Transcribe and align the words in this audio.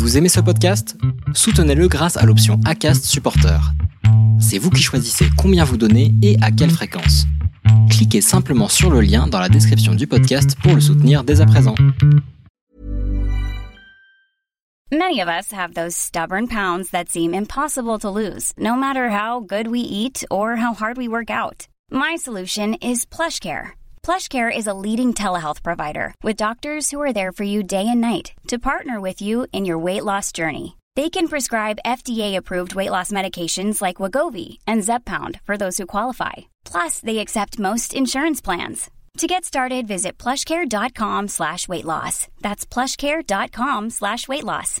Vous 0.00 0.16
aimez 0.16 0.30
ce 0.30 0.40
podcast? 0.40 0.96
Soutenez-le 1.34 1.86
grâce 1.86 2.16
à 2.16 2.24
l'option 2.24 2.58
ACAST 2.64 3.04
Supporter. 3.04 3.60
C'est 4.40 4.56
vous 4.56 4.70
qui 4.70 4.82
choisissez 4.82 5.26
combien 5.36 5.62
vous 5.62 5.76
donnez 5.76 6.14
et 6.22 6.38
à 6.40 6.50
quelle 6.50 6.70
fréquence. 6.70 7.26
Cliquez 7.90 8.22
simplement 8.22 8.68
sur 8.68 8.90
le 8.90 9.02
lien 9.02 9.26
dans 9.26 9.38
la 9.38 9.50
description 9.50 9.94
du 9.94 10.06
podcast 10.06 10.56
pour 10.62 10.74
le 10.74 10.80
soutenir 10.80 11.22
dès 11.22 11.42
à 11.42 11.46
présent. 11.46 11.74
Many 14.90 15.20
of 15.20 15.28
us 15.28 15.52
have 15.52 15.74
those 15.74 15.94
stubborn 15.94 16.48
pounds 16.48 16.90
that 16.92 17.10
seem 17.10 17.34
impossible 17.34 17.98
to 17.98 18.10
lose, 18.10 18.54
no 18.56 18.76
matter 18.76 19.10
how 19.10 19.40
good 19.40 19.68
we 19.68 19.80
eat 19.80 20.24
or 20.30 20.56
how 20.56 20.72
hard 20.72 20.96
we 20.96 21.08
work 21.08 21.28
out. 21.28 21.68
My 21.92 22.16
solution 22.16 22.74
is 22.80 23.04
PlushCare. 23.04 23.72
PlushCare 24.02 24.54
is 24.54 24.66
a 24.66 24.74
leading 24.74 25.14
telehealth 25.14 25.62
provider 25.62 26.14
with 26.22 26.36
doctors 26.36 26.90
who 26.90 27.00
are 27.00 27.12
there 27.12 27.32
for 27.32 27.44
you 27.44 27.62
day 27.62 27.86
and 27.86 28.00
night 28.00 28.32
to 28.48 28.58
partner 28.58 29.00
with 29.00 29.22
you 29.22 29.46
in 29.52 29.64
your 29.64 29.78
weight 29.78 30.04
loss 30.04 30.32
journey. 30.32 30.76
They 30.96 31.08
can 31.08 31.28
prescribe 31.28 31.78
FDA-approved 31.86 32.74
weight 32.74 32.90
loss 32.90 33.12
medications 33.12 33.80
like 33.80 33.96
Wagovi 33.96 34.58
and 34.66 34.82
Zepbound 34.82 35.40
for 35.42 35.56
those 35.56 35.78
who 35.78 35.86
qualify. 35.86 36.32
Plus, 36.64 36.98
they 37.00 37.18
accept 37.18 37.60
most 37.60 37.94
insurance 37.94 38.40
plans. 38.40 38.90
To 39.18 39.26
get 39.26 39.44
started, 39.44 39.86
visit 39.86 40.18
plushcare.com 40.18 41.28
slash 41.28 41.68
weight 41.68 41.84
loss. 41.84 42.28
That's 42.40 42.66
plushcare.com 42.66 43.90
slash 43.90 44.26
weight 44.26 44.44
loss. 44.44 44.80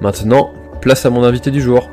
Maintenant, 0.00 0.52
place 0.82 1.06
à 1.06 1.10
mon 1.10 1.24
invité 1.24 1.50
du 1.50 1.62
jour. 1.62 1.90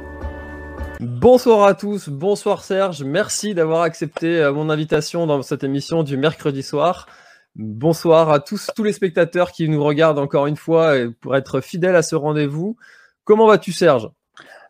Bonsoir 0.99 1.63
à 1.63 1.73
tous, 1.73 2.09
bonsoir 2.09 2.63
Serge, 2.63 3.01
merci 3.03 3.53
d'avoir 3.53 3.81
accepté 3.81 4.41
euh, 4.41 4.51
mon 4.51 4.69
invitation 4.69 5.25
dans 5.25 5.41
cette 5.41 5.63
émission 5.63 6.03
du 6.03 6.17
mercredi 6.17 6.63
soir. 6.63 7.07
Bonsoir 7.55 8.29
à 8.29 8.41
tous, 8.41 8.69
tous 8.75 8.83
les 8.83 8.91
spectateurs 8.91 9.53
qui 9.53 9.69
nous 9.69 9.81
regardent 9.81 10.19
encore 10.19 10.47
une 10.47 10.57
fois 10.57 10.95
pour 11.21 11.35
être 11.37 11.61
fidèles 11.61 11.95
à 11.95 12.01
ce 12.01 12.15
rendez-vous. 12.15 12.75
Comment 13.23 13.47
vas-tu 13.47 13.71
Serge? 13.71 14.09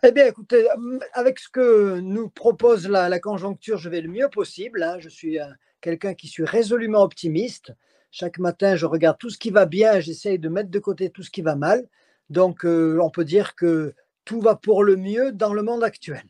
Eh 0.04 0.12
bien, 0.12 0.28
écoutez, 0.28 0.70
euh, 0.70 1.00
avec 1.14 1.40
ce 1.40 1.50
que 1.50 2.00
nous 2.02 2.30
propose 2.30 2.88
la, 2.88 3.20
conjoncture, 3.20 3.80
je 3.80 3.90
vais 3.90 4.02
le 4.02 4.10
mieux 4.10 4.30
possible. 4.30 4.84
Hein. 4.84 4.98
Je 5.00 5.10
suis 5.10 5.40
euh, 5.40 5.46
quelqu'un 5.82 6.14
qui 6.14 6.28
suis 6.28 6.46
résolument 6.46 7.02
optimiste. 7.02 7.74
Chaque 8.12 8.38
matin, 8.38 8.76
je 8.76 8.86
regarde 8.86 9.18
tout 9.18 9.32
ce 9.32 9.40
qui 9.40 9.50
va 9.50 9.66
bien, 9.66 10.00
j'essaye 10.02 10.38
de 10.38 10.50
mettre 10.50 10.70
de 10.70 10.80
côté 10.80 11.10
tout 11.10 11.24
ce 11.24 11.32
qui 11.32 11.42
va 11.42 11.56
mal. 11.56 11.88
Donc, 12.30 12.66
euh, 12.66 13.00
on 13.02 13.10
peut 13.10 13.26
dire 13.26 13.56
que 13.56 13.94
tout 14.26 14.42
va 14.42 14.56
pour 14.56 14.84
le 14.84 14.96
mieux 14.96 15.32
dans 15.32 15.54
le 15.54 15.64
monde 15.64 15.84
actuel. 15.84 16.24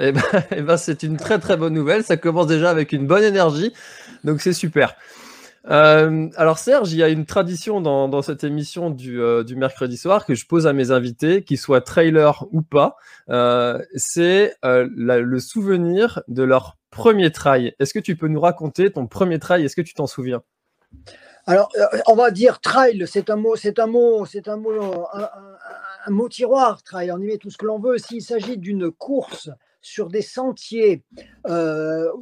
Eh 0.00 0.12
ben, 0.12 0.22
eh 0.50 0.62
ben, 0.62 0.76
c'est 0.76 1.02
une 1.02 1.16
très 1.16 1.38
très 1.38 1.56
bonne 1.56 1.74
nouvelle. 1.74 2.04
Ça 2.04 2.16
commence 2.16 2.46
déjà 2.46 2.70
avec 2.70 2.92
une 2.92 3.06
bonne 3.06 3.24
énergie, 3.24 3.72
donc 4.24 4.40
c'est 4.40 4.52
super. 4.52 4.94
Euh, 5.70 6.28
alors 6.36 6.58
Serge, 6.58 6.92
il 6.92 6.98
y 6.98 7.02
a 7.02 7.08
une 7.08 7.26
tradition 7.26 7.80
dans, 7.80 8.22
cette 8.22 8.42
émission 8.42 8.96
euh, 9.06 9.44
du, 9.44 9.56
mercredi 9.56 9.98
soir 9.98 10.24
que 10.24 10.34
je 10.34 10.46
pose 10.46 10.66
à 10.66 10.72
mes 10.72 10.92
invités, 10.92 11.42
qu'ils 11.42 11.58
soient 11.58 11.82
trailers 11.82 12.44
ou 12.52 12.62
pas. 12.62 12.96
c'est 13.94 14.54
le 14.62 15.38
souvenir 15.38 16.22
de 16.28 16.42
leur 16.42 16.78
premier 16.90 17.30
trail. 17.30 17.74
Est-ce 17.78 17.92
que 17.92 17.98
tu 17.98 18.16
peux 18.16 18.28
nous 18.28 18.40
raconter 18.40 18.90
ton 18.90 19.06
premier 19.06 19.38
trail? 19.38 19.64
Est-ce 19.64 19.76
que 19.76 19.82
tu 19.82 19.94
t'en 19.94 20.06
souviens? 20.06 20.42
Alors, 21.48 21.70
euh, 21.78 21.86
on 22.06 22.14
va 22.14 22.30
dire 22.30 22.60
trail, 22.60 23.06
c'est 23.06 23.30
un 23.30 23.36
mot, 23.36 23.56
c'est 23.56 23.78
un 23.78 23.86
mot, 23.86 24.26
c'est 24.26 24.48
un 24.48 24.58
mot, 24.58 25.06
un, 25.14 26.10
mot 26.10 26.28
tiroir, 26.28 26.82
trail. 26.82 27.10
On 27.10 27.18
y 27.18 27.24
met 27.24 27.38
tout 27.38 27.48
ce 27.48 27.56
que 27.56 27.64
l'on 27.64 27.78
veut. 27.78 27.96
S'il 27.96 28.20
s'agit 28.20 28.58
d'une 28.58 28.90
course 28.90 29.48
sur 29.80 30.10
des 30.10 30.20
sentiers 30.20 31.02
euh, 31.46 32.12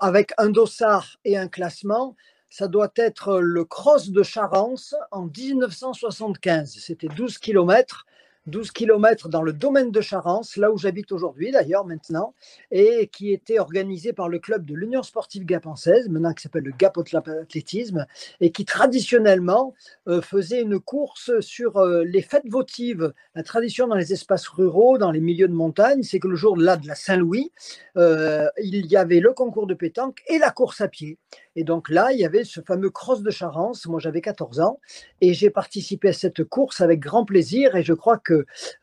avec 0.00 0.32
un 0.36 0.48
dossard 0.48 1.06
et 1.24 1.36
un 1.36 1.46
classement, 1.46 2.16
ça 2.50 2.66
doit 2.66 2.90
être 2.96 3.38
le 3.38 3.64
cross 3.64 4.10
de 4.10 4.24
Charence 4.24 4.96
en 5.12 5.26
1975. 5.26 6.76
C'était 6.80 7.06
12 7.06 7.38
kilomètres 7.38 8.04
12 8.46 8.72
km 8.72 9.28
dans 9.28 9.42
le 9.42 9.52
domaine 9.52 9.90
de 9.90 10.00
Charence, 10.00 10.56
là 10.56 10.72
où 10.72 10.78
j'habite 10.78 11.12
aujourd'hui 11.12 11.52
d'ailleurs 11.52 11.84
maintenant, 11.84 12.34
et 12.70 13.08
qui 13.08 13.32
était 13.32 13.58
organisé 13.58 14.12
par 14.12 14.28
le 14.28 14.38
club 14.38 14.64
de 14.64 14.74
l'Union 14.74 15.02
sportive 15.02 15.44
gapençaise, 15.44 16.08
maintenant 16.08 16.32
qui 16.32 16.42
s'appelle 16.42 16.64
le 16.64 16.72
Gap 16.72 16.98
Athlétisme, 16.98 18.06
et 18.40 18.50
qui 18.50 18.64
traditionnellement 18.64 19.74
euh, 20.08 20.20
faisait 20.20 20.60
une 20.60 20.80
course 20.80 21.38
sur 21.40 21.76
euh, 21.76 22.04
les 22.04 22.22
fêtes 22.22 22.48
votives. 22.48 23.12
La 23.34 23.42
tradition 23.42 23.86
dans 23.86 23.94
les 23.96 24.12
espaces 24.12 24.48
ruraux, 24.48 24.98
dans 24.98 25.10
les 25.10 25.20
milieux 25.20 25.48
de 25.48 25.54
montagne, 25.54 26.02
c'est 26.02 26.18
que 26.18 26.28
le 26.28 26.36
jour 26.36 26.56
de 26.56 26.64
la 26.64 26.94
Saint-Louis, 26.94 27.52
euh, 27.96 28.48
il 28.62 28.86
y 28.86 28.96
avait 28.96 29.20
le 29.20 29.32
concours 29.32 29.66
de 29.66 29.74
pétanque 29.74 30.18
et 30.26 30.38
la 30.38 30.50
course 30.50 30.80
à 30.80 30.88
pied. 30.88 31.18
Et 31.54 31.64
donc 31.64 31.88
là, 31.88 32.12
il 32.12 32.18
y 32.18 32.24
avait 32.24 32.44
ce 32.44 32.60
fameux 32.60 32.90
cross 32.90 33.22
de 33.22 33.30
Charence. 33.30 33.86
Moi, 33.86 34.00
j'avais 34.00 34.20
14 34.20 34.60
ans 34.60 34.80
et 35.20 35.34
j'ai 35.34 35.50
participé 35.50 36.08
à 36.08 36.12
cette 36.12 36.44
course 36.44 36.80
avec 36.80 37.00
grand 37.00 37.24
plaisir. 37.24 37.76
Et 37.76 37.82
je 37.82 37.92
crois 37.92 38.18
que 38.18 38.31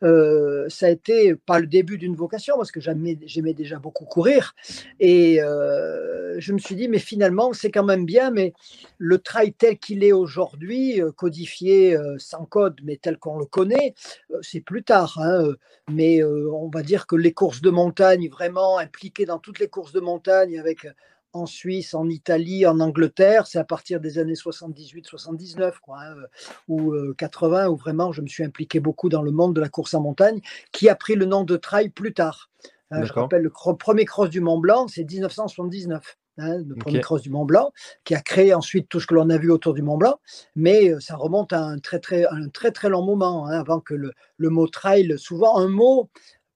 euh, 0.02 0.68
ça 0.68 0.86
a 0.86 0.88
été 0.90 1.34
pas 1.34 1.58
le 1.58 1.66
début 1.66 1.98
d'une 1.98 2.16
vocation 2.16 2.56
parce 2.56 2.70
que 2.72 2.80
j'aimais 2.80 3.54
déjà 3.54 3.78
beaucoup 3.78 4.04
courir. 4.04 4.54
Et 4.98 5.42
euh, 5.42 6.36
je 6.38 6.52
me 6.52 6.58
suis 6.58 6.74
dit, 6.74 6.88
mais 6.88 6.98
finalement, 6.98 7.52
c'est 7.52 7.70
quand 7.70 7.84
même 7.84 8.04
bien. 8.04 8.30
Mais 8.30 8.52
le 8.98 9.18
trail 9.18 9.52
tel 9.52 9.78
qu'il 9.78 10.04
est 10.04 10.12
aujourd'hui, 10.12 11.00
euh, 11.00 11.12
codifié 11.12 11.96
sans 12.18 12.44
code, 12.44 12.80
mais 12.84 12.96
tel 12.96 13.18
qu'on 13.18 13.38
le 13.38 13.46
connaît, 13.46 13.94
c'est 14.42 14.60
plus 14.60 14.82
tard. 14.82 15.18
Hein, 15.20 15.54
mais 15.90 16.22
on 16.22 16.68
va 16.68 16.82
dire 16.82 17.06
que 17.06 17.16
les 17.16 17.32
courses 17.32 17.60
de 17.60 17.70
montagne, 17.70 18.28
vraiment 18.28 18.78
impliquées 18.78 19.26
dans 19.26 19.38
toutes 19.38 19.58
les 19.58 19.68
courses 19.68 19.92
de 19.92 20.00
montagne 20.00 20.58
avec 20.58 20.86
en 21.32 21.46
Suisse, 21.46 21.94
en 21.94 22.08
Italie, 22.08 22.66
en 22.66 22.80
Angleterre, 22.80 23.46
c'est 23.46 23.58
à 23.58 23.64
partir 23.64 24.00
des 24.00 24.18
années 24.18 24.34
78-79 24.34 25.72
hein, 25.88 26.14
euh, 26.16 26.26
ou 26.68 27.14
80 27.14 27.66
euh, 27.66 27.70
où 27.70 27.76
vraiment 27.76 28.12
je 28.12 28.22
me 28.22 28.26
suis 28.26 28.44
impliqué 28.44 28.80
beaucoup 28.80 29.08
dans 29.08 29.22
le 29.22 29.30
monde 29.30 29.54
de 29.54 29.60
la 29.60 29.68
course 29.68 29.94
en 29.94 30.00
montagne, 30.00 30.40
qui 30.72 30.88
a 30.88 30.94
pris 30.94 31.14
le 31.14 31.26
nom 31.26 31.44
de 31.44 31.56
trail 31.56 31.90
plus 31.90 32.12
tard. 32.12 32.50
Hein, 32.90 33.04
je 33.04 33.12
rappelle 33.12 33.42
le 33.42 33.50
premier 33.50 34.04
cross 34.04 34.30
du 34.30 34.40
Mont 34.40 34.58
Blanc, 34.58 34.88
c'est 34.88 35.04
1979. 35.04 36.16
hein, 36.38 36.58
le 36.66 36.74
premier 36.74 37.00
cross 37.00 37.22
du 37.22 37.30
Mont 37.30 37.44
Blanc, 37.44 37.72
qui 38.04 38.16
a 38.16 38.20
créé 38.20 38.52
ensuite 38.52 38.88
tout 38.88 38.98
ce 38.98 39.06
que 39.06 39.14
l'on 39.14 39.30
a 39.30 39.38
vu 39.38 39.50
autour 39.52 39.74
du 39.74 39.82
Mont 39.82 39.96
Blanc, 39.96 40.18
mais 40.56 40.92
ça 40.98 41.14
remonte 41.14 41.52
à 41.52 41.60
un 41.60 41.78
très 41.78 42.00
très, 42.00 42.26
un 42.26 42.48
très, 42.48 42.72
très 42.72 42.88
long 42.88 43.04
moment, 43.04 43.46
hein, 43.46 43.60
avant 43.60 43.78
que 43.78 43.94
le, 43.94 44.12
le 44.38 44.48
mot 44.48 44.66
trail, 44.66 45.14
souvent 45.18 45.58
un 45.58 45.68
mot 45.68 46.10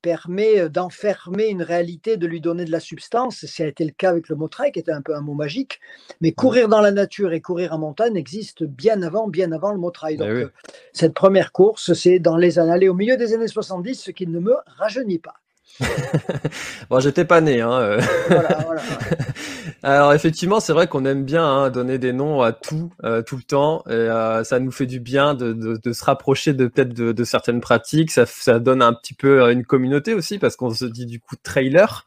permet 0.05 0.61
euh, 0.61 0.69
d'enfermer 0.69 1.47
une 1.47 1.63
réalité, 1.63 2.19
de 2.19 2.27
lui 2.27 2.43
donner 2.43 2.67
de 2.67 2.71
la 2.71 2.79
substance. 2.79 3.47
Ça 3.47 3.65
a 3.65 3.67
été 3.67 3.87
le 3.87 3.91
cas 3.91 4.11
avec 4.11 4.29
le 4.29 4.37
mot 4.37 4.49
trail, 4.49 4.71
qui 4.71 4.79
était 4.79 4.93
un 4.93 5.01
peu 5.01 5.17
un 5.17 5.23
mot 5.23 5.33
magique. 5.33 5.81
Mais 6.21 6.33
courir 6.33 6.69
dans 6.69 6.83
la 6.83 6.91
nature 6.91 7.33
et 7.33 7.41
courir 7.41 7.73
en 7.73 7.79
montagne 7.79 8.15
existent 8.15 8.67
bien 8.69 9.01
avant, 9.01 9.29
bien 9.29 9.51
avant 9.51 9.73
le 9.73 9.79
mot 9.79 9.91
trail. 9.91 10.15
Eh 10.15 10.19
Donc, 10.19 10.29
euh, 10.29 10.53
cette 10.93 11.15
première 11.15 11.53
course, 11.53 11.95
c'est 11.95 12.19
dans 12.19 12.37
les 12.37 12.59
années, 12.59 12.91
au 12.91 12.95
milieu 12.95 13.17
des 13.17 13.33
années 13.33 13.49
70, 13.49 13.95
ce 13.95 14.11
qui 14.11 14.27
ne 14.27 14.41
me 14.41 14.55
rajeunit 14.67 15.21
pas. 15.21 15.37
bon, 16.91 17.01
j'étais 17.01 17.25
pas 17.25 17.41
né. 17.41 17.61
Hein. 17.61 17.73
Euh. 17.73 18.01
Alors 19.83 20.13
effectivement, 20.13 20.61
c'est 20.61 20.73
vrai 20.73 20.87
qu'on 20.87 21.05
aime 21.05 21.25
bien 21.25 21.45
hein, 21.45 21.71
donner 21.71 21.99
des 21.99 22.13
noms 22.13 22.43
à 22.43 22.53
tout, 22.53 22.93
euh, 23.05 23.23
tout 23.23 23.37
le 23.37 23.43
temps. 23.43 23.83
Et, 23.89 23.93
euh, 23.93 24.45
ça 24.45 24.61
nous 24.61 24.71
fait 24.71 24.87
du 24.87 25.01
bien 25.01 25.35
de, 25.35 25.53
de, 25.53 25.79
de 25.83 25.93
se 25.93 26.05
rapprocher 26.05 26.53
de 26.55 26.67
peut-être 26.67 26.95
de, 26.95 27.13
de, 27.13 27.25
certaines 27.25 27.61
pratiques. 27.61 28.11
Ça, 28.11 28.25
ça, 28.27 28.59
donne 28.59 28.83
un 28.83 28.95
petit 28.95 29.15
peu 29.15 29.51
une 29.51 29.65
communauté 29.65 30.15
aussi 30.15 30.39
parce 30.39 30.57
qu'on 30.57 30.71
se 30.71 30.85
dit 30.85 31.07
du 31.07 31.21
coup 31.21 31.37
trailer. 31.43 32.07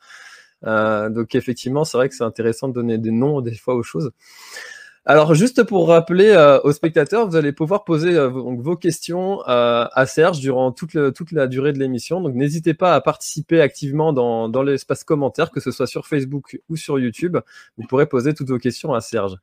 donc 0.63 1.35
effectivement, 1.35 1.83
c'est 1.83 1.97
vrai 1.97 2.09
que 2.09 2.15
c'est 2.15 2.23
intéressant 2.23 2.69
de 2.69 2.73
donner 2.73 2.97
des 2.97 3.11
noms 3.11 3.41
des 3.41 3.55
fois 3.55 3.75
aux 3.75 3.83
choses. 3.83 4.11
Alors, 5.09 5.33
juste 5.35 5.63
pour 5.63 5.87
rappeler 5.87 6.31
euh, 6.31 6.59
aux 6.65 6.73
spectateurs, 6.73 7.29
vous 7.29 7.37
allez 7.37 7.53
pouvoir 7.53 7.85
poser 7.85 8.17
euh, 8.17 8.27
vos 8.27 8.75
questions 8.75 9.39
euh, 9.47 9.85
à 9.89 10.05
Serge 10.05 10.39
durant 10.39 10.73
toute, 10.73 10.97
toute 11.13 11.31
la 11.31 11.47
durée 11.47 11.71
de 11.71 11.79
l'émission. 11.79 12.19
Donc, 12.19 12.35
n'hésitez 12.35 12.73
pas 12.73 12.93
à 12.93 12.99
participer 12.99 13.61
activement 13.61 14.11
dans, 14.11 14.49
dans 14.49 14.63
l'espace 14.63 15.05
commentaire, 15.05 15.49
que 15.51 15.61
ce 15.61 15.71
soit 15.71 15.87
sur 15.87 16.07
Facebook 16.07 16.59
ou 16.67 16.75
sur 16.75 16.99
YouTube. 16.99 17.37
Vous 17.77 17.87
pourrez 17.87 18.05
poser 18.05 18.33
toutes 18.33 18.49
vos 18.49 18.57
questions 18.57 18.93
à 18.93 18.99
Serge. 18.99 19.37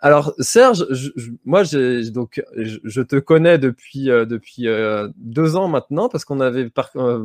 Alors, 0.00 0.34
Serge, 0.40 0.84
moi, 1.44 1.62
donc, 2.12 2.42
je, 2.56 3.00
te 3.00 3.14
connais 3.20 3.58
depuis, 3.58 4.06
depuis 4.06 4.66
deux 5.18 5.54
ans 5.54 5.68
maintenant 5.68 6.08
parce 6.08 6.24
qu'on 6.24 6.40
avait 6.40 6.68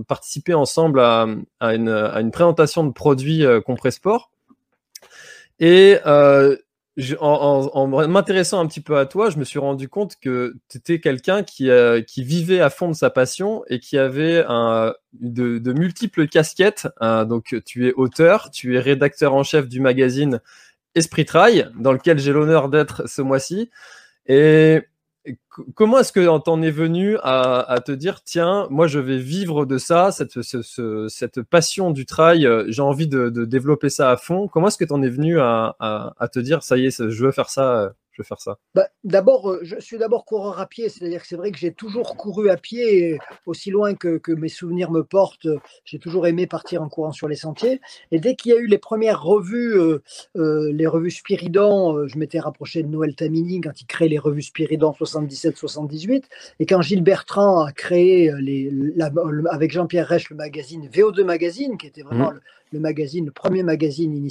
participé 0.07 0.53
ensemble 0.53 0.99
à, 0.99 1.25
une, 1.61 1.89
à, 1.89 2.21
une, 2.21 2.29
présentation 2.29 2.83
de 2.83 2.91
produits 2.91 3.43
Compressport. 3.65 4.29
Et 5.59 5.97
en, 7.19 7.87
m'intéressant 8.07 8.59
un 8.59 8.67
petit 8.67 8.81
peu 8.81 8.97
à 8.97 9.05
toi, 9.05 9.29
je 9.29 9.37
me 9.37 9.43
suis 9.43 9.59
rendu 9.59 9.89
compte 9.89 10.15
que 10.21 10.55
tu 10.69 10.77
étais 10.77 10.99
quelqu'un 10.99 11.43
qui, 11.43 11.69
euh, 11.69 12.01
qui 12.01 12.23
vivait 12.23 12.61
à 12.61 12.69
fond 12.69 12.87
de 12.87 12.93
sa 12.93 13.09
passion 13.09 13.63
et 13.67 13.79
qui 13.79 13.97
avait 13.97 14.43
de, 15.13 15.73
multiples 15.73 16.27
casquettes. 16.27 16.87
Hein. 17.01 17.25
donc, 17.25 17.55
tu 17.65 17.87
es 17.87 17.93
auteur, 17.93 18.49
tu 18.51 18.75
es 18.75 18.79
rédacteur 18.79 19.33
en 19.33 19.43
chef 19.43 19.67
du 19.67 19.81
magazine 19.81 20.39
Esprit 20.95 21.25
Trail, 21.25 21.69
dans 21.77 21.91
lequel 21.91 22.19
j'ai 22.19 22.31
l'honneur 22.31 22.69
d'être 22.69 23.07
ce 23.09 23.21
mois-ci. 23.21 23.69
Et 24.27 24.81
comment 25.73 25.99
est-ce 25.99 26.11
que 26.11 26.37
t'en 26.39 26.61
es 26.61 26.71
venu 26.71 27.17
à, 27.23 27.79
te 27.85 27.91
dire 27.91 28.21
tiens 28.23 28.67
moi 28.69 28.87
je 28.87 28.99
vais 28.99 29.17
vivre 29.17 29.65
de 29.65 29.77
ça 29.77 30.11
cette, 30.11 31.41
passion 31.49 31.91
du 31.91 32.05
trail 32.05 32.45
euh, 32.45 32.65
j'ai 32.67 32.81
envie 32.81 33.07
de, 33.07 33.29
développer 33.45 33.89
ça 33.89 34.11
à 34.11 34.17
fond. 34.17 34.47
Comment 34.47 34.67
est-ce 34.67 34.77
que 34.77 34.85
t'en 34.85 35.01
es 35.01 35.09
venu 35.09 35.39
à, 35.39 35.75
à, 35.79 36.27
te 36.27 36.39
dire 36.39 36.63
ça 36.63 36.77
y 36.77 36.85
est 36.85 37.09
je 37.09 37.25
veux 37.25 37.31
faire 37.31 37.49
ça 37.49 37.77
euh, 37.77 37.89
je 38.15 38.21
vais 38.21 38.27
faire 38.27 38.39
ça 38.39 38.57
bah, 38.73 38.87
D'abord, 39.03 39.49
euh, 39.49 39.59
je 39.63 39.79
suis 39.79 39.97
d'abord 39.97 40.25
coureur 40.25 40.59
à 40.59 40.67
pied, 40.67 40.89
c'est-à-dire 40.89 41.21
que 41.21 41.27
c'est 41.27 41.35
vrai 41.35 41.51
que 41.51 41.57
j'ai 41.57 41.73
toujours 41.73 42.15
couru 42.15 42.49
à 42.49 42.57
pied, 42.57 43.19
aussi 43.45 43.71
loin 43.71 43.93
que, 43.93 44.17
que, 44.17 44.31
mes 44.31 44.47
souvenirs 44.47 44.89
me 44.91 45.03
portent, 45.03 45.47
j'ai 45.83 45.99
toujours 45.99 46.25
aimé 46.27 46.47
partir 46.47 46.81
en 46.81 46.89
courant 46.89 47.11
sur 47.11 47.27
les 47.27 47.35
sentiers. 47.35 47.81
Et 48.11 48.19
dès 48.19 48.35
qu'il 48.35 48.51
y 48.51 48.55
a 48.55 48.57
eu 48.57 48.67
les 48.67 48.77
premières 48.77 49.21
revues, 49.21 49.77
euh, 49.77 50.01
euh, 50.37 50.71
les 50.71 50.87
revues 50.87 51.11
Spiridon, 51.11 52.07
je 52.07 52.17
m'étais 52.17 52.39
rapproché 52.39 52.83
de 52.83 52.87
Noël 52.87 53.15
Tamini 53.15 53.61
quand 53.61 53.79
il 53.81 53.85
crée 53.85 54.07
les 54.07 54.19
revues 54.19 54.43
Spiridon 54.43 54.91
77-78, 54.91 56.23
et 56.59 56.65
quand 56.65 56.81
Gilles 56.81 57.03
Bertrand 57.03 57.65
a 57.65 57.71
créé 57.71 58.31
les, 58.39 58.71
avec 59.51 59.71
Jean-Pierre 59.71 60.07
Reich 60.07 60.29
le 60.29 60.35
magazine 60.35 60.87
VO2 60.87 61.23
Magazine, 61.23 61.77
qui 61.77 61.87
était 61.87 62.01
vraiment 62.01 62.31
mmh. 62.31 62.35
le, 62.35 62.41
le 62.75 62.81
magazine, 62.81 63.25
le 63.25 63.31
premier 63.31 63.63
magazine 63.63 64.29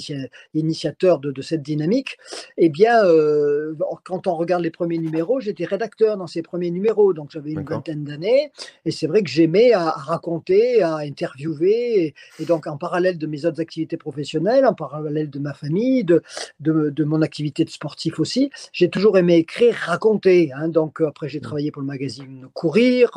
initiateur 0.53 1.19
de, 1.19 1.41
cette 1.41 1.63
dynamique, 1.63 2.17
eh 2.57 2.69
bien, 2.69 3.03
euh, 3.03 3.73
quand 4.03 4.27
on 4.27 4.35
regarde 4.35 4.63
les 4.63 4.69
premiers 4.69 4.99
numéros, 4.99 5.39
j'étais 5.39 5.65
rédacteur 5.65 6.17
dans 6.17 6.27
ces 6.27 6.41
premiers 6.41 6.71
numéros, 6.71 7.13
donc 7.13 7.31
j'avais 7.31 7.51
une 7.51 7.63
vingtaine 7.63 8.03
d'années, 8.03 8.51
et 8.85 8.91
c'est 8.91 9.07
vrai 9.07 9.23
que 9.23 9.29
j'aimais 9.29 9.73
à, 9.73 9.89
raconter, 9.89 10.81
à 10.83 10.97
interviewer, 10.97 12.13
et, 12.39 12.45
donc 12.45 12.67
en 12.67 12.77
parallèle 12.77 13.17
de 13.17 13.27
mes 13.27 13.45
autres 13.45 13.61
activités 13.61 13.97
professionnelles, 13.97 14.65
en 14.65 14.73
parallèle 14.73 15.29
de 15.29 15.39
ma 15.39 15.53
famille, 15.53 16.03
de, 16.03 16.21
de, 16.59 17.03
mon 17.03 17.21
activité 17.21 17.65
de 17.65 17.69
sportif 17.69 18.19
aussi, 18.19 18.51
j'ai 18.71 18.89
toujours 18.89 19.17
aimé 19.17 19.37
écrire, 19.37 19.73
raconter. 19.75 20.51
Hein. 20.55 20.67
donc 20.69 21.01
après, 21.01 21.29
j'ai 21.29 21.39
mmh. 21.39 21.41
travaillé 21.41 21.71
pour 21.71 21.81
le 21.81 21.87
magazine 21.87 22.47
Courir, 22.53 23.09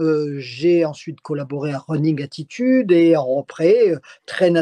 euh, 0.00 0.36
j'ai 0.38 0.84
ensuite 0.84 1.20
collaboré 1.20 1.72
à 1.72 1.78
Running 1.78 2.22
Attitude, 2.22 2.90
et 2.92 3.14
après, 3.14 3.94
très 4.24 4.50
naturellement, 4.50 4.61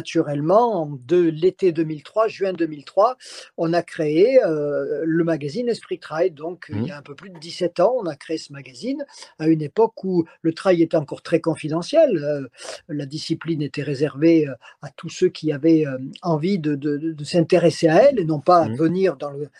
de 1.06 1.28
l'été 1.28 1.72
2003, 1.72 2.28
juin 2.28 2.52
2003, 2.52 3.16
on 3.56 3.72
a 3.72 3.82
créé 3.82 4.42
euh, 4.44 5.02
le 5.04 5.24
magazine 5.24 5.68
Esprit 5.68 5.98
Trail. 5.98 6.30
Donc, 6.30 6.66
il 6.70 6.86
y 6.86 6.90
a 6.90 6.96
mmh. 6.96 6.98
un 6.98 7.02
peu 7.02 7.14
plus 7.14 7.30
de 7.30 7.38
17 7.38 7.80
ans, 7.80 7.94
on 7.98 8.06
a 8.06 8.16
créé 8.16 8.38
ce 8.38 8.52
magazine 8.52 9.04
à 9.38 9.48
une 9.48 9.62
époque 9.62 10.02
où 10.04 10.24
le 10.42 10.52
trail 10.52 10.82
était 10.82 10.96
encore 10.96 11.22
très 11.22 11.40
confidentiel. 11.40 12.16
Euh, 12.16 12.48
la 12.88 13.06
discipline 13.06 13.62
était 13.62 13.82
réservée 13.82 14.48
euh, 14.48 14.54
à 14.82 14.90
tous 14.90 15.08
ceux 15.08 15.28
qui 15.28 15.52
avaient 15.52 15.84
envie 16.22 16.58
de, 16.58 17.14
s'intéresser 17.24 17.88
à 17.88 18.04
elle 18.04 18.18
et 18.18 18.24
non 18.24 18.40
pas 18.40 18.62
à 18.64 18.68
mmh. 18.68 18.76
venir 18.76 19.16
dans, 19.16 19.30
le, 19.30 19.50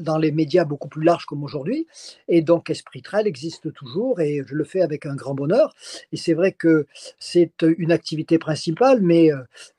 dans 0.00 0.18
les 0.18 0.32
médias 0.32 0.64
beaucoup 0.64 0.88
plus 0.88 1.04
larges 1.04 1.26
comme 1.26 1.44
aujourd'hui. 1.44 1.86
Et 2.28 2.42
donc, 2.42 2.70
Esprit 2.70 3.02
Trail 3.02 3.26
existe 3.26 3.72
toujours 3.72 4.20
et 4.20 4.42
je 4.46 4.54
le 4.54 4.64
fais 4.64 4.82
avec 4.82 5.06
un 5.06 5.14
grand 5.14 5.34
bonheur. 5.34 5.74
Et 6.12 6.16
c'est 6.16 6.34
vrai 6.34 6.52
que 6.52 6.86
c'est 7.18 7.62
une 7.62 7.92
activité 7.92 8.38
principale, 8.38 9.00
mais 9.02 9.30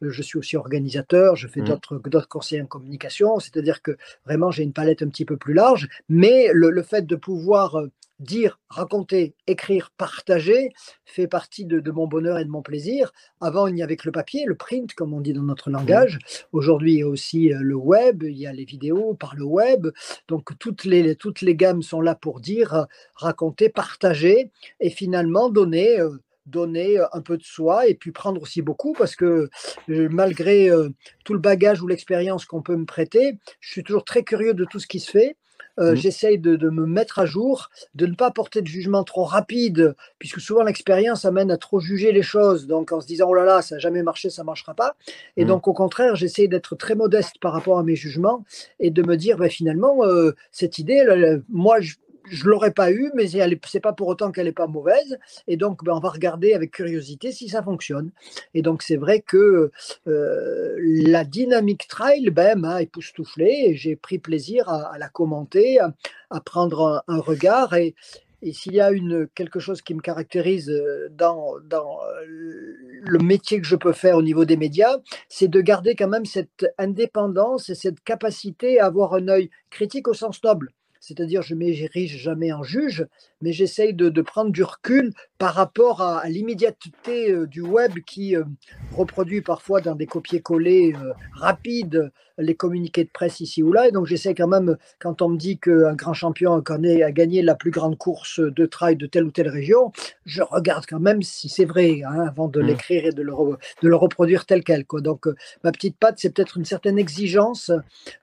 je 0.10 0.22
suis 0.22 0.38
aussi 0.38 0.58
organisateur, 0.58 1.36
je 1.36 1.48
fais 1.48 1.62
mmh. 1.62 1.66
d'autres, 1.66 1.98
d'autres 2.10 2.28
conseils 2.28 2.62
en 2.62 2.66
communication, 2.66 3.40
c'est-à-dire 3.40 3.82
que 3.82 3.98
vraiment 4.26 4.52
j'ai 4.52 4.64
une 4.64 4.74
palette 4.74 5.02
un 5.02 5.10
petit 5.10 5.26
peu 5.26 5.38
plus 5.38 5.54
large, 5.54 5.88
mais 6.10 6.50
le, 6.54 6.84
fait 6.84 7.06
de 7.06 7.16
pouvoir 7.16 7.76
euh, 7.76 7.92
dire, 8.20 8.60
raconter, 8.70 9.36
écrire, 9.48 9.92
partager 9.98 10.70
fait 11.06 11.28
partie 11.28 11.66
de, 11.66 11.92
mon 11.92 12.08
bonheur 12.08 12.40
et 12.40 12.46
de 12.46 12.50
mon 12.50 12.62
plaisir. 12.62 13.12
Avant, 13.42 13.68
il 13.68 13.76
n'y 13.76 13.84
avait 13.84 13.98
que 13.98 14.08
le 14.08 14.12
papier, 14.12 14.46
le 14.46 14.56
print, 14.56 14.94
comme 14.94 15.14
on 15.14 15.22
dit 15.22 15.34
dans 15.34 15.44
notre 15.44 15.70
mmh. 15.70 15.74
langage. 15.74 16.20
Aujourd'hui, 16.52 16.94
il 16.94 17.00
y 17.00 17.04
a 17.04 17.08
aussi 17.08 17.54
euh, 17.54 17.60
le 17.62 17.76
web, 17.76 18.24
il 18.24 18.38
y 18.38 18.48
a 18.48 18.54
les 18.54 18.66
vidéos 18.66 19.14
par 19.14 19.36
le 19.36 19.44
web. 19.44 19.88
Donc, 20.28 20.58
toutes 20.60 20.86
les, 20.86 21.16
toutes 21.16 21.42
les 21.42 21.56
gammes 21.56 21.82
sont 21.82 22.01
là 22.01 22.16
pour 22.16 22.39
dire, 22.39 22.74
euh, 22.74 22.84
raconter, 23.16 23.70
partager 23.70 24.51
et 24.80 24.89
finalement 24.89 25.50
donner 25.50 26.00
donner 26.46 26.98
un 27.12 27.22
peu 27.22 27.38
de 27.38 27.44
soi 27.44 27.88
et 27.88 27.96
puis 27.96 28.12
prendre 28.12 28.42
aussi 28.42 28.62
beaucoup 28.62 28.94
parce 28.94 29.16
que 29.16 29.50
malgré 29.88 30.70
tout 31.24 31.34
le 31.34 31.40
bagage 31.40 31.82
ou 31.82 31.88
l'expérience 31.88 32.46
qu'on 32.46 32.62
peut 32.62 32.76
me 32.76 32.86
prêter, 32.86 33.38
je 33.60 33.72
suis 33.72 33.84
toujours 33.84 34.04
très 34.04 34.24
curieux 34.24 34.54
de 34.54 34.66
tout 34.66 34.80
ce 34.80 34.88
qui 34.88 35.00
se 35.00 35.10
fait. 35.10 35.38
Mmh. 35.80 35.96
J'essaye 35.96 36.38
de, 36.38 36.70
me 36.70 36.86
mettre 36.86 37.20
à 37.20 37.26
jour, 37.26 37.70
de 37.96 38.06
ne 38.06 38.14
pas 38.14 38.30
porter 38.30 38.62
de 38.62 38.68
jugement 38.68 39.04
trop 39.04 39.24
rapide, 39.24 39.96
puisque 40.20 40.40
souvent 40.40 40.64
l'expérience 40.64 41.26
amène 41.26 41.50
à 41.50 41.58
trop 41.58 41.80
juger 41.80 42.12
les 42.12 42.22
choses. 42.22 42.68
Donc 42.68 42.92
en 42.92 43.02
se 43.02 43.08
disant 43.08 43.28
oh 43.30 43.34
là 43.34 43.44
là, 43.44 43.62
ça 43.62 43.76
n'a 43.76 43.80
jamais 43.80 44.04
marché, 44.04 44.30
ça 44.30 44.44
ne 44.44 44.46
marchera 44.46 44.76
pas. 44.76 44.96
Et 45.36 45.46
mmh. 45.46 45.48
donc 45.48 45.68
au 45.68 45.74
contraire, 45.74 46.16
j'essaye 46.16 46.48
d'être 46.48 46.76
très 46.76 46.96
modeste 46.96 47.36
par 47.42 47.54
rapport 47.54 47.80
à 47.80 47.84
mes 47.84 47.96
jugements 47.96 48.46
et 48.80 48.92
de 48.92 49.02
me 49.02 49.18
dire 49.18 49.38
ben, 49.38 49.50
finalement, 49.50 50.02
cette 50.52 50.78
idée, 50.78 51.04
moi, 51.50 51.82
je, 51.82 51.96
je 52.25 52.46
l'aurais 52.48 52.72
pas 52.72 52.92
eu, 52.92 53.12
mais 53.15 53.27
c'est 53.65 53.80
pas 53.80 53.94
pour 53.94 54.08
autant 54.08 54.32
qu'elle 54.32 54.46
n'est 54.46 54.51
pas 54.51 54.68
mauvaise. 54.68 55.18
Et 55.48 55.58
donc, 55.58 55.84
ben, 55.84 55.94
on 55.94 56.00
va 56.00 56.10
regarder 56.10 56.53
avec 56.53 56.72
curiosité 56.72 57.32
si 57.32 57.50
ça 57.50 57.63
fonctionne. 57.63 58.12
Et 58.53 58.62
donc, 58.62 58.82
c'est 58.82 58.96
vrai 58.96 59.22
que 59.22 59.72
euh, 60.08 60.75
la 60.80 61.24
dynamique 61.25 61.88
trail 61.88 62.30
ben, 62.30 62.60
m'a 62.60 62.82
époustouflé 62.82 63.65
et 63.68 63.75
j'ai 63.75 63.96
pris 63.96 64.20
plaisir 64.20 64.70
à, 64.70 64.98
la 64.98 65.10
commenter, 65.10 65.80
à, 65.80 66.42
prendre 66.42 67.03
un, 67.08 67.20
regard. 67.20 67.74
Et, 67.75 67.96
s'il 68.51 68.74
y 68.74 68.82
a 68.82 68.92
une, 68.92 69.27
quelque 69.36 69.60
chose 69.60 69.82
qui 69.82 69.94
me 69.94 70.01
caractérise 70.01 70.70
euh, 70.70 71.08
dans, 71.12 71.53
dans 71.63 72.00
euh, 72.03 72.75
le 73.01 73.20
métier 73.20 73.62
que 73.62 73.68
je 73.68 73.77
peux 73.77 73.94
faire 73.94 74.18
au 74.18 74.22
niveau 74.22 74.44
des 74.44 74.58
médias, 74.58 74.98
c'est 75.30 75.48
de 75.48 75.62
garder 75.62 75.96
quand 75.96 76.10
même 76.10 76.25
cette 76.25 76.65
indépendance 76.77 77.70
et 77.70 77.75
cette 77.75 78.01
capacité 78.01 78.82
à 78.82 78.88
avoir 78.88 79.13
un 79.13 79.30
œil 79.30 79.50
critique 79.70 80.10
au 80.10 80.13
sens 80.13 80.44
noble 80.44 80.74
c'est-à-dire 81.03 81.41
je 81.41 81.53
m'érige 81.53 82.17
jamais 82.17 82.53
en 82.53 82.63
juge, 82.63 83.05
mais 83.41 83.51
j'essaye 83.51 83.93
de, 83.93 84.22
prendre 84.22 84.51
du 84.51 84.63
recul 84.63 85.13
par 85.38 85.53
rapport 85.53 86.01
à, 86.01 86.29
l'immédiateté 86.29 87.29
euh, 87.29 87.45
du 87.45 87.60
web 87.60 88.00
qui 88.07 88.38
euh, 88.38 88.45
reproduit 88.93 89.41
parfois 89.41 89.81
dans 89.81 89.95
des 89.95 90.05
copier-coller 90.05 90.93
euh, 90.95 91.12
rapides 91.33 92.10
les 92.38 92.56
communiqués 92.56 93.04
de 93.04 93.10
presse 93.10 93.40
ici 93.40 93.63
ou 93.63 93.72
là. 93.74 93.88
Et 93.88 93.92
donc 93.92 94.06
j'essaie 94.06 94.34
quand 94.34 94.48
même, 94.48 94.78
quand 95.00 95.22
on 95.22 95.30
me 95.30 95.38
dit 95.38 95.58
qu'un 95.58 95.94
grand 95.94 96.13
champion 96.13 96.54
a 96.54 97.12
gagné 97.12 97.42
la 97.42 97.56
plus 97.56 97.72
grande 97.72 97.98
course 97.98 98.40
de 98.40 98.66
trail 98.66 98.96
de 98.96 99.06
telle 99.06 99.24
ou 99.24 99.32
telle 99.32 99.50
région, 99.50 99.92
je 100.25 100.42
regarde 100.42 100.86
quand 100.88 101.00
même 101.00 101.22
si 101.22 101.50
c'est 101.50 101.66
vrai 101.66 102.02
hein, 102.06 102.25
avant 102.28 102.48
de 102.48 102.62
mmh. 102.62 102.66
l'écrire 102.66 103.06
et 103.06 103.12
de 103.12 103.22
le, 103.22 103.34
de 103.82 103.88
le 103.88 103.96
reproduire 103.96 104.46
tel 104.46 104.63
quel. 104.63 104.86
Quoi. 104.86 105.02
Donc 105.02 105.28
ma 105.63 105.72
petite 105.72 105.98
patte, 105.98 106.16
c'est 106.18 106.34
peut-être 106.34 106.58
une 106.58 106.66
certaine 106.66 106.98
exigence 106.98 107.72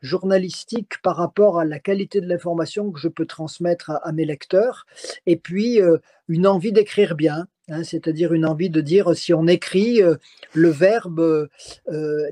journalistique 0.02 1.00
par 1.02 1.16
rapport 1.16 1.58
à 1.58 1.64
la 1.64 1.78
qualité 1.78 2.20
de 2.20 2.26
l'information 2.26 2.90
que 2.90 2.98
je 2.98 3.08
peux 3.08 3.26
transmettre 3.26 3.92
à 4.02 4.12
mes 4.12 4.24
lecteurs 4.24 4.86
et 5.26 5.36
puis 5.36 5.80
euh, 5.80 5.98
une 6.28 6.46
envie 6.46 6.72
d'écrire 6.72 7.14
bien, 7.14 7.46
hein, 7.68 7.84
c'est-à-dire 7.84 8.32
une 8.32 8.46
envie 8.46 8.70
de 8.70 8.80
dire 8.80 9.14
si 9.16 9.34
on 9.34 9.46
écrit 9.46 10.02
euh, 10.02 10.16
le 10.54 10.70
verbe, 10.70 11.48
euh, 11.88 12.26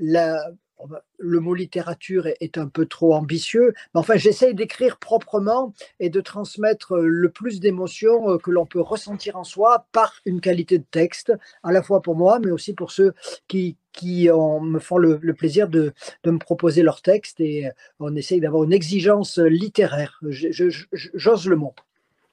le 1.17 1.39
mot 1.39 1.53
littérature 1.53 2.27
est, 2.27 2.57
un 2.57 2.67
peu 2.67 2.85
trop 2.85 3.13
ambitieux, 3.13 3.73
mais 3.93 3.99
enfin 3.99 4.15
j'essaye 4.15 4.53
d'écrire 4.53 4.97
proprement 4.97 5.73
et 5.99 6.09
de 6.09 6.21
transmettre 6.21 6.97
le 6.97 7.29
plus 7.29 7.59
d'émotions 7.59 8.37
que 8.37 8.51
l'on 8.51 8.65
peut 8.65 8.81
ressentir 8.81 9.35
en 9.35 9.43
soi 9.43 9.87
par 9.91 10.13
une 10.25 10.41
qualité 10.41 10.77
de 10.77 10.85
texte, 10.89 11.33
à 11.63 11.71
la 11.71 11.83
fois 11.83 12.01
pour 12.01 12.15
moi, 12.15 12.39
mais 12.39 12.51
aussi 12.51 12.73
pour 12.73 12.91
ceux 12.91 13.13
qui, 13.47 13.77
qui 13.91 14.29
me 14.29 14.79
font 14.79 14.97
le, 14.97 15.19
plaisir 15.33 15.67
de, 15.67 15.93
me 16.25 16.37
proposer 16.37 16.83
leur 16.83 17.01
texte 17.01 17.39
et 17.39 17.69
on 17.99 18.15
essaye 18.15 18.39
d'avoir 18.39 18.63
une 18.63 18.73
exigence 18.73 19.37
littéraire, 19.37 20.19
j'ose 20.23 21.47
le 21.47 21.55
mot. 21.55 21.73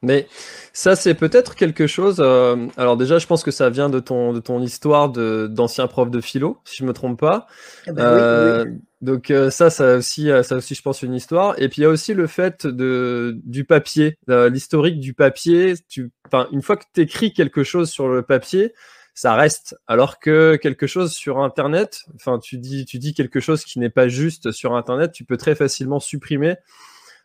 Mais 0.07 0.29
ça, 0.73 0.95
c'est 0.95 1.15
peut-être 1.15 1.57
quelque 1.57 1.89
chose. 1.89 2.19
Euh, 2.21 2.69
alors 2.77 2.97
déjà, 2.97 3.19
je 3.19 3.27
pense 3.27 3.43
que 3.43 3.51
ça 3.51 3.71
vient 3.71 3.91
de 3.91 3.99
ton 3.99 4.33
de 4.33 4.39
ton 4.39 4.63
histoire 4.63 5.11
de 5.11 5.49
d'ancien 5.51 5.89
prof 5.89 6.11
de 6.11 6.21
philo, 6.21 6.59
si 6.65 6.77
je 6.77 6.85
me 6.85 6.93
trompe 6.93 7.19
pas. 7.19 7.49
Eh 7.89 7.93
ben 7.93 8.05
euh, 8.05 8.65
donc 9.01 9.33
euh, 9.33 9.51
ça, 9.51 9.69
ça 9.69 9.97
aussi, 9.97 10.31
ça 10.45 10.57
aussi, 10.57 10.77
je 10.77 10.83
pense 10.83 11.03
une 11.03 11.13
histoire. 11.13 11.61
Et 11.61 11.69
puis 11.69 11.81
il 11.81 11.83
y 11.83 11.87
a 11.87 11.89
aussi 11.89 12.15
le 12.15 12.29
fait 12.29 12.69
de 12.69 13.37
du 13.45 13.65
papier, 13.65 14.17
l'historique 14.29 15.01
du 15.01 15.13
papier. 15.13 15.75
Tu, 15.89 16.13
une 16.53 16.63
fois 16.63 16.77
que 16.77 16.85
tu 16.95 17.01
écris 17.01 17.33
quelque 17.33 17.65
chose 17.65 17.91
sur 17.91 18.09
le 18.09 18.23
papier, 18.23 18.73
ça 19.13 19.35
reste. 19.35 19.75
Alors 19.89 20.21
que 20.21 20.55
quelque 20.55 20.87
chose 20.87 21.15
sur 21.15 21.41
Internet, 21.41 22.03
enfin, 22.15 22.39
tu 22.39 22.59
dis 22.59 22.85
tu 22.85 22.99
dis 23.01 23.13
quelque 23.13 23.41
chose 23.41 23.65
qui 23.65 23.81
n'est 23.81 23.91
pas 23.91 24.07
juste 24.07 24.53
sur 24.53 24.77
Internet, 24.77 25.11
tu 25.11 25.25
peux 25.25 25.37
très 25.37 25.57
facilement 25.57 25.99
supprimer 25.99 26.55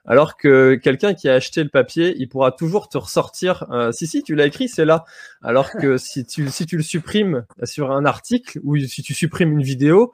alors 0.05 0.37
que 0.37 0.75
quelqu'un 0.75 1.13
qui 1.13 1.29
a 1.29 1.35
acheté 1.35 1.63
le 1.63 1.69
papier, 1.69 2.15
il 2.17 2.27
pourra 2.27 2.51
toujours 2.51 2.89
te 2.89 2.97
ressortir. 2.97 3.65
Euh, 3.71 3.91
si 3.91 4.07
si, 4.07 4.23
tu 4.23 4.35
l'as 4.35 4.45
écrit, 4.45 4.67
c'est 4.67 4.85
là. 4.85 5.05
Alors 5.41 5.71
que 5.71 5.97
si 5.97 6.25
tu 6.25 6.49
si 6.49 6.65
tu 6.65 6.77
le 6.77 6.83
supprimes 6.83 7.45
sur 7.63 7.91
un 7.91 8.05
article 8.05 8.59
ou 8.63 8.77
si 8.77 9.03
tu 9.03 9.13
supprimes 9.13 9.51
une 9.51 9.63
vidéo, 9.63 10.13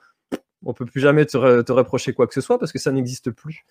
on 0.65 0.73
peut 0.73 0.85
plus 0.85 1.01
jamais 1.01 1.25
te, 1.25 1.61
te 1.61 1.71
reprocher 1.71 2.13
quoi 2.13 2.27
que 2.27 2.33
ce 2.33 2.41
soit 2.41 2.59
parce 2.59 2.71
que 2.71 2.79
ça 2.79 2.91
n'existe 2.91 3.31
plus. 3.31 3.65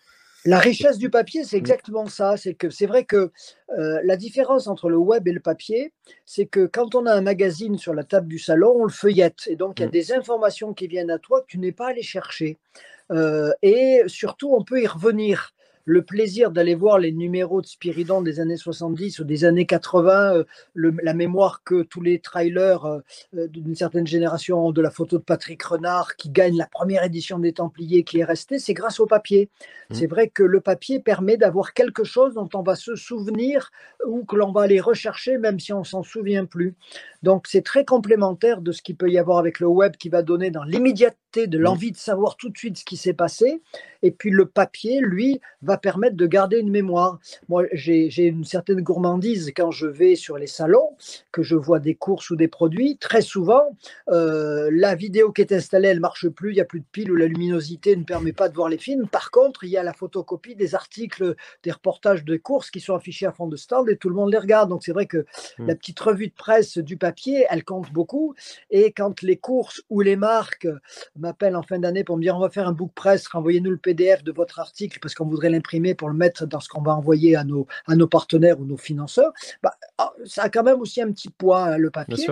La 0.46 0.60
richesse 0.60 0.98
du 0.98 1.10
papier, 1.10 1.42
c'est 1.42 1.56
exactement 1.56 2.06
ça. 2.06 2.36
C'est 2.36 2.54
que 2.54 2.70
c'est 2.70 2.86
vrai 2.86 3.04
que 3.04 3.32
euh, 3.76 4.00
la 4.04 4.16
différence 4.16 4.68
entre 4.68 4.88
le 4.88 4.96
web 4.96 5.26
et 5.26 5.32
le 5.32 5.40
papier, 5.40 5.92
c'est 6.24 6.46
que 6.46 6.66
quand 6.66 6.94
on 6.94 7.04
a 7.06 7.12
un 7.12 7.20
magazine 7.20 7.78
sur 7.78 7.94
la 7.94 8.04
table 8.04 8.28
du 8.28 8.38
salon, 8.38 8.72
on 8.76 8.84
le 8.84 8.92
feuillette. 8.92 9.48
Et 9.48 9.56
donc, 9.56 9.80
il 9.80 9.82
y 9.82 9.84
a 9.84 9.88
mm. 9.88 9.92
des 9.92 10.12
informations 10.12 10.72
qui 10.72 10.86
viennent 10.86 11.10
à 11.10 11.18
toi 11.18 11.40
que 11.40 11.46
tu 11.48 11.58
n'es 11.58 11.72
pas 11.72 11.88
allé 11.88 12.02
chercher. 12.02 12.58
Euh, 13.10 13.52
et 13.62 14.02
surtout, 14.06 14.54
on 14.54 14.62
peut 14.62 14.80
y 14.80 14.86
revenir 14.86 15.52
le 15.86 16.02
plaisir 16.02 16.50
d'aller 16.50 16.74
voir 16.74 16.98
les 16.98 17.12
numéros 17.12 17.62
de 17.62 17.66
Spiridon 17.66 18.20
des 18.20 18.40
années 18.40 18.56
70 18.56 19.20
ou 19.20 19.24
des 19.24 19.44
années 19.44 19.66
80, 19.66 20.34
euh, 20.34 20.44
la 20.74 21.14
mémoire 21.14 21.62
que 21.64 21.82
tous 21.82 22.02
les 22.02 22.18
trailers 22.18 22.84
euh, 22.84 22.98
euh, 23.36 23.46
d'une 23.46 23.76
certaine 23.76 24.06
génération 24.06 24.66
ont 24.66 24.72
de 24.72 24.82
la 24.82 24.90
photo 24.90 25.16
de 25.16 25.22
Patrick 25.22 25.62
Renard 25.62 26.16
qui 26.16 26.28
gagne 26.28 26.56
la 26.56 26.66
première 26.66 27.04
édition 27.04 27.38
des 27.38 27.52
Templiers 27.52 28.02
qui 28.02 28.18
est 28.18 28.24
restée, 28.24 28.58
c'est 28.58 28.74
grâce 28.74 28.98
au 28.98 29.06
papier. 29.06 29.48
Mmh. 29.88 29.94
C'est 29.94 30.08
vrai 30.08 30.28
que 30.28 30.42
le 30.42 30.60
papier 30.60 30.98
permet 30.98 31.36
d'avoir 31.36 31.72
quelque 31.72 32.02
chose 32.02 32.34
dont 32.34 32.48
on 32.54 32.62
va 32.62 32.74
se 32.74 32.96
souvenir 32.96 33.70
ou 34.04 34.24
que 34.24 34.34
l'on 34.34 34.50
va 34.50 34.62
aller 34.62 34.80
rechercher 34.80 35.38
même 35.38 35.60
si 35.60 35.72
on 35.72 35.84
s'en 35.84 36.02
souvient 36.02 36.46
plus. 36.46 36.74
Donc 37.26 37.48
c'est 37.48 37.62
très 37.62 37.84
complémentaire 37.84 38.60
de 38.60 38.70
ce 38.70 38.82
qu'il 38.82 38.94
peut 38.94 39.10
y 39.10 39.18
avoir 39.18 39.38
avec 39.38 39.58
le 39.58 39.66
web 39.66 39.96
qui 39.96 40.08
va 40.08 40.22
donner 40.22 40.52
dans 40.52 40.62
l'immédiateté 40.62 41.48
de 41.48 41.58
l'envie 41.58 41.90
de 41.90 41.96
savoir 41.96 42.36
tout 42.36 42.50
de 42.50 42.56
suite 42.56 42.78
ce 42.78 42.84
qui 42.84 42.96
s'est 42.96 43.14
passé. 43.14 43.62
Et 44.02 44.12
puis 44.12 44.30
le 44.30 44.46
papier, 44.46 45.00
lui, 45.00 45.40
va 45.60 45.76
permettre 45.76 46.16
de 46.16 46.26
garder 46.26 46.58
une 46.58 46.70
mémoire. 46.70 47.18
Moi, 47.48 47.64
j'ai 47.72 48.26
une 48.26 48.44
certaine 48.44 48.80
gourmandise 48.80 49.52
quand 49.56 49.72
je 49.72 49.88
vais 49.88 50.14
sur 50.14 50.38
les 50.38 50.46
salons, 50.46 50.96
que 51.32 51.42
je 51.42 51.56
vois 51.56 51.80
des 51.80 51.96
courses 51.96 52.30
ou 52.30 52.36
des 52.36 52.46
produits. 52.46 52.96
Très 52.98 53.22
souvent, 53.22 53.76
euh, 54.08 54.70
la 54.72 54.94
vidéo 54.94 55.32
qui 55.32 55.40
est 55.40 55.52
installée, 55.52 55.88
elle 55.88 56.00
marche 56.00 56.28
plus, 56.28 56.52
il 56.52 56.54
n'y 56.54 56.60
a 56.60 56.64
plus 56.64 56.80
de 56.80 56.86
pile 56.92 57.10
ou 57.10 57.16
la 57.16 57.26
luminosité 57.26 57.96
ne 57.96 58.04
permet 58.04 58.32
pas 58.32 58.48
de 58.48 58.54
voir 58.54 58.68
les 58.68 58.78
films. 58.78 59.08
Par 59.08 59.32
contre, 59.32 59.64
il 59.64 59.70
y 59.70 59.76
a 59.76 59.82
la 59.82 59.92
photocopie 59.92 60.54
des 60.54 60.76
articles, 60.76 61.34
des 61.64 61.72
reportages 61.72 62.24
de 62.24 62.36
courses 62.36 62.70
qui 62.70 62.78
sont 62.78 62.94
affichés 62.94 63.26
à 63.26 63.32
fond 63.32 63.48
de 63.48 63.56
stand 63.56 63.90
et 63.90 63.96
tout 63.96 64.08
le 64.08 64.14
monde 64.14 64.30
les 64.30 64.38
regarde. 64.38 64.68
Donc 64.68 64.84
c'est 64.84 64.92
vrai 64.92 65.06
que 65.06 65.26
mmh. 65.58 65.66
la 65.66 65.74
petite 65.74 65.98
revue 65.98 66.28
de 66.28 66.34
presse 66.34 66.78
du 66.78 66.96
papier 66.96 67.15
elle 67.48 67.64
compte 67.64 67.92
beaucoup. 67.92 68.34
Et 68.70 68.92
quand 68.92 69.22
les 69.22 69.36
courses 69.36 69.82
ou 69.90 70.00
les 70.00 70.16
marques 70.16 70.68
m'appellent 71.16 71.56
en 71.56 71.62
fin 71.62 71.78
d'année 71.78 72.04
pour 72.04 72.16
me 72.16 72.22
dire 72.22 72.36
on 72.36 72.40
va 72.40 72.50
faire 72.50 72.68
un 72.68 72.72
book 72.72 72.92
press, 72.94 73.26
renvoyez-nous 73.28 73.70
le 73.70 73.76
PDF 73.76 74.22
de 74.22 74.32
votre 74.32 74.60
article 74.60 74.98
parce 75.00 75.14
qu'on 75.14 75.26
voudrait 75.26 75.50
l'imprimer 75.50 75.94
pour 75.94 76.08
le 76.08 76.14
mettre 76.14 76.46
dans 76.46 76.60
ce 76.60 76.68
qu'on 76.68 76.82
va 76.82 76.94
envoyer 76.94 77.36
à 77.36 77.44
nos, 77.44 77.66
à 77.86 77.96
nos 77.96 78.06
partenaires 78.06 78.60
ou 78.60 78.64
nos 78.64 78.76
financeurs, 78.76 79.32
bah, 79.62 79.72
ah, 79.98 80.12
ça 80.24 80.44
a 80.44 80.48
quand 80.48 80.62
même 80.62 80.80
aussi 80.80 81.00
un 81.00 81.10
petit 81.12 81.30
poids, 81.30 81.64
hein, 81.64 81.78
le 81.78 81.90
papier. 81.90 82.26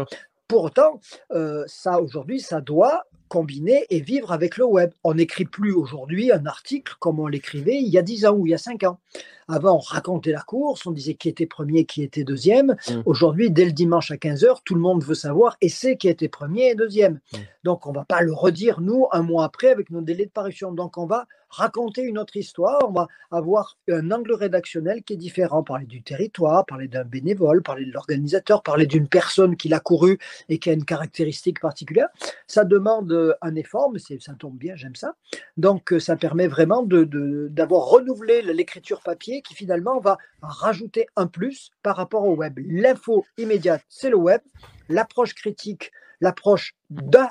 Pour 0.46 0.64
autant, 0.64 1.00
euh, 1.32 1.64
ça 1.66 2.00
aujourd'hui, 2.00 2.40
ça 2.40 2.60
doit 2.60 3.04
combiner 3.28 3.86
et 3.90 4.00
vivre 4.00 4.32
avec 4.32 4.56
le 4.56 4.64
web. 4.64 4.90
On 5.02 5.14
n'écrit 5.14 5.44
plus 5.44 5.72
aujourd'hui 5.72 6.32
un 6.32 6.46
article 6.46 6.94
comme 7.00 7.20
on 7.20 7.26
l'écrivait 7.26 7.76
il 7.80 7.88
y 7.88 7.98
a 7.98 8.02
10 8.02 8.26
ans 8.26 8.34
ou 8.34 8.46
il 8.46 8.50
y 8.50 8.54
a 8.54 8.58
5 8.58 8.82
ans. 8.84 9.00
Avant, 9.48 9.76
on 9.76 9.78
racontait 9.78 10.32
la 10.32 10.40
course, 10.40 10.86
on 10.86 10.90
disait 10.90 11.14
qui 11.14 11.28
était 11.28 11.46
premier, 11.46 11.84
qui 11.84 12.02
était 12.02 12.24
deuxième. 12.24 12.76
Mmh. 12.88 13.02
Aujourd'hui, 13.04 13.50
dès 13.50 13.66
le 13.66 13.72
dimanche 13.72 14.10
à 14.10 14.16
15h, 14.16 14.60
tout 14.64 14.74
le 14.74 14.80
monde 14.80 15.04
veut 15.04 15.14
savoir 15.14 15.56
et 15.60 15.68
c'est 15.68 15.96
qui 15.96 16.08
était 16.08 16.28
premier 16.28 16.70
et 16.70 16.74
deuxième. 16.74 17.20
Mmh. 17.32 17.38
Donc, 17.64 17.86
on 17.86 17.90
ne 17.90 17.96
va 17.96 18.04
pas 18.04 18.22
le 18.22 18.32
redire, 18.32 18.80
nous, 18.80 19.06
un 19.12 19.22
mois 19.22 19.44
après, 19.44 19.68
avec 19.68 19.90
nos 19.90 20.00
délais 20.00 20.26
de 20.26 20.30
parution. 20.30 20.72
Donc, 20.72 20.96
on 20.96 21.06
va 21.06 21.26
raconter 21.48 22.02
une 22.02 22.18
autre 22.18 22.36
histoire, 22.36 22.78
on 22.88 22.92
va 22.92 23.08
avoir 23.30 23.76
un 23.88 24.10
angle 24.10 24.34
rédactionnel 24.34 25.02
qui 25.02 25.14
est 25.14 25.16
différent, 25.16 25.62
parler 25.62 25.86
du 25.86 26.02
territoire, 26.02 26.64
parler 26.66 26.88
d'un 26.88 27.04
bénévole, 27.04 27.62
parler 27.62 27.84
de 27.84 27.92
l'organisateur, 27.92 28.62
parler 28.62 28.86
d'une 28.86 29.08
personne 29.08 29.56
qui 29.56 29.68
l'a 29.68 29.80
couru 29.80 30.18
et 30.48 30.58
qui 30.58 30.70
a 30.70 30.72
une 30.72 30.84
caractéristique 30.84 31.60
particulière. 31.60 32.08
Ça 32.46 32.64
demande 32.64 33.36
un 33.40 33.54
effort, 33.54 33.90
mais 33.90 33.98
ça 33.98 34.32
tombe 34.38 34.56
bien, 34.56 34.76
j'aime 34.76 34.96
ça. 34.96 35.14
Donc, 35.56 35.94
ça 35.98 36.16
permet 36.16 36.46
vraiment 36.46 36.82
d'avoir 36.82 37.82
de, 37.82 37.90
renouvelé 37.90 38.42
l'écriture 38.42 39.00
papier 39.00 39.42
qui 39.42 39.54
finalement 39.54 40.00
va 40.00 40.18
rajouter 40.42 41.06
un 41.16 41.26
plus 41.26 41.70
par 41.82 41.96
rapport 41.96 42.24
au 42.24 42.34
web. 42.34 42.58
L'info 42.66 43.24
immédiate, 43.38 43.82
c'est 43.88 44.10
le 44.10 44.16
web. 44.16 44.40
L'approche 44.88 45.34
critique, 45.34 45.92
l'approche 46.24 46.74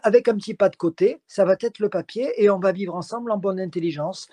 avec 0.04 0.28
un 0.28 0.36
petit 0.36 0.54
pas 0.54 0.70
de 0.70 0.76
côté, 0.76 1.20
ça 1.28 1.46
va 1.46 1.56
être 1.60 1.80
le 1.80 1.90
papier 1.90 2.32
et 2.38 2.50
on 2.50 2.60
va 2.60 2.72
vivre 2.72 2.96
ensemble 2.96 3.32
en 3.32 3.38
bonne 3.38 3.60
intelligence. 3.60 4.28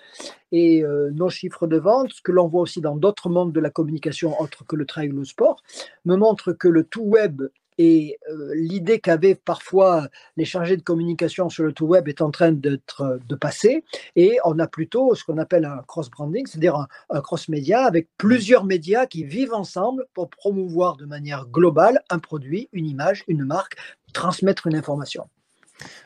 Et 0.51 0.83
euh, 0.83 1.09
nos 1.11 1.29
chiffres 1.29 1.67
de 1.67 1.77
vente, 1.77 2.11
ce 2.11 2.21
que 2.21 2.31
l'on 2.31 2.47
voit 2.47 2.61
aussi 2.61 2.81
dans 2.81 2.95
d'autres 2.95 3.29
mondes 3.29 3.53
de 3.53 3.59
la 3.59 3.69
communication 3.69 4.39
autres 4.39 4.65
que 4.65 4.75
le 4.75 4.85
trail 4.85 5.11
ou 5.11 5.17
le 5.17 5.25
sport, 5.25 5.61
me 6.05 6.15
montrent 6.15 6.51
que 6.51 6.67
le 6.67 6.83
tout 6.83 7.03
web 7.03 7.41
et 7.77 8.17
euh, 8.29 8.51
l'idée 8.53 8.99
qu'avaient 8.99 9.35
parfois 9.35 10.07
les 10.37 10.45
chargés 10.45 10.77
de 10.77 10.81
communication 10.81 11.49
sur 11.49 11.63
le 11.63 11.73
tout 11.73 11.85
web 11.85 12.07
est 12.07 12.21
en 12.21 12.31
train 12.31 12.51
d'être 12.51 13.19
de 13.27 13.35
passer. 13.35 13.83
Et 14.15 14.37
on 14.45 14.59
a 14.59 14.67
plutôt 14.67 15.15
ce 15.15 15.23
qu'on 15.23 15.37
appelle 15.37 15.65
un 15.65 15.81
cross-branding, 15.87 16.45
c'est-à-dire 16.47 16.75
un, 16.75 16.87
un 17.09 17.21
cross-média 17.21 17.83
avec 17.85 18.07
plusieurs 18.17 18.65
médias 18.65 19.05
qui 19.05 19.23
vivent 19.23 19.53
ensemble 19.53 20.05
pour 20.13 20.29
promouvoir 20.29 20.97
de 20.97 21.05
manière 21.05 21.47
globale 21.47 22.01
un 22.09 22.19
produit, 22.19 22.69
une 22.73 22.85
image, 22.85 23.23
une 23.27 23.45
marque, 23.45 23.77
transmettre 24.13 24.67
une 24.67 24.75
information. 24.75 25.27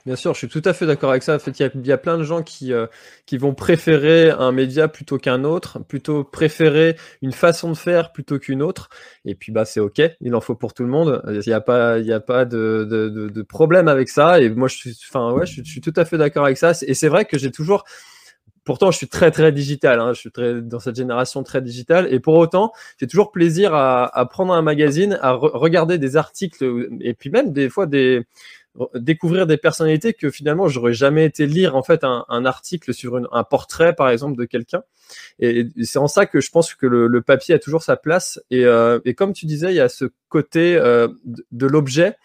Bien 0.05 0.15
sûr, 0.15 0.34
je 0.34 0.39
suis 0.39 0.48
tout 0.48 0.62
à 0.65 0.74
fait 0.74 0.86
d'accord 0.86 1.12
avec 1.12 1.24
ça. 1.24 1.36
En 1.36 1.39
fait, 1.39 1.60
il 1.60 1.88
y, 1.88 1.91
a, 1.91 1.98
plein 1.98 2.17
de 2.17 2.24
gens 2.24 2.44
qui, 2.44 2.74
euh, 2.74 2.88
qui 3.25 3.38
vont 3.38 3.53
préférer 3.53 4.29
un 4.29 4.51
média 4.51 4.88
plutôt 4.88 5.17
qu'un 5.17 5.44
autre, 5.44 5.79
plutôt 5.79 6.24
préférer 6.24 6.96
une 7.22 7.32
façon 7.32 7.72
de 7.72 7.77
faire 7.77 8.12
plutôt 8.12 8.39
qu'une 8.39 8.62
autre. 8.62 8.89
Et 9.25 9.36
puis, 9.36 9.51
bah, 9.51 9.65
c'est 9.65 9.79
OK. 9.79 10.01
Il 10.22 10.36
en 10.36 10.41
faut 10.41 10.55
pour 10.55 10.74
tout 10.74 10.84
le 10.84 10.89
monde. 10.89 11.22
Il 11.27 11.41
n'y 11.48 11.53
a 11.53 11.62
pas, 11.62 12.00
y 12.00 12.13
a 12.13 12.20
pas 12.20 12.46
de, 12.46 12.88
de, 12.89 13.29
de, 13.29 13.41
problème 13.41 13.88
avec 13.88 14.10
ça. 14.10 14.41
Et 14.41 14.50
moi, 14.50 14.67
je 14.67 14.75
suis, 14.75 14.98
enfin, 15.10 15.32
ouais, 15.32 15.46
je, 15.46 15.63
suis 15.63 15.82
tout 15.82 15.94
à 15.96 16.05
fait 16.05 16.17
d'accord 16.17 16.46
avec 16.46 16.58
ça. 16.58 16.74
Et 16.88 16.94
c'est 16.94 17.10
vrai 17.10 17.25
que 17.25 17.38
j'ai 17.38 17.51
toujours, 17.51 17.84
pourtant 18.65 18.91
je 18.91 18.98
suis 18.98 19.08
très 19.08 19.32
très 19.32 19.51
digital, 19.51 20.00
hein, 20.00 20.13
je 20.13 20.20
suis 20.20 20.32
très 20.32 20.62
dans 20.62 20.79
cette 20.79 20.96
génération 20.96 21.44
très 21.44 21.62
digitale 21.62 22.12
et 22.12 22.20
pour 22.20 22.36
autant 22.36 22.72
j'ai 23.00 23.08
toujours 23.08 23.32
plaisir 23.32 23.74
à, 23.74 24.05
à, 24.17 24.25
prendre 24.25 24.53
un 24.53 24.62
magazine, 24.62 25.17
à 25.22 25.32
regarder 25.34 25.98
des 25.98 26.17
articles 26.17 26.89
et 27.00 27.13
puis 27.13 27.29
même 27.29 27.53
des 27.53 27.70
fois 27.70 27.86
des 27.86 28.25
découvrir 28.96 29.48
des 29.48 29.58
personnalités 29.58 30.13
que 30.13 30.29
finalement 30.29 30.67
j'aurais 30.67 30.94
jamais 30.94 31.25
été 31.25 31.46
lire 31.46 31.75
en 31.75 31.84
fait 31.84 32.03
un, 32.03 32.46
article 32.46 32.94
sur 32.94 33.20
un 33.32 33.44
portrait 33.44 33.94
par 33.94 34.10
exemple 34.10 34.38
de 34.38 34.46
quelqu'un. 34.46 34.84
Et, 35.39 35.67
c'est 35.84 36.00
en 36.00 36.08
ça 36.08 36.25
que 36.25 36.41
je 36.41 36.50
pense 36.50 36.74
que 36.74 36.86
le, 36.86 37.22
papier 37.22 37.55
a 37.55 37.60
toujours 37.60 37.84
sa 37.84 37.96
place. 37.96 38.41
Et, 38.51 38.65
euh, 38.65 39.00
et, 39.05 39.13
comme 39.13 39.34
tu 39.34 39.46
disais, 39.46 39.72
il 39.72 39.75
y 39.75 39.79
a 39.79 39.89
ce 39.89 40.05
côté 40.29 40.75
euh, 40.75 41.08
de 41.51 41.67
l'objet 41.67 42.17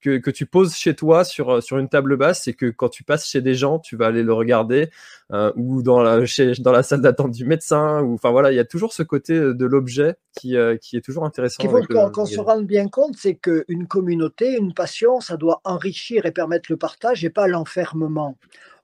que, 0.00 0.18
que, 0.18 0.30
tu 0.30 0.46
poses 0.46 0.74
chez 0.74 0.94
toi 0.94 1.24
sur, 1.24 1.50
euh, 1.50 1.60
sur 1.60 1.78
une 1.78 1.88
table 1.88 2.16
basse, 2.16 2.44
c'est 2.44 2.52
que 2.52 2.66
quand 2.66 2.88
tu 2.88 3.04
passes 3.04 3.26
chez 3.26 3.40
des 3.40 3.54
gens, 3.54 3.78
tu 3.78 3.96
vas 3.96 4.06
aller 4.06 4.22
le 4.22 4.32
regarder, 4.32 4.90
euh, 5.30 5.52
ou 5.56 5.82
dans 5.82 6.00
la, 6.00 6.24
chez, 6.24 6.52
dans 6.58 6.72
la 6.72 6.82
salle 6.82 7.02
d'attente 7.02 7.32
du 7.32 7.44
médecin, 7.44 8.00
ou 8.00 8.14
enfin 8.14 8.30
voilà, 8.30 8.50
il 8.50 8.56
y 8.56 8.60
a 8.60 8.64
toujours 8.64 8.94
ce 8.94 9.02
côté 9.02 9.34
euh, 9.34 9.52
de 9.52 9.66
l'objet 9.66 10.16
qui, 10.38 10.56
euh, 10.56 10.76
qui 10.76 10.96
est 10.96 11.02
toujours 11.02 11.26
intéressant. 11.26 11.56
Ce 11.62 11.68
qu'il 11.68 11.70
faut 11.70 12.10
qu'on 12.10 12.24
se 12.24 12.40
rende 12.40 12.66
bien 12.66 12.88
compte, 12.88 13.14
c'est 13.18 13.34
qu'une 13.34 13.86
communauté, 13.86 14.56
une 14.56 14.72
passion, 14.72 15.20
ça 15.20 15.36
doit 15.36 15.60
enrichir 15.64 16.24
et 16.24 16.32
permettre 16.32 16.72
le 16.72 16.78
partage 16.78 17.26
et 17.26 17.30
pas 17.30 17.46
l'enfermement. 17.46 18.38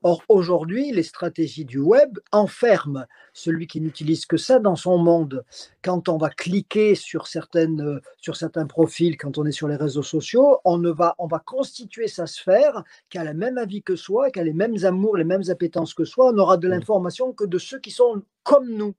Or, 0.07 0.23
aujourd'hui, 0.29 0.93
les 0.93 1.03
stratégies 1.03 1.65
du 1.65 1.79
web 1.79 2.19
enferment 2.31 3.07
celui 3.33 3.67
qui 3.67 3.81
n'utilise 3.81 4.27
que 4.27 4.37
ça 4.37 4.59
dans 4.59 4.77
son 4.77 4.99
monde. 4.99 5.47
Quand 5.83 6.11
on 6.11 6.19
va 6.19 6.29
cliquer 6.29 6.95
sur, 6.95 7.27
certaines, 7.27 7.81
euh, 7.81 8.01
sur 8.21 8.37
certains 8.37 8.67
profils, 8.67 9.17
quand 9.17 9.39
on 9.39 9.47
est 9.47 9.53
sur 9.53 9.67
les 9.67 9.77
réseaux 9.77 10.03
sociaux, 10.03 10.59
on, 10.67 10.77
ne 10.77 10.91
va, 10.91 11.15
on 11.17 11.27
va 11.27 11.39
constituer 11.39 12.07
sa 12.07 12.27
sphère 12.27 12.85
qui 13.09 13.17
a 13.17 13.25
le 13.25 13.33
même 13.33 13.57
avis 13.57 13.83
que 13.83 13.97
soi, 13.97 14.31
qui 14.31 14.41
a 14.41 14.45
les 14.45 14.53
mêmes 14.53 14.77
amours, 14.85 15.17
les 15.17 15.25
mêmes 15.25 15.49
appétences 15.49 15.95
que 15.95 16.05
soi. 16.05 16.29
On 16.29 16.33
n'aura 16.33 16.59
de 16.59 16.69
mmh. 16.69 16.73
l'information 16.73 17.33
que 17.33 17.45
de 17.45 17.57
ceux 17.57 17.81
qui 17.81 17.91
sont 17.91 18.23
comme 18.43 18.69
nous. 18.69 18.95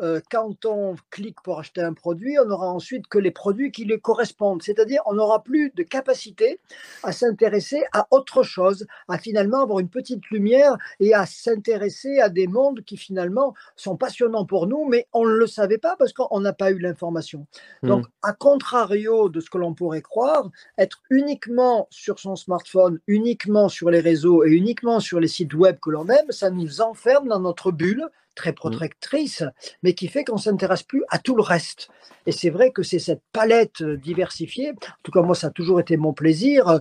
Euh, 0.00 0.20
quand 0.30 0.64
on 0.64 0.96
clique 1.10 1.40
pour 1.42 1.58
acheter 1.58 1.82
un 1.82 1.92
produit, 1.92 2.38
on 2.38 2.46
n'aura 2.46 2.68
ensuite 2.68 3.06
que 3.06 3.18
les 3.18 3.30
produits 3.30 3.70
qui 3.70 3.84
lui 3.84 4.00
correspondent. 4.00 4.62
C'est-à-dire, 4.62 5.02
on 5.06 5.14
n'aura 5.14 5.42
plus 5.42 5.72
de 5.74 5.82
capacité 5.82 6.60
à 7.02 7.12
s'intéresser 7.12 7.84
à 7.92 8.06
autre 8.10 8.42
chose, 8.42 8.86
à 9.08 9.18
finalement 9.18 9.62
avoir 9.62 9.78
une 9.80 9.88
petite 9.88 10.28
lumière 10.30 10.76
et 11.00 11.14
à 11.14 11.26
s'intéresser 11.26 12.20
à 12.20 12.28
des 12.28 12.46
mondes 12.46 12.82
qui 12.82 12.96
finalement 12.96 13.54
sont 13.76 13.96
passionnants 13.96 14.46
pour 14.46 14.66
nous, 14.66 14.86
mais 14.88 15.06
on 15.12 15.26
ne 15.26 15.34
le 15.34 15.46
savait 15.46 15.78
pas 15.78 15.96
parce 15.96 16.12
qu'on 16.12 16.40
n'a 16.40 16.52
pas 16.52 16.70
eu 16.70 16.78
l'information. 16.78 17.46
Mmh. 17.82 17.88
Donc, 17.88 18.06
à 18.22 18.32
contrario 18.32 19.28
de 19.28 19.40
ce 19.40 19.50
que 19.50 19.58
l'on 19.58 19.74
pourrait 19.74 20.02
croire, 20.02 20.50
être 20.78 21.02
uniquement 21.10 21.86
sur 21.90 22.18
son 22.18 22.36
smartphone, 22.36 23.00
uniquement 23.06 23.68
sur 23.68 23.90
les 23.90 24.00
réseaux 24.00 24.44
et 24.44 24.50
uniquement 24.50 25.00
sur 25.00 25.20
les 25.20 25.28
sites 25.28 25.54
web 25.54 25.78
que 25.80 25.90
l'on 25.90 26.08
aime, 26.08 26.30
ça 26.30 26.50
nous 26.50 26.80
enferme 26.80 27.28
dans 27.28 27.40
notre 27.40 27.72
bulle 27.72 28.08
très 28.34 28.52
mmh. 28.52 28.54
protectrice, 28.54 29.42
mais 29.82 29.94
qui 29.94 30.08
fait 30.08 30.24
qu'on 30.24 30.36
ne 30.36 30.40
s'intéresse 30.40 30.82
plus 30.82 31.04
à 31.08 31.18
tout 31.18 31.36
le 31.36 31.42
reste. 31.42 31.88
Et 32.26 32.32
c'est 32.32 32.50
vrai 32.50 32.70
que 32.70 32.82
c'est 32.82 32.98
cette 32.98 33.22
palette 33.32 33.82
euh, 33.82 33.96
diversifiée. 33.96 34.70
En 34.70 35.02
tout 35.02 35.12
cas, 35.12 35.20
moi, 35.22 35.34
ça 35.34 35.48
a 35.48 35.50
toujours 35.50 35.80
été 35.80 35.96
mon 35.96 36.12
plaisir. 36.12 36.68
Euh, 36.68 36.78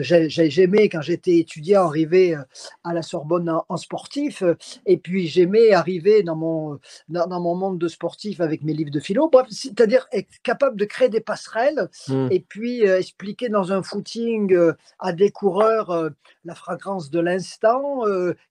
j'aimais, 0.00 0.88
quand 0.88 1.02
j'étais 1.02 1.38
étudiant, 1.38 1.86
arriver 1.86 2.34
euh, 2.34 2.42
à 2.84 2.94
la 2.94 3.02
Sorbonne 3.02 3.50
en, 3.68 3.76
sportif. 3.76 4.42
Et 4.86 4.96
puis, 4.96 5.26
j'aimais 5.26 5.72
arriver 5.72 6.22
dans 6.22 6.36
mon, 6.36 6.78
dans, 7.08 7.40
mon 7.40 7.54
monde 7.54 7.78
de 7.78 7.88
sportif 7.88 8.40
avec 8.40 8.62
mes 8.62 8.72
livres 8.72 8.90
de 8.90 9.00
philo. 9.00 9.30
c'est-à-dire 9.50 10.06
être 10.12 10.30
capable 10.42 10.76
de 10.76 10.84
créer 10.86 11.08
des 11.08 11.20
passerelles 11.20 11.88
mmh. 12.08 12.28
et 12.30 12.40
puis 12.40 12.82
expliquer 12.82 13.48
dans 13.48 13.72
un 13.72 13.82
footing 13.82 14.56
à 14.98 15.12
des 15.12 15.30
coureurs 15.30 16.10
la 16.44 16.54
fragrance 16.54 17.10
de 17.10 17.20
l'instant, 17.20 18.02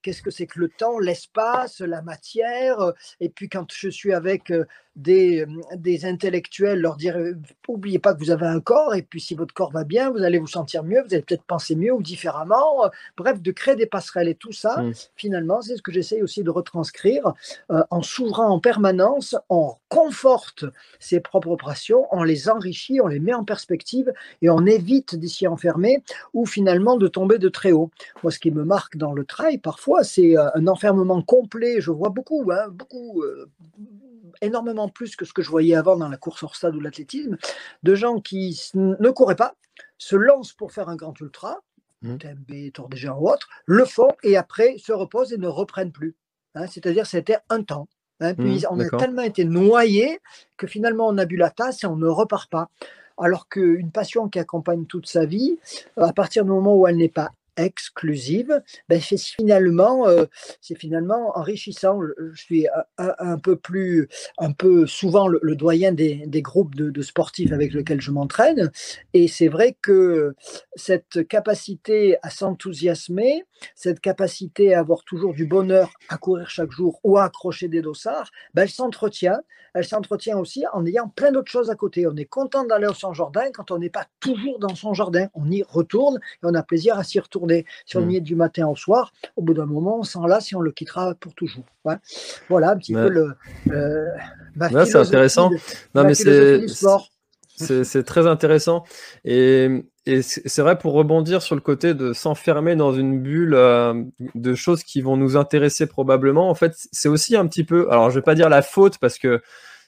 qu'est-ce 0.01 0.21
que 0.21 0.29
c'est 0.29 0.45
que 0.47 0.59
le 0.59 0.69
temps, 0.69 0.99
l'espace, 0.99 1.79
la 1.79 2.01
matière 2.01 2.44
et 3.19 3.29
puis 3.29 3.49
quand 3.49 3.71
je 3.73 3.89
suis 3.89 4.13
avec 4.13 4.51
des, 4.95 5.45
des 5.75 6.05
intellectuels, 6.05 6.79
leur 6.79 6.95
dire 6.95 7.17
n'oubliez 7.67 7.99
pas 7.99 8.13
que 8.13 8.19
vous 8.19 8.31
avez 8.31 8.45
un 8.45 8.59
corps, 8.59 8.95
et 8.95 9.01
puis 9.01 9.19
si 9.19 9.35
votre 9.35 9.53
corps 9.53 9.71
va 9.71 9.83
bien, 9.83 10.09
vous 10.09 10.23
allez 10.23 10.39
vous 10.39 10.47
sentir 10.47 10.83
mieux, 10.83 11.01
vous 11.01 11.13
allez 11.13 11.23
peut-être 11.23 11.43
penser 11.43 11.75
mieux 11.75 11.93
ou 11.93 12.01
différemment. 12.01 12.89
Bref, 13.17 13.41
de 13.41 13.51
créer 13.51 13.75
des 13.75 13.85
passerelles 13.85 14.29
et 14.29 14.35
tout 14.35 14.51
ça, 14.51 14.81
mmh. 14.81 14.93
finalement, 15.15 15.61
c'est 15.61 15.75
ce 15.77 15.81
que 15.81 15.91
j'essaye 15.91 16.21
aussi 16.21 16.43
de 16.43 16.49
retranscrire 16.49 17.33
en 17.69 18.01
s'ouvrant 18.01 18.47
en 18.47 18.59
permanence, 18.59 19.35
on 19.49 19.75
conforte 19.89 20.65
ses 20.99 21.19
propres 21.19 21.55
passions, 21.55 22.05
on 22.11 22.23
les 22.23 22.49
enrichit, 22.49 23.01
on 23.01 23.07
les 23.07 23.19
met 23.19 23.33
en 23.33 23.43
perspective 23.43 24.11
et 24.41 24.49
on 24.49 24.65
évite 24.65 25.15
d'y 25.15 25.29
s'y 25.29 25.47
enfermer 25.47 26.03
ou 26.33 26.45
finalement 26.45 26.97
de 26.97 27.07
tomber 27.07 27.37
de 27.37 27.49
très 27.49 27.71
haut. 27.71 27.91
Moi, 28.23 28.31
ce 28.31 28.39
qui 28.39 28.51
me 28.51 28.63
marque 28.63 28.97
dans 28.97 29.13
le 29.13 29.25
trail, 29.25 29.57
parfois, 29.57 30.03
c'est 30.03 30.35
un 30.37 30.67
enfermement 30.67 31.21
complet. 31.21 31.79
Je 31.79 31.91
vois 31.91 32.09
beaucoup, 32.09 32.51
hein, 32.51 32.67
beaucoup 32.69 33.23
énormément 34.41 34.84
plus 34.89 35.15
que 35.15 35.25
ce 35.25 35.33
que 35.33 35.41
je 35.41 35.49
voyais 35.49 35.75
avant 35.75 35.97
dans 35.97 36.09
la 36.09 36.17
course 36.17 36.43
hors 36.43 36.55
stade 36.55 36.75
ou 36.75 36.79
l'athlétisme, 36.79 37.37
de 37.83 37.95
gens 37.95 38.19
qui 38.19 38.59
ne 38.73 39.09
couraient 39.09 39.35
pas, 39.35 39.55
se 39.97 40.15
lancent 40.15 40.53
pour 40.53 40.71
faire 40.71 40.89
un 40.89 40.95
grand 40.95 41.19
ultra, 41.19 41.61
mmh. 42.01 42.17
TMB, 42.17 42.71
Tour 42.73 42.89
des 42.89 42.97
Géants 42.97 43.19
ou 43.19 43.29
autre, 43.29 43.49
le 43.65 43.85
font 43.85 44.11
et 44.23 44.37
après 44.37 44.77
se 44.77 44.91
reposent 44.91 45.33
et 45.33 45.37
ne 45.37 45.47
reprennent 45.47 45.91
plus. 45.91 46.15
Hein, 46.55 46.67
c'est-à-dire 46.67 47.05
c'était 47.05 47.37
un 47.49 47.63
temps. 47.63 47.87
Hein, 48.21 48.33
puis 48.33 48.59
mmh, 48.59 48.67
on 48.69 48.79
a 48.79 48.89
tellement 48.97 49.23
été 49.23 49.43
noyé 49.43 50.19
que 50.57 50.67
finalement 50.67 51.07
on 51.07 51.17
a 51.17 51.25
bu 51.25 51.35
la 51.35 51.49
tasse 51.49 51.83
et 51.83 51.87
on 51.87 51.97
ne 51.97 52.07
repart 52.07 52.49
pas. 52.49 52.69
Alors 53.17 53.47
qu'une 53.47 53.91
passion 53.91 54.27
qui 54.27 54.39
accompagne 54.39 54.85
toute 54.85 55.07
sa 55.07 55.25
vie, 55.25 55.57
à 55.95 56.11
partir 56.11 56.43
du 56.43 56.51
moment 56.51 56.75
où 56.75 56.87
elle 56.87 56.97
n'est 56.97 57.09
pas 57.09 57.31
exclusive, 57.57 58.61
ben 58.89 58.99
c'est 59.01 59.17
finalement, 59.17 60.07
euh, 60.07 60.25
finalement 60.77 61.37
enrichissant. 61.37 61.99
Je 62.33 62.41
suis 62.41 62.67
un, 62.97 63.37
peu 63.37 63.55
plus, 63.55 64.07
un 64.37 64.51
peu 64.51 64.85
souvent 64.87 65.27
le, 65.27 65.55
doyen 65.55 65.91
des, 65.91 66.41
groupes 66.41 66.75
de, 66.75 66.89
de, 66.89 67.01
sportifs 67.01 67.51
avec 67.51 67.73
lesquels 67.73 68.01
je 68.01 68.11
m'entraîne, 68.11 68.71
et 69.13 69.27
c'est 69.27 69.47
vrai 69.47 69.77
que 69.81 70.35
cette 70.75 71.27
capacité 71.27 72.17
à 72.21 72.29
s'enthousiasmer, 72.29 73.43
cette 73.75 73.99
capacité 73.99 74.73
à 74.73 74.79
avoir 74.79 75.03
toujours 75.03 75.33
du 75.33 75.45
bonheur 75.45 75.91
à 76.09 76.17
courir 76.17 76.49
chaque 76.49 76.71
jour 76.71 76.99
ou 77.03 77.17
à 77.17 77.25
accrocher 77.25 77.67
des 77.67 77.81
dossards, 77.81 78.31
ben 78.53 78.63
elle 78.63 78.69
s'entretient. 78.69 79.41
Elle 79.75 79.85
s'entretient 79.85 80.39
aussi 80.39 80.63
en 80.71 80.85
ayant 80.85 81.09
plein 81.09 81.33
d'autres 81.33 81.51
choses 81.51 81.69
à 81.69 81.75
côté. 81.75 82.07
On 82.07 82.15
est 82.15 82.25
content 82.25 82.63
d'aller 82.63 82.87
au 82.87 82.93
son 82.93 83.13
jardin 83.13 83.51
quand 83.53 83.71
on 83.71 83.77
n'est 83.77 83.89
pas 83.89 84.05
toujours 84.21 84.57
dans 84.57 84.73
son 84.73 84.93
jardin. 84.93 85.27
On 85.33 85.51
y 85.51 85.63
retourne 85.63 86.15
et 86.15 86.43
on 86.43 86.53
a 86.53 86.63
plaisir 86.63 86.97
à 86.97 87.03
s'y 87.03 87.19
retourner 87.19 87.44
si 87.85 87.97
on 87.97 88.09
y 88.09 88.17
est 88.17 88.21
du 88.21 88.35
matin 88.35 88.67
au 88.67 88.75
soir, 88.75 89.13
au 89.35 89.41
bout 89.41 89.53
d'un 89.53 89.65
moment, 89.65 89.99
on 89.99 90.03
s'en 90.03 90.25
lasse 90.25 90.51
et 90.51 90.55
on 90.55 90.61
le 90.61 90.71
quittera 90.71 91.15
pour 91.15 91.33
toujours. 91.33 91.65
Voilà 92.49 92.71
un 92.71 92.77
petit 92.77 92.93
peu 92.93 93.09
le. 93.09 93.35
Euh, 93.71 94.07
c'est 94.85 94.95
intéressant. 94.95 95.49
non, 95.93 96.03
mais 96.03 96.13
c'est. 96.13 96.65
C'est 97.57 98.03
très 98.03 98.27
intéressant. 98.27 98.83
Et, 99.23 99.69
et 100.05 100.21
c'est 100.21 100.61
vrai 100.61 100.77
pour 100.77 100.93
rebondir 100.93 101.41
sur 101.41 101.55
le 101.55 101.61
côté 101.61 101.93
de 101.93 102.13
s'enfermer 102.13 102.75
dans 102.75 102.93
une 102.93 103.21
bulle 103.21 103.53
euh, 103.55 104.03
de 104.35 104.55
choses 104.55 104.83
qui 104.83 105.01
vont 105.01 105.17
nous 105.17 105.37
intéresser 105.37 105.87
probablement. 105.87 106.49
En 106.49 106.55
fait, 106.55 106.73
c'est 106.91 107.09
aussi 107.09 107.35
un 107.35 107.47
petit 107.47 107.63
peu, 107.63 107.89
alors 107.89 108.09
je 108.09 108.15
vais 108.15 108.23
pas 108.23 108.35
dire 108.35 108.49
la 108.49 108.61
faute 108.61 108.97
parce 108.97 109.17
que 109.17 109.41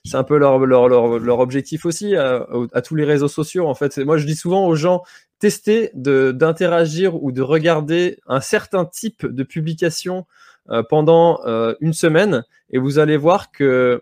c'est 0.06 0.15
un 0.15 0.24
peu 0.24 0.38
leur, 0.38 0.60
leur, 0.60 0.88
leur, 0.88 1.39
objectif 1.39 1.86
aussi 1.86 2.15
à, 2.15 2.48
à, 2.72 2.82
tous 2.82 2.96
les 2.96 3.04
réseaux 3.04 3.28
sociaux. 3.28 3.67
En 3.67 3.76
fait, 3.76 3.98
moi 3.98 4.17
je 4.17 4.26
dis 4.26 4.36
souvent 4.36 4.65
aux 4.65 4.76
gens, 4.76 5.04
tester 5.39 5.91
d'interagir 5.93 7.21
ou 7.21 7.32
de 7.32 7.41
regarder 7.41 8.19
un 8.28 8.41
certain 8.41 8.86
type 8.86 9.26
de 9.26 9.43
publication 9.43 10.26
euh, 10.69 10.84
pendant 10.84 11.39
euh, 11.45 11.76
une 11.80 11.93
semaine 11.93 12.43
et 12.69 12.78
vous 12.78 13.00
allez 13.00 13.17
voir 13.17 13.52
que 13.52 14.02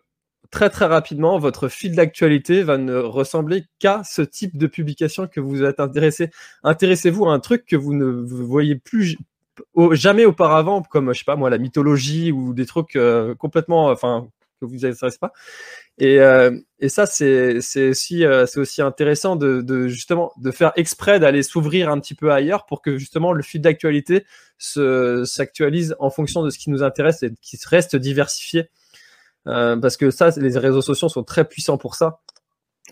très 0.50 0.70
très 0.70 0.86
rapidement 0.86 1.38
votre 1.38 1.68
fil 1.68 1.96
d'actualité 1.96 2.64
va 2.64 2.78
ne 2.78 2.96
ressembler 2.96 3.66
qu'à 3.80 4.04
ce 4.04 4.22
type 4.22 4.58
de 4.58 4.68
publication 4.68 5.28
que 5.28 5.40
vous 5.40 5.64
êtes 5.64 5.80
intéressé. 5.80 6.32
Intéressez-vous 6.64 7.26
à 7.26 7.34
un 7.34 7.40
truc 7.40 7.66
que 7.66 7.76
vous 7.76 7.94
ne 7.94 8.06
voyez 8.06 8.76
plus 8.76 9.18
jamais 9.92 10.26
auparavant, 10.26 10.82
comme 10.82 11.14
je 11.14 11.20
sais 11.20 11.26
pas 11.26 11.36
moi 11.36 11.50
la 11.50 11.58
mythologie 11.58 12.32
ou 12.32 12.54
des 12.54 12.66
trucs 12.66 12.96
euh, 12.96 13.36
complètement, 13.36 13.88
enfin 13.88 14.28
que 14.60 14.66
vous 14.66 14.86
intéressez 14.86 15.18
pas. 15.20 15.34
Et, 15.98 16.20
euh, 16.20 16.52
et 16.80 16.90
ça, 16.90 17.06
c'est 17.06 17.58
aussi, 17.90 18.26
euh, 18.26 18.46
aussi 18.58 18.82
intéressant 18.82 19.36
de, 19.36 19.62
de, 19.62 19.88
justement 19.88 20.34
de 20.38 20.52
faire 20.52 20.74
exprès 20.76 21.20
d'aller 21.20 21.42
s'ouvrir 21.42 21.90
un 21.90 22.00
petit 22.00 22.16
peu 22.16 22.32
ailleurs 22.32 22.66
pour 22.66 22.82
que 22.82 22.98
justement 22.98 23.32
le 23.32 23.42
fil 23.44 23.62
d'actualité 23.62 24.26
s'actualise 24.58 25.96
en 26.00 26.10
fonction 26.10 26.44
de 26.44 26.50
ce 26.50 26.58
qui 26.58 26.70
nous 26.70 26.84
intéresse 26.84 27.24
et 27.24 27.32
qui 27.42 27.58
reste 27.66 27.96
diversifié. 27.96 28.70
Euh, 29.48 29.78
parce 29.78 29.96
que 29.96 30.12
ça, 30.12 30.32
les 30.38 30.58
réseaux 30.58 30.82
sociaux 30.82 31.08
sont 31.08 31.24
très 31.24 31.46
puissants 31.46 31.78
pour 31.78 31.96
ça, 31.96 32.20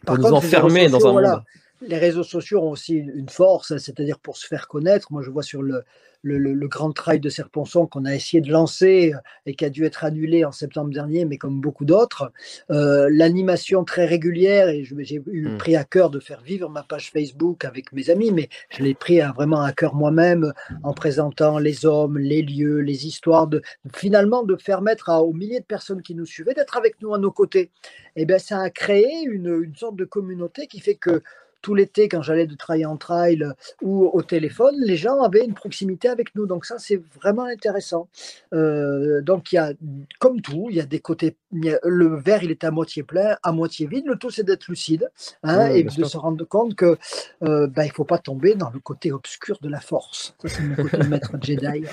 pour 0.05 0.17
nous 0.17 0.33
enfermer 0.33 0.87
dans 0.87 1.05
un 1.07 1.11
monde 1.13 1.43
les 1.87 1.97
réseaux 1.97 2.23
sociaux 2.23 2.61
ont 2.61 2.71
aussi 2.71 2.95
une 2.95 3.29
force, 3.29 3.77
c'est-à-dire 3.77 4.19
pour 4.19 4.37
se 4.37 4.47
faire 4.47 4.67
connaître. 4.67 5.11
Moi, 5.11 5.21
je 5.21 5.29
vois 5.29 5.43
sur 5.43 5.61
le, 5.61 5.83
le, 6.23 6.67
grand 6.67 6.91
trail 6.91 7.19
de 7.19 7.29
Serponçon 7.29 7.85
qu'on 7.85 8.05
a 8.05 8.15
essayé 8.15 8.41
de 8.41 8.51
lancer 8.51 9.13
euh, 9.13 9.17
et 9.45 9.55
qui 9.55 9.65
a 9.65 9.69
dû 9.69 9.85
être 9.85 10.03
annulé 10.03 10.45
en 10.45 10.51
septembre 10.51 10.91
dernier, 10.91 11.25
mais 11.25 11.37
comme 11.37 11.59
beaucoup 11.59 11.85
d'autres, 11.85 12.31
euh, 12.71 13.09
l'animation 13.11 13.83
très 13.83 14.05
régulière, 14.05 14.69
et 14.69 14.83
j'ai 14.83 15.21
eu 15.27 15.49
mmh. 15.49 15.57
pris 15.57 15.75
à 15.75 15.83
cœur 15.83 16.09
de 16.09 16.19
faire 16.19 16.41
vivre 16.41 16.69
ma 16.69 16.83
page 16.83 17.11
Facebook 17.11 17.65
avec 17.65 17.91
mes 17.91 18.09
amis, 18.09 18.31
mais 18.31 18.49
je 18.69 18.83
l'ai 18.83 18.93
pris 18.93 19.19
vraiment 19.35 19.61
à 19.61 19.73
cœur 19.73 19.95
moi-même 19.95 20.53
en 20.83 20.93
présentant 20.93 21.59
les 21.59 21.85
hommes, 21.85 22.17
les 22.17 22.41
lieux, 22.41 22.79
les 22.79 23.05
histoires, 23.05 23.47
de, 23.47 23.61
finalement 23.93 24.43
de 24.43 24.55
permettre 24.55 25.09
à, 25.09 25.21
aux 25.21 25.33
milliers 25.33 25.59
de 25.59 25.65
personnes 25.65 26.01
qui 26.01 26.15
nous 26.15 26.25
suivaient 26.25 26.53
d'être 26.53 26.77
avec 26.77 27.01
nous 27.01 27.13
à 27.13 27.19
nos 27.19 27.31
côtés. 27.31 27.71
Et 28.15 28.21
eh 28.21 28.25
bien, 28.25 28.37
ça 28.37 28.61
a 28.61 28.69
créé 28.69 29.23
une, 29.25 29.61
une 29.63 29.75
sorte 29.75 29.95
de 29.95 30.05
communauté 30.05 30.67
qui 30.67 30.79
fait 30.79 30.95
que 30.95 31.23
tout 31.63 31.73
l'été, 31.73 32.07
quand 32.07 32.21
j'allais 32.21 32.45
de 32.45 32.55
trail 32.55 32.85
en 32.85 32.97
trail 32.97 33.43
ou 33.81 34.05
au 34.05 34.21
téléphone, 34.21 34.75
les 34.79 34.97
gens 34.97 35.23
avaient 35.23 35.43
une 35.43 35.55
proximité 35.55 36.09
avec 36.09 36.35
nous. 36.35 36.45
Donc 36.45 36.65
ça, 36.65 36.75
c'est 36.77 37.01
vraiment 37.15 37.45
intéressant. 37.45 38.07
donc 38.51 39.51
il 39.51 39.55
y 39.55 39.57
a, 39.57 39.73
comme 40.19 40.41
tout, 40.41 40.67
il 40.69 40.75
y 40.75 40.81
a 40.81 40.85
des 40.85 40.99
côtés. 40.99 41.35
le 41.51 42.15
verre, 42.19 42.43
il 42.43 42.51
est 42.51 42.63
à 42.63 42.69
moitié 42.69 43.01
plein, 43.01 43.37
à 43.41 43.51
moitié 43.51 43.87
vide. 43.87 44.05
Le 44.05 44.17
tout, 44.17 44.29
c'est 44.29 44.43
d'être 44.43 44.67
lucide 44.67 45.09
hein, 45.41 45.67
et 45.67 45.83
de 45.83 46.03
se 46.03 46.17
rendre 46.17 46.43
compte 46.45 46.75
que 46.75 46.97
ben, 47.41 47.83
il 47.83 47.91
faut 47.91 48.05
pas 48.05 48.19
tomber 48.19 48.53
dans 48.53 48.69
le 48.69 48.79
côté 48.79 49.11
obscur 49.11 49.57
de 49.61 49.69
la 49.69 49.79
force. 49.79 50.35
Ça, 50.41 50.49
c'est 50.49 50.61
mon 50.61 50.75
côté 50.75 50.97
maître 51.07 51.31
Jedi. 51.41 51.85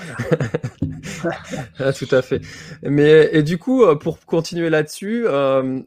Ah, 1.79 1.93
tout 1.93 2.09
à 2.11 2.23
fait. 2.23 2.41
Mais 2.83 3.31
et 3.33 3.43
du 3.43 3.59
coup, 3.59 3.85
pour 3.97 4.25
continuer 4.27 4.71
là-dessus, 4.71 5.25
euh, 5.27 5.81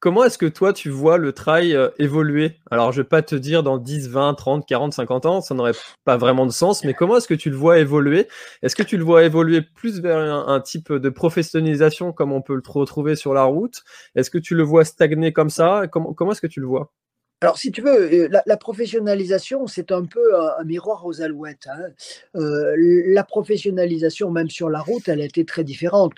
comment 0.00 0.24
est-ce 0.24 0.38
que 0.38 0.46
toi 0.46 0.72
tu 0.72 0.90
vois 0.90 1.18
le 1.18 1.32
trail 1.32 1.74
euh, 1.74 1.90
évoluer? 1.98 2.58
Alors, 2.70 2.92
je 2.92 3.02
vais 3.02 3.08
pas 3.08 3.22
te 3.22 3.34
dire 3.34 3.62
dans 3.62 3.78
10, 3.78 4.08
20, 4.08 4.34
30, 4.34 4.66
40, 4.66 4.92
50 4.92 5.26
ans, 5.26 5.40
ça 5.40 5.54
n'aurait 5.54 5.74
pas 6.04 6.16
vraiment 6.16 6.46
de 6.46 6.52
sens, 6.52 6.84
mais 6.84 6.94
comment 6.94 7.16
est-ce 7.16 7.28
que 7.28 7.34
tu 7.34 7.50
le 7.50 7.56
vois 7.56 7.78
évoluer? 7.78 8.28
Est-ce 8.62 8.76
que 8.76 8.82
tu 8.82 8.96
le 8.96 9.04
vois 9.04 9.24
évoluer 9.24 9.62
plus 9.62 10.00
vers 10.00 10.18
un, 10.18 10.60
type 10.60 10.92
de 10.92 11.08
professionnalisation 11.10 12.12
comme 12.12 12.32
on 12.32 12.42
peut 12.42 12.54
le 12.54 12.62
retrouver 12.64 13.16
sur 13.16 13.34
la 13.34 13.44
route? 13.44 13.82
Est-ce 14.14 14.30
que 14.30 14.38
tu 14.38 14.54
le 14.54 14.62
vois 14.62 14.84
stagner 14.84 15.32
comme 15.32 15.50
ça? 15.50 15.84
Comment 15.90 16.32
est-ce 16.32 16.40
que 16.40 16.46
tu 16.46 16.60
le 16.60 16.66
vois? 16.66 16.92
Alors, 17.42 17.58
si 17.58 17.70
tu 17.70 17.82
veux, 17.82 18.14
euh, 18.14 18.40
la, 18.46 18.56
professionnalisation, 18.56 19.66
c'est 19.66 19.92
un 19.92 20.06
peu 20.06 20.40
un, 20.58 20.64
miroir 20.64 21.04
aux 21.04 21.20
alouettes. 21.20 21.68
Hein. 21.70 21.90
Euh, 22.34 22.74
la 22.78 23.24
professionnalisation, 23.24 24.30
même 24.30 24.48
sur 24.48 24.70
la 24.70 24.80
route, 24.80 25.06
elle 25.06 25.20
a 25.20 25.24
été 25.26 25.44
très 25.44 25.62
différente. 25.62 26.14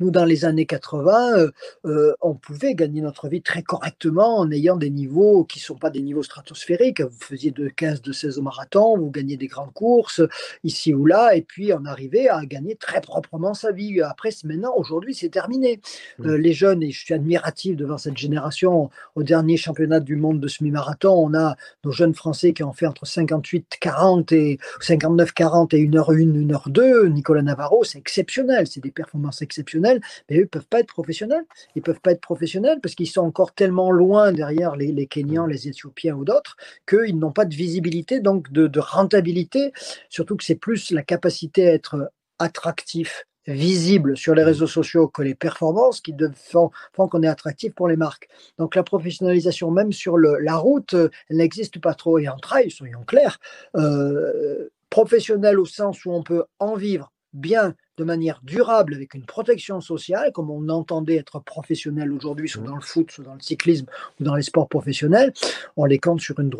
Nous, 0.00 0.10
dans 0.10 0.26
les 0.26 0.44
années 0.44 0.66
80, 0.66 1.46
euh, 1.86 2.12
on 2.20 2.34
pouvait 2.34 2.74
gagner 2.74 3.00
notre 3.00 3.28
vie 3.28 3.40
très 3.40 3.62
correctement 3.62 4.36
en 4.36 4.50
ayant 4.50 4.76
des 4.76 4.90
niveaux 4.90 5.44
qui 5.44 5.60
ne 5.60 5.62
sont 5.62 5.76
pas 5.76 5.88
des 5.88 6.02
niveaux 6.02 6.22
stratosphériques. 6.22 7.00
Vous 7.00 7.20
faisiez 7.20 7.52
de 7.52 7.70
15, 7.70 8.02
de 8.02 8.12
16 8.12 8.38
au 8.38 8.42
marathon, 8.42 8.98
vous 8.98 9.10
gagnez 9.10 9.38
des 9.38 9.46
grandes 9.46 9.72
courses 9.72 10.20
ici 10.62 10.92
ou 10.92 11.06
là, 11.06 11.34
et 11.34 11.40
puis 11.40 11.72
on 11.72 11.86
arrivait 11.86 12.28
à 12.28 12.44
gagner 12.44 12.76
très 12.76 13.00
proprement 13.00 13.54
sa 13.54 13.72
vie. 13.72 14.02
Après, 14.02 14.28
maintenant, 14.44 14.74
aujourd'hui, 14.76 15.14
c'est 15.14 15.30
terminé. 15.30 15.80
Mmh. 16.18 16.34
les 16.34 16.52
jeunes, 16.52 16.82
et 16.82 16.90
je 16.90 17.00
suis 17.02 17.14
admiratif 17.14 17.76
devant 17.76 17.96
cette 17.96 18.18
génération, 18.18 18.90
au 19.14 19.22
dernier 19.22 19.56
championnat 19.56 20.00
du 20.00 20.16
monde 20.16 20.38
de 20.38 20.49
semi-marathon, 20.50 21.12
on 21.12 21.34
a 21.34 21.56
nos 21.84 21.92
jeunes 21.92 22.14
Français 22.14 22.52
qui 22.52 22.62
ont 22.62 22.72
fait 22.72 22.86
entre 22.86 23.06
58-40 23.06 24.34
et 24.34 24.58
59-40 24.80 25.74
et 25.74 25.86
1h1, 25.86 26.46
1h2. 26.46 27.08
Nicolas 27.08 27.42
Navarro, 27.42 27.84
c'est 27.84 27.98
exceptionnel, 27.98 28.66
c'est 28.66 28.82
des 28.82 28.90
performances 28.90 29.42
exceptionnelles, 29.42 30.00
mais 30.28 30.36
eux 30.36 30.42
ne 30.42 30.46
peuvent 30.46 30.68
pas 30.68 30.80
être 30.80 30.92
professionnels. 30.92 31.44
Ils 31.74 31.80
ne 31.80 31.84
peuvent 31.84 32.00
pas 32.00 32.12
être 32.12 32.20
professionnels 32.20 32.80
parce 32.82 32.94
qu'ils 32.94 33.08
sont 33.08 33.22
encore 33.22 33.52
tellement 33.52 33.90
loin 33.90 34.32
derrière 34.32 34.76
les, 34.76 35.06
Kenyans, 35.06 35.46
les 35.46 35.68
Éthiopiens 35.68 36.14
ou 36.14 36.24
d'autres 36.24 36.56
qu'ils 36.86 37.18
n'ont 37.18 37.32
pas 37.32 37.44
de 37.44 37.54
visibilité, 37.54 38.20
donc 38.20 38.52
de 38.52 38.80
rentabilité, 38.80 39.72
surtout 40.08 40.36
que 40.36 40.44
c'est 40.44 40.54
plus 40.54 40.90
la 40.90 41.02
capacité 41.02 41.68
à 41.68 41.72
être 41.72 42.10
attractif 42.38 43.26
visible 43.54 44.16
sur 44.16 44.34
les 44.34 44.44
réseaux 44.44 44.66
sociaux 44.66 45.08
que 45.08 45.22
les 45.22 45.34
performances 45.34 46.00
qui 46.00 46.14
font, 46.34 46.70
qu'on 46.94 47.22
est 47.22 47.28
attractif 47.28 47.74
pour 47.74 47.88
les 47.88 47.96
marques. 47.96 48.28
Donc 48.58 48.74
la 48.74 48.82
professionnalisation, 48.82 49.70
même 49.70 49.92
sur 49.92 50.16
le, 50.16 50.38
la 50.38 50.56
route, 50.56 50.94
elle 50.94 51.36
n'existe 51.36 51.80
pas 51.80 51.94
trop. 51.94 52.18
Et 52.18 52.28
en 52.28 52.38
trail, 52.38 52.70
soyons 52.70 53.04
clairs, 53.04 53.38
euh, 53.76 54.68
professionnel 54.88 55.58
au 55.58 55.66
sens 55.66 56.04
où 56.04 56.12
on 56.12 56.22
peut 56.22 56.44
en 56.58 56.74
vivre 56.74 57.12
bien 57.32 57.74
de 57.96 58.04
manière 58.04 58.40
durable 58.42 58.94
avec 58.94 59.14
une 59.14 59.26
protection 59.26 59.80
sociale, 59.80 60.32
comme 60.32 60.50
on 60.50 60.68
entendait 60.70 61.16
être 61.16 61.38
professionnel 61.40 62.12
aujourd'hui, 62.12 62.48
soit 62.48 62.62
mmh. 62.62 62.66
dans 62.66 62.74
le 62.76 62.80
foot, 62.80 63.10
soit 63.10 63.24
dans 63.24 63.34
le 63.34 63.40
cyclisme 63.40 63.86
ou 64.18 64.24
dans 64.24 64.34
les 64.34 64.42
sports 64.42 64.68
professionnels, 64.68 65.32
on 65.76 65.84
les 65.84 65.98
compte 65.98 66.20
sur, 66.20 66.40
une 66.40 66.50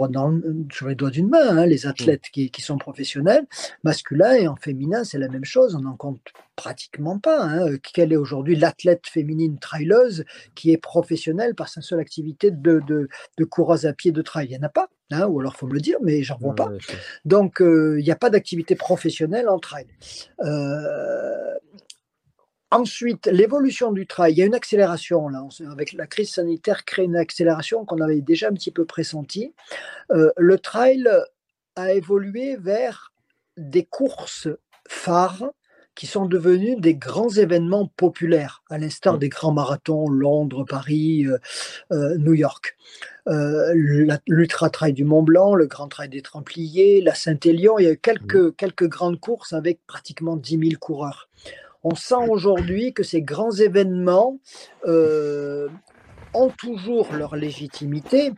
sur 0.70 0.88
les 0.88 0.94
doigts 0.94 1.10
d'une 1.10 1.28
main, 1.28 1.56
hein, 1.56 1.66
les 1.66 1.86
athlètes 1.86 2.26
mmh. 2.26 2.32
qui, 2.32 2.50
qui, 2.50 2.60
sont 2.60 2.76
professionnels, 2.76 3.46
masculins 3.84 4.34
et 4.34 4.48
en 4.48 4.56
féminin, 4.56 5.02
c'est 5.02 5.18
la 5.18 5.28
même 5.28 5.44
chose, 5.44 5.74
on 5.74 5.80
n'en 5.80 5.96
compte 5.96 6.20
pratiquement 6.56 7.18
pas. 7.18 7.42
Hein. 7.42 7.76
Quelle 7.94 8.12
est 8.12 8.16
aujourd'hui 8.16 8.54
l'athlète 8.54 9.06
féminine 9.06 9.58
traileuse 9.58 10.24
qui 10.54 10.72
est 10.72 10.78
professionnelle 10.78 11.54
par 11.54 11.68
sa 11.68 11.80
seule 11.80 12.00
activité 12.00 12.50
de, 12.50 12.80
de, 12.86 13.08
de 13.38 13.44
coureuse 13.44 13.86
à 13.86 13.94
pied 13.94 14.12
de 14.12 14.20
trail? 14.20 14.48
Il 14.50 14.50
n'y 14.50 14.58
en 14.58 14.66
a 14.66 14.68
pas. 14.68 14.90
Hein, 15.12 15.26
ou 15.26 15.40
alors 15.40 15.56
faut 15.56 15.66
me 15.66 15.74
le 15.74 15.80
dire, 15.80 15.98
mais 16.02 16.22
j'en 16.22 16.36
vois 16.38 16.54
pas. 16.54 16.70
Donc 17.24 17.60
euh, 17.60 17.98
il 17.98 18.04
n'y 18.04 18.12
a 18.12 18.16
pas 18.16 18.30
d'activité 18.30 18.76
professionnelle 18.76 19.48
en 19.48 19.58
trail. 19.58 19.86
Euh, 20.40 21.54
ensuite, 22.70 23.26
l'évolution 23.26 23.90
du 23.90 24.06
trail, 24.06 24.32
il 24.32 24.38
y 24.38 24.42
a 24.42 24.46
une 24.46 24.54
accélération 24.54 25.28
là, 25.28 25.42
avec 25.72 25.94
la 25.94 26.06
crise 26.06 26.30
sanitaire 26.30 26.84
crée 26.84 27.04
une 27.04 27.16
accélération 27.16 27.84
qu'on 27.84 28.00
avait 28.00 28.20
déjà 28.20 28.48
un 28.48 28.52
petit 28.52 28.70
peu 28.70 28.84
pressentie. 28.84 29.52
Euh, 30.12 30.30
le 30.36 30.58
trail 30.58 31.08
a 31.74 31.92
évolué 31.92 32.56
vers 32.56 33.12
des 33.56 33.84
courses 33.84 34.48
phares 34.88 35.50
qui 35.96 36.06
sont 36.06 36.24
devenus 36.24 36.78
des 36.78 36.94
grands 36.94 37.30
événements 37.30 37.88
populaires, 37.96 38.62
à 38.70 38.78
l'instar 38.78 39.14
mmh. 39.14 39.18
des 39.18 39.28
grands 39.28 39.52
marathons 39.52 40.08
Londres, 40.08 40.64
Paris, 40.64 41.26
New 41.90 42.32
York. 42.32 42.76
Euh, 43.28 43.72
l'Ultra 44.26 44.70
Trail 44.70 44.92
du 44.92 45.04
Mont 45.04 45.22
Blanc, 45.22 45.54
le 45.54 45.66
Grand 45.66 45.88
Trail 45.88 46.08
des 46.08 46.22
Templiers, 46.22 47.00
la 47.00 47.14
Saint-Élion. 47.14 47.78
Il 47.78 47.84
y 47.84 47.88
a 47.88 47.92
eu 47.92 47.98
quelques, 47.98 48.56
quelques 48.56 48.88
grandes 48.88 49.20
courses 49.20 49.52
avec 49.52 49.80
pratiquement 49.86 50.36
10 50.36 50.58
000 50.58 50.70
coureurs. 50.80 51.28
On 51.82 51.94
sent 51.94 52.28
aujourd'hui 52.28 52.92
que 52.92 53.02
ces 53.02 53.22
grands 53.22 53.52
événements 53.52 54.38
euh, 54.86 55.68
ont 56.34 56.50
toujours 56.50 57.12
leur 57.12 57.36
légitimité, 57.36 58.32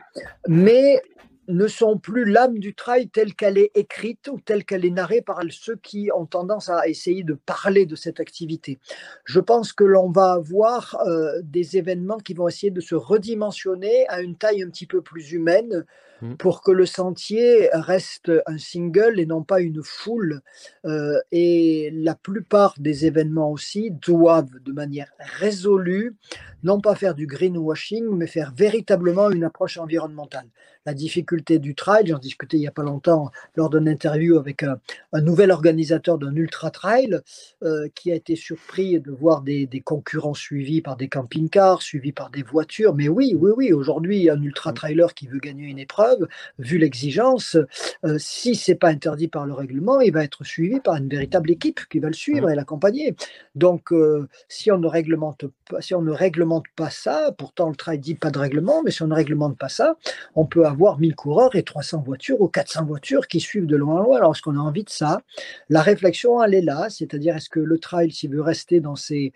mais 0.47 1.01
ne 1.47 1.67
sont 1.67 1.97
plus 1.97 2.25
l'âme 2.25 2.59
du 2.59 2.73
trail 2.73 3.09
telle 3.09 3.33
qu'elle 3.33 3.57
est 3.57 3.71
écrite 3.75 4.27
ou 4.29 4.39
telle 4.39 4.63
qu'elle 4.63 4.85
est 4.85 4.89
narrée 4.89 5.21
par 5.21 5.41
ceux 5.49 5.75
qui 5.75 6.09
ont 6.15 6.25
tendance 6.25 6.69
à 6.69 6.87
essayer 6.87 7.23
de 7.23 7.33
parler 7.33 7.85
de 7.85 7.95
cette 7.95 8.19
activité. 8.19 8.79
Je 9.25 9.39
pense 9.39 9.73
que 9.73 9.83
l'on 9.83 10.09
va 10.09 10.33
avoir 10.33 10.97
euh, 11.07 11.41
des 11.43 11.77
événements 11.77 12.17
qui 12.17 12.33
vont 12.33 12.47
essayer 12.47 12.71
de 12.71 12.81
se 12.81 12.95
redimensionner 12.95 14.07
à 14.07 14.21
une 14.21 14.37
taille 14.37 14.63
un 14.63 14.69
petit 14.69 14.87
peu 14.87 15.01
plus 15.01 15.31
humaine 15.33 15.85
mmh. 16.23 16.35
pour 16.37 16.61
que 16.61 16.71
le 16.71 16.85
sentier 16.85 17.69
reste 17.73 18.31
un 18.45 18.57
single 18.57 19.19
et 19.19 19.25
non 19.25 19.43
pas 19.43 19.59
une 19.61 19.83
foule. 19.83 20.41
Euh, 20.85 21.19
et 21.31 21.91
la 21.93 22.15
plupart 22.15 22.75
des 22.79 23.05
événements 23.05 23.51
aussi 23.51 23.91
doivent 23.91 24.59
de 24.63 24.71
manière 24.71 25.11
résolue 25.39 26.15
non 26.63 26.79
pas 26.79 26.95
faire 26.95 27.13
du 27.13 27.27
greenwashing, 27.27 28.05
mais 28.15 28.27
faire 28.27 28.53
véritablement 28.55 29.29
une 29.29 29.43
approche 29.43 29.77
environnementale 29.77 30.47
la 30.85 30.93
difficulté 30.93 31.59
du 31.59 31.75
trail. 31.75 32.07
J'en 32.07 32.17
discutais 32.17 32.57
il 32.57 32.61
n'y 32.61 32.67
a 32.67 32.71
pas 32.71 32.83
longtemps 32.83 33.31
lors 33.55 33.69
d'une 33.69 33.87
interview 33.87 34.37
avec 34.37 34.63
un, 34.63 34.79
nouvel 35.21 35.51
organisateur 35.51 36.17
d'un 36.17 36.35
ultra 36.35 36.71
trail 36.71 37.19
euh, 37.63 37.87
qui 37.95 38.11
a 38.11 38.15
été 38.15 38.35
surpris 38.35 38.99
de 38.99 39.11
voir 39.11 39.41
des, 39.41 39.67
concurrents 39.83 40.33
suivis 40.33 40.81
par 40.81 40.97
des 40.97 41.07
camping-cars, 41.07 41.81
suivis 41.81 42.11
par 42.11 42.29
des 42.29 42.43
voitures. 42.43 42.95
Mais 42.95 43.07
oui, 43.07 43.35
oui, 43.37 43.51
oui, 43.55 43.73
aujourd'hui, 43.73 44.29
un 44.29 44.41
ultra 44.41 44.71
mm. 44.71 44.75
trailer 44.75 45.13
qui 45.13 45.27
veut 45.27 45.39
gagner 45.39 45.65
une 45.65 45.79
épreuve, 45.79 46.12
vu 46.59 46.77
l'exigence, 46.77 47.57
euh, 48.05 48.17
si 48.17 48.55
c'est 48.55 48.75
pas 48.75 48.89
interdit 48.89 49.27
par 49.27 49.45
le 49.45 49.53
règlement, 49.53 50.01
il 50.01 50.11
va 50.11 50.23
être 50.23 50.43
suivi 50.43 50.79
par 50.79 50.95
une 50.95 51.07
véritable 51.07 51.51
équipe 51.51 51.79
qui 51.89 51.99
va 51.99 52.07
le 52.07 52.13
suivre 52.13 52.47
mm. 52.47 52.51
et 52.51 52.55
l'accompagner. 52.55 53.15
Donc, 53.55 53.91
euh, 53.91 54.27
si 54.47 54.71
on 54.71 54.77
ne 54.77 54.87
réglemente 54.87 55.45
pas, 55.69 55.81
si 55.81 55.95
on 55.95 56.01
ne 56.01 56.11
réglemente 56.11 56.65
pas 56.75 56.89
ça, 56.89 57.31
pourtant 57.37 57.69
le 57.69 57.75
trail 57.75 57.99
dit 57.99 58.15
pas 58.15 58.31
de 58.31 58.39
règlement, 58.39 58.83
mais 58.83 58.91
si 58.91 59.01
on 59.01 59.07
ne 59.07 59.15
réglemente 59.15 59.57
pas 59.57 59.69
ça, 59.69 59.95
on 60.35 60.45
peut 60.45 60.65
avoir 60.65 60.73
avoir 60.73 60.99
1000 60.99 61.15
coureurs 61.15 61.55
et 61.55 61.63
300 61.63 62.01
voitures 62.01 62.41
ou 62.41 62.47
400 62.47 62.85
voitures 62.85 63.27
qui 63.27 63.39
suivent 63.39 63.65
de 63.65 63.77
loin 63.77 64.01
en 64.01 64.03
loin. 64.03 64.17
Alors, 64.17 64.33
est-ce 64.33 64.41
qu'on 64.41 64.57
a 64.57 64.59
envie 64.59 64.83
de 64.83 64.89
ça 64.89 65.21
La 65.69 65.81
réflexion, 65.81 66.43
elle 66.43 66.55
est 66.55 66.61
là, 66.61 66.89
c'est-à-dire 66.89 67.37
est-ce 67.37 67.49
que 67.49 67.59
le 67.59 67.79
trail, 67.79 68.11
s'il 68.11 68.31
veut 68.31 68.41
rester 68.41 68.81
dans 68.81 68.95
ses, 68.95 69.31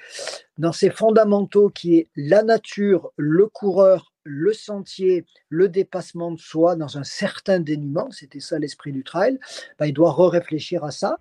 dans 0.58 0.72
ses 0.72 0.89
fondamentaux 0.89 1.70
qui 1.70 1.98
est 1.98 2.08
la 2.15 2.43
nature, 2.43 3.12
le 3.17 3.48
coureur, 3.48 4.13
le 4.24 4.54
sentier, 4.54 5.26
le 5.50 5.70
dépassement 5.70 6.32
de 6.32 6.39
soi 6.39 6.76
dans 6.76 6.98
un 6.98 7.04
certain 7.04 7.60
dénuement, 7.60 8.10
c'était 8.12 8.39
ça 8.39 8.60
l'esprit 8.60 8.91
du 8.91 9.04
trail, 9.04 9.39
bah, 9.80 9.88
il 9.88 9.93
doit 9.93 10.12
re-réfléchir 10.12 10.84
à 10.84 10.91
ça. 10.91 11.17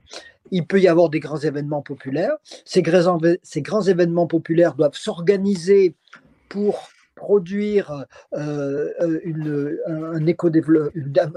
Il 0.51 0.67
peut 0.67 0.81
y 0.81 0.89
avoir 0.89 1.09
des 1.09 1.21
grands 1.21 1.39
événements 1.39 1.83
populaires. 1.83 2.37
Ces 2.65 2.83
grands, 2.83 3.83
événements 3.83 4.27
populaires 4.27 4.75
doivent 4.75 4.95
s'organiser 4.95 5.95
pour 6.49 6.89
produire 7.15 8.05
euh, 8.35 8.93
euh, 9.01 10.13
un 10.15 10.21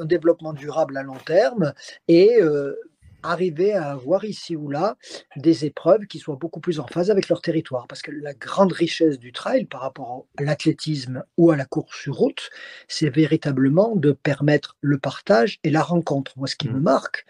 développement 0.06 0.54
durable 0.54 0.98
à 0.98 1.04
long 1.04 1.18
terme 1.26 1.74
et 2.08 2.42
euh, 2.42 2.76
arriver 3.24 3.74
à 3.74 3.92
avoir 3.92 4.26
ici 4.26 4.56
ou 4.56 4.70
là 4.70 4.96
des 5.36 5.66
épreuves 5.66 6.06
qui 6.08 6.20
soient 6.20 6.36
beaucoup 6.36 6.60
plus 6.60 6.80
en 6.80 6.88
phase 6.88 7.12
avec 7.12 7.30
leur 7.30 7.42
territoire. 7.42 7.88
Parce 7.88 8.02
que 8.02 8.12
la 8.12 8.34
grande 8.34 8.72
richesse 8.72 9.20
du 9.20 9.32
trail 9.32 9.66
par 9.66 9.82
rapport 9.82 10.26
à 10.38 10.44
l'athlétisme 10.44 11.24
ou 11.38 11.52
à 11.52 11.56
la 11.56 11.66
course 11.66 12.02
sur 12.02 12.16
route, 12.16 12.50
c'est 12.88 13.10
véritablement 13.10 13.96
de 13.96 14.12
permettre 14.12 14.78
le 14.82 14.98
partage 14.98 15.60
et 15.64 15.70
la 15.70 15.82
rencontre. 15.82 16.34
Moi, 16.38 16.48
ce 16.48 16.56
qui 16.56 16.70
me 16.70 16.80
mmh. 16.80 16.84
marque, 16.84 17.26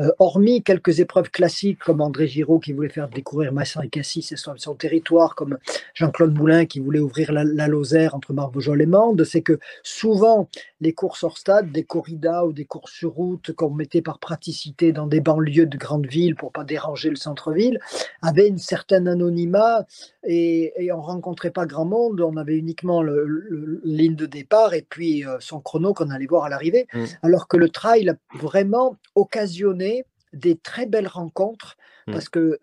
euh, 0.00 0.10
hormis 0.18 0.62
quelques 0.62 0.98
épreuves 0.98 1.30
classiques 1.30 1.78
comme 1.78 2.00
André 2.00 2.26
Giraud 2.26 2.58
qui 2.58 2.72
voulait 2.72 2.88
faire 2.88 3.08
découvrir 3.08 3.52
Massin 3.52 3.82
et 3.82 3.88
Cassis 3.88 4.32
et 4.32 4.36
son, 4.36 4.56
son, 4.56 4.74
territoire, 4.74 5.36
comme 5.36 5.58
Jean-Claude 5.94 6.36
Moulin 6.36 6.66
qui 6.66 6.80
voulait 6.80 6.98
ouvrir 6.98 7.32
la, 7.32 7.68
Lozère 7.68 8.14
entre 8.14 8.32
Marvojol 8.32 8.82
et 8.82 8.86
Mende, 8.86 9.22
c'est 9.24 9.42
que 9.42 9.58
souvent 9.84 10.48
les 10.84 10.92
courses 10.92 11.24
hors 11.24 11.38
stade, 11.38 11.72
des 11.72 11.82
corridas 11.82 12.44
ou 12.44 12.52
des 12.52 12.66
courses 12.66 12.92
sur 12.92 13.12
route 13.12 13.52
qu'on 13.52 13.70
mettait 13.70 14.02
par 14.02 14.18
praticité 14.18 14.92
dans 14.92 15.06
des 15.06 15.20
banlieues 15.20 15.66
de 15.66 15.78
grandes 15.78 16.06
villes 16.06 16.36
pour 16.36 16.52
pas 16.52 16.62
déranger 16.62 17.08
le 17.08 17.16
centre-ville, 17.16 17.80
avaient 18.20 18.48
une 18.48 18.58
certaine 18.58 19.08
anonymat 19.08 19.86
et, 20.24 20.74
et 20.76 20.92
on 20.92 21.00
rencontrait 21.00 21.50
pas 21.50 21.64
grand 21.64 21.86
monde. 21.86 22.20
On 22.20 22.36
avait 22.36 22.56
uniquement 22.56 23.02
le, 23.02 23.80
ligne 23.82 24.14
de 24.14 24.26
départ 24.26 24.74
et 24.74 24.82
puis 24.82 25.24
euh, 25.24 25.38
son 25.40 25.60
chrono 25.60 25.94
qu'on 25.94 26.10
allait 26.10 26.26
voir 26.26 26.44
à 26.44 26.48
l'arrivée. 26.50 26.86
Mmh. 26.92 27.04
Alors 27.22 27.48
que 27.48 27.56
le 27.56 27.70
trail 27.70 28.10
a 28.10 28.16
vraiment 28.38 28.96
occasionné 29.14 30.04
des 30.34 30.56
très 30.56 30.84
belles 30.84 31.08
rencontres 31.08 31.78
mmh. 32.06 32.12
parce 32.12 32.28
que 32.28 32.60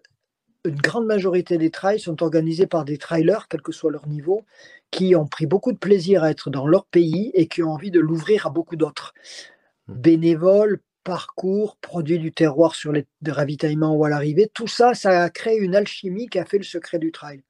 une 0.66 0.76
grande 0.76 1.06
majorité 1.06 1.58
des 1.58 1.72
trails 1.72 2.00
sont 2.00 2.22
organisés 2.24 2.68
par 2.68 2.86
des 2.86 2.98
trailers, 2.98 3.48
quel 3.48 3.62
que 3.62 3.72
soit 3.72 3.92
leur 3.92 4.08
niveau, 4.08 4.46
qui 4.92 5.16
ont 5.16 5.26
pris 5.26 5.46
beaucoup 5.46 5.72
de 5.72 5.78
plaisir 5.78 6.24
à 6.24 6.32
être 6.32 6.50
dans 6.50 6.68
leur 6.68 6.86
pays 6.86 7.32
et 7.34 7.48
qui 7.48 7.64
ont 7.64 7.72
envie 7.72 7.92
de 7.92 8.00
l'ouvrir 8.00 8.48
à 8.48 8.50
beaucoup 8.50 8.76
d'autres. 8.76 9.14
Mmh. 9.88 9.94
Bénévoles, 9.94 10.80
parcours, 11.04 11.78
produits 11.78 12.20
du 12.20 12.32
terroir 12.32 12.76
sur 12.76 12.92
les 12.92 13.06
ravitaillements 13.26 13.96
ou 13.96 14.06
à 14.06 14.10
l'arrivée, 14.10 14.50
tout 14.54 14.68
ça, 14.68 14.94
ça 14.94 15.24
a 15.24 15.30
créé 15.30 15.58
une 15.58 15.76
alchimie 15.76 16.28
qui 16.28 16.40
a 16.40 16.46
fait 16.46 16.58
le 16.58 16.64
secret 16.64 17.00
du 17.00 17.12
trail. 17.12 17.42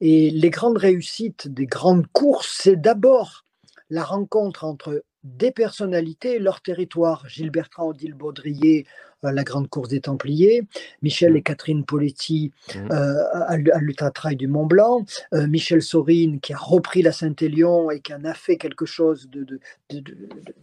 Et 0.00 0.30
les 0.30 0.50
grandes 0.50 0.78
réussites 0.78 1.48
des 1.48 1.66
grandes 1.66 2.06
courses, 2.08 2.58
c'est 2.60 2.76
d'abord 2.76 3.44
la 3.88 4.02
rencontre 4.02 4.64
entre 4.64 5.04
des 5.22 5.52
personnalités 5.52 6.36
et 6.36 6.38
leur 6.38 6.60
territoire. 6.60 7.28
Gilles 7.28 7.50
Bertrand, 7.50 7.88
Odile 7.88 8.14
Baudrier, 8.14 8.86
la 9.30 9.44
grande 9.44 9.68
course 9.68 9.88
des 9.88 10.00
Templiers, 10.00 10.62
Michel 11.02 11.32
mmh. 11.32 11.36
et 11.36 11.42
Catherine 11.42 11.84
Poletti 11.84 12.52
mmh. 12.74 12.78
euh, 12.90 13.24
à, 13.32 13.56
l'Ultra 13.56 14.10
Trail 14.10 14.36
du 14.36 14.48
Mont 14.48 14.66
Blanc, 14.66 15.04
euh, 15.34 15.46
Michel 15.46 15.82
Sorine 15.82 16.40
qui 16.40 16.52
a 16.52 16.56
repris 16.56 17.02
la 17.02 17.12
Saint-Élion 17.12 17.90
et 17.90 18.00
qui 18.00 18.12
en 18.12 18.24
a 18.24 18.34
fait 18.34 18.56
quelque 18.56 18.86
chose 18.86 19.28
de, 19.30 19.60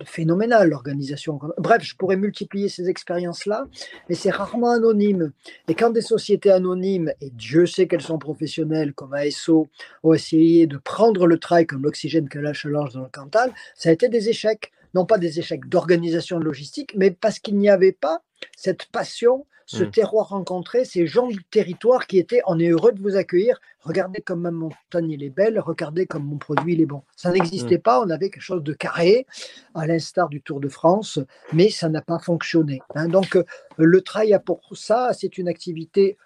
phénoménal, 0.03 0.69
l'organisation. 0.69 1.39
Bref, 1.57 1.83
je 1.83 1.95
pourrais 1.95 2.17
multiplier 2.17 2.67
ces 2.67 2.89
expériences-là, 2.89 3.65
mais 4.09 4.15
c'est 4.15 4.31
rarement 4.31 4.71
anonyme. 4.71 5.31
Et 5.67 5.75
quand 5.75 5.91
des 5.91 6.01
sociétés 6.01 6.51
anonymes, 6.51 7.13
et 7.21 7.29
Dieu 7.29 7.65
sait 7.65 7.87
qu'elles 7.87 8.01
sont 8.01 8.19
professionnelles, 8.19 8.93
comme 8.93 9.13
ASO, 9.13 9.67
ont 10.03 10.13
essayé 10.13 10.67
de 10.67 10.77
prendre 10.77 11.27
le 11.27 11.37
trail 11.37 11.65
comme 11.65 11.83
l'oxygène 11.83 12.27
que 12.27 12.39
la 12.39 12.53
challenge 12.53 12.93
dans 12.93 13.01
le 13.01 13.09
Cantal, 13.09 13.53
ça 13.75 13.89
a 13.89 13.91
été 13.91 14.09
des 14.09 14.29
échecs 14.29 14.71
non 14.93 15.05
pas 15.05 15.17
des 15.17 15.39
échecs 15.39 15.67
d'organisation 15.67 16.39
logistique, 16.39 16.93
mais 16.95 17.11
parce 17.11 17.39
qu'il 17.39 17.57
n'y 17.57 17.69
avait 17.69 17.91
pas 17.91 18.21
cette 18.55 18.85
passion, 18.85 19.45
ce 19.65 19.83
hmm. 19.83 19.91
terroir 19.91 20.29
rencontré, 20.29 20.83
ces 20.83 21.05
gens 21.05 21.27
du 21.27 21.43
territoire 21.43 22.07
qui 22.07 22.17
étaient 22.17 22.41
on 22.47 22.59
est 22.59 22.69
heureux 22.69 22.91
de 22.91 22.99
vous 22.99 23.15
accueillir, 23.15 23.59
regardez 23.81 24.19
comme 24.21 24.41
ma 24.41 24.51
montagne 24.51 25.11
est 25.11 25.29
belle, 25.29 25.59
regardez 25.59 26.07
comme 26.07 26.23
mon 26.23 26.37
produit 26.37 26.73
il 26.73 26.81
est 26.81 26.87
bon. 26.87 27.03
Ça 27.15 27.31
n'existait 27.31 27.77
hmm. 27.77 27.81
pas, 27.81 28.01
on 28.01 28.09
avait 28.09 28.29
quelque 28.29 28.41
chose 28.41 28.63
de 28.63 28.73
carré, 28.73 29.27
à 29.75 29.85
l'instar 29.85 30.29
du 30.29 30.41
Tour 30.41 30.59
de 30.59 30.69
France, 30.69 31.19
mais 31.53 31.69
ça 31.69 31.87
n'a 31.89 32.01
pas 32.01 32.17
fonctionné. 32.17 32.81
Hein. 32.95 33.09
Donc 33.09 33.35
euh, 33.35 33.43
le 33.77 34.01
trail 34.01 34.33
a 34.33 34.39
pour 34.39 34.61
ça, 34.73 35.11
c'est 35.13 35.37
une 35.37 35.47
activité 35.47 36.17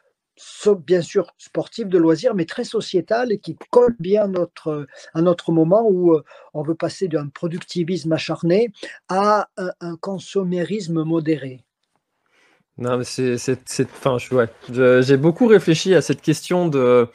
bien 0.85 1.01
sûr 1.01 1.33
sportive 1.37 1.87
de 1.87 1.97
loisirs, 1.97 2.33
mais 2.35 2.45
très 2.45 2.63
sociétale 2.63 3.31
et 3.31 3.39
qui 3.39 3.57
colle 3.69 3.95
bien 3.99 4.23
à 4.23 4.27
notre, 4.27 4.87
à 5.13 5.21
notre 5.21 5.51
moment 5.51 5.87
où 5.87 6.13
euh, 6.13 6.23
on 6.53 6.63
veut 6.63 6.75
passer 6.75 7.07
d'un 7.07 7.27
productivisme 7.27 8.11
acharné 8.11 8.71
à 9.09 9.49
un, 9.57 9.95
consommérisme 9.97 11.03
modéré. 11.03 11.63
Non, 12.79 12.97
mais 12.97 13.03
c'est, 13.03 13.35
enfin, 13.79 14.17
j'ai 15.01 15.17
beaucoup 15.17 15.45
réfléchi 15.45 15.93
à 15.93 16.01
cette 16.01 16.21
question 16.21 16.67
de, 16.67 17.07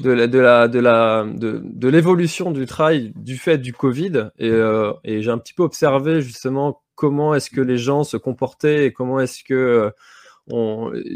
de 0.00 0.10
la, 0.10 0.26
de 0.68 0.78
la, 0.78 1.24
de 1.26 1.62
de, 1.64 1.88
l'évolution 1.88 2.50
du 2.50 2.66
trail 2.66 3.12
du 3.16 3.38
fait 3.38 3.56
du 3.56 3.72
Covid 3.72 4.28
et, 4.38 4.50
euh, 4.50 4.92
et 5.04 5.22
j'ai 5.22 5.30
un 5.30 5.38
petit 5.38 5.54
peu 5.54 5.62
observé 5.62 6.20
justement 6.20 6.82
comment 6.96 7.34
est-ce 7.34 7.48
que 7.48 7.62
les 7.62 7.78
gens 7.78 8.04
se 8.04 8.18
comportaient 8.18 8.84
et 8.84 8.92
comment 8.92 9.20
est-ce 9.20 9.42
que 9.42 9.90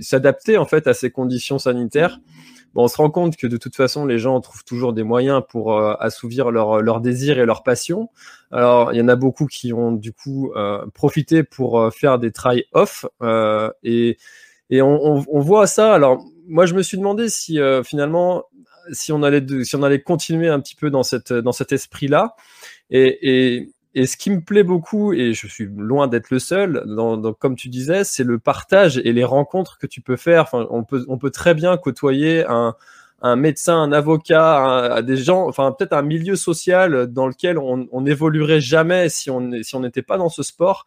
s'adapter 0.01 0.57
en 0.57 0.67
fait 0.67 0.87
à 0.87 0.95
ces 0.95 1.11
conditions 1.11 1.59
sanitaires. 1.59 2.19
On 2.77 2.89
se 2.89 2.97
rend 2.97 3.11
compte 3.11 3.37
que 3.37 3.47
de 3.47 3.57
toute 3.57 3.77
façon, 3.77 4.05
les 4.05 4.19
gens 4.19 4.41
trouvent 4.41 4.65
toujours 4.65 4.93
des 4.93 5.05
moyens 5.05 5.43
pour 5.49 5.79
euh, 5.79 5.95
assouvir 6.01 6.51
leurs 6.51 6.81
leur 6.81 7.01
désirs 7.01 7.39
et 7.39 7.47
leurs 7.47 7.63
passions. 7.63 8.09
Alors, 8.51 8.93
il 8.93 8.99
y 8.99 9.01
en 9.01 9.09
a 9.09 9.17
beaucoup 9.17 9.47
qui 9.47 9.73
ont 9.73 9.93
du 9.93 10.13
coup 10.13 10.53
euh, 10.57 10.85
profité 10.93 11.45
pour 11.45 11.81
euh, 11.81 11.91
faire 11.91 12.19
des 12.19 12.33
try 12.33 12.65
off 12.73 13.07
et, 13.85 14.19
et 14.71 14.83
on, 14.83 15.41
voit 15.41 15.67
ça. 15.67 15.95
Alors, 15.95 16.25
moi, 16.49 16.67
je 16.67 16.75
me 16.75 16.83
suis 16.83 16.99
demandé 16.99 17.29
si 17.29 17.59
finalement, 17.85 18.45
si 18.93 19.13
on 19.13 19.23
allait 19.23 19.45
si 19.63 19.77
on 19.77 19.83
allait 19.83 20.03
continuer 20.03 20.49
un 20.49 20.59
petit 20.59 20.75
peu 20.75 20.91
dans 20.91 21.05
cette 21.05 21.33
dans 21.33 21.53
cet 21.53 21.71
esprit-là. 21.73 22.35
Et, 22.91 23.55
et, 23.57 23.74
et 23.95 24.07
ce 24.07 24.17
qui 24.17 24.31
me 24.31 24.41
plaît 24.41 24.65
beaucoup, 24.65 25.13
et 25.13 25.35
je 25.35 25.47
suis 25.47 25.67
loin 25.67 26.09
d'être 26.09 26.31
le 26.31 26.39
seul, 26.39 26.85
comme 27.39 27.57
tu 27.57 27.69
disais, 27.69 28.05
c'est 28.05 28.25
le 28.25 28.39
partage 28.39 28.99
et 28.99 29.13
les 29.13 29.25
rencontres 29.25 29.79
que 29.79 29.87
tu 29.87 30.01
peux 30.01 30.17
faire. 30.17 30.43
Enfin, 30.43 30.67
on 30.71 30.83
peut, 30.85 31.05
on 31.09 31.19
peut 31.19 31.31
très 31.31 31.55
bien 31.55 31.77
côtoyer 31.77 32.45
un, 32.49 32.75
un 33.27 33.37
médecin, 33.37 33.77
un 33.77 33.93
avocat, 33.93 35.01
des 35.01 35.17
gens, 35.17 35.49
enfin 35.49 35.73
peut-être 35.73 35.95
un 35.95 36.03
milieu 36.03 36.37
social 36.37 37.07
dans 37.07 37.27
lequel 37.27 37.57
on 37.59 38.01
n'évoluerait 38.03 38.61
jamais 38.61 39.09
si 39.09 39.31
on 39.31 39.51
si 39.63 39.75
on 39.75 39.81
n'était 39.81 40.03
pas 40.03 40.19
dans 40.19 40.29
ce 40.29 40.43
sport. 40.43 40.85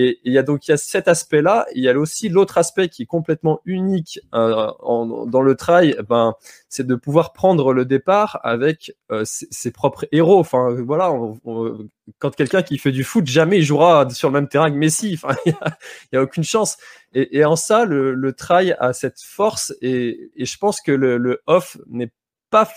Et 0.00 0.20
il 0.22 0.32
y 0.32 0.38
a 0.38 0.44
donc 0.44 0.68
il 0.68 0.70
y 0.70 0.74
a 0.74 0.76
cet 0.76 1.08
aspect-là. 1.08 1.66
Il 1.74 1.82
y 1.82 1.88
a 1.88 1.98
aussi 1.98 2.28
l'autre 2.28 2.56
aspect 2.56 2.88
qui 2.88 3.02
est 3.02 3.06
complètement 3.06 3.60
unique 3.64 4.20
euh, 4.32 4.70
dans 5.26 5.42
le 5.42 5.54
trail. 5.56 5.96
Ben, 6.08 6.34
c'est 6.68 6.86
de 6.86 6.94
pouvoir 6.94 7.32
prendre 7.32 7.72
le 7.72 7.84
départ 7.84 8.38
avec 8.44 8.94
euh, 9.10 9.24
ses, 9.24 9.72
propres 9.72 10.06
héros. 10.12 10.38
Enfin, 10.38 10.76
voilà, 10.86 11.12
quand 12.20 12.36
quelqu'un 12.36 12.62
qui 12.62 12.78
fait 12.78 12.92
du 12.92 13.02
foot, 13.02 13.26
jamais 13.26 13.58
il 13.58 13.64
jouera 13.64 14.08
sur 14.10 14.28
le 14.28 14.34
même 14.34 14.48
terrain 14.48 14.70
que 14.70 14.76
Messi. 14.76 15.18
Enfin, 15.20 15.34
il 15.46 15.54
n'y 16.12 16.18
a, 16.18 16.22
aucune 16.22 16.44
chance. 16.44 16.76
Et, 17.14 17.44
en 17.44 17.56
ça, 17.56 17.84
le, 17.84 18.14
le, 18.14 18.34
a 18.78 18.92
cette 18.92 19.20
force. 19.20 19.74
Et, 19.80 20.30
et 20.36 20.44
je 20.44 20.58
pense 20.58 20.80
que 20.80 20.92
le, 20.92 21.16
le 21.16 21.40
off 21.46 21.78
n'est 21.86 22.12
pas 22.50 22.68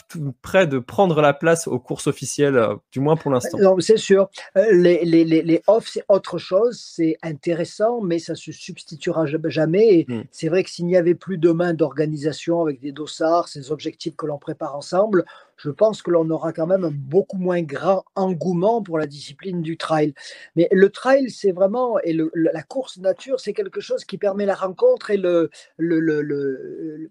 près 0.41 0.67
de 0.67 0.79
prendre 0.79 1.21
la 1.21 1.33
place 1.33 1.67
aux 1.67 1.79
courses 1.79 2.07
officielles, 2.07 2.57
euh, 2.57 2.75
du 2.91 2.99
moins 2.99 3.15
pour 3.15 3.31
l'instant. 3.31 3.57
Non, 3.57 3.79
c'est 3.79 3.97
sûr. 3.97 4.29
Euh, 4.57 4.65
les, 4.71 5.05
les, 5.05 5.23
les, 5.23 5.61
off, 5.67 5.87
c'est 5.91 6.03
autre 6.09 6.37
chose, 6.37 6.79
c'est 6.79 7.17
intéressant, 7.21 8.01
mais 8.01 8.19
ça 8.19 8.35
se 8.35 8.51
substituera 8.51 9.25
jamais. 9.25 10.05
Hmm. 10.07 10.23
C'est 10.31 10.49
vrai 10.49 10.63
que 10.63 10.69
s'il 10.69 10.85
n'y 10.87 10.97
avait 10.97 11.15
plus 11.15 11.37
demain 11.37 11.73
d'organisation 11.73 12.61
avec 12.61 12.81
des 12.81 12.91
dossards, 12.91 13.47
ces 13.47 13.71
objectifs 13.71 14.15
que 14.15 14.25
l'on 14.25 14.37
prépare 14.37 14.75
ensemble, 14.75 15.25
je 15.55 15.69
pense 15.69 16.01
que 16.01 16.11
l'on 16.11 16.29
aura 16.31 16.53
quand 16.53 16.67
même 16.67 16.83
un 16.83 16.91
beaucoup 16.91 17.37
moins 17.37 17.61
grand 17.61 18.03
engouement 18.15 18.81
pour 18.81 18.97
la 18.97 19.05
discipline 19.05 19.61
du 19.61 19.77
trail. 19.77 20.13
Mais 20.55 20.67
le 20.71 20.89
trail, 20.89 21.29
c'est 21.29 21.51
vraiment, 21.51 21.99
et 21.99 22.17
la 22.33 22.63
course 22.63 22.97
nature, 22.97 23.39
c'est 23.39 23.53
quelque 23.53 23.79
chose 23.79 24.03
qui 24.03 24.17
permet 24.17 24.45
la 24.45 24.55
rencontre 24.55 25.11
et 25.11 25.17
le, 25.17 25.49
le, 25.77 25.99
le 25.99 27.09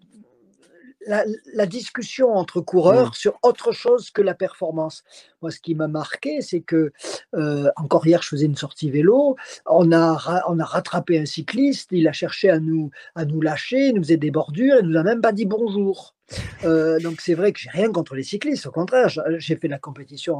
la, 1.07 1.65
discussion 1.65 2.33
entre 2.33 2.61
coureurs 2.61 3.09
mmh. 3.09 3.13
sur 3.13 3.39
autre 3.43 3.71
chose 3.71 4.11
que 4.11 4.21
la 4.21 4.33
performance. 4.33 5.03
Moi, 5.41 5.51
ce 5.51 5.59
qui 5.59 5.75
m'a 5.75 5.87
marqué, 5.87 6.41
c'est 6.41 6.61
que, 6.61 6.91
euh, 7.35 7.69
encore 7.75 8.05
hier, 8.05 8.21
je 8.21 8.29
faisais 8.29 8.45
une 8.45 8.55
sortie 8.55 8.91
vélo, 8.91 9.35
on 9.65 9.91
a, 9.91 10.43
on 10.47 10.59
a 10.59 10.65
rattrapé 10.65 11.19
un 11.19 11.25
cycliste, 11.25 11.89
il 11.91 12.07
a 12.07 12.11
cherché 12.11 12.49
à 12.49 12.59
nous, 12.59 12.91
à 13.15 13.25
nous 13.25 13.41
lâcher, 13.41 13.87
il 13.87 13.95
nous 13.95 14.03
faisait 14.03 14.17
des 14.17 14.31
bordures, 14.31 14.77
il 14.81 14.87
nous 14.87 14.97
a 14.97 15.03
même 15.03 15.21
pas 15.21 15.31
dit 15.31 15.45
bonjour. 15.45 16.15
Euh, 16.63 16.99
donc 16.99 17.21
c'est 17.21 17.33
vrai 17.33 17.51
que 17.51 17.59
j'ai 17.59 17.69
rien 17.69 17.91
contre 17.91 18.15
les 18.15 18.23
cyclistes, 18.23 18.65
au 18.65 18.71
contraire, 18.71 19.09
j'ai 19.37 19.55
fait 19.55 19.67
la 19.67 19.79
compétition 19.79 20.39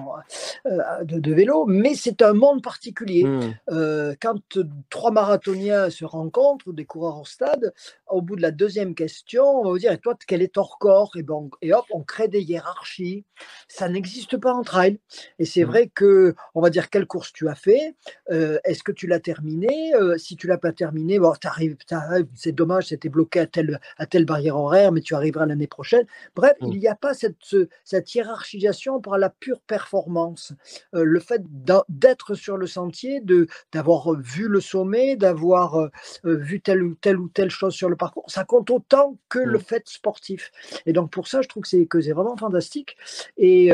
euh, 0.66 1.04
de, 1.04 1.34
vélo, 1.34 1.66
mais 1.66 1.96
c'est 1.96 2.22
un 2.22 2.34
monde 2.34 2.62
particulier. 2.62 3.24
Mmh. 3.24 3.56
Euh, 3.72 4.16
quand 4.22 4.40
trois 4.90 5.12
marathoniens 5.12 5.90
se 5.90 6.06
rencontrent, 6.06 6.74
des 6.74 6.86
coureurs 6.86 7.20
au 7.20 7.26
stade, 7.26 7.74
au 8.08 8.22
bout 8.22 8.36
de 8.36 8.42
la 8.42 8.52
deuxième 8.52 8.96
question, 8.96 9.44
on 9.44 9.64
va 9.64 9.70
vous 9.72 9.80
dire, 9.80 9.92
et 9.92 9.98
toi, 9.98 10.16
quel 10.28 10.42
est 10.42 10.54
ton 10.54 10.64
record? 10.64 11.12
Et, 11.18 11.24
bon, 11.24 11.50
et 11.62 11.74
hop, 11.74 11.86
on 11.92 12.04
crée 12.04 12.28
des 12.28 12.42
hiérarchies. 12.42 13.26
Ça 13.68 13.90
n'existe 13.90 14.38
pas 14.38 14.54
en 14.54 14.64
trail. 14.64 15.00
Et 15.40 15.46
c'est 15.46 15.64
mmh. 15.64 15.68
vrai 15.68 15.92
que, 15.94 16.36
on 16.56 16.62
va 16.62 16.70
dire, 16.70 16.90
quelle 16.90 17.08
course 17.08 17.34
tu 17.34 17.48
as 17.50 17.56
fait, 17.56 17.96
est-ce 18.30 18.84
que 18.84 18.92
tu 18.92 19.08
l'as 19.08 19.20
terminé 19.20 19.94
Si 20.18 20.36
tu 20.36 20.48
l'as 20.48 20.58
pas 20.58 20.72
terminé, 20.72 21.20
bon, 21.20 21.34
c'est 22.36 22.52
dommage, 22.52 22.88
c'était 22.88 23.10
bloqué 23.10 23.40
à 23.40 23.48
telle, 23.48 23.80
à 23.98 24.06
telle 24.06 24.26
barrière 24.26 24.58
horaire, 24.58 24.92
mais 24.92 25.02
tu 25.02 25.16
arriveras 25.16 25.46
l'année 25.46 25.68
prochaine 25.68 25.81
Bref, 26.36 26.54
mmh. 26.62 26.72
il 26.72 26.80
n'y 26.80 26.88
a 26.88 26.96
pas 26.96 27.14
cette, 27.14 27.56
cette 27.84 28.16
hiérarchisation 28.16 29.02
par 29.02 29.18
la 29.18 29.30
pure 29.30 29.62
performance. 29.62 30.54
Euh, 30.94 31.04
le 31.04 31.20
fait 31.20 31.42
d'être 31.90 32.36
sur 32.36 32.58
le 32.58 32.68
sentier, 32.68 33.22
d'avoir 33.72 34.14
vu 34.20 34.48
le 34.48 34.62
sommet, 34.62 35.16
d'avoir 35.16 35.76
euh, 35.76 35.90
euh, 36.26 36.36
vu 36.38 36.62
telle 36.62 36.84
ou 36.84 36.96
telle 36.96 37.18
ou 37.18 37.30
telle 37.30 37.50
chose 37.50 37.74
sur 37.74 37.90
le 37.90 37.96
parcours, 37.96 38.26
ça 38.28 38.44
compte 38.44 38.70
autant 38.70 39.18
que 39.30 39.40
le 39.40 39.58
mmh. 39.58 39.62
fait 39.62 39.88
sportif. 39.88 40.52
Et 40.86 40.94
donc 40.94 41.12
pour 41.12 41.28
ça, 41.28 41.42
je 41.42 41.48
trouve 41.48 41.64
que 41.64 42.02
c'est 42.02 42.12
vraiment 42.12 42.38
fantastique. 42.38 42.98
Et 43.38 43.72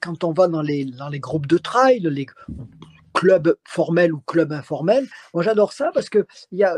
quand 0.00 0.24
on 0.24 0.32
va 0.32 0.48
dans 0.48 0.62
les, 0.62 0.84
dans 0.84 1.08
les 1.08 1.20
groupes 1.20 1.46
de 1.46 1.58
trail, 1.58 2.00
les, 2.00 2.26
club 3.14 3.56
formel 3.64 4.12
ou 4.12 4.20
club 4.26 4.52
informel. 4.52 5.06
Moi, 5.34 5.42
j'adore 5.42 5.72
ça 5.72 5.90
parce 5.94 6.08
qu'il 6.08 6.24
y 6.52 6.64
a, 6.64 6.74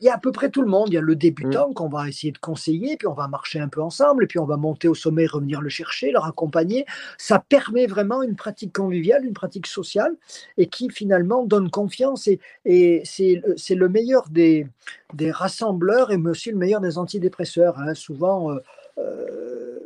y 0.00 0.08
a 0.08 0.14
à 0.14 0.18
peu 0.18 0.32
près 0.32 0.50
tout 0.50 0.62
le 0.62 0.68
monde. 0.68 0.88
Il 0.88 0.94
y 0.94 0.98
a 0.98 1.00
le 1.00 1.16
débutant 1.16 1.70
mmh. 1.70 1.74
qu'on 1.74 1.88
va 1.88 2.08
essayer 2.08 2.32
de 2.32 2.38
conseiller, 2.38 2.96
puis 2.96 3.06
on 3.06 3.14
va 3.14 3.28
marcher 3.28 3.60
un 3.60 3.68
peu 3.68 3.82
ensemble, 3.82 4.24
et 4.24 4.26
puis 4.26 4.38
on 4.38 4.44
va 4.44 4.56
monter 4.56 4.88
au 4.88 4.94
sommet, 4.94 5.26
revenir 5.26 5.60
le 5.60 5.68
chercher, 5.68 6.10
le 6.10 6.18
raccompagner. 6.18 6.86
Ça 7.18 7.42
permet 7.48 7.86
vraiment 7.86 8.22
une 8.22 8.36
pratique 8.36 8.72
conviviale, 8.72 9.24
une 9.24 9.34
pratique 9.34 9.66
sociale, 9.66 10.14
et 10.56 10.66
qui 10.66 10.90
finalement 10.90 11.44
donne 11.44 11.70
confiance. 11.70 12.28
Et, 12.28 12.40
et 12.64 13.02
c'est 13.04 13.74
le 13.74 13.88
meilleur 13.88 14.28
des, 14.28 14.66
des 15.14 15.30
rassembleurs 15.30 16.10
et 16.12 16.16
aussi 16.16 16.50
le 16.50 16.56
meilleur 16.56 16.80
des 16.80 16.98
antidépresseurs. 16.98 17.78
Hein. 17.78 17.94
Souvent, 17.94 18.52
euh, 18.52 18.58
euh, 18.98 19.78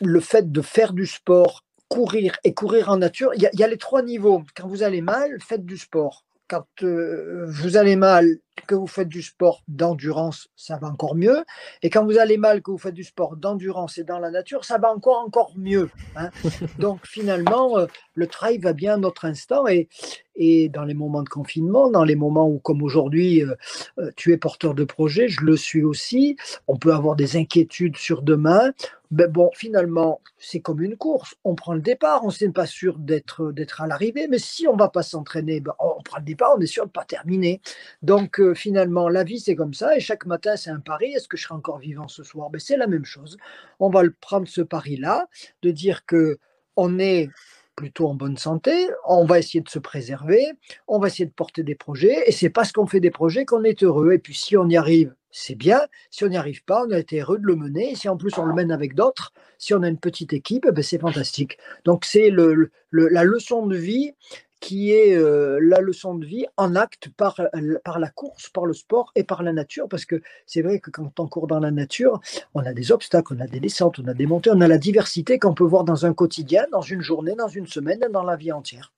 le 0.00 0.20
fait 0.20 0.52
de 0.52 0.60
faire 0.60 0.92
du 0.92 1.06
sport 1.06 1.64
courir 1.88 2.38
et 2.44 2.54
courir 2.54 2.90
en 2.90 2.98
nature, 2.98 3.32
il 3.34 3.48
y, 3.52 3.62
a 3.62 3.68
les 3.68 3.78
trois 3.78 4.02
niveaux. 4.02 4.42
Quand 4.56 4.68
vous 4.68 4.82
allez 4.82 5.00
mal, 5.00 5.38
faites 5.40 5.64
du 5.64 5.76
sport. 5.76 6.24
Quand 6.48 6.66
euh, 6.82 7.46
vous 7.48 7.76
allez 7.76 7.96
mal, 7.96 8.38
que 8.66 8.74
vous 8.74 8.86
faites 8.86 9.08
du 9.08 9.22
sport 9.22 9.62
d'endurance, 9.68 10.48
ça 10.56 10.76
va 10.76 10.88
encore 10.88 11.14
mieux. 11.14 11.44
Et 11.82 11.90
quand 11.90 12.04
vous 12.04 12.18
allez 12.18 12.36
mal, 12.36 12.62
que 12.62 12.70
vous 12.70 12.78
faites 12.78 12.94
du 12.94 13.04
sport 13.04 13.36
d'endurance 13.36 13.98
et 13.98 14.04
dans 14.04 14.18
la 14.18 14.30
nature, 14.30 14.64
ça 14.64 14.78
va 14.78 14.92
encore 14.92 15.18
encore 15.18 15.52
mieux. 15.56 15.90
Hein. 16.16 16.30
Donc 16.78 17.06
finalement, 17.06 17.78
euh, 17.78 17.86
le 18.14 18.26
travail 18.26 18.58
va 18.58 18.72
bien 18.72 18.94
à 18.94 18.96
notre 18.96 19.24
instant. 19.24 19.66
Et, 19.66 19.88
et 20.36 20.68
dans 20.68 20.84
les 20.84 20.94
moments 20.94 21.22
de 21.22 21.28
confinement, 21.28 21.90
dans 21.90 22.04
les 22.04 22.16
moments 22.16 22.48
où, 22.48 22.58
comme 22.58 22.82
aujourd'hui, 22.82 23.42
euh, 23.42 24.10
tu 24.16 24.32
es 24.32 24.36
porteur 24.36 24.74
de 24.74 24.84
projet, 24.84 25.28
je 25.28 25.40
le 25.42 25.56
suis 25.56 25.82
aussi, 25.82 26.36
on 26.66 26.76
peut 26.76 26.92
avoir 26.92 27.16
des 27.16 27.36
inquiétudes 27.36 27.96
sur 27.96 28.22
demain. 28.22 28.72
Ben 29.12 29.30
bon, 29.30 29.50
finalement, 29.54 30.20
c'est 30.36 30.60
comme 30.60 30.82
une 30.82 30.96
course. 30.96 31.36
On 31.44 31.54
prend 31.54 31.74
le 31.74 31.80
départ, 31.80 32.24
on 32.24 32.30
n'est 32.40 32.52
pas 32.52 32.66
sûr 32.66 32.98
d'être 32.98 33.52
d'être 33.52 33.80
à 33.80 33.86
l'arrivée, 33.86 34.26
mais 34.28 34.38
si 34.38 34.66
on 34.66 34.74
ne 34.74 34.78
va 34.78 34.88
pas 34.88 35.04
s'entraîner, 35.04 35.60
ben 35.60 35.72
on 35.78 36.02
prend 36.02 36.18
le 36.18 36.24
départ, 36.24 36.54
on 36.56 36.60
est 36.60 36.66
sûr 36.66 36.84
de 36.84 36.88
ne 36.88 36.92
pas 36.92 37.04
terminer. 37.04 37.60
Donc 38.02 38.40
finalement, 38.54 39.08
la 39.08 39.24
vie, 39.24 39.40
c'est 39.40 39.56
comme 39.56 39.74
ça, 39.74 39.96
et 39.96 40.00
chaque 40.00 40.26
matin, 40.26 40.56
c'est 40.56 40.70
un 40.70 40.80
pari. 40.80 41.12
Est-ce 41.12 41.28
que 41.28 41.36
je 41.36 41.44
serai 41.44 41.54
encore 41.54 41.78
vivant 41.78 42.08
ce 42.08 42.22
soir? 42.22 42.50
Ben, 42.50 42.58
C'est 42.58 42.76
la 42.76 42.86
même 42.86 43.04
chose. 43.04 43.36
On 43.80 43.90
va 43.90 44.02
le 44.02 44.12
prendre 44.12 44.48
ce 44.48 44.60
pari-là, 44.60 45.28
de 45.62 45.70
dire 45.70 46.06
que 46.06 46.38
on 46.76 46.98
est 46.98 47.30
plutôt 47.76 48.08
en 48.08 48.14
bonne 48.14 48.38
santé, 48.38 48.88
on 49.06 49.26
va 49.26 49.38
essayer 49.38 49.60
de 49.60 49.68
se 49.68 49.78
préserver, 49.78 50.52
on 50.88 50.98
va 50.98 51.08
essayer 51.08 51.26
de 51.26 51.30
porter 51.32 51.62
des 51.62 51.74
projets, 51.74 52.26
et 52.26 52.32
c'est 52.32 52.48
parce 52.48 52.72
qu'on 52.72 52.86
fait 52.86 53.00
des 53.00 53.10
projets 53.10 53.44
qu'on 53.44 53.64
est 53.64 53.82
heureux. 53.82 54.12
Et 54.12 54.18
puis 54.18 54.34
si 54.34 54.56
on 54.56 54.66
y 54.68 54.76
arrive, 54.76 55.14
c'est 55.30 55.54
bien. 55.54 55.80
Si 56.10 56.24
on 56.24 56.28
n'y 56.28 56.38
arrive 56.38 56.64
pas, 56.64 56.84
on 56.86 56.90
a 56.90 56.98
été 56.98 57.20
heureux 57.20 57.38
de 57.38 57.46
le 57.46 57.56
mener. 57.56 57.92
Et 57.92 57.94
si 57.94 58.08
en 58.08 58.16
plus 58.16 58.38
on 58.38 58.46
le 58.46 58.54
mène 58.54 58.72
avec 58.72 58.94
d'autres, 58.94 59.34
si 59.58 59.74
on 59.74 59.82
a 59.82 59.88
une 59.88 59.98
petite 59.98 60.32
équipe, 60.32 60.66
ben 60.66 60.82
c'est 60.82 60.98
fantastique. 60.98 61.58
Donc 61.84 62.06
c'est 62.06 62.30
le, 62.30 62.70
la 62.90 63.22
leçon 63.22 63.66
de 63.66 63.76
vie 63.76 64.14
qui 64.60 64.92
est 64.92 65.14
euh, 65.14 65.58
la 65.60 65.80
leçon 65.80 66.14
de 66.14 66.24
vie 66.24 66.46
en 66.56 66.74
acte 66.76 67.08
par, 67.16 67.40
par 67.84 67.98
la 67.98 68.08
course, 68.08 68.48
par 68.48 68.66
le 68.66 68.72
sport 68.72 69.12
et 69.14 69.24
par 69.24 69.42
la 69.42 69.52
nature. 69.52 69.88
Parce 69.88 70.04
que 70.04 70.22
c'est 70.46 70.62
vrai 70.62 70.80
que 70.80 70.90
quand 70.90 71.20
on 71.20 71.28
court 71.28 71.46
dans 71.46 71.60
la 71.60 71.70
nature, 71.70 72.20
on 72.54 72.60
a 72.60 72.72
des 72.72 72.92
obstacles, 72.92 73.34
on 73.36 73.40
a 73.40 73.46
des 73.46 73.60
descentes, 73.60 73.98
on 73.98 74.08
a 74.08 74.14
des 74.14 74.26
montées, 74.26 74.50
on 74.52 74.60
a 74.60 74.68
la 74.68 74.78
diversité 74.78 75.38
qu'on 75.38 75.54
peut 75.54 75.64
voir 75.64 75.84
dans 75.84 76.06
un 76.06 76.14
quotidien, 76.14 76.64
dans 76.72 76.80
une 76.80 77.02
journée, 77.02 77.34
dans 77.36 77.48
une 77.48 77.66
semaine, 77.66 78.00
dans 78.10 78.24
la 78.24 78.36
vie 78.36 78.52
entière. 78.52 78.92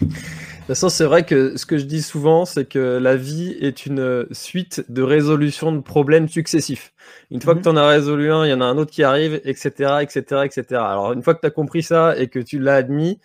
De 0.00 0.06
toute 0.06 0.66
façon, 0.66 0.88
c'est 0.88 1.04
vrai 1.04 1.24
que 1.24 1.56
ce 1.56 1.66
que 1.66 1.76
je 1.76 1.84
dis 1.84 2.02
souvent, 2.02 2.46
c'est 2.46 2.64
que 2.64 2.98
la 2.98 3.16
vie 3.16 3.56
est 3.60 3.86
une 3.86 4.26
suite 4.32 4.84
de 4.88 5.02
résolution 5.02 5.72
de 5.72 5.80
problèmes 5.80 6.28
successifs. 6.28 6.92
Une 7.30 7.40
fois 7.40 7.54
que 7.54 7.58
mhm. 7.58 7.64
tu 7.64 7.68
en 7.68 7.76
as 7.76 7.86
résolu 7.86 8.32
un, 8.32 8.46
il 8.46 8.50
y 8.50 8.54
en 8.54 8.60
a 8.60 8.64
un 8.64 8.78
autre 8.78 8.90
qui 8.90 9.02
arrive, 9.02 9.40
etc., 9.44 9.98
etc., 10.00 10.42
etc. 10.44 10.64
Alors, 10.72 11.12
une 11.12 11.22
fois 11.22 11.34
que 11.34 11.40
tu 11.40 11.46
as 11.46 11.50
compris 11.50 11.82
ça 11.82 12.16
et 12.16 12.28
que 12.28 12.38
tu 12.38 12.58
l'as 12.58 12.76
admis, 12.76 13.18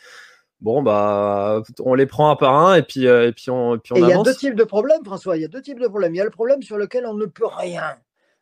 bon, 0.62 0.82
bah, 0.82 1.62
on 1.80 1.94
les 1.94 2.06
prend 2.06 2.32
un 2.32 2.36
par 2.36 2.56
un 2.56 2.76
et 2.76 2.84
puis, 2.84 3.08
euh, 3.08 3.28
et 3.28 3.32
puis 3.32 3.50
on, 3.50 3.76
et 3.76 3.80
puis 3.80 3.94
on 3.94 3.98
et 3.98 4.00
Il 4.00 4.08
y 4.08 4.14
a 4.14 4.22
deux 4.22 4.36
types 4.36 4.56
de 4.56 4.64
problèmes, 4.64 5.04
François. 5.04 5.38
Il 5.38 5.42
y 5.42 5.46
a 5.46 5.50
deux 5.50 5.62
types 5.62 5.80
de 5.80 5.88
problèmes. 5.88 6.14
Il 6.14 6.18
y 6.18 6.22
a 6.22 6.26
le 6.26 6.30
problème 6.30 6.62
sur 6.62 6.78
lequel 6.78 7.06
on 7.06 7.14
ne 7.14 7.26
peut 7.26 7.48
rien. 7.48 7.96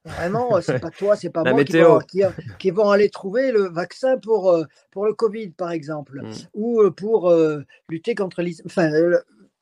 Vraiment, 0.07 0.61
c'est 0.61 0.79
pas 0.79 0.89
toi, 0.89 1.15
c'est 1.15 1.29
pas 1.29 1.43
moi 1.43 1.63
qui 2.57 2.71
vont, 2.71 2.89
aller 2.89 3.09
trouver 3.09 3.51
le 3.51 3.67
vaccin 3.69 4.17
pour, 4.17 4.51
euh, 4.51 4.63
pour 4.91 5.05
le 5.05 5.13
Covid, 5.13 5.49
par 5.49 5.71
exemple, 5.71 6.21
mm. 6.21 6.31
ou 6.53 6.81
euh, 6.81 6.91
pour 6.91 7.29
euh, 7.29 7.63
lutter 7.89 8.15
contre 8.15 8.41
les. 8.41 8.55
Enfin, 8.65 8.89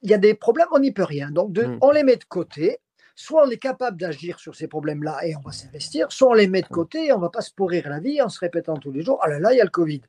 il 0.02 0.10
y 0.10 0.14
a 0.14 0.18
des 0.18 0.34
problèmes, 0.34 0.68
on 0.72 0.80
n'y 0.80 0.92
peut 0.92 1.04
rien. 1.04 1.32
Donc, 1.32 1.58
mm. 1.58 1.80
on 1.82 1.92
les 1.92 2.04
met 2.04 2.18
de 2.18 2.26
côté. 2.26 2.78
Soit 3.18 3.48
on 3.48 3.50
est 3.50 3.58
capable 3.58 3.98
d'agir 3.98 4.40
sur 4.40 4.56
ces 4.56 4.68
problèmes-là 4.68 5.26
et 5.26 5.38
on 5.38 5.40
va 5.40 5.54
s'investir, 5.54 6.12
soit 6.12 6.32
on 6.32 6.34
les 6.34 6.48
met 6.48 6.62
de 6.62 6.68
mm. 6.68 6.76
côté 6.76 7.06
et 7.06 7.14
on 7.14 7.20
va 7.20 7.30
pas 7.30 7.42
se 7.42 7.52
pourrir 7.52 7.88
la 7.90 8.00
vie 8.00 8.22
en 8.22 8.28
se 8.28 8.40
répétant 8.40 8.76
tous 8.76 8.92
les 8.92 9.04
jours 9.04 9.20
Ah 9.24 9.30
là 9.30 9.40
là, 9.40 9.54
il 9.54 9.58
y 9.58 9.62
a 9.62 9.64
le 9.64 9.70
Covid. 9.70 10.02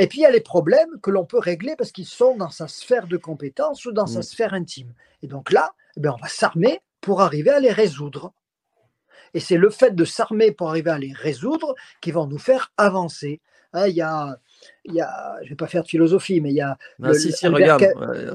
Et 0.00 0.06
puis 0.06 0.20
il 0.20 0.22
y 0.22 0.26
a 0.26 0.30
les 0.30 0.40
problèmes 0.40 0.98
que 1.02 1.10
l'on 1.10 1.26
peut 1.26 1.38
régler 1.38 1.76
parce 1.76 1.92
qu'ils 1.92 2.06
sont 2.06 2.34
dans 2.34 2.48
sa 2.48 2.68
sphère 2.68 3.06
de 3.06 3.18
compétence 3.18 3.84
ou 3.84 3.92
dans 3.92 4.06
sa 4.06 4.22
sphère 4.22 4.54
intime. 4.54 4.94
Et 5.22 5.26
donc 5.26 5.52
là, 5.52 5.74
eh 5.94 6.00
bien, 6.00 6.14
on 6.14 6.22
va 6.22 6.28
s'armer 6.28 6.80
pour 7.02 7.20
arriver 7.20 7.50
à 7.50 7.60
les 7.60 7.70
résoudre. 7.70 8.32
Et 9.34 9.40
c'est 9.40 9.58
le 9.58 9.68
fait 9.68 9.94
de 9.94 10.06
s'armer 10.06 10.52
pour 10.52 10.70
arriver 10.70 10.90
à 10.90 10.98
les 10.98 11.12
résoudre 11.12 11.74
qui 12.00 12.12
vont 12.12 12.26
nous 12.26 12.38
faire 12.38 12.72
avancer. 12.78 13.42
Hein, 13.74 13.88
il 13.88 13.94
y 13.94 14.00
a, 14.00 14.38
il 14.84 14.94
y 14.94 15.00
a, 15.00 15.36
je 15.42 15.50
vais 15.50 15.56
pas 15.56 15.66
faire 15.66 15.82
de 15.82 15.88
philosophie, 15.88 16.40
mais 16.40 16.50
il 16.50 16.56
y 16.56 16.60
a. 16.60 16.76
Ah, 17.02 17.14
si, 17.14 17.32
si, 17.32 17.46
regarde, 17.46 17.84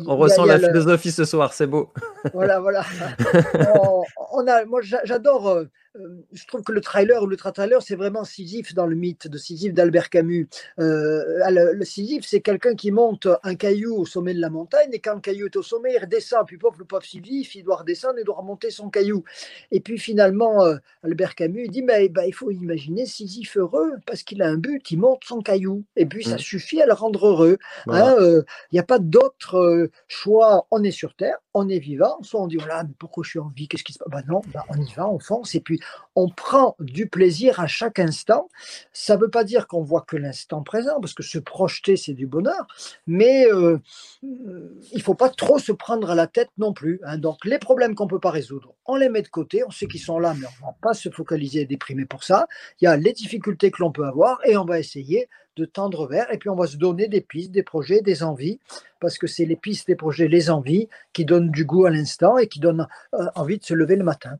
on 0.07 0.17
ressent 0.17 0.45
la 0.45 0.59
philosophie 0.59 1.11
ce 1.11 1.25
soir, 1.25 1.53
c'est 1.53 1.67
beau. 1.67 1.91
Voilà, 2.33 2.59
voilà. 2.59 2.83
on, 4.31 4.47
a, 4.47 4.65
moi, 4.65 4.81
j'adore 4.81 5.49
euh, 5.49 5.65
euh, 5.97 6.25
je 6.33 6.45
trouve 6.45 6.61
que 6.61 6.71
le 6.71 6.81
trailer 6.81 7.21
ou 7.23 7.27
le 7.27 7.37
trailer, 7.37 7.81
c'est 7.81 7.95
vraiment 7.95 8.23
Sisyphe 8.23 8.73
dans 8.73 8.85
le 8.85 8.95
mythe 8.95 9.27
de 9.27 9.37
Sisyphe 9.37 9.73
d'Albert 9.73 10.09
Camus. 10.09 10.47
Euh, 10.79 11.23
le, 11.49 11.85
Sisyphe, 11.85 12.25
c'est 12.25 12.41
quelqu'un 12.41 12.75
qui 12.75 12.91
monte 12.91 13.27
un 13.43 13.55
caillou 13.55 13.95
au 13.95 14.05
sommet 14.05 14.33
de 14.33 14.41
la 14.41 14.49
montagne, 14.49 14.89
et 14.91 14.99
quand 14.99 15.15
le 15.15 15.21
caillou 15.21 15.45
est 15.45 15.55
au 15.55 15.63
sommet, 15.63 15.93
il 15.93 15.99
redescend. 15.99 16.45
Puis 16.45 16.57
pauvre, 16.57 16.77
le 16.79 16.85
pauvre 16.85 17.03
Sisyphe, 17.03 17.55
il 17.55 17.63
doit 17.63 17.77
redescendre 17.77 18.19
et 18.19 18.23
doit 18.23 18.35
remonter 18.35 18.71
son 18.71 18.89
caillou. 18.89 19.23
Et 19.71 19.79
puis 19.79 19.97
finalement, 19.97 20.65
euh, 20.65 20.75
Albert 21.03 21.35
Camus 21.35 21.69
dit 21.69 21.81
mais, 21.81 22.09
bah, 22.09 22.25
il 22.25 22.33
faut 22.33 22.51
imaginer 22.51 23.05
Sisyphe 23.05 23.57
heureux, 23.57 23.93
parce 24.05 24.23
qu'il 24.23 24.41
a 24.41 24.47
un 24.47 24.57
but, 24.57 24.91
il 24.91 24.99
monte 24.99 25.23
son 25.23 25.41
caillou. 25.41 25.83
Et 25.95 26.05
puis 26.05 26.23
ça 26.23 26.34
suffit 26.37 26.81
à 26.81 26.85
le 26.85 26.93
rendre 26.93 27.27
heureux. 27.27 27.57
Hein, 27.87 28.15
il 28.19 28.73
n'y 28.73 28.79
a 28.79 28.83
pas 28.83 28.99
d'autre 28.99 29.89
choix. 30.07 30.67
On 30.71 30.83
est 30.83 30.91
sur 30.91 31.15
Terre, 31.15 31.37
on 31.53 31.69
est 31.69 31.79
vivant. 31.79 32.17
Soit 32.21 32.41
on 32.41 32.47
dit 32.47 32.57
voilà, 32.57 32.83
mais 32.83 32.93
pourquoi 32.97 33.23
je 33.23 33.31
suis 33.31 33.39
en 33.39 33.49
vie 33.49 33.67
Qu'est-ce 33.67 33.83
qui 33.83 33.93
se 33.93 33.99
passe 33.99 34.09
bah 34.11 34.21
Non, 34.27 34.41
bah, 34.53 34.63
on 34.69 34.81
y 34.81 34.93
va, 34.93 35.07
on 35.07 35.19
fonce. 35.19 35.55
Et 35.55 35.61
puis 35.61 35.79
on 36.15 36.29
prend 36.29 36.75
du 36.79 37.07
plaisir 37.07 37.59
à 37.59 37.67
chaque 37.67 37.99
instant. 37.99 38.47
Ça 38.93 39.15
ne 39.15 39.21
veut 39.21 39.29
pas 39.29 39.43
dire 39.43 39.67
qu'on 39.67 39.81
voit 39.81 40.01
que 40.01 40.17
l'instant 40.17 40.63
présent, 40.63 40.99
parce 41.01 41.13
que 41.13 41.23
se 41.23 41.39
projeter, 41.39 41.97
c'est 41.97 42.13
du 42.13 42.27
bonheur, 42.27 42.67
mais 43.07 43.45
euh, 43.47 43.79
il 44.21 44.97
ne 44.97 45.01
faut 45.01 45.15
pas 45.15 45.29
trop 45.29 45.59
se 45.59 45.71
prendre 45.71 46.09
à 46.09 46.15
la 46.15 46.27
tête 46.27 46.49
non 46.57 46.73
plus. 46.73 46.99
Hein. 47.03 47.17
Donc 47.17 47.45
les 47.45 47.59
problèmes 47.59 47.95
qu'on 47.95 48.05
ne 48.05 48.09
peut 48.09 48.19
pas 48.19 48.31
résoudre, 48.31 48.75
on 48.85 48.95
les 48.95 49.09
met 49.09 49.21
de 49.21 49.27
côté, 49.27 49.63
on 49.65 49.71
sait 49.71 49.87
qu'ils 49.87 50.01
sont 50.01 50.19
là, 50.19 50.33
mais 50.39 50.47
on 50.61 50.65
ne 50.65 50.71
va 50.71 50.77
pas 50.81 50.93
se 50.93 51.09
focaliser 51.09 51.61
et 51.61 51.65
déprimer 51.65 52.05
pour 52.05 52.23
ça. 52.23 52.47
Il 52.81 52.85
y 52.85 52.87
a 52.87 52.97
les 52.97 53.13
difficultés 53.13 53.71
que 53.71 53.81
l'on 53.81 53.91
peut 53.91 54.05
avoir 54.05 54.39
et 54.45 54.57
on 54.57 54.65
va 54.65 54.79
essayer 54.79 55.29
de 55.55 55.65
tendre 55.65 56.07
vers, 56.07 56.31
et 56.33 56.37
puis 56.37 56.49
on 56.49 56.55
va 56.55 56.67
se 56.67 56.77
donner 56.77 57.07
des 57.07 57.21
pistes, 57.21 57.51
des 57.51 57.63
projets, 57.63 58.01
des 58.01 58.23
envies, 58.23 58.59
parce 58.99 59.17
que 59.17 59.27
c'est 59.27 59.45
les 59.45 59.55
pistes, 59.55 59.87
les 59.87 59.95
projets, 59.95 60.27
les 60.27 60.49
envies 60.49 60.89
qui 61.13 61.25
donnent 61.25 61.51
du 61.51 61.65
goût 61.65 61.85
à 61.85 61.89
l'instant 61.89 62.37
et 62.37 62.47
qui 62.47 62.59
donnent 62.59 62.87
euh, 63.13 63.25
envie 63.35 63.57
de 63.57 63.63
se 63.63 63.73
lever 63.73 63.95
le 63.95 64.03
matin. 64.03 64.37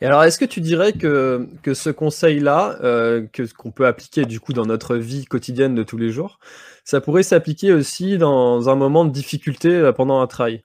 Et 0.00 0.06
alors, 0.06 0.24
est-ce 0.24 0.38
que 0.38 0.44
tu 0.44 0.60
dirais 0.60 0.92
que, 0.92 1.46
que 1.62 1.74
ce 1.74 1.90
conseil-là, 1.90 2.78
euh, 2.82 3.26
que 3.32 3.44
qu'on 3.52 3.70
peut 3.70 3.86
appliquer 3.86 4.24
du 4.24 4.40
coup 4.40 4.52
dans 4.52 4.66
notre 4.66 4.96
vie 4.96 5.24
quotidienne 5.24 5.74
de 5.74 5.82
tous 5.82 5.98
les 5.98 6.10
jours, 6.10 6.40
ça 6.84 7.00
pourrait 7.00 7.22
s'appliquer 7.22 7.72
aussi 7.72 8.18
dans 8.18 8.68
un 8.68 8.74
moment 8.74 9.04
de 9.04 9.12
difficulté 9.12 9.68
euh, 9.68 9.92
pendant 9.92 10.20
un 10.20 10.26
trail 10.26 10.64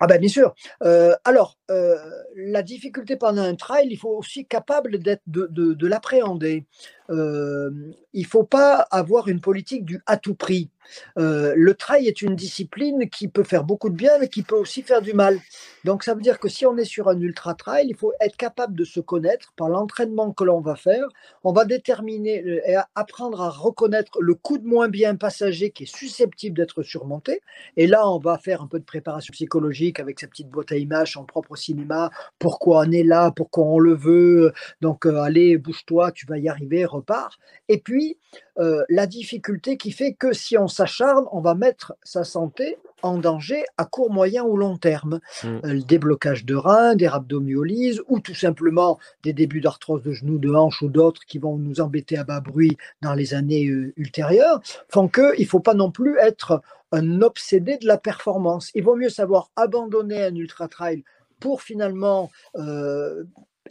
ah 0.00 0.06
ben 0.06 0.18
bien 0.18 0.28
sûr. 0.28 0.54
Euh, 0.82 1.14
alors, 1.24 1.58
la 1.68 2.62
difficulté 2.62 3.16
pendant 3.16 3.42
un 3.42 3.54
trail, 3.54 3.88
il 3.90 3.96
faut 3.96 4.16
aussi 4.16 4.46
capable 4.46 4.98
d'être 4.98 5.22
de, 5.26 5.46
de, 5.50 5.74
de 5.74 5.86
l'appréhender. 5.86 6.66
il 7.08 7.14
ne 7.14 8.26
faut 8.26 8.44
pas 8.44 8.86
avoir 8.90 9.28
une 9.28 9.40
politique 9.40 9.84
du 9.84 10.00
à 10.06 10.16
tout 10.16 10.34
prix. 10.34 10.70
Euh, 11.18 11.54
le 11.56 11.74
trail 11.74 12.06
est 12.06 12.22
une 12.22 12.34
discipline 12.36 13.08
qui 13.08 13.28
peut 13.28 13.44
faire 13.44 13.64
beaucoup 13.64 13.90
de 13.90 13.96
bien, 13.96 14.18
mais 14.18 14.28
qui 14.28 14.42
peut 14.42 14.56
aussi 14.56 14.82
faire 14.82 15.02
du 15.02 15.12
mal. 15.12 15.38
Donc 15.84 16.04
ça 16.04 16.14
veut 16.14 16.22
dire 16.22 16.38
que 16.38 16.48
si 16.48 16.66
on 16.66 16.76
est 16.76 16.84
sur 16.84 17.08
un 17.08 17.18
ultra 17.20 17.54
trail, 17.54 17.86
il 17.88 17.96
faut 17.96 18.12
être 18.20 18.36
capable 18.36 18.74
de 18.74 18.84
se 18.84 19.00
connaître 19.00 19.52
par 19.56 19.68
l'entraînement 19.68 20.32
que 20.32 20.44
l'on 20.44 20.60
va 20.60 20.76
faire. 20.76 21.06
On 21.42 21.52
va 21.52 21.64
déterminer 21.64 22.44
et 22.66 22.76
apprendre 22.94 23.40
à 23.40 23.50
reconnaître 23.50 24.20
le 24.20 24.34
coup 24.34 24.58
de 24.58 24.66
moins 24.66 24.88
bien 24.88 25.16
passager 25.16 25.70
qui 25.70 25.84
est 25.84 25.96
susceptible 25.96 26.56
d'être 26.56 26.82
surmonté. 26.82 27.40
Et 27.76 27.86
là, 27.86 28.08
on 28.08 28.18
va 28.18 28.38
faire 28.38 28.62
un 28.62 28.66
peu 28.66 28.78
de 28.78 28.84
préparation 28.84 29.32
psychologique 29.32 30.00
avec 30.00 30.20
sa 30.20 30.26
petite 30.26 30.48
boîte 30.48 30.72
à 30.72 30.76
images, 30.76 31.12
son 31.12 31.24
propre 31.24 31.53
propre 31.54 31.58
cinéma, 31.58 32.10
pourquoi 32.38 32.84
on 32.86 32.90
est 32.90 33.02
là, 33.02 33.30
pourquoi 33.30 33.64
on 33.64 33.78
le 33.78 33.94
veut, 33.94 34.52
donc 34.80 35.06
euh, 35.06 35.20
allez, 35.20 35.56
bouge-toi, 35.56 36.12
tu 36.12 36.26
vas 36.26 36.38
y 36.38 36.48
arriver, 36.48 36.84
repars. 36.84 37.38
Et 37.68 37.78
puis, 37.78 38.18
euh, 38.58 38.84
la 38.88 39.06
difficulté 39.06 39.76
qui 39.76 39.92
fait 39.92 40.12
que 40.12 40.32
si 40.32 40.58
on 40.58 40.68
s'acharne, 40.68 41.24
on 41.32 41.40
va 41.40 41.54
mettre 41.54 41.94
sa 42.02 42.24
santé 42.24 42.78
en 43.02 43.18
danger 43.18 43.64
à 43.76 43.84
court, 43.84 44.10
moyen 44.10 44.44
ou 44.44 44.56
long 44.56 44.76
terme. 44.78 45.20
Mmh. 45.42 45.46
Euh, 45.46 45.60
le 45.64 45.82
déblocage 45.82 46.44
de 46.44 46.54
reins, 46.54 46.94
des 46.94 47.08
rhabdomyolyses 47.08 48.02
ou 48.08 48.20
tout 48.20 48.34
simplement 48.34 48.98
des 49.22 49.32
débuts 49.32 49.60
d'arthrose 49.60 50.02
de 50.02 50.12
genoux, 50.12 50.38
de 50.38 50.52
hanches 50.52 50.82
ou 50.82 50.88
d'autres 50.88 51.24
qui 51.26 51.38
vont 51.38 51.56
nous 51.56 51.80
embêter 51.80 52.16
à 52.16 52.24
bas 52.24 52.40
bruit 52.40 52.76
dans 53.02 53.14
les 53.14 53.34
années 53.34 53.64
ultérieures 53.96 54.60
font 54.88 55.08
qu'il 55.08 55.34
ne 55.38 55.44
faut 55.44 55.60
pas 55.60 55.74
non 55.74 55.90
plus 55.90 56.16
être 56.18 56.62
un 56.92 57.22
obsédé 57.22 57.76
de 57.76 57.86
la 57.86 57.98
performance. 57.98 58.70
Il 58.74 58.84
vaut 58.84 58.96
mieux 58.96 59.08
savoir 59.08 59.50
abandonner 59.56 60.22
un 60.22 60.34
ultra 60.34 60.68
trail 60.68 61.04
pour 61.44 61.60
finalement 61.60 62.30
euh, 62.56 63.24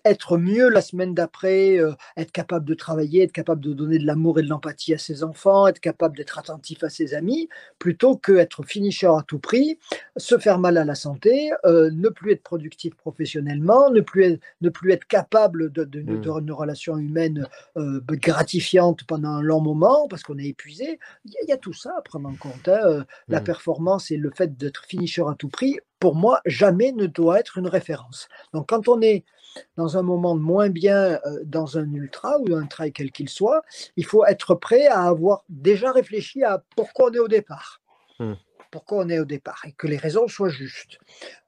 être 0.06 0.38
mieux 0.38 0.70
la 0.70 0.82
semaine 0.82 1.14
d'après, 1.14 1.78
euh, 1.80 1.94
être 2.18 2.32
capable 2.32 2.66
de 2.66 2.74
travailler, 2.74 3.24
être 3.24 3.32
capable 3.32 3.62
de 3.62 3.74
donner 3.74 3.98
de 3.98 4.06
l'amour 4.06 4.40
et 4.40 4.44
de 4.44 4.50
l'empathie 4.50 4.94
à 4.94 4.98
ses 4.98 5.24
enfants, 5.24 5.68
être 5.68 5.80
capable 5.80 6.18
d'être 6.18 6.38
attentif 6.38 6.84
à 6.84 6.90
ses 6.90 7.14
amis, 7.14 7.50
plutôt 7.80 8.18
qu'être 8.18 8.64
finisher 8.64 9.08
à 9.08 9.24
tout 9.26 9.40
prix, 9.40 9.80
se 10.18 10.38
faire 10.38 10.60
mal 10.60 10.78
à 10.78 10.86
la 10.86 10.96
santé, 10.96 11.52
euh, 11.66 11.90
ne 11.92 12.10
plus 12.10 12.34
être 12.34 12.44
productif 12.44 12.96
professionnellement, 12.96 13.90
ne 13.90 14.02
plus 14.02 14.24
être, 14.24 14.42
ne 14.62 14.70
plus 14.70 14.92
être 14.92 15.06
capable 15.06 15.72
de, 15.72 15.84
de, 15.84 16.02
mmh. 16.02 16.40
une 16.40 16.52
relation 16.52 16.98
humaine 16.98 17.48
euh, 17.78 18.02
gratifiante 18.08 19.04
pendant 19.06 19.30
un 19.30 19.42
long 19.42 19.62
moment 19.62 20.08
parce 20.10 20.24
qu'on 20.24 20.38
est 20.38 20.48
épuisé. 20.48 21.00
Il 21.26 21.34
y, 21.48 21.52
a 21.52 21.58
tout 21.58 21.74
ça 21.74 21.94
à 21.98 22.02
prendre 22.02 22.30
en 22.30 22.36
compte. 22.36 22.68
Hein. 22.68 23.06
La 23.28 23.42
mmh. 23.42 23.44
performance 23.44 24.12
et 24.12 24.18
le 24.18 24.32
fait 24.32 24.58
d'être 24.58 24.86
finisher 24.86 25.24
à 25.28 25.36
tout 25.38 25.50
prix, 25.50 25.80
pour 26.04 26.16
moi, 26.16 26.41
jamais 26.45 26.91
ne 26.91 27.06
doit 27.06 27.39
être 27.39 27.58
une 27.58 27.68
référence. 27.68 28.28
Donc 28.54 28.68
quand 28.68 28.89
on 28.89 29.01
est 29.01 29.24
dans 29.78 29.97
un 29.97 30.01
moment 30.01 30.36
moins 30.36 30.68
bien 30.68 31.18
euh, 31.26 31.39
dans 31.45 31.78
un 31.78 31.89
ultra 31.93 32.39
ou 32.39 32.54
un 32.54 32.66
trail 32.66 32.91
quel 32.91 33.10
qu'il 33.10 33.30
soit, 33.30 33.62
il 33.95 34.06
faut 34.06 34.26
être 34.26 34.54
prêt 34.54 34.88
à 34.88 35.04
avoir 35.04 35.45
déjà 35.47 35.93
réfléchi 35.93 36.43
à 36.43 36.62
pourquoi 36.76 37.10
on 37.10 37.14
est 37.14 37.20
au 37.20 37.30
départ. 37.30 37.80
Mmh 38.20 38.34
pourquoi 38.74 39.06
on 39.06 39.10
est 39.10 39.20
au 39.20 39.26
départ 39.26 39.62
et 39.68 39.72
que 39.72 39.86
les 39.86 39.98
raisons 39.98 40.28
soient 40.28 40.50
justes. 40.50 40.98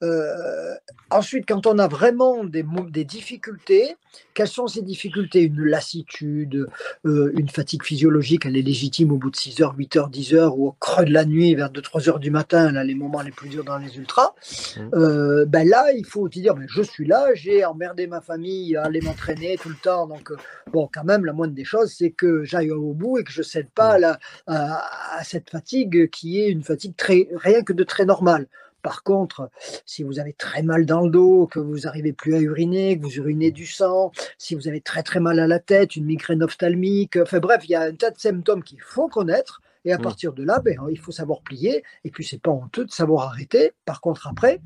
Euh, 0.04 0.76
ensuite, 1.10 1.46
quand 1.48 1.66
on 1.66 1.80
a 1.80 1.88
vraiment 1.88 2.44
des, 2.44 2.64
des, 2.92 3.04
difficultés, 3.04 3.96
quelles 4.36 4.48
sont 4.48 4.68
ces 4.68 4.84
difficultés? 4.84 5.42
Une 5.42 5.64
lassitude, 5.64 6.68
euh, 7.08 7.32
une 7.36 7.50
fatigue 7.50 7.82
physiologique, 7.82 8.46
elle 8.46 8.56
est 8.56 8.62
légitime 8.62 9.12
au 9.12 9.18
bout 9.18 9.32
de 9.32 9.36
6 9.36 9.62
heures, 9.62 9.74
8 9.76 9.96
heures, 9.96 10.10
10 10.10 10.36
heures 10.36 10.60
ou 10.60 10.68
au 10.68 10.72
creux 10.74 11.06
de 11.06 11.14
la 11.14 11.26
nuit, 11.26 11.56
vers 11.56 11.72
2-3 11.72 12.10
heures 12.10 12.20
du 12.20 12.30
matin, 12.30 12.72
là, 12.72 12.84
les 12.84 12.94
moments 12.94 13.24
les 13.24 13.32
plus 13.32 13.50
durs 13.50 13.64
dans 13.64 13.80
les 13.80 13.98
ultras. 13.98 14.36
Mmh. 14.78 14.82
Euh, 14.94 15.46
ben 15.48 15.68
là, 15.68 15.94
il 15.94 16.06
faut 16.06 16.30
dire 16.30 16.54
ben, 16.54 16.68
je 16.68 16.84
suis 16.84 17.08
là, 17.08 17.30
j'ai 17.34 17.66
emmerdé 17.66 18.06
ma 18.06 18.22
famille 18.22 18.76
à 18.76 18.84
aller 18.84 19.02
m'entraîner 19.02 19.58
tout 19.58 19.70
le 19.70 19.78
temps. 19.82 20.06
Donc, 20.06 20.32
bon, 20.72 20.88
quand 20.94 21.06
même, 21.06 21.26
la 21.26 21.34
moindre 21.34 21.56
des 21.56 21.66
choses, 21.66 21.92
c'est 21.92 22.12
que 22.12 22.44
j'aille 22.44 22.70
au 22.70 22.94
bout 22.94 23.18
et 23.18 23.24
que 23.24 23.32
je 23.32 23.40
ne 23.40 23.46
cède 23.46 23.70
pas 23.72 23.98
mmh. 23.98 24.14
à, 24.46 25.18
à 25.18 25.24
cette 25.24 25.50
fatigue 25.50 26.08
qui 26.12 26.40
est 26.40 26.50
une 26.50 26.64
fatigue 26.64 26.96
très 26.96 27.15
rien 27.36 27.64
que 27.64 27.74
de 27.74 27.84
très 27.84 28.06
normal. 28.06 28.48
Par 28.86 29.02
contre, 29.02 29.50
si 29.88 30.04
vous 30.04 30.20
avez 30.20 30.34
très 30.34 30.62
mal 30.62 30.86
dans 30.86 31.02
le 31.02 31.10
dos, 31.10 31.48
que 31.48 31.60
vous 31.60 31.80
n'arrivez 31.80 32.14
plus 32.14 32.36
à 32.36 32.40
uriner, 32.40 33.00
que 33.00 33.04
vous 33.04 33.16
urinez 33.16 33.50
du 33.50 33.66
sang, 33.66 34.12
si 34.38 34.54
vous 34.54 34.68
avez 34.68 34.80
très 34.80 35.02
très 35.02 35.20
mal 35.20 35.40
à 35.40 35.48
la 35.48 35.58
tête, 35.58 35.96
une 35.96 36.06
migraine 36.06 36.44
ophtalmique, 36.44 37.18
enfin 37.18 37.40
bref, 37.40 37.62
il 37.64 37.72
y 37.72 37.76
a 37.76 37.82
un 37.82 37.96
tas 37.96 38.12
de 38.12 38.20
symptômes 38.20 38.62
qu'il 38.62 38.82
faut 38.82 39.08
connaître. 39.08 39.62
Et 39.86 39.94
à 39.94 39.98
mmh. 39.98 40.02
partir 40.02 40.34
de 40.34 40.44
là, 40.44 40.60
ben, 40.60 40.78
il 40.90 41.00
faut 41.00 41.12
savoir 41.12 41.42
plier. 41.42 41.84
Et 42.04 42.12
puis, 42.12 42.24
c'est 42.24 42.42
pas 42.42 42.52
honteux 42.52 42.86
de 42.86 42.92
savoir 42.92 43.30
arrêter. 43.30 43.74
Par 43.86 44.02
contre, 44.02 44.28
après, 44.28 44.62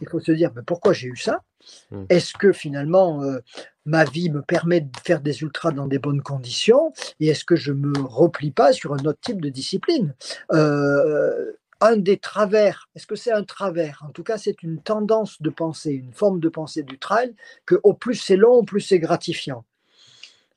il 0.00 0.08
faut 0.08 0.20
se 0.20 0.32
dire 0.32 0.52
ben, 0.52 0.62
pourquoi 0.62 0.92
j'ai 0.92 1.08
eu 1.08 1.16
ça? 1.16 1.42
Mmh. 1.90 2.04
Est-ce 2.08 2.34
que 2.34 2.52
finalement, 2.52 3.22
euh, 3.22 3.38
ma 3.86 4.04
vie 4.04 4.30
me 4.30 4.42
permet 4.42 4.80
de 4.82 4.90
faire 5.04 5.20
des 5.20 5.42
ultras 5.42 5.70
dans 5.70 5.86
des 5.86 5.98
bonnes 5.98 6.22
conditions? 6.22 6.92
Et 7.20 7.28
est-ce 7.28 7.44
que 7.44 7.56
je 7.56 7.72
me 7.72 7.92
replie 7.98 8.50
pas 8.50 8.72
sur 8.72 8.94
un 8.94 9.04
autre 9.04 9.20
type 9.20 9.40
de 9.40 9.48
discipline? 9.48 10.14
Euh, 10.52 11.52
un 11.84 11.96
des 11.98 12.16
travers, 12.16 12.88
est-ce 12.96 13.06
que 13.06 13.14
c'est 13.14 13.32
un 13.32 13.44
travers? 13.44 14.02
En 14.08 14.10
tout 14.10 14.22
cas, 14.22 14.38
c'est 14.38 14.62
une 14.62 14.80
tendance 14.80 15.42
de 15.42 15.50
pensée, 15.50 15.92
une 15.92 16.12
forme 16.12 16.40
de 16.40 16.48
pensée 16.48 16.82
du 16.82 16.98
trail, 16.98 17.34
que 17.66 17.78
au 17.82 17.92
plus 17.92 18.14
c'est 18.14 18.36
long, 18.36 18.54
au 18.54 18.62
plus 18.62 18.80
c'est 18.80 18.98
gratifiant. 18.98 19.64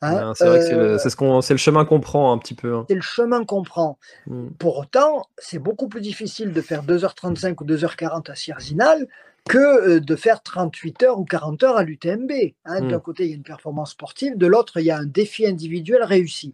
Hein, 0.02 0.34
c'est 0.36 0.46
vrai 0.46 0.60
que 0.60 0.76
euh, 0.76 1.42
c'est 1.42 1.54
le, 1.54 1.58
chemin 1.58 1.84
qu'on 1.84 2.00
prend 2.00 2.32
un 2.32 2.38
petit 2.38 2.54
peu. 2.54 2.76
Hein. 2.76 2.86
C'est 2.88 2.96
le 2.96 3.02
chemin 3.02 3.44
qu'on 3.46 3.64
prend. 3.64 3.98
Hmm. 4.28 4.50
Pour 4.60 4.78
autant, 4.78 5.26
c'est 5.40 5.58
beaucoup 5.58 5.88
plus 5.88 6.02
difficile 6.02 6.54
de 6.54 6.62
faire 6.62 6.84
2h35 6.84 7.56
ou 7.62 7.66
2h40 7.66 8.32
à 8.32 8.36
Sierzinal 8.36 9.08
que 9.50 9.58
euh, 9.58 10.00
de 10.00 10.16
faire 10.16 10.44
38 10.44 11.04
heures 11.04 11.20
ou 11.20 11.26
40 11.26 11.64
heures 11.64 11.78
à 11.78 11.84
l'UTMB. 11.84 12.32
Hein. 12.66 12.82
D'un 12.82 12.98
hmm. 12.98 13.02
côté, 13.02 13.24
il 13.26 13.30
y 13.32 13.34
a 13.34 13.36
une 13.36 13.44
performance 13.44 13.92
sportive, 13.92 14.38
de 14.38 14.46
l'autre, 14.46 14.80
il 14.80 14.86
y 14.86 14.92
a 14.92 14.98
un 14.98 15.06
défi 15.06 15.48
individuel 15.48 16.04
réussi. 16.04 16.54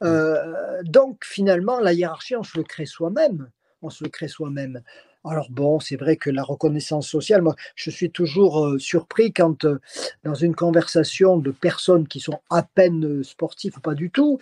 Hmm. 0.00 0.06
Euh, 0.06 0.82
donc, 0.84 1.24
finalement, 1.24 1.80
la 1.80 1.92
hiérarchie, 1.92 2.36
on 2.36 2.44
se 2.44 2.56
le 2.56 2.62
crée 2.62 2.86
soi-même 2.86 3.50
on 3.82 3.90
se 3.90 4.04
le 4.04 4.10
crée 4.10 4.28
soi-même. 4.28 4.82
Alors 5.24 5.48
bon, 5.50 5.80
c'est 5.80 5.96
vrai 5.96 6.16
que 6.16 6.30
la 6.30 6.42
reconnaissance 6.42 7.08
sociale, 7.08 7.42
moi, 7.42 7.54
je 7.74 7.90
suis 7.90 8.10
toujours 8.10 8.64
euh, 8.64 8.78
surpris 8.78 9.32
quand 9.32 9.64
euh, 9.64 9.80
dans 10.24 10.34
une 10.34 10.54
conversation 10.54 11.36
de 11.36 11.50
personnes 11.50 12.06
qui 12.06 12.20
sont 12.20 12.40
à 12.50 12.62
peine 12.62 13.04
euh, 13.04 13.22
sportives 13.22 13.76
ou 13.76 13.80
pas 13.80 13.94
du 13.94 14.10
tout, 14.10 14.38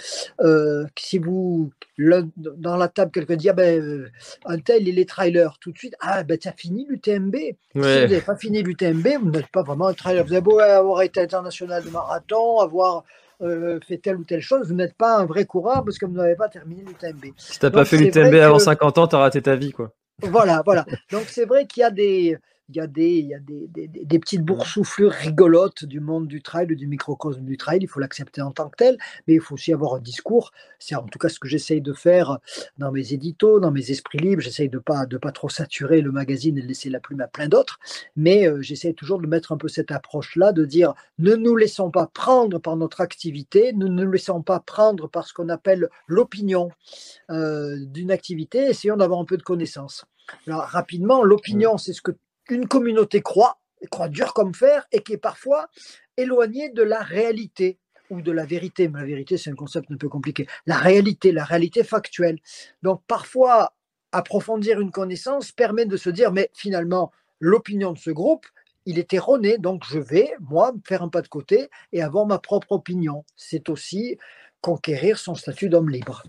si 0.98 1.18
vous 1.18 1.70
dans 2.36 2.76
la 2.76 2.88
table 2.88 3.10
quelqu'un 3.10 3.36
dit 3.36 3.48
ah 3.48 3.54
ben 3.54 4.10
un 4.44 4.58
tel 4.58 4.86
il 4.86 4.98
est 4.98 5.08
trailer 5.08 5.58
tout 5.60 5.72
de 5.72 5.78
suite 5.78 5.94
ah 6.00 6.22
ben 6.24 6.36
tu 6.36 6.46
as 6.46 6.52
fini 6.52 6.86
l'UTMB. 6.88 7.34
Si 7.34 7.56
vous 7.74 7.80
n'avez 7.80 8.20
pas 8.20 8.36
fini 8.36 8.62
l'UTMB, 8.62 9.06
vous 9.22 9.30
n'êtes 9.30 9.48
pas 9.48 9.62
vraiment 9.62 9.88
un 9.88 9.94
trailer. 9.94 10.24
Vous 10.24 10.32
avez 10.32 10.42
beau 10.42 10.58
avoir 10.58 11.02
été 11.02 11.20
international 11.20 11.84
de 11.84 11.90
marathon, 11.90 12.60
avoir 12.60 13.04
fait 13.86 13.98
telle 13.98 14.16
ou 14.16 14.24
telle 14.24 14.40
chose, 14.40 14.68
vous 14.68 14.74
n'êtes 14.74 14.94
pas 14.94 15.18
un 15.18 15.26
vrai 15.26 15.44
coureur 15.44 15.84
parce 15.84 15.98
que 15.98 16.06
vous 16.06 16.14
n'avez 16.14 16.36
pas 16.36 16.48
terminé 16.48 16.82
l'UTMB. 16.82 17.32
Si 17.36 17.58
tu 17.58 17.64
n'as 17.64 17.70
pas 17.70 17.84
fait 17.84 17.96
l'UTMB 17.96 18.34
avant 18.34 18.58
50 18.58 18.98
ans, 18.98 19.08
tu 19.08 19.16
as 19.16 19.18
raté 19.18 19.42
ta 19.42 19.56
vie. 19.56 19.72
quoi. 19.72 19.92
Voilà, 20.22 20.62
voilà. 20.64 20.86
Donc 21.10 21.24
c'est 21.28 21.44
vrai 21.44 21.66
qu'il 21.66 21.82
y 21.82 21.84
a 21.84 21.90
des, 21.90 22.38
il 22.68 22.76
y 22.76 22.80
a 22.80 22.86
des, 22.86 23.10
il 23.18 23.26
y 23.26 23.34
a 23.34 23.38
des, 23.38 23.68
des, 23.68 23.88
des 23.88 24.18
petites 24.18 24.42
boursouflures 24.42 25.12
rigolotes 25.12 25.84
du 25.84 26.00
monde 26.00 26.26
du 26.26 26.42
trail, 26.42 26.66
du 26.66 26.86
microcosme 26.86 27.44
du 27.44 27.56
trail. 27.56 27.78
Il 27.82 27.88
faut 27.88 28.00
l'accepter 28.00 28.42
en 28.42 28.50
tant 28.50 28.68
que 28.68 28.76
tel, 28.76 28.98
mais 29.26 29.34
il 29.34 29.40
faut 29.40 29.54
aussi 29.54 29.72
avoir 29.72 29.94
un 29.94 30.00
discours. 30.00 30.52
C'est 30.78 30.94
en 30.94 31.04
tout 31.04 31.18
cas 31.18 31.28
ce 31.28 31.38
que 31.38 31.48
j'essaye 31.48 31.80
de 31.80 31.92
faire 31.92 32.38
dans 32.78 32.90
mes 32.90 33.12
éditos, 33.12 33.60
dans 33.60 33.70
mes 33.70 33.90
esprits 33.90 34.18
libres. 34.18 34.42
J'essaye 34.42 34.68
de 34.68 34.78
pas 34.78 35.06
de 35.06 35.16
pas 35.16 35.32
trop 35.32 35.48
saturer 35.48 36.00
le 36.00 36.12
magazine 36.12 36.58
et 36.58 36.62
de 36.62 36.66
laisser 36.66 36.90
la 36.90 37.00
plume 37.00 37.20
à 37.20 37.28
plein 37.28 37.48
d'autres, 37.48 37.78
mais 38.16 38.46
euh, 38.48 38.60
j'essaye 38.62 38.94
toujours 38.94 39.20
de 39.20 39.26
mettre 39.26 39.52
un 39.52 39.56
peu 39.56 39.68
cette 39.68 39.92
approche-là, 39.92 40.52
de 40.52 40.64
dire 40.64 40.94
ne 41.18 41.34
nous 41.34 41.56
laissons 41.56 41.90
pas 41.90 42.06
prendre 42.06 42.58
par 42.58 42.76
notre 42.76 43.00
activité, 43.00 43.72
ne 43.72 43.86
nous 43.86 44.10
laissons 44.10 44.42
pas 44.42 44.60
prendre 44.60 45.08
par 45.08 45.26
ce 45.26 45.32
qu'on 45.32 45.48
appelle 45.48 45.88
l'opinion 46.06 46.70
euh, 47.30 47.76
d'une 47.86 48.10
activité. 48.10 48.58
Essayons 48.58 48.96
d'avoir 48.96 49.20
un 49.20 49.24
peu 49.24 49.36
de 49.36 49.42
connaissance. 49.42 50.04
Alors, 50.46 50.62
rapidement, 50.62 51.22
l'opinion, 51.22 51.78
c'est 51.78 51.92
ce 51.92 52.02
que 52.02 52.12
une 52.50 52.68
communauté 52.68 53.20
croit, 53.22 53.60
croit 53.90 54.08
dur 54.08 54.34
comme 54.34 54.54
fer, 54.54 54.86
et 54.92 55.02
qui 55.02 55.14
est 55.14 55.18
parfois 55.18 55.68
éloignée 56.16 56.70
de 56.70 56.82
la 56.82 57.02
réalité 57.02 57.78
ou 58.10 58.22
de 58.22 58.32
la 58.32 58.44
vérité. 58.44 58.88
Mais 58.88 59.00
la 59.00 59.06
vérité, 59.06 59.36
c'est 59.36 59.50
un 59.50 59.54
concept 59.54 59.90
un 59.90 59.96
peu 59.96 60.08
compliqué. 60.08 60.46
La 60.66 60.76
réalité, 60.76 61.32
la 61.32 61.44
réalité 61.44 61.84
factuelle. 61.84 62.38
Donc 62.82 63.02
parfois, 63.06 63.74
approfondir 64.12 64.80
une 64.80 64.90
connaissance 64.90 65.52
permet 65.52 65.86
de 65.86 65.96
se 65.96 66.10
dire, 66.10 66.32
mais 66.32 66.50
finalement, 66.54 67.12
l'opinion 67.40 67.92
de 67.92 67.98
ce 67.98 68.10
groupe, 68.10 68.46
il 68.86 68.98
est 68.98 69.12
erroné, 69.12 69.58
donc 69.58 69.82
je 69.84 69.98
vais, 69.98 70.32
moi, 70.40 70.72
faire 70.86 71.02
un 71.02 71.08
pas 71.08 71.22
de 71.22 71.28
côté 71.28 71.68
et 71.92 72.02
avoir 72.02 72.24
ma 72.24 72.38
propre 72.38 72.72
opinion. 72.72 73.24
C'est 73.34 73.68
aussi 73.68 74.16
conquérir 74.60 75.18
son 75.18 75.34
statut 75.34 75.68
d'homme 75.68 75.90
libre. 75.90 76.22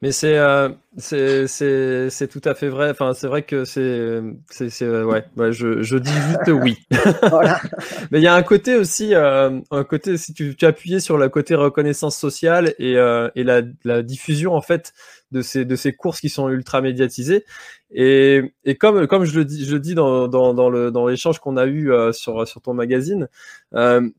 Mais 0.00 0.12
c'est 0.12 0.38
euh, 0.38 0.68
c'est 0.96 2.28
tout 2.28 2.40
à 2.44 2.54
fait 2.54 2.68
vrai. 2.68 2.90
Enfin, 2.90 3.14
c'est 3.14 3.26
vrai 3.26 3.42
que 3.42 3.64
c'est 3.64 4.22
c'est 4.48 4.82
euh, 4.82 5.04
ouais, 5.04 5.24
ouais. 5.36 5.52
je, 5.52 5.82
je 5.82 5.96
dis 5.96 6.12
juste 6.12 6.48
oui. 6.52 6.78
Mais 8.12 8.20
il 8.20 8.22
y 8.22 8.28
a 8.28 8.34
un 8.34 8.42
côté 8.44 8.76
aussi, 8.76 9.12
euh, 9.16 9.58
un 9.72 9.82
côté 9.82 10.16
si 10.16 10.32
tu, 10.34 10.54
tu 10.54 10.66
appuyais 10.66 11.00
sur 11.00 11.18
le 11.18 11.28
côté 11.28 11.56
reconnaissance 11.56 12.16
sociale 12.16 12.74
et 12.78 12.96
euh, 12.96 13.28
et 13.34 13.42
la, 13.42 13.62
la 13.84 14.02
diffusion 14.04 14.54
en 14.54 14.60
fait 14.60 14.92
de 15.32 15.42
ces 15.42 15.64
de 15.64 15.74
ces 15.74 15.92
courses 15.92 16.20
qui 16.20 16.28
sont 16.28 16.48
ultra 16.48 16.80
médiatisées. 16.80 17.44
Et 17.90 18.54
et 18.64 18.76
comme 18.76 19.08
comme 19.08 19.24
je 19.24 19.36
le 19.36 19.44
dis 19.44 19.64
je 19.64 19.72
le 19.74 19.80
dis 19.80 19.96
dans 19.96 20.28
dans 20.28 20.54
dans 20.54 20.70
le 20.70 20.92
dans 20.92 21.08
l'échange 21.08 21.40
qu'on 21.40 21.56
a 21.56 21.66
eu 21.66 21.90
euh, 21.90 22.12
sur 22.12 22.46
sur 22.46 22.60
ton 22.60 22.72
magazine, 22.72 23.26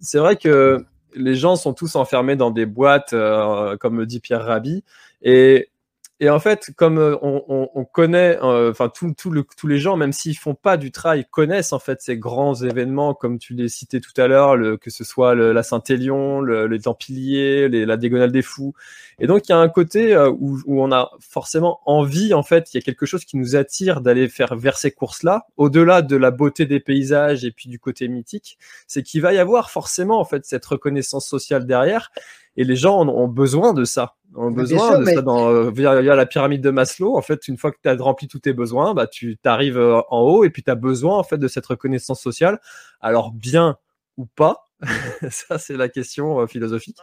c'est 0.02 0.20
vrai 0.20 0.36
que 0.36 0.84
les 1.16 1.36
gens 1.36 1.56
sont 1.56 1.74
tous 1.74 1.96
enfermés 1.96 2.36
dans 2.36 2.52
des 2.52 2.66
boîtes, 2.66 3.16
comme 3.80 3.98
le 3.98 4.06
dit 4.06 4.20
Pierre 4.20 4.44
Rabhi. 4.44 4.84
Et 5.22 5.70
et 6.22 6.30
en 6.30 6.40
fait, 6.40 6.72
comme 6.76 6.98
euh, 6.98 7.16
on, 7.22 7.86
connaît, 7.86 8.38
euh, 8.44 8.72
enfin 8.72 8.92
tous 8.92 9.68
les 9.68 9.78
gens, 9.78 9.96
même 9.96 10.12
s'ils 10.12 10.38
font 10.38 10.54
pas 10.54 10.76
du 10.76 10.92
trail, 10.92 11.26
connaissent 11.32 11.72
en 11.72 11.80
fait 11.80 12.02
ces 12.02 12.18
grands 12.18 12.56
événements, 12.56 13.14
comme 13.14 13.40
tu 13.40 13.54
les 13.54 13.70
citais 13.70 14.02
tout 14.02 14.12
à 14.18 14.28
l'heure, 14.28 14.58
que 14.80 14.90
ce 14.90 15.06
soit 15.06 15.34
la 15.34 15.64
Saint-Élion, 15.64 16.42
le, 16.42 16.68
les 16.68 16.82
Templiers, 16.82 17.70
la 17.70 17.96
Diagonale 17.96 18.34
des 18.34 18.42
Fous. 18.42 18.74
Et 19.20 19.28
donc 19.28 19.48
il 19.48 19.54
y 19.54 19.56
a 19.56 19.60
un 19.60 19.70
côté 19.70 20.14
euh, 20.14 20.30
où, 20.30 20.60
on 20.68 20.92
a 20.92 21.10
forcément 21.22 21.80
envie, 21.86 22.34
en 22.34 22.44
fait, 22.44 22.74
il 22.74 22.78
y 22.78 22.80
a 22.80 22.82
quelque 22.82 23.06
chose 23.06 23.24
qui 23.24 23.38
nous 23.38 23.56
attire 23.56 24.02
d'aller 24.02 24.28
faire 24.28 24.58
vers 24.58 24.78
ces 24.78 24.92
courses-là, 24.92 25.48
au-delà 25.56 26.02
de 26.02 26.18
la 26.18 26.32
beauté 26.32 26.66
des 26.66 26.82
paysages 26.82 27.46
et 27.46 27.52
puis 27.52 27.70
du 27.70 27.80
côté 27.80 28.10
mythique, 28.10 28.58
c'est 28.88 29.04
qu'il 29.04 29.22
va 29.22 29.32
y 29.32 29.38
avoir 29.38 29.72
forcément 29.72 30.20
en 30.20 30.26
fait 30.26 30.44
cette 30.44 30.66
reconnaissance 30.66 31.26
sociale 31.26 31.66
derrière. 31.66 32.12
Et 32.60 32.66
les 32.66 32.76
gens 32.76 33.08
ont 33.08 33.30
besoin 33.30 33.74
de 33.74 33.86
ça. 33.86 34.18
Ont 34.36 34.52
besoin 34.52 35.00
de 35.00 35.06
ça 35.06 35.22
dans, 35.22 35.50
euh, 35.50 35.72
via, 35.72 36.02
la 36.02 36.26
pyramide 36.26 36.62
de 36.62 36.72
Maslow. 36.72 37.16
En 37.16 37.22
fait, 37.22 37.48
une 37.48 37.58
fois 37.58 37.72
que 37.72 37.78
tu 37.82 37.88
as 37.88 37.96
rempli 37.96 38.28
tous 38.28 38.40
tes 38.40 38.52
besoins, 38.52 38.94
bah, 38.94 39.08
tu 39.08 39.40
arrives 39.46 39.78
euh, 39.78 40.02
en 40.10 40.20
haut 40.24 40.44
et 40.44 40.50
puis 40.50 40.62
tu 40.62 40.70
as 40.70 40.76
besoin 40.76 41.18
en 41.18 41.24
fait 41.24 41.38
de 41.38 41.48
cette 41.48 41.66
reconnaissance 41.66 42.22
sociale. 42.22 42.60
Alors 43.00 43.32
bien 43.32 43.78
ou 44.18 44.26
pas, 44.26 44.66
ça 45.30 45.58
c'est 45.58 45.78
la 45.78 45.88
question 45.88 46.42
euh, 46.42 46.48
philosophique. 46.48 46.98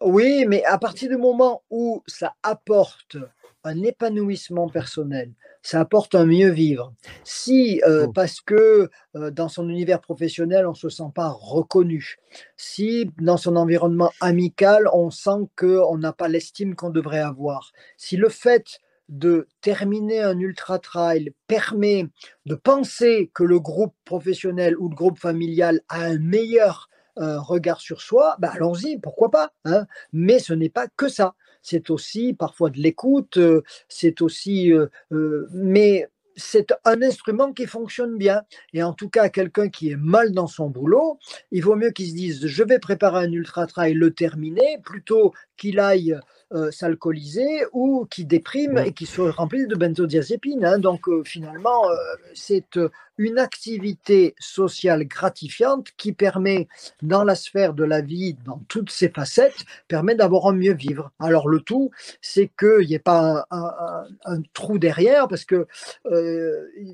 Oui, 0.00 0.46
mais 0.48 0.64
à 0.64 0.78
partir 0.78 1.08
du 1.08 1.16
moment 1.16 1.62
où 1.70 2.02
ça 2.08 2.34
apporte 2.42 3.16
un 3.62 3.80
épanouissement 3.84 4.68
personnel, 4.68 5.32
ça 5.68 5.80
apporte 5.80 6.14
un 6.14 6.24
mieux 6.24 6.48
vivre. 6.48 6.94
Si, 7.24 7.82
euh, 7.86 8.06
mmh. 8.06 8.12
parce 8.14 8.40
que 8.40 8.88
euh, 9.16 9.30
dans 9.30 9.50
son 9.50 9.68
univers 9.68 10.00
professionnel, 10.00 10.66
on 10.66 10.70
ne 10.70 10.74
se 10.74 10.88
sent 10.88 11.10
pas 11.14 11.28
reconnu, 11.28 12.16
si 12.56 13.10
dans 13.20 13.36
son 13.36 13.54
environnement 13.54 14.10
amical, 14.22 14.88
on 14.94 15.10
sent 15.10 15.50
qu'on 15.58 15.98
n'a 15.98 16.14
pas 16.14 16.28
l'estime 16.28 16.74
qu'on 16.74 16.88
devrait 16.88 17.20
avoir, 17.20 17.72
si 17.98 18.16
le 18.16 18.30
fait 18.30 18.80
de 19.10 19.46
terminer 19.60 20.20
un 20.20 20.38
ultra 20.38 20.78
trail 20.78 21.34
permet 21.48 22.06
de 22.46 22.54
penser 22.54 23.30
que 23.34 23.44
le 23.44 23.60
groupe 23.60 23.94
professionnel 24.06 24.74
ou 24.78 24.88
le 24.88 24.94
groupe 24.94 25.18
familial 25.18 25.82
a 25.90 26.00
un 26.00 26.18
meilleur 26.18 26.88
euh, 27.18 27.38
regard 27.40 27.82
sur 27.82 28.00
soi, 28.00 28.36
bah 28.38 28.52
allons-y, 28.54 28.98
pourquoi 28.98 29.30
pas. 29.30 29.52
Hein 29.66 29.86
Mais 30.14 30.38
ce 30.38 30.54
n'est 30.54 30.70
pas 30.70 30.88
que 30.96 31.08
ça 31.08 31.34
c'est 31.62 31.90
aussi 31.90 32.34
parfois 32.34 32.70
de 32.70 32.78
l'écoute, 32.78 33.36
euh, 33.36 33.62
c'est 33.88 34.22
aussi, 34.22 34.72
euh, 34.72 34.86
euh, 35.12 35.46
mais 35.52 36.06
c'est 36.36 36.72
un 36.84 37.02
instrument 37.02 37.52
qui 37.52 37.66
fonctionne 37.66 38.16
bien. 38.16 38.42
Et 38.72 38.82
en 38.82 38.92
tout 38.92 39.08
cas, 39.08 39.28
quelqu'un 39.28 39.68
qui 39.68 39.90
est 39.90 39.96
mal 39.96 40.32
dans 40.32 40.46
son 40.46 40.70
boulot, 40.70 41.18
il 41.50 41.62
vaut 41.62 41.74
mieux 41.74 41.90
qu'il 41.90 42.08
se 42.08 42.14
dise 42.14 42.46
je 42.46 42.62
vais 42.62 42.78
préparer 42.78 43.24
un 43.24 43.32
ultra 43.32 43.66
trail, 43.66 43.94
le 43.94 44.12
terminer, 44.12 44.78
plutôt 44.84 45.32
qu'il 45.56 45.80
aille 45.80 46.16
euh, 46.54 46.70
s'alcooliser 46.70 47.66
ou 47.74 48.06
qui 48.06 48.24
déprime 48.24 48.78
et 48.78 48.92
qui 48.92 49.04
se 49.04 49.20
remplit 49.20 49.66
de 49.66 49.74
benzodiazépines. 49.74 50.64
Hein. 50.64 50.78
Donc 50.78 51.06
euh, 51.06 51.22
finalement, 51.22 51.90
euh, 51.90 51.94
c'est 52.32 52.78
une 53.18 53.38
activité 53.38 54.34
sociale 54.38 55.04
gratifiante 55.04 55.88
qui 55.98 56.14
permet, 56.14 56.66
dans 57.02 57.22
la 57.22 57.34
sphère 57.34 57.74
de 57.74 57.84
la 57.84 58.00
vie, 58.00 58.34
dans 58.46 58.62
toutes 58.66 58.88
ses 58.88 59.10
facettes, 59.10 59.66
permet 59.88 60.14
d'avoir 60.14 60.46
un 60.46 60.54
mieux 60.54 60.72
vivre. 60.72 61.10
Alors 61.18 61.48
le 61.48 61.60
tout, 61.60 61.90
c'est 62.22 62.50
qu'il 62.58 62.86
n'y 62.86 62.94
ait 62.94 62.98
pas 62.98 63.44
un, 63.50 64.40
trou 64.54 64.78
derrière, 64.78 65.28
parce 65.28 65.44
que 65.44 65.66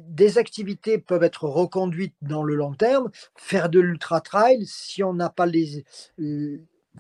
des 0.09 0.39
activités 0.39 0.99
peuvent 0.99 1.23
être 1.23 1.45
reconduites 1.45 2.17
dans 2.23 2.43
le 2.43 2.57
long 2.57 2.75
terme. 2.75 3.11
Faire 3.37 3.69
de 3.69 3.79
l'ultra-trail, 3.79 4.67
si 4.67 5.05
on 5.05 5.15
n'a 5.15 5.29
pas 5.31 5.47
les 5.47 5.85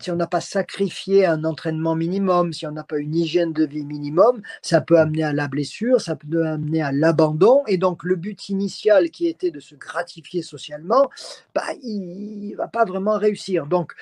si 0.00 0.10
on 0.10 0.16
n'a 0.16 0.26
pas 0.26 0.40
sacrifié 0.40 1.24
un 1.24 1.44
entraînement 1.44 1.94
minimum, 1.94 2.52
si 2.52 2.66
on 2.66 2.72
n'a 2.72 2.82
pas 2.82 2.98
une 2.98 3.14
hygiène 3.14 3.52
de 3.52 3.64
vie 3.64 3.84
minimum, 3.84 4.42
ça 4.60 4.80
peut 4.80 4.98
amener 4.98 5.22
à 5.22 5.32
la 5.32 5.46
blessure, 5.46 6.00
ça 6.00 6.16
peut 6.16 6.46
amener 6.46 6.82
à 6.82 6.90
l'abandon. 6.90 7.62
Et 7.68 7.78
donc, 7.78 8.02
le 8.02 8.16
but 8.16 8.48
initial 8.48 9.10
qui 9.10 9.28
était 9.28 9.52
de 9.52 9.60
se 9.60 9.76
gratifier 9.76 10.42
socialement, 10.42 11.10
bah, 11.54 11.62
il 11.82 12.50
ne 12.50 12.56
va 12.56 12.66
pas 12.66 12.84
vraiment 12.84 13.18
réussir. 13.18 13.66
Donc, 13.66 13.94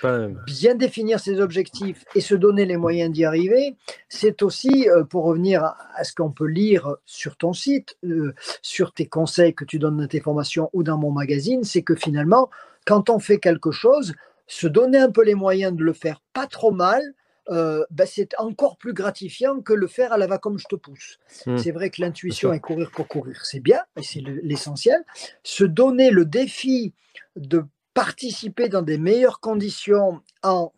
bien 0.47 0.75
définir 0.75 1.21
ses 1.21 1.41
objectifs 1.41 2.05
et 2.15 2.21
se 2.21 2.35
donner 2.35 2.65
les 2.65 2.77
moyens 2.77 3.13
d'y 3.13 3.25
arriver, 3.25 3.77
c'est 4.09 4.43
aussi, 4.43 4.89
euh, 4.89 5.05
pour 5.05 5.25
revenir 5.25 5.63
à 5.95 6.05
ce 6.05 6.15
qu'on 6.15 6.31
peut 6.31 6.47
lire 6.47 6.97
sur 7.05 7.37
ton 7.37 7.53
site, 7.53 7.97
euh, 8.05 8.35
sur 8.63 8.93
tes 8.93 9.07
conseils 9.07 9.55
que 9.55 9.65
tu 9.65 9.79
donnes 9.79 9.99
dans 9.99 10.07
tes 10.07 10.21
formations 10.21 10.71
ou 10.73 10.83
dans 10.83 10.97
mon 10.97 11.11
magazine, 11.11 11.65
c'est 11.65 11.83
que 11.83 11.95
finalement, 11.95 12.49
quand 12.87 13.11
on 13.11 13.19
fait 13.19 13.39
quelque 13.39 13.71
chose, 13.71 14.15
se 14.53 14.67
donner 14.67 14.99
un 14.99 15.11
peu 15.11 15.25
les 15.25 15.35
moyens 15.35 15.75
de 15.75 15.83
le 15.83 15.95
faire 15.95 16.21
pas 16.35 16.47
trop 16.47 16.73
mal, 16.73 17.03
euh, 17.49 17.85
ben, 17.91 18.07
c'est 18.07 18.35
encore 18.39 18.77
plus 18.77 18.93
gratifiant 18.93 19.61
que 19.63 19.73
le 19.73 19.87
faire 19.87 20.13
à 20.13 20.19
la 20.19 20.27
va 20.27 20.37
comme 20.37 20.59
je 20.59 20.67
te 20.69 20.77
pousse. 20.77 21.19
Mmh. 21.47 21.57
C'est 21.57 21.71
vrai 21.71 21.89
que 21.89 22.03
l'intuition 22.03 22.53
et 22.53 22.61
courir 22.61 22.91
pour 22.91 23.09
courir, 23.09 23.45
c'est 23.47 23.61
bien, 23.61 23.81
et 23.97 24.03
c'est 24.03 24.21
l'essentiel. 24.21 25.03
Se 25.43 25.65
donner 25.65 26.11
le 26.11 26.27
défi 26.27 26.93
de 27.35 27.65
participer 27.95 28.69
dans 28.69 28.83
des 28.83 28.99
meilleures 28.99 29.41
conditions 29.41 30.21
en, 30.43 30.73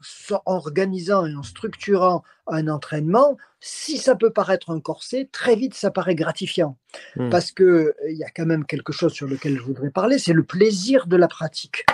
organisant 0.46 1.26
et 1.26 1.34
en 1.34 1.42
structurant 1.42 2.22
un 2.46 2.68
entraînement, 2.68 3.36
si 3.60 3.98
ça 3.98 4.14
peut 4.14 4.30
paraître 4.30 4.70
un 4.70 4.80
corset, 4.80 5.28
très 5.32 5.56
vite 5.56 5.74
ça 5.74 5.90
paraît 5.90 6.14
gratifiant. 6.14 6.78
Mmh. 7.16 7.28
Parce 7.28 7.50
qu'il 7.50 7.92
y 8.06 8.22
a 8.22 8.30
quand 8.30 8.46
même 8.46 8.66
quelque 8.66 8.92
chose 8.92 9.12
sur 9.12 9.26
lequel 9.26 9.56
je 9.56 9.62
voudrais 9.62 9.90
parler, 9.90 10.18
c'est 10.18 10.32
le 10.32 10.44
plaisir 10.44 11.08
de 11.08 11.16
la 11.16 11.28
pratique. 11.28 11.84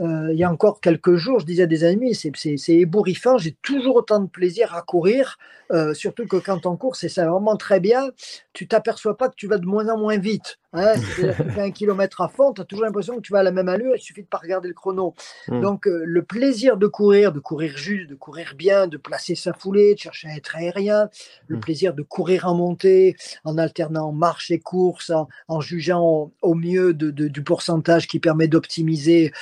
Euh, 0.00 0.32
il 0.32 0.38
y 0.38 0.44
a 0.44 0.50
encore 0.50 0.80
quelques 0.80 1.16
jours, 1.16 1.40
je 1.40 1.46
disais 1.46 1.64
à 1.64 1.66
des 1.66 1.84
amis, 1.84 2.14
c'est 2.14 2.32
ébouriffant, 2.72 3.38
j'ai 3.38 3.52
toujours 3.62 3.96
autant 3.96 4.20
de 4.20 4.28
plaisir 4.28 4.74
à 4.74 4.82
courir, 4.82 5.38
euh, 5.72 5.94
surtout 5.94 6.26
que 6.26 6.36
quand 6.36 6.64
on 6.66 6.76
court, 6.76 6.96
c'est 6.96 7.08
vraiment 7.14 7.56
très 7.56 7.80
bien, 7.80 8.10
tu 8.54 8.66
t'aperçois 8.68 9.16
pas 9.18 9.28
que 9.28 9.34
tu 9.36 9.46
vas 9.48 9.58
de 9.58 9.66
moins 9.66 9.88
en 9.88 9.98
moins 9.98 10.18
vite. 10.18 10.59
Hein, 10.72 10.94
fais 10.96 11.60
un 11.60 11.72
kilomètre 11.72 12.20
à 12.20 12.28
fond, 12.28 12.52
tu 12.52 12.60
as 12.60 12.64
toujours 12.64 12.84
l'impression 12.84 13.16
que 13.16 13.22
tu 13.22 13.32
vas 13.32 13.40
à 13.40 13.42
la 13.42 13.50
même 13.50 13.68
allure, 13.68 13.92
il 13.96 14.00
suffit 14.00 14.22
de 14.22 14.28
pas 14.28 14.38
regarder 14.38 14.68
le 14.68 14.74
chrono. 14.74 15.14
Mmh. 15.48 15.60
Donc 15.60 15.88
euh, 15.88 16.02
le 16.04 16.22
plaisir 16.22 16.76
de 16.76 16.86
courir, 16.86 17.32
de 17.32 17.40
courir 17.40 17.76
juste, 17.76 18.08
de 18.08 18.14
courir 18.14 18.54
bien, 18.56 18.86
de 18.86 18.96
placer 18.96 19.34
sa 19.34 19.52
foulée, 19.52 19.94
de 19.94 19.98
chercher 19.98 20.28
à 20.28 20.36
être 20.36 20.54
aérien, 20.54 21.10
le 21.48 21.56
mmh. 21.56 21.60
plaisir 21.60 21.94
de 21.94 22.02
courir 22.02 22.46
en 22.46 22.54
montée, 22.54 23.16
en 23.44 23.58
alternant 23.58 24.12
marche 24.12 24.52
et 24.52 24.60
course, 24.60 25.10
en, 25.48 25.60
jugeant 25.60 26.30
au, 26.40 26.54
mieux 26.54 26.94
de, 26.94 27.10
du 27.10 27.42
pourcentage 27.42 28.06
qui 28.06 28.20
permet 28.20 28.46
d'optimiser 28.46 29.32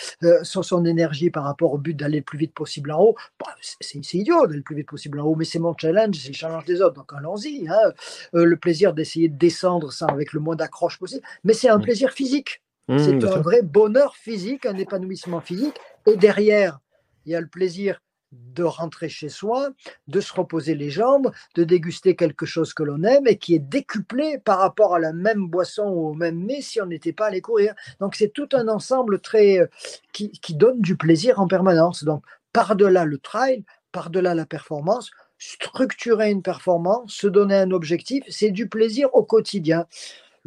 son 0.43 0.85
énergie 0.85 1.31
par 1.31 1.45
rapport 1.45 1.74
au 1.74 1.79
but 1.79 1.95
d'aller 1.95 2.18
le 2.18 2.24
plus 2.24 2.39
vite 2.39 2.55
possible 2.55 2.91
en 2.91 3.01
haut, 3.01 3.16
bah, 3.39 3.55
c'est 3.61 3.99
idiot 4.14 4.47
d'aller 4.47 4.59
le 4.59 4.62
plus 4.62 4.76
vite 4.76 4.89
possible 4.89 5.20
en 5.20 5.24
haut, 5.24 5.35
mais 5.35 5.45
c'est 5.45 5.59
mon 5.59 5.76
challenge, 5.76 6.16
c'est 6.16 6.29
le 6.29 6.35
challenge 6.35 6.64
des 6.64 6.81
autres, 6.81 6.95
donc 6.95 7.12
allons-y. 7.12 7.68
Hein. 7.68 7.93
Euh, 8.35 8.45
le 8.45 8.57
plaisir 8.57 8.95
d'essayer 8.95 9.29
de 9.29 9.37
descendre 9.37 9.93
ça 9.93 10.07
avec 10.07 10.33
le 10.33 10.41
moins 10.41 10.57
d'accroche 10.57 10.99
possible, 10.99 11.18
mais 11.45 11.53
c'est 11.53 11.69
un 11.69 11.79
mmh. 11.79 11.83
plaisir 11.83 12.11
physique. 12.12 12.62
Mmh, 12.89 12.99
c'est 12.99 13.25
un 13.25 13.41
vrai 13.41 13.62
bonheur 13.62 14.16
physique, 14.16 14.66
un 14.66 14.77
épanouissement 14.77 15.41
physique. 15.41 15.77
Et 16.07 16.16
derrière, 16.16 16.81
il 17.27 17.33
y 17.33 17.35
a 17.35 17.41
le 17.41 17.47
plaisir 17.47 18.01
de 18.33 18.62
rentrer 18.62 19.09
chez 19.09 19.29
soi, 19.29 19.71
de 20.07 20.21
se 20.21 20.33
reposer 20.33 20.75
les 20.75 20.91
jambes, 20.91 21.31
de 21.55 21.64
déguster 21.64 22.14
quelque 22.14 22.47
chose 22.47 22.75
que 22.75 22.83
l'on 22.83 23.03
aime 23.03 23.27
et 23.27 23.39
qui 23.39 23.55
est 23.55 23.59
décuplé 23.59 24.39
par 24.39 24.59
rapport 24.59 24.95
à 24.95 24.99
la 24.99 25.12
même 25.12 25.47
boisson 25.47 25.85
ou 25.85 26.09
au 26.09 26.14
même 26.14 26.45
mets 26.45 26.61
si 26.61 26.81
on 26.81 26.87
n'était 26.87 27.12
pas 27.12 27.27
allé 27.27 27.41
courir. 27.41 27.75
Donc 28.01 28.14
c'est 28.14 28.29
tout 28.29 28.49
un 28.53 28.69
ensemble 28.69 29.21
très 29.21 29.61
euh, 29.61 29.66
qui, 30.12 30.31
qui 30.31 30.55
donne 30.55 30.81
du 30.81 30.97
plaisir 30.97 31.41
en 31.41 31.47
permanence. 31.47 32.05
Donc 32.05 32.23
par-delà 32.53 33.05
le 33.05 33.19
trail, 33.19 33.64
par-delà 33.93 34.35
la 34.35 34.45
performance, 34.45 35.11
structurer 35.39 36.31
une 36.31 36.43
performance, 36.43 37.12
se 37.12 37.29
donner 37.29 37.57
un 37.57 37.71
objectif, 37.71 38.25
c'est 38.29 38.51
du 38.51 38.69
plaisir 38.69 39.09
au 39.14 39.23
quotidien. 39.23 39.87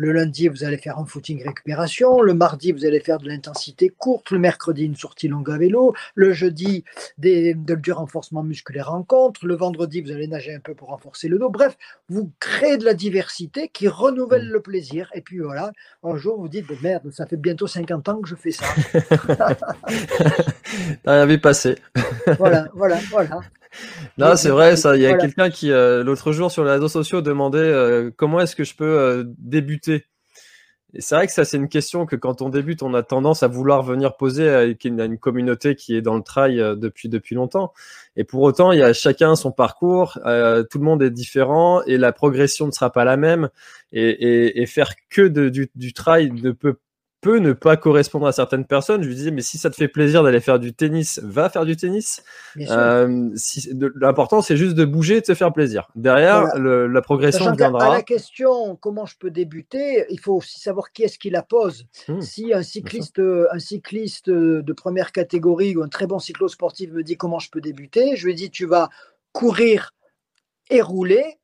Le 0.01 0.13
lundi, 0.13 0.47
vous 0.47 0.63
allez 0.63 0.77
faire 0.77 0.97
un 0.97 1.05
footing 1.05 1.43
récupération. 1.43 2.21
Le 2.21 2.33
mardi, 2.33 2.71
vous 2.71 2.85
allez 2.85 2.99
faire 3.01 3.19
de 3.19 3.27
l'intensité 3.27 3.89
courte. 3.89 4.31
Le 4.31 4.39
mercredi, 4.39 4.83
une 4.83 4.95
sortie 4.95 5.27
longue 5.27 5.51
à 5.51 5.59
vélo. 5.59 5.93
Le 6.15 6.33
jeudi, 6.33 6.83
des, 7.19 7.53
du 7.53 7.91
renforcement 7.91 8.41
musculaire 8.41 8.91
en 8.91 9.03
contre. 9.03 9.45
Le 9.45 9.55
vendredi, 9.55 10.01
vous 10.01 10.09
allez 10.09 10.25
nager 10.27 10.55
un 10.55 10.59
peu 10.59 10.73
pour 10.73 10.87
renforcer 10.87 11.27
le 11.27 11.37
dos. 11.37 11.51
Bref, 11.51 11.77
vous 12.09 12.31
créez 12.39 12.77
de 12.77 12.83
la 12.83 12.95
diversité 12.95 13.67
qui 13.67 13.87
renouvelle 13.87 14.47
mm. 14.47 14.53
le 14.53 14.59
plaisir. 14.59 15.11
Et 15.13 15.21
puis 15.21 15.37
voilà, 15.37 15.71
un 16.01 16.17
jour, 16.17 16.41
vous 16.41 16.49
dites, 16.49 16.65
merde, 16.81 17.11
ça 17.11 17.27
fait 17.27 17.37
bientôt 17.37 17.67
50 17.67 18.09
ans 18.09 18.21
que 18.21 18.27
je 18.27 18.33
fais 18.33 18.49
ça. 18.49 18.65
T'as 21.03 21.13
rien 21.13 21.27
vu 21.27 21.39
passer. 21.39 21.75
voilà, 22.39 22.69
voilà, 22.73 22.97
voilà. 23.11 23.41
Non, 24.17 24.35
c'est 24.35 24.49
vrai, 24.49 24.75
ça. 24.75 24.95
Il 24.95 25.01
y 25.01 25.05
a 25.05 25.17
quelqu'un 25.17 25.49
qui, 25.49 25.71
euh, 25.71 26.03
l'autre 26.03 26.31
jour, 26.31 26.51
sur 26.51 26.63
les 26.63 26.71
réseaux 26.71 26.87
sociaux, 26.87 27.21
demandait 27.21 27.59
euh, 27.59 28.11
comment 28.15 28.39
est-ce 28.39 28.55
que 28.55 28.63
je 28.63 28.75
peux 28.75 28.99
euh, 28.99 29.23
débuter? 29.37 30.05
Et 30.93 30.99
c'est 30.99 31.15
vrai 31.15 31.25
que 31.25 31.31
ça, 31.31 31.45
c'est 31.45 31.55
une 31.55 31.69
question 31.69 32.05
que 32.05 32.17
quand 32.17 32.41
on 32.41 32.49
débute, 32.49 32.83
on 32.83 32.93
a 32.93 33.01
tendance 33.01 33.43
à 33.43 33.47
vouloir 33.47 33.81
venir 33.81 34.17
poser 34.17 34.49
à 34.49 34.63
une, 34.65 35.17
communauté 35.17 35.75
qui 35.75 35.95
est 35.95 36.01
dans 36.01 36.17
le 36.17 36.21
trail 36.21 36.57
depuis 36.75 37.07
depuis 37.07 37.33
longtemps. 37.33 37.71
Et 38.17 38.25
pour 38.25 38.41
autant, 38.41 38.73
il 38.73 38.79
y 38.79 38.83
a 38.83 38.91
chacun 38.91 39.37
son 39.37 39.53
parcours, 39.53 40.15
tout 40.15 40.79
le 40.79 40.83
monde 40.83 41.01
est 41.01 41.09
différent 41.09 41.81
et 41.83 41.97
la 41.97 42.11
progression 42.11 42.65
ne 42.67 42.71
sera 42.71 42.91
pas 42.91 43.05
la 43.05 43.15
même. 43.15 43.47
Et, 43.93 44.09
et, 44.09 44.61
et 44.61 44.65
faire 44.65 44.91
que 45.09 45.21
de, 45.21 45.47
du, 45.47 45.71
du 45.75 45.93
trail 45.93 46.29
ne 46.33 46.51
peut 46.51 46.75
peut 47.21 47.37
ne 47.37 47.53
pas 47.53 47.77
correspondre 47.77 48.25
à 48.25 48.31
certaines 48.31 48.65
personnes. 48.65 49.03
Je 49.03 49.07
lui 49.07 49.15
disais, 49.15 49.31
mais 49.31 49.41
si 49.41 49.57
ça 49.57 49.69
te 49.69 49.75
fait 49.75 49.87
plaisir 49.87 50.23
d'aller 50.23 50.41
faire 50.41 50.59
du 50.59 50.73
tennis, 50.73 51.19
va 51.23 51.49
faire 51.49 51.65
du 51.65 51.77
tennis. 51.77 52.23
Euh, 52.59 53.29
si, 53.35 53.71
L'important, 53.95 54.41
c'est 54.41 54.57
juste 54.57 54.75
de 54.75 54.85
bouger 54.85 55.17
et 55.17 55.21
de 55.21 55.25
se 55.25 55.35
faire 55.35 55.53
plaisir. 55.53 55.87
Derrière, 55.95 56.57
la 56.57 57.01
progression 57.01 57.51
viendra. 57.53 57.85
À 57.85 57.89
la 57.89 58.03
question 58.03 58.75
comment 58.75 59.05
je 59.05 59.17
peux 59.17 59.29
débuter, 59.29 60.05
il 60.09 60.19
faut 60.19 60.33
aussi 60.33 60.59
savoir 60.59 60.91
qui 60.91 61.03
est-ce 61.03 61.19
qui 61.19 61.29
la 61.29 61.43
pose. 61.43 61.85
Hmm. 62.07 62.21
Si 62.21 62.53
un 62.53 62.63
cycliste, 62.63 63.19
un 63.19 63.59
cycliste 63.59 64.29
de 64.29 64.73
première 64.73 65.11
catégorie 65.11 65.75
ou 65.75 65.83
un 65.83 65.89
très 65.89 66.07
bon 66.07 66.19
cyclo-sportif 66.19 66.91
me 66.91 67.03
dit 67.03 67.17
comment 67.17 67.39
je 67.39 67.51
peux 67.51 67.61
débuter, 67.61 68.15
je 68.15 68.25
lui 68.25 68.35
dis 68.35 68.49
tu 68.49 68.65
vas 68.65 68.89
courir 69.31 69.93
et 70.69 70.81
rouler 70.81 71.37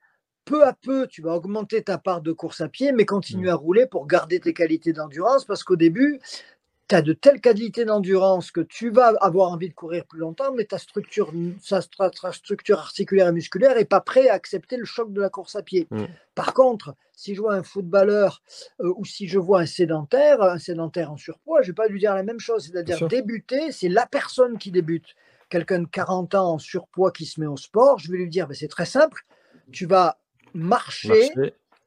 peu 0.47 0.65
à 0.65 0.73
peu, 0.73 1.07
tu 1.07 1.21
vas 1.21 1.35
augmenter 1.35 1.83
ta 1.83 1.97
part 1.97 2.21
de 2.21 2.31
course 2.31 2.61
à 2.61 2.69
pied, 2.69 2.93
mais 2.93 3.05
continue 3.05 3.47
mmh. 3.47 3.49
à 3.49 3.55
rouler 3.55 3.85
pour 3.85 4.07
garder 4.07 4.39
tes 4.39 4.53
qualités 4.53 4.93
d'endurance, 4.93 5.43
parce 5.45 5.63
qu'au 5.63 5.75
début, 5.75 6.19
tu 6.87 6.95
as 6.95 7.01
de 7.01 7.11
telles 7.11 7.41
qualités 7.41 7.83
d'endurance 7.83 8.51
que 8.51 8.61
tu 8.61 8.89
vas 8.89 9.13
avoir 9.19 9.51
envie 9.51 9.67
de 9.67 9.73
courir 9.73 10.05
plus 10.05 10.19
longtemps, 10.19 10.53
mais 10.55 10.63
ta 10.63 10.77
structure, 10.77 11.33
structure 12.31 12.79
articulaire 12.79 13.27
et 13.27 13.31
musculaire 13.33 13.75
n'est 13.75 13.83
pas 13.83 13.99
prêt 13.99 14.29
à 14.29 14.33
accepter 14.33 14.77
le 14.77 14.85
choc 14.85 15.11
de 15.11 15.19
la 15.19 15.29
course 15.29 15.57
à 15.57 15.63
pied. 15.63 15.87
Mmh. 15.91 16.05
Par 16.33 16.53
contre, 16.53 16.95
si 17.11 17.35
je 17.35 17.41
vois 17.41 17.55
un 17.55 17.63
footballeur 17.63 18.41
euh, 18.79 18.93
ou 18.95 19.03
si 19.03 19.27
je 19.27 19.37
vois 19.37 19.61
un 19.61 19.65
sédentaire, 19.65 20.41
un 20.41 20.59
sédentaire 20.59 21.11
en 21.11 21.17
surpoids, 21.17 21.61
je 21.61 21.67
ne 21.67 21.71
vais 21.71 21.75
pas 21.75 21.87
lui 21.87 21.99
dire 21.99 22.15
la 22.15 22.23
même 22.23 22.39
chose. 22.39 22.69
C'est-à-dire 22.71 23.05
débuter, 23.09 23.73
c'est 23.73 23.89
la 23.89 24.05
personne 24.05 24.57
qui 24.57 24.71
débute. 24.71 25.15
Quelqu'un 25.49 25.79
de 25.79 25.87
40 25.87 26.35
ans 26.35 26.53
en 26.53 26.57
surpoids 26.57 27.11
qui 27.11 27.25
se 27.25 27.39
met 27.39 27.47
au 27.47 27.57
sport, 27.57 27.99
je 27.99 28.11
vais 28.11 28.17
lui 28.17 28.29
dire, 28.29 28.47
ben, 28.47 28.53
c'est 28.53 28.67
très 28.67 28.85
simple, 28.85 29.25
tu 29.71 29.85
vas 29.85 30.17
marcher, 30.53 31.31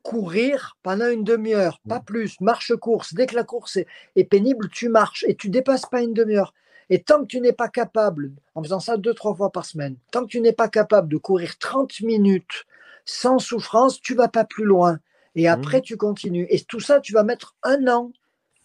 courir 0.02 0.76
pendant 0.82 1.08
une 1.08 1.24
demi-heure, 1.24 1.80
pas 1.88 2.00
plus, 2.00 2.40
marche-course. 2.40 3.14
Dès 3.14 3.26
que 3.26 3.34
la 3.34 3.44
course 3.44 3.78
est, 4.16 4.24
pénible, 4.24 4.68
tu 4.70 4.88
marches 4.88 5.24
et 5.28 5.34
tu 5.34 5.48
dépasses 5.48 5.86
pas 5.86 6.02
une 6.02 6.14
demi-heure. 6.14 6.54
Et 6.88 7.02
tant 7.02 7.20
que 7.20 7.26
tu 7.26 7.40
n'es 7.40 7.52
pas 7.52 7.68
capable, 7.68 8.32
en 8.54 8.62
faisant 8.62 8.80
ça 8.80 8.96
deux, 8.96 9.14
trois 9.14 9.34
fois 9.34 9.50
par 9.50 9.64
semaine, 9.64 9.96
tant 10.10 10.22
que 10.22 10.30
tu 10.30 10.40
n'es 10.40 10.52
pas 10.52 10.68
capable 10.68 11.08
de 11.08 11.18
courir 11.18 11.56
30 11.58 12.00
minutes 12.00 12.66
sans 13.04 13.38
souffrance, 13.38 14.00
tu 14.00 14.14
vas 14.14 14.28
pas 14.28 14.44
plus 14.44 14.64
loin. 14.64 14.98
Et 15.36 15.44
mmh. 15.44 15.52
après, 15.52 15.80
tu 15.80 15.96
continues. 15.96 16.46
Et 16.50 16.60
tout 16.60 16.80
ça, 16.80 17.00
tu 17.00 17.12
vas 17.12 17.22
mettre 17.22 17.54
un 17.62 17.86
an 17.86 18.12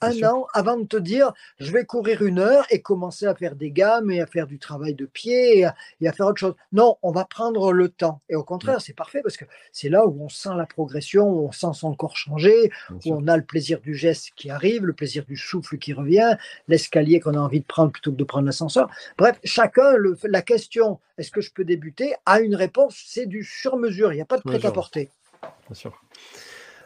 un 0.02 0.24
an 0.24 0.48
avant 0.54 0.78
de 0.78 0.86
te 0.86 0.98
dire 0.98 1.34
je 1.60 1.72
vais 1.72 1.86
courir 1.86 2.22
une 2.22 2.40
heure 2.40 2.66
et 2.70 2.82
commencer 2.82 3.26
à 3.26 3.36
faire 3.36 3.56
des 3.56 3.72
gammes 3.72 4.12
et 4.12 4.22
à 4.22 4.26
faire 4.26 4.48
du 4.48 4.60
travail 4.60 4.94
de 4.94 5.06
pied 5.06 5.60
et 5.60 5.66
à, 5.66 6.14
faire 6.14 6.28
autre 6.28 6.40
chose. 6.40 6.56
Non, 6.72 6.98
on 7.02 7.12
va 7.12 7.26
prendre 7.26 7.72
le 7.72 7.90
temps. 7.90 8.22
Et 8.30 8.36
au 8.36 8.44
contraire, 8.44 8.82
c'est 8.82 8.94
parfait 8.94 9.22
parce 9.22 9.38
que 9.38 9.46
c'est 9.72 9.90
là 9.90 10.06
où 10.06 10.24
on 10.24 10.30
sent 10.30 10.50
la 10.56 10.66
progression, 10.66 11.28
où 11.28 11.48
on 11.48 11.52
sent 11.52 11.74
son 11.74 11.94
corps 11.96 12.18
changer, 12.18 12.72
où 12.92 13.14
on 13.14 13.28
a 13.28 13.38
le 13.38 13.44
plaisir 13.44 13.80
du 13.80 13.96
geste 13.96 14.32
qui 14.36 14.50
arrive, 14.50 14.86
le 14.86 14.94
plaisir 14.94 15.26
du 15.26 15.38
souffle 15.38 15.78
qui 15.78 15.94
revient, 15.94 16.38
l'escalier 16.68 17.20
qu'on 17.20 17.34
a 17.34 17.40
envie 17.40 17.62
de 17.62 17.66
prendre 17.66 17.92
plutôt 17.92 18.12
que 18.12 18.18
de 18.18 18.24
prendre 18.24 18.46
l'ascenseur. 18.46 18.90
Bref, 19.18 19.40
chacun, 19.44 19.96
le, 19.96 20.18
la 20.26 20.42
question 20.42 21.00
est-ce 21.18 21.32
que 21.32 21.42
je 21.42 21.52
peux 21.52 21.64
débuter 21.64 22.14
a 22.26 22.42
une 22.42 22.56
réponse, 22.56 23.02
c'est 23.06 23.26
du 23.26 23.44
sur-mesure, 23.44 24.12
il 24.12 24.16
n'y 24.16 24.22
a 24.22 24.26
pas 24.26 24.38
de 24.38 24.44
prêt-à-porter. 24.44 25.10
Bien 25.42 25.76
sûr. 25.76 26.02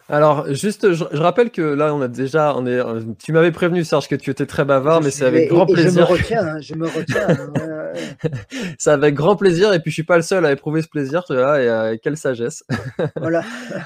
Alors, 0.10 0.52
juste, 0.54 0.92
je, 0.94 1.04
rappelle 1.18 1.52
que 1.52 1.62
là, 1.62 1.94
on 1.94 2.02
a 2.02 2.08
déjà, 2.08 2.56
on 2.56 2.66
est, 2.66 2.82
tu 3.24 3.32
m'avais 3.32 3.52
prévenu, 3.52 3.84
Serge, 3.84 4.08
que 4.08 4.16
tu 4.16 4.32
étais 4.32 4.48
très 4.48 4.66
bavard, 4.66 5.02
mais 5.02 5.12
c'est 5.12 5.26
avec 5.26 5.50
grand 5.50 5.68
plaisir. 5.68 6.08
je 6.08 6.14
me 6.14 6.18
retiens, 6.18 6.48
hein, 6.48 6.60
je 6.60 6.74
me 6.74 6.88
retiens. 6.88 7.28
Hein, 7.30 8.30
c'est 8.80 8.90
avec 8.90 9.14
grand 9.14 9.36
plaisir, 9.36 9.72
et 9.72 9.80
puis 9.80 9.92
je 9.92 9.96
suis 9.96 10.04
pas 10.04 10.16
le 10.16 10.24
seul 10.24 10.46
à 10.46 10.52
éprouver 10.52 10.82
ce 10.82 10.88
plaisir, 10.88 11.24
tu 11.26 11.36
vois, 11.36 11.62
et 11.62 11.68
euh, 11.68 11.96
quelle 12.02 12.18
sagesse. 12.18 12.64
voilà. 13.18 13.44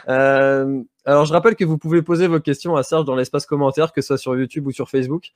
euh, 0.08 0.82
alors, 1.06 1.26
je 1.26 1.34
rappelle 1.34 1.56
que 1.56 1.66
vous 1.66 1.78
pouvez 1.78 2.02
poser 2.02 2.28
vos 2.28 2.40
questions 2.40 2.78
à 2.78 2.84
Serge 2.84 3.04
dans 3.04 3.16
l'espace 3.16 3.46
commentaire, 3.46 3.92
que 3.92 4.02
ce 4.02 4.08
soit 4.08 4.18
sur 4.18 4.38
YouTube 4.38 4.68
ou 4.68 4.72
sur 4.72 4.90
Facebook. 4.90 5.32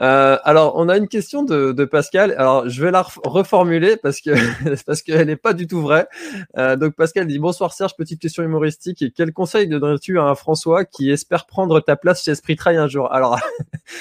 Euh, 0.00 0.38
alors, 0.44 0.74
on 0.76 0.88
a 0.88 0.96
une 0.96 1.08
question 1.08 1.42
de, 1.42 1.72
de, 1.72 1.84
Pascal. 1.84 2.34
Alors, 2.36 2.68
je 2.68 2.82
vais 2.82 2.90
la 2.90 3.02
reformuler 3.24 3.96
parce 3.96 4.20
que 4.20 4.30
parce 4.86 5.02
qu'elle 5.02 5.26
n'est 5.26 5.36
pas 5.36 5.52
du 5.52 5.66
tout 5.66 5.82
vraie. 5.82 6.08
Euh, 6.56 6.76
donc, 6.76 6.94
Pascal 6.94 7.26
dit 7.26 7.38
bonsoir 7.38 7.72
Serge, 7.72 7.96
petite 7.96 8.20
question 8.20 8.42
humoristique. 8.42 9.02
Et 9.02 9.10
quel 9.10 9.32
conseil 9.32 9.68
donnerais-tu 9.68 10.18
à 10.18 10.24
un 10.24 10.34
François 10.34 10.84
qui 10.84 11.10
espère 11.10 11.46
prendre 11.46 11.80
ta 11.80 11.96
place 11.96 12.22
chez 12.24 12.30
Esprit 12.30 12.56
Trail 12.56 12.76
un 12.76 12.88
jour? 12.88 13.12
Alors, 13.12 13.38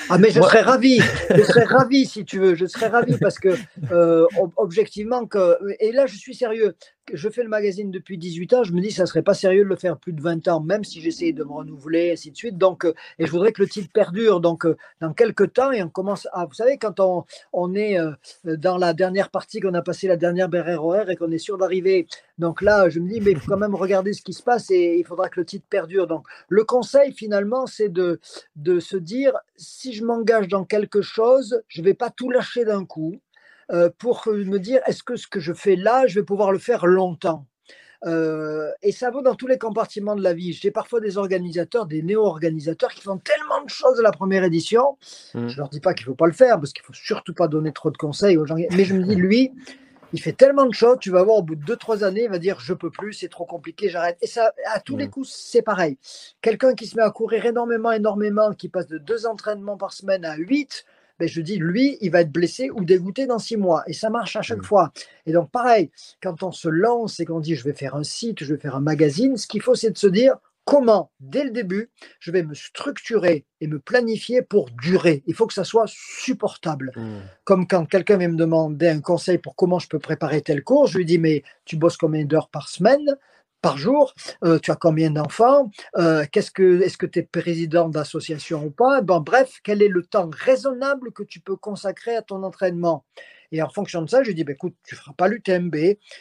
ah 0.09 0.17
mais 0.17 0.31
je 0.31 0.41
serais 0.41 0.61
ravi, 0.61 1.01
je 1.35 1.41
serais 1.41 1.65
ravi 1.65 2.05
si 2.05 2.25
tu 2.25 2.39
veux, 2.39 2.55
je 2.55 2.65
serais 2.65 2.87
ravi 2.87 3.17
parce 3.17 3.39
que 3.39 3.49
euh, 3.91 4.25
objectivement 4.57 5.25
que 5.25 5.57
et 5.79 5.91
là 5.91 6.05
je 6.05 6.15
suis 6.15 6.35
sérieux 6.35 6.75
je 7.13 7.29
fais 7.29 7.43
le 7.43 7.49
magazine 7.49 7.91
depuis 7.91 8.17
18 8.17 8.53
ans, 8.53 8.63
je 8.63 8.73
me 8.73 8.81
dis 8.81 8.91
ça 8.91 9.05
serait 9.05 9.21
pas 9.21 9.33
sérieux 9.33 9.63
de 9.63 9.69
le 9.69 9.75
faire 9.75 9.97
plus 9.97 10.13
de 10.13 10.21
20 10.21 10.47
ans, 10.47 10.61
même 10.61 10.83
si 10.83 11.01
j'essaye 11.01 11.33
de 11.33 11.43
me 11.43 11.51
renouveler, 11.51 12.11
ainsi 12.11 12.31
de 12.31 12.37
suite. 12.37 12.57
Donc, 12.57 12.85
euh, 12.85 12.93
et 13.17 13.25
je 13.25 13.31
voudrais 13.31 13.51
que 13.51 13.61
le 13.61 13.67
titre 13.67 13.89
perdure. 13.91 14.39
Donc, 14.39 14.65
euh, 14.65 14.77
dans 15.01 15.13
quelques 15.13 15.53
temps, 15.53 15.71
et 15.71 15.81
on 15.83 15.89
commence 15.89 16.27
à, 16.33 16.45
vous 16.45 16.53
savez, 16.53 16.77
quand 16.77 16.99
on, 16.99 17.73
est 17.73 17.99
euh, 17.99 18.11
dans 18.43 18.77
la 18.77 18.93
dernière 18.93 19.29
partie, 19.29 19.59
qu'on 19.59 19.73
a 19.73 19.81
passé 19.81 20.07
la 20.07 20.17
dernière 20.17 20.49
barrière 20.49 20.83
horaire 20.83 21.09
et 21.09 21.15
qu'on 21.15 21.31
est 21.31 21.37
sûr 21.37 21.57
d'arriver. 21.57 22.07
Donc 22.37 22.61
là, 22.61 22.89
je 22.89 22.99
me 22.99 23.09
dis, 23.09 23.19
mais 23.21 23.31
il 23.31 23.39
faut 23.39 23.49
quand 23.49 23.57
même 23.57 23.75
regarder 23.75 24.13
ce 24.13 24.21
qui 24.21 24.33
se 24.33 24.43
passe 24.43 24.71
et 24.71 24.97
il 24.97 25.05
faudra 25.05 25.29
que 25.29 25.39
le 25.39 25.45
titre 25.45 25.65
perdure. 25.69 26.07
Donc, 26.07 26.25
le 26.47 26.63
conseil, 26.63 27.11
finalement, 27.11 27.65
c'est 27.65 27.89
de, 27.89 28.19
de 28.55 28.79
se 28.79 28.97
dire, 28.97 29.33
si 29.55 29.93
je 29.93 30.03
m'engage 30.05 30.47
dans 30.47 30.65
quelque 30.65 31.01
chose, 31.01 31.61
je 31.67 31.81
vais 31.81 31.93
pas 31.93 32.09
tout 32.09 32.29
lâcher 32.29 32.65
d'un 32.65 32.85
coup. 32.85 33.19
Euh, 33.71 33.89
pour 33.97 34.27
me 34.27 34.57
dire 34.57 34.81
est-ce 34.87 35.03
que 35.03 35.15
ce 35.15 35.27
que 35.27 35.39
je 35.39 35.53
fais 35.53 35.75
là, 35.75 36.07
je 36.07 36.19
vais 36.19 36.25
pouvoir 36.25 36.51
le 36.51 36.59
faire 36.59 36.85
longtemps? 36.87 37.45
Euh, 38.05 38.71
et 38.81 38.91
ça 38.91 39.11
vaut 39.11 39.21
dans 39.21 39.35
tous 39.35 39.47
les 39.47 39.57
compartiments 39.57 40.15
de 40.15 40.23
la 40.23 40.33
vie. 40.33 40.53
J'ai 40.53 40.71
parfois 40.71 41.01
des 41.01 41.17
organisateurs, 41.17 41.85
des 41.85 42.01
néo-organisateurs 42.01 42.91
qui 42.91 43.01
font 43.01 43.17
tellement 43.17 43.63
de 43.63 43.69
choses 43.69 43.97
de 43.97 44.01
la 44.01 44.11
première 44.11 44.43
édition. 44.43 44.97
Mmh. 45.33 45.47
Je 45.49 45.57
leur 45.57 45.69
dis 45.69 45.81
pas 45.81 45.93
qu'il 45.93 46.05
faut 46.05 46.15
pas 46.15 46.27
le 46.27 46.33
faire 46.33 46.59
parce 46.59 46.73
qu'il 46.73 46.83
faut 46.83 46.93
surtout 46.93 47.33
pas 47.33 47.47
donner 47.47 47.71
trop 47.73 47.91
de 47.91 47.97
conseils 47.97 48.37
aux 48.37 48.45
gens. 48.45 48.55
Mais 48.55 48.85
je 48.85 48.95
me 48.95 49.03
dis, 49.03 49.15
lui, 49.15 49.51
il 50.13 50.21
fait 50.21 50.33
tellement 50.33 50.65
de 50.65 50.73
choses, 50.73 50.97
tu 50.99 51.11
vas 51.11 51.23
voir 51.23 51.37
au 51.37 51.43
bout 51.43 51.55
de 51.55 51.75
2-3 51.75 52.03
années, 52.03 52.23
il 52.23 52.29
va 52.29 52.39
dire 52.39 52.59
je 52.59 52.73
peux 52.73 52.89
plus, 52.89 53.13
c'est 53.13 53.27
trop 53.27 53.45
compliqué, 53.45 53.89
j'arrête. 53.89 54.17
Et 54.21 54.27
ça, 54.27 54.53
à 54.73 54.79
tous 54.79 54.97
les 54.97 55.07
mmh. 55.07 55.11
coups, 55.11 55.29
c'est 55.29 55.61
pareil. 55.61 55.97
Quelqu'un 56.41 56.73
qui 56.73 56.87
se 56.87 56.95
met 56.95 57.03
à 57.03 57.11
courir 57.11 57.45
énormément, 57.45 57.91
énormément, 57.91 58.53
qui 58.53 58.69
passe 58.69 58.87
de 58.87 58.97
deux 58.97 59.25
entraînements 59.25 59.77
par 59.77 59.91
semaine 59.91 60.25
à 60.25 60.35
8, 60.37 60.85
ben, 61.19 61.27
je 61.27 61.41
dis, 61.41 61.57
lui, 61.57 61.97
il 62.01 62.11
va 62.11 62.21
être 62.21 62.31
blessé 62.31 62.69
ou 62.69 62.85
dégoûté 62.85 63.27
dans 63.27 63.39
six 63.39 63.57
mois. 63.57 63.83
Et 63.87 63.93
ça 63.93 64.09
marche 64.09 64.35
à 64.35 64.41
chaque 64.41 64.59
mm. 64.59 64.63
fois. 64.63 64.93
Et 65.25 65.33
donc, 65.33 65.51
pareil, 65.51 65.91
quand 66.23 66.43
on 66.43 66.51
se 66.51 66.69
lance 66.69 67.19
et 67.19 67.25
qu'on 67.25 67.41
dit, 67.41 67.55
je 67.55 67.63
vais 67.63 67.73
faire 67.73 67.95
un 67.95 68.03
site, 68.03 68.43
je 68.43 68.53
vais 68.53 68.59
faire 68.59 68.75
un 68.75 68.81
magazine, 68.81 69.37
ce 69.37 69.45
qu'il 69.47 69.61
faut, 69.61 69.75
c'est 69.75 69.91
de 69.91 69.97
se 69.97 70.07
dire, 70.07 70.37
comment, 70.63 71.11
dès 71.19 71.43
le 71.43 71.49
début, 71.49 71.89
je 72.19 72.31
vais 72.31 72.43
me 72.43 72.53
structurer 72.53 73.45
et 73.59 73.67
me 73.67 73.79
planifier 73.79 74.41
pour 74.41 74.69
durer. 74.69 75.23
Il 75.27 75.33
faut 75.33 75.47
que 75.47 75.53
ça 75.53 75.63
soit 75.63 75.87
supportable. 75.87 76.91
Mm. 76.95 77.17
Comme 77.43 77.67
quand 77.67 77.85
quelqu'un 77.85 78.17
vient 78.17 78.29
me 78.29 78.37
demander 78.37 78.87
un 78.87 79.01
conseil 79.01 79.39
pour 79.39 79.55
comment 79.55 79.79
je 79.79 79.89
peux 79.89 79.99
préparer 79.99 80.41
tel 80.41 80.63
cours, 80.63 80.87
je 80.87 80.97
lui 80.97 81.05
dis, 81.05 81.17
mais 81.17 81.43
tu 81.65 81.75
bosses 81.75 81.97
combien 81.97 82.23
d'heures 82.23 82.49
par 82.49 82.69
semaine? 82.69 83.17
Par 83.61 83.77
jour, 83.77 84.13
euh, 84.43 84.59
tu 84.59 84.71
as 84.71 84.75
combien 84.75 85.11
d'enfants, 85.11 85.69
euh, 85.97 86.25
est-ce 86.33 86.51
que 86.97 87.05
tu 87.05 87.19
es 87.19 87.23
président 87.23 87.89
d'association 87.89 88.63
ou 88.65 88.71
pas, 88.71 89.01
bref, 89.01 89.59
quel 89.63 89.81
est 89.81 89.87
le 89.87 90.03
temps 90.03 90.29
raisonnable 90.31 91.11
que 91.11 91.23
tu 91.23 91.39
peux 91.39 91.55
consacrer 91.55 92.15
à 92.15 92.21
ton 92.21 92.43
entraînement? 92.43 93.05
Et 93.51 93.61
en 93.61 93.69
fonction 93.69 94.01
de 94.01 94.09
ça, 94.09 94.21
je 94.21 94.27
lui 94.27 94.35
dis, 94.35 94.43
bah, 94.43 94.53
écoute, 94.53 94.75
tu 94.83 94.95
ne 94.95 94.99
feras 94.99 95.13
pas 95.13 95.27
l'UTMB, 95.27 95.75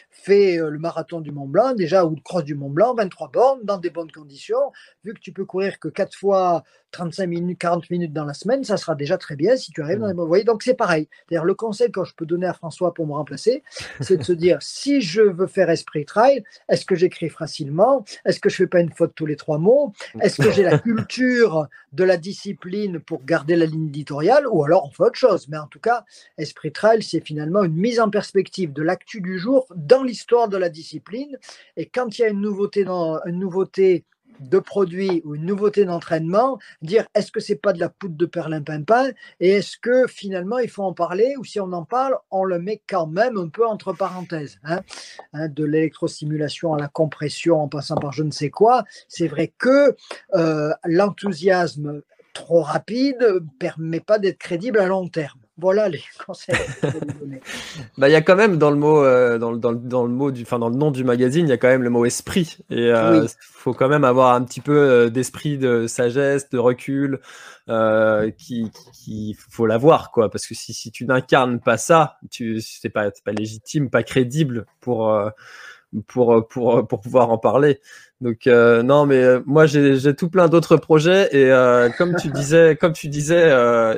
fais 0.09 0.59
euh, 0.59 0.69
le 0.69 0.79
marathon 0.79 1.21
du 1.21 1.31
Mont 1.31 1.47
Blanc 1.47 1.73
déjà, 1.73 2.05
ou 2.05 2.15
le 2.15 2.21
cross 2.21 2.43
du 2.43 2.55
Mont 2.55 2.69
Blanc, 2.69 2.95
23 2.95 3.29
bornes, 3.31 3.59
dans 3.63 3.77
des 3.77 3.89
bonnes 3.89 4.11
conditions. 4.11 4.71
Vu 5.03 5.13
que 5.13 5.19
tu 5.19 5.31
peux 5.31 5.45
courir 5.45 5.79
que 5.79 5.87
4 5.87 6.15
fois 6.15 6.63
35 6.91 7.27
minutes, 7.27 7.59
40 7.59 7.89
minutes 7.89 8.13
dans 8.13 8.25
la 8.25 8.33
semaine, 8.33 8.63
ça 8.63 8.77
sera 8.77 8.95
déjà 8.95 9.17
très 9.17 9.35
bien 9.35 9.55
si 9.55 9.71
tu 9.71 9.81
arrives 9.81 9.99
dans 9.99 10.07
les 10.07 10.13
mmh. 10.13 10.17
bons. 10.17 10.23
Vous 10.23 10.27
voyez, 10.27 10.43
donc 10.43 10.63
c'est 10.63 10.73
pareil. 10.73 11.07
D'ailleurs, 11.29 11.45
le 11.45 11.53
conseil 11.53 11.91
que 11.91 12.03
je 12.03 12.13
peux 12.15 12.25
donner 12.25 12.47
à 12.47 12.53
François 12.53 12.93
pour 12.93 13.05
me 13.05 13.13
remplacer, 13.13 13.63
c'est 14.01 14.17
de 14.17 14.23
se 14.23 14.33
dire, 14.33 14.57
si 14.61 15.01
je 15.01 15.21
veux 15.21 15.47
faire 15.47 15.69
Esprit 15.69 16.05
Trail, 16.05 16.43
est-ce 16.67 16.85
que 16.85 16.95
j'écris 16.95 17.29
facilement? 17.29 18.03
Est-ce 18.25 18.39
que 18.39 18.49
je 18.49 18.55
fais 18.55 18.67
pas 18.67 18.79
une 18.79 18.91
faute 18.91 19.13
tous 19.15 19.25
les 19.25 19.35
trois 19.35 19.59
mots? 19.59 19.93
Est-ce 20.21 20.41
que 20.41 20.51
j'ai 20.51 20.63
la 20.63 20.79
culture 20.79 21.67
de 21.93 22.03
la 22.03 22.17
discipline 22.17 22.99
pour 22.99 23.23
garder 23.23 23.55
la 23.55 23.65
ligne 23.65 23.87
éditoriale? 23.87 24.47
Ou 24.47 24.63
alors 24.63 24.85
on 24.85 24.91
fait 24.91 25.03
autre 25.03 25.19
chose. 25.19 25.47
Mais 25.49 25.57
en 25.57 25.67
tout 25.67 25.79
cas, 25.79 26.05
Esprit 26.37 26.71
Trail, 26.71 27.03
c'est 27.03 27.18
finalement 27.21 27.63
une 27.63 27.75
mise 27.75 27.99
en 27.99 28.09
perspective 28.09 28.73
de 28.73 28.81
l'actu 28.81 29.21
du 29.21 29.39
jour 29.39 29.65
dans 29.75 30.03
l'histoire 30.03 30.49
de 30.49 30.57
la 30.57 30.69
discipline. 30.69 31.37
Et 31.77 31.85
quand 31.87 32.17
il 32.17 32.21
y 32.21 32.25
a 32.25 32.29
une 32.29 32.41
nouveauté, 32.41 32.85
une 32.87 33.39
nouveauté 33.39 34.05
de 34.39 34.59
produit 34.59 35.21
ou 35.25 35.35
une 35.35 35.45
nouveauté 35.45 35.85
d'entraînement, 35.85 36.59
dire 36.81 37.07
est-ce 37.13 37.31
que 37.31 37.39
c'est 37.39 37.55
pas 37.55 37.73
de 37.73 37.79
la 37.79 37.89
poudre 37.89 38.15
de 38.15 38.25
perlimpinpin? 38.25 39.09
Et 39.39 39.49
est-ce 39.49 39.77
que 39.77 40.07
finalement 40.07 40.59
il 40.59 40.69
faut 40.69 40.83
en 40.83 40.93
parler? 40.93 41.35
Ou 41.37 41.43
si 41.43 41.59
on 41.59 41.71
en 41.73 41.83
parle, 41.83 42.17
on 42.31 42.43
le 42.43 42.59
met 42.59 42.81
quand 42.87 43.07
même 43.07 43.37
un 43.37 43.49
peu 43.49 43.65
entre 43.65 43.93
parenthèses. 43.93 44.59
Hein. 44.63 44.81
Hein, 45.33 45.49
de 45.49 45.63
l'électrostimulation 45.63 46.73
à 46.73 46.79
la 46.79 46.87
compression 46.87 47.61
en 47.61 47.67
passant 47.67 47.95
par 47.95 48.13
je 48.13 48.23
ne 48.23 48.31
sais 48.31 48.49
quoi, 48.49 48.83
c'est 49.07 49.27
vrai 49.27 49.53
que 49.57 49.95
euh, 50.35 50.71
l'enthousiasme 50.85 52.01
trop 52.33 52.61
rapide 52.61 53.41
permet 53.59 53.99
pas 53.99 54.19
d'être 54.19 54.37
crédible 54.37 54.79
à 54.79 54.87
long 54.87 55.07
terme. 55.07 55.39
Voilà 55.59 55.89
les 55.89 56.01
conseils. 56.25 56.55
bah, 57.97 58.09
il 58.09 58.11
y 58.11 58.15
a 58.15 58.21
quand 58.21 58.35
même 58.35 58.57
dans 58.57 58.71
le 58.71 58.77
mot, 58.77 59.03
euh, 59.03 59.37
dans, 59.37 59.51
dans, 59.53 59.73
dans, 59.73 60.03
le 60.03 60.09
mot 60.09 60.31
du, 60.31 60.43
enfin 60.43 60.59
dans 60.59 60.69
le 60.69 60.75
nom 60.75 60.91
du 60.91 61.03
magazine, 61.03 61.45
il 61.45 61.49
y 61.49 61.53
a 61.53 61.57
quand 61.57 61.67
même 61.67 61.83
le 61.83 61.89
mot 61.89 62.05
esprit. 62.05 62.57
Et 62.69 62.87
il 62.87 62.91
euh, 62.91 63.27
faut 63.41 63.73
quand 63.73 63.89
même 63.89 64.03
avoir 64.03 64.35
un 64.35 64.43
petit 64.43 64.61
peu 64.61 64.77
euh, 64.77 65.09
d'esprit 65.09 65.57
de 65.57 65.87
sagesse, 65.87 66.49
de 66.49 66.57
recul, 66.57 67.19
qui, 68.37 68.71
qui, 68.93 69.37
faut 69.49 69.65
l'avoir 69.65 70.11
quoi. 70.11 70.29
Parce 70.31 70.47
que 70.47 70.55
si, 70.55 70.73
si 70.73 70.91
tu 70.91 71.05
n'incarnes 71.05 71.59
pas 71.59 71.77
ça, 71.77 72.17
tu 72.31 72.61
c'est 72.61 72.89
pas, 72.89 73.11
pas 73.23 73.31
légitime, 73.31 73.89
pas 73.89 74.03
crédible 74.03 74.65
pour 74.79 75.13
pour 76.07 76.47
pour 76.47 76.87
pour 76.87 77.01
pouvoir 77.01 77.29
en 77.29 77.37
parler. 77.37 77.79
Donc 78.21 78.47
euh, 78.47 78.83
non, 78.83 79.05
mais 79.05 79.23
euh, 79.23 79.39
moi 79.45 79.65
j'ai 79.65 80.13
tout 80.13 80.29
plein 80.29 80.49
d'autres 80.49 80.75
projets 80.75 81.29
et 81.31 81.51
euh, 81.51 81.89
comme 81.97 82.15
tu 82.15 82.29
disais, 82.29 82.75
comme 82.79 82.91
tu 82.91 83.07
disais, 83.07 83.49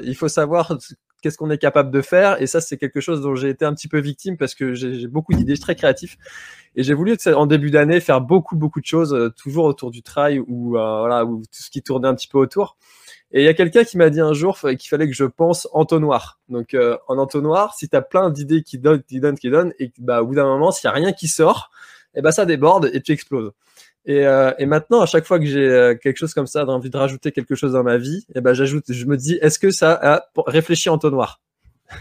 il 0.04 0.16
faut 0.16 0.28
savoir 0.28 0.78
qu'est-ce 1.22 1.38
qu'on 1.38 1.50
est 1.50 1.58
capable 1.58 1.92
de 1.92 2.02
faire 2.02 2.42
et 2.42 2.48
ça 2.48 2.62
c'est 2.62 2.78
quelque 2.78 3.00
chose 3.00 3.22
dont 3.22 3.36
j'ai 3.36 3.50
été 3.50 3.66
un 3.66 3.74
petit 3.74 3.88
peu 3.88 4.00
victime 4.00 4.38
parce 4.38 4.54
que 4.54 4.74
j'ai 4.74 5.08
beaucoup 5.08 5.34
d'idées, 5.34 5.54
je 5.54 5.56
suis 5.56 5.64
très 5.64 5.76
créatif 5.76 6.18
et 6.76 6.84
j'ai 6.84 6.94
voulu 6.94 7.18
en 7.36 7.46
début 7.48 7.72
d'année 7.72 8.00
faire 8.00 8.22
beaucoup 8.22 8.56
beaucoup 8.56 8.80
de 8.80 8.86
choses 8.86 9.32
toujours 9.38 9.66
autour 9.66 9.90
du 9.90 10.04
trail 10.04 10.40
ou 10.40 10.70
voilà 10.72 11.26
ou 11.26 11.40
tout 11.40 11.64
ce 11.64 11.72
qui 11.72 11.82
tournait 11.82 12.08
un 12.08 12.16
petit 12.16 12.28
peu 12.28 12.38
autour. 12.38 12.78
Et 13.34 13.42
il 13.42 13.46
y 13.46 13.48
a 13.48 13.54
quelqu'un 13.54 13.86
qui 13.86 13.98
m'a 13.98 14.10
dit 14.10 14.20
un 14.20 14.34
jour 14.34 14.60
qu'il 14.60 14.90
fallait 14.90 15.08
que 15.08 15.16
je 15.16 15.24
pense 15.24 15.68
entonnoir. 15.72 16.40
Donc 16.50 16.76
en 17.08 17.18
entonnoir, 17.18 17.74
si 17.74 17.90
tu 17.90 17.96
as 17.96 18.02
plein 18.02 18.30
d'idées 18.30 18.62
qui 18.62 18.78
donnent, 18.78 19.02
qui 19.04 19.20
donnent, 19.20 19.38
qui 19.38 19.50
donnent, 19.50 19.74
et 19.80 19.92
bah, 19.98 20.22
au 20.22 20.28
bout 20.28 20.36
d'un 20.36 20.46
moment, 20.46 20.72
s'il 20.72 20.88
y 20.88 20.92
a 20.92 20.94
rien 20.94 21.12
qui 21.14 21.28
sort, 21.28 21.72
et 22.14 22.20
eh 22.20 22.22
ben 22.22 22.32
ça 22.32 22.46
déborde 22.46 22.90
et 22.94 23.02
tu 23.02 23.14
exploses. 23.14 23.52
Et, 24.06 24.26
euh, 24.26 24.52
et, 24.58 24.66
maintenant, 24.66 25.02
à 25.02 25.06
chaque 25.06 25.26
fois 25.26 25.40
que 25.40 25.46
j'ai 25.46 25.68
euh, 25.68 25.96
quelque 25.96 26.18
chose 26.18 26.34
comme 26.34 26.48
ça, 26.48 26.66
d'envie 26.66 26.90
de 26.90 26.98
rajouter 26.98 27.32
quelque 27.32 27.54
chose 27.54 27.74
dans 27.74 27.84
ma 27.84 27.98
vie, 27.98 28.26
et 28.30 28.38
eh 28.38 28.42
ben 28.42 28.54
j'ajoute, 28.54 28.92
je 28.92 29.06
me 29.06 29.16
dis, 29.16 29.38
est-ce 29.42 29.60
que 29.60 29.70
ça 29.70 29.94
a 29.94 30.26
réfléchi 30.48 30.90
en 30.90 30.98
tonnoir? 30.98 31.40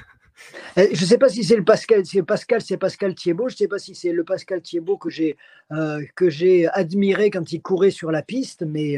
Eh, 0.76 0.94
je 0.94 1.03
ne 1.03 1.07
sais 1.07 1.18
pas 1.18 1.28
si 1.28 1.42
c'est 1.42 1.57
le 1.57 1.64
Pascal, 1.64 2.07
c'est 2.07 2.22
Pascal, 2.22 2.61
c'est 2.61 2.76
Pascal 2.76 3.12
Thiebaud. 3.12 3.48
Je 3.48 3.55
ne 3.55 3.59
sais 3.59 3.66
pas 3.66 3.80
si 3.80 3.96
c'est 3.96 4.12
le 4.12 4.22
Pascal 4.22 4.62
Thiebaud 4.62 4.98
que 4.98 5.11
j'ai 5.11 5.36
euh, 5.72 6.01
que 6.14 6.30
j'ai 6.30 6.68
admiré 6.68 7.28
quand 7.30 7.53
il 7.53 7.61
courait 7.61 7.90
sur 7.90 8.12
la 8.12 8.22
piste, 8.22 8.62
mais 8.62 8.96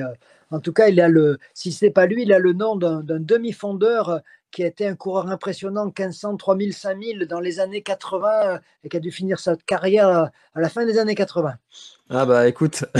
en 0.50 0.60
tout 0.60 0.74
cas, 0.74 0.88
il 0.88 1.00
a 1.00 1.08
le, 1.08 1.38
si 1.54 1.72
c'est 1.72 1.90
pas 1.90 2.04
lui, 2.04 2.24
il 2.24 2.32
a 2.34 2.38
le 2.38 2.52
nom 2.52 2.76
d'un 2.76 3.02
demi-fondeur 3.02 4.20
qui 4.52 4.62
a 4.62 4.66
été 4.66 4.86
un 4.86 4.94
coureur 4.94 5.28
impressionnant, 5.28 5.86
1500, 5.86 6.36
3000, 6.36 6.74
5000 6.74 7.26
dans 7.26 7.40
les 7.40 7.58
années 7.58 7.82
80 7.82 8.60
et 8.84 8.88
qui 8.88 8.96
a 8.96 9.00
dû 9.00 9.10
finir 9.10 9.40
sa 9.40 9.56
carrière 9.56 10.30
à 10.54 10.60
la 10.60 10.68
fin 10.68 10.84
des 10.84 10.98
années 10.98 11.14
80. 11.14 11.54
Ah 12.10 12.26
bah 12.26 12.46
écoute, 12.46 12.84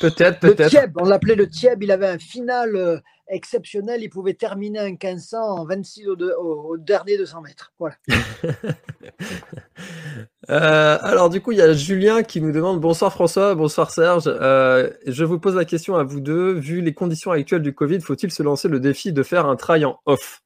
peut-être, 0.00 0.38
peut-être. 0.38 0.90
on 0.96 1.04
l'appelait 1.04 1.34
le 1.34 1.48
Tieb, 1.48 1.82
il 1.82 1.90
avait 1.90 2.06
un 2.06 2.18
final 2.18 2.76
euh, 2.76 2.98
exceptionnel, 3.28 4.02
il 4.02 4.10
pouvait 4.10 4.34
terminer 4.34 4.78
un 4.78 4.90
1500 4.90 5.38
en 5.38 5.64
26 5.64 6.08
au, 6.08 6.76
dernier 6.76 7.18
200 7.18 7.42
mètres. 7.42 7.72
Voilà. 7.78 7.96
Euh, 10.48 10.98
alors 11.02 11.28
du 11.28 11.40
coup, 11.40 11.50
il 11.50 11.58
y 11.58 11.62
a 11.62 11.72
Julien 11.72 12.22
qui 12.22 12.40
nous 12.40 12.52
demande 12.52 12.80
bonsoir 12.80 13.12
François, 13.12 13.56
bonsoir 13.56 13.90
Serge. 13.90 14.24
Euh, 14.28 14.92
je 15.04 15.24
vous 15.24 15.40
pose 15.40 15.56
la 15.56 15.64
question 15.64 15.96
à 15.96 16.04
vous 16.04 16.20
deux. 16.20 16.52
Vu 16.52 16.80
les 16.80 16.94
conditions 16.94 17.32
actuelles 17.32 17.62
du 17.62 17.74
Covid, 17.74 18.00
faut-il 18.00 18.30
se 18.30 18.44
lancer 18.44 18.68
le 18.68 18.78
défi 18.78 19.12
de 19.12 19.24
faire 19.24 19.46
un 19.46 19.55
trail 19.56 19.84
en 19.84 20.00
off 20.06 20.42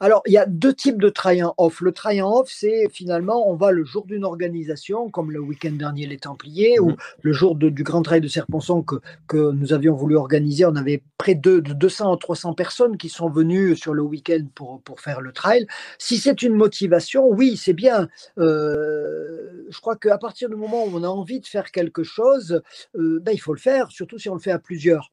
alors, 0.00 0.22
il 0.26 0.32
y 0.32 0.38
a 0.38 0.46
deux 0.46 0.72
types 0.72 1.00
de 1.00 1.08
trail 1.08 1.42
en 1.42 1.54
off. 1.58 1.80
Le 1.80 1.92
trail 1.92 2.22
en 2.22 2.30
off, 2.30 2.50
c'est 2.50 2.88
finalement, 2.90 3.48
on 3.50 3.54
va 3.54 3.70
le 3.70 3.84
jour 3.84 4.06
d'une 4.06 4.24
organisation, 4.24 5.10
comme 5.10 5.30
le 5.30 5.40
week-end 5.40 5.72
dernier 5.72 6.06
les 6.06 6.18
Templiers, 6.18 6.78
ou 6.78 6.90
mhm. 6.90 6.96
le 7.22 7.32
jour 7.32 7.54
du 7.56 7.82
Grand 7.82 8.02
Trail 8.02 8.20
de 8.20 8.28
Serponçon 8.28 8.82
que, 8.82 8.96
que 9.26 9.52
nous 9.52 9.72
avions 9.72 9.94
voulu 9.94 10.16
organiser. 10.16 10.64
On 10.64 10.76
avait 10.76 11.02
près 11.18 11.34
de, 11.34 11.60
200 11.60 12.12
ou 12.12 12.16
300 12.16 12.54
personnes 12.54 12.96
qui 12.96 13.08
sont 13.08 13.28
venues 13.28 13.76
sur 13.76 13.94
le 13.94 14.02
week-end 14.02 14.44
pour, 14.54 14.80
pour 14.82 15.00
faire 15.00 15.20
le 15.20 15.32
trail. 15.32 15.66
Si 15.98 16.18
c'est 16.18 16.42
une 16.42 16.54
motivation, 16.54 17.26
oui, 17.28 17.56
c'est 17.56 17.72
bien. 17.72 18.08
Euh, 18.38 19.66
je 19.68 19.80
crois 19.80 19.96
qu'à 19.96 20.18
partir 20.18 20.48
du 20.48 20.56
moment 20.56 20.84
où 20.84 20.90
on 20.94 21.02
a 21.02 21.08
envie 21.08 21.40
de 21.40 21.46
faire 21.46 21.70
quelque 21.70 22.02
chose, 22.02 22.62
euh, 22.96 23.20
ben, 23.20 23.32
il 23.32 23.38
faut 23.38 23.54
le 23.54 23.60
faire, 23.60 23.90
surtout 23.90 24.18
si 24.18 24.28
on 24.28 24.34
le 24.34 24.40
fait 24.40 24.52
à 24.52 24.58
plusieurs. 24.58 25.10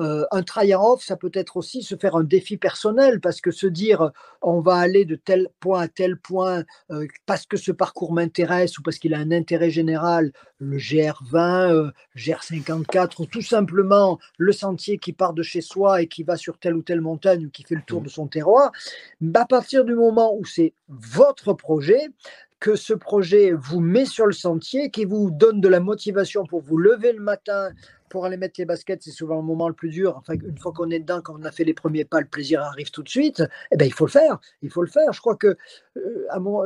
Euh, 0.00 0.24
un 0.30 0.42
try-off, 0.42 1.02
ça 1.02 1.16
peut 1.16 1.30
être 1.34 1.56
aussi 1.56 1.82
se 1.82 1.96
faire 1.96 2.16
un 2.16 2.24
défi 2.24 2.56
personnel, 2.56 3.20
parce 3.20 3.40
que 3.40 3.50
se 3.50 3.66
dire 3.66 4.10
on 4.42 4.60
va 4.60 4.74
aller 4.74 5.04
de 5.04 5.16
tel 5.16 5.48
point 5.60 5.80
à 5.80 5.88
tel 5.88 6.18
point 6.18 6.64
euh, 6.90 7.06
parce 7.24 7.46
que 7.46 7.56
ce 7.56 7.72
parcours 7.72 8.12
m'intéresse 8.12 8.78
ou 8.78 8.82
parce 8.82 8.98
qu'il 8.98 9.14
a 9.14 9.18
un 9.18 9.30
intérêt 9.30 9.70
général, 9.70 10.32
le 10.58 10.76
GR20, 10.76 11.72
euh, 11.72 11.90
GR54, 12.16 13.22
ou 13.22 13.26
tout 13.26 13.42
simplement 13.42 14.18
le 14.38 14.52
sentier 14.52 14.98
qui 14.98 15.12
part 15.12 15.32
de 15.32 15.42
chez 15.42 15.60
soi 15.60 16.02
et 16.02 16.08
qui 16.08 16.22
va 16.22 16.36
sur 16.36 16.58
telle 16.58 16.76
ou 16.76 16.82
telle 16.82 17.00
montagne 17.00 17.46
ou 17.46 17.50
qui 17.50 17.62
fait 17.62 17.74
le 17.74 17.82
tour 17.86 18.00
mmh. 18.00 18.04
de 18.04 18.08
son 18.08 18.26
terroir, 18.26 18.72
bah, 19.20 19.42
à 19.42 19.46
partir 19.46 19.84
du 19.84 19.94
moment 19.94 20.34
où 20.36 20.44
c'est 20.44 20.74
votre 20.88 21.54
projet, 21.54 22.08
que 22.60 22.74
ce 22.74 22.94
projet 22.94 23.52
vous 23.52 23.80
met 23.80 24.06
sur 24.06 24.26
le 24.26 24.32
sentier, 24.32 24.90
qui 24.90 25.04
vous 25.04 25.30
donne 25.30 25.60
de 25.60 25.68
la 25.68 25.80
motivation 25.80 26.46
pour 26.46 26.60
vous 26.62 26.78
lever 26.78 27.12
le 27.12 27.20
matin, 27.20 27.70
pour 28.08 28.24
aller 28.24 28.36
mettre 28.36 28.54
les 28.58 28.64
baskets, 28.64 29.02
c'est 29.02 29.10
souvent 29.10 29.36
le 29.36 29.42
moment 29.42 29.68
le 29.68 29.74
plus 29.74 29.90
dur. 29.90 30.16
Enfin, 30.16 30.34
une 30.34 30.58
fois 30.58 30.72
qu'on 30.72 30.90
est 30.90 31.00
dedans, 31.00 31.20
quand 31.22 31.36
on 31.38 31.44
a 31.44 31.52
fait 31.52 31.64
les 31.64 31.74
premiers 31.74 32.04
pas, 32.04 32.20
le 32.20 32.26
plaisir 32.26 32.62
arrive 32.62 32.90
tout 32.90 33.02
de 33.02 33.08
suite. 33.08 33.42
Eh 33.72 33.76
ben, 33.76 33.84
il 33.84 33.92
faut 33.92 34.06
le 34.06 34.10
faire. 34.10 34.38
Il 34.62 34.70
faut 34.70 34.82
le 34.82 34.88
faire. 34.88 35.12
Je 35.12 35.20
crois 35.20 35.36
que 35.36 35.56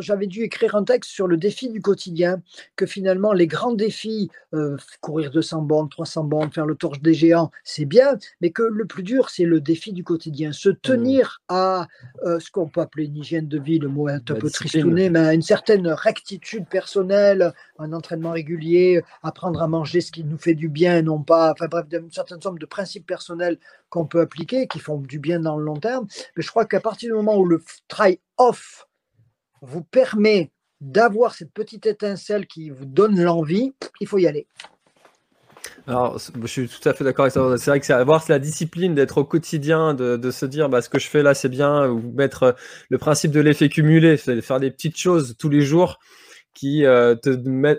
j'avais 0.01 0.27
dû 0.27 0.43
écrire 0.43 0.75
un 0.75 0.85
texte 0.85 1.11
sur 1.11 1.27
le 1.27 1.37
défi 1.37 1.69
du 1.69 1.81
quotidien, 1.81 2.43
que 2.77 2.87
finalement, 2.87 3.33
les 3.33 3.47
grands 3.47 3.73
défis, 3.73 4.31
euh, 4.55 4.77
courir 5.01 5.31
200 5.31 5.63
bornes, 5.63 5.89
300 5.89 6.25
bornes, 6.25 6.51
faire 6.51 6.67
le 6.67 6.75
torche 6.75 7.01
des 7.01 7.15
géants, 7.15 7.51
c'est 7.65 7.85
bien, 7.85 8.19
mais 8.41 8.51
que 8.51 8.63
le 8.63 8.85
plus 8.87 9.03
dur, 9.03 9.31
c'est 9.31 9.45
le 9.45 9.61
défi 9.61 9.93
du 9.93 10.05
quotidien. 10.05 10.53
Se 10.53 10.69
tenir 10.69 11.41
à 11.49 11.87
euh, 12.25 12.41
ce 12.41 12.51
qu'on 12.51 12.69
peut 12.69 12.81
appeler 12.81 13.07
une 13.07 13.17
hygiène 13.17 13.49
de 13.49 13.59
vie, 13.59 13.79
le 13.79 13.89
mot 13.89 14.09
est 14.09 14.31
un 14.31 14.35
peu 14.35 14.51
tristouné, 14.51 15.11
mais 15.11 15.21
à 15.21 15.35
une 15.35 15.43
certaine 15.43 15.89
rectitude 15.89 16.67
personnelle, 16.69 17.53
un 17.79 17.93
entraînement 17.93 18.33
régulier, 18.33 19.03
apprendre 19.23 19.63
à 19.63 19.69
manger 19.69 20.01
ce 20.01 20.13
qui 20.13 20.25
nous 20.25 20.39
fait 20.39 20.55
du 20.55 20.69
bien 20.69 20.99
et 20.99 21.03
non 21.03 21.25
enfin 21.29 21.67
bref, 21.71 21.87
une 21.93 22.11
certaine 22.11 22.41
somme 22.41 22.59
de 22.59 22.67
principes 22.67 23.07
personnels 23.07 23.59
qu'on 23.89 24.07
peut 24.07 24.21
appliquer, 24.21 24.67
qui 24.67 24.79
font 24.79 24.99
du 24.99 25.19
bien 25.19 25.41
dans 25.41 25.57
le 25.57 25.65
long 25.65 25.77
terme. 25.77 26.07
Mais 26.37 26.43
je 26.43 26.49
crois 26.49 26.65
qu'à 26.65 26.81
partir 26.81 27.11
du 27.11 27.15
moment 27.15 27.37
où 27.37 27.45
le 27.45 27.63
try-off 27.89 28.89
vous 29.61 29.83
permet 29.83 30.51
d'avoir 30.81 31.35
cette 31.35 31.53
petite 31.53 31.87
étincelle 31.87 32.47
qui 32.47 32.71
vous 32.71 32.87
donne 32.87 33.21
l'envie, 33.21 33.73
il 34.01 34.07
faut 34.07 34.19
y 34.19 34.27
aller. 34.27 34.47
Alors, 35.87 36.19
je 36.19 36.47
suis 36.47 36.69
tout 36.69 36.89
à 36.89 36.95
fait 36.95 37.05
d'accord 37.05 37.25
avec 37.25 37.33
ça. 37.33 37.59
C'est 37.59 37.71
vrai 37.71 37.81
que 37.81 37.87
c'est 37.87 37.93
avoir 37.93 38.25
la 38.29 38.39
discipline 38.39 38.95
d'être 38.95 39.19
au 39.19 39.25
quotidien, 39.25 39.95
de, 39.95 40.31
se 40.31 40.47
dire 40.47 40.69
bah, 40.69 40.83
ce 40.83 40.89
que 40.89 40.99
je 40.99 41.09
fais 41.09 41.23
là 41.23 41.35
c'est 41.35 41.49
bien, 41.49 41.89
ou 41.89 42.01
mettre 42.13 42.57
le 42.89 42.99
principe 42.99 43.31
de 43.31 43.41
l'effet 43.41 43.69
cumulé, 43.69 44.17
faire 44.17 44.61
des 44.61 44.71
petites 44.71 44.97
choses 44.97 45.37
tous 45.39 45.49
les 45.49 45.63
jours 45.63 45.99
qui 46.55 46.85
euh, 46.85 47.15
te 47.15 47.31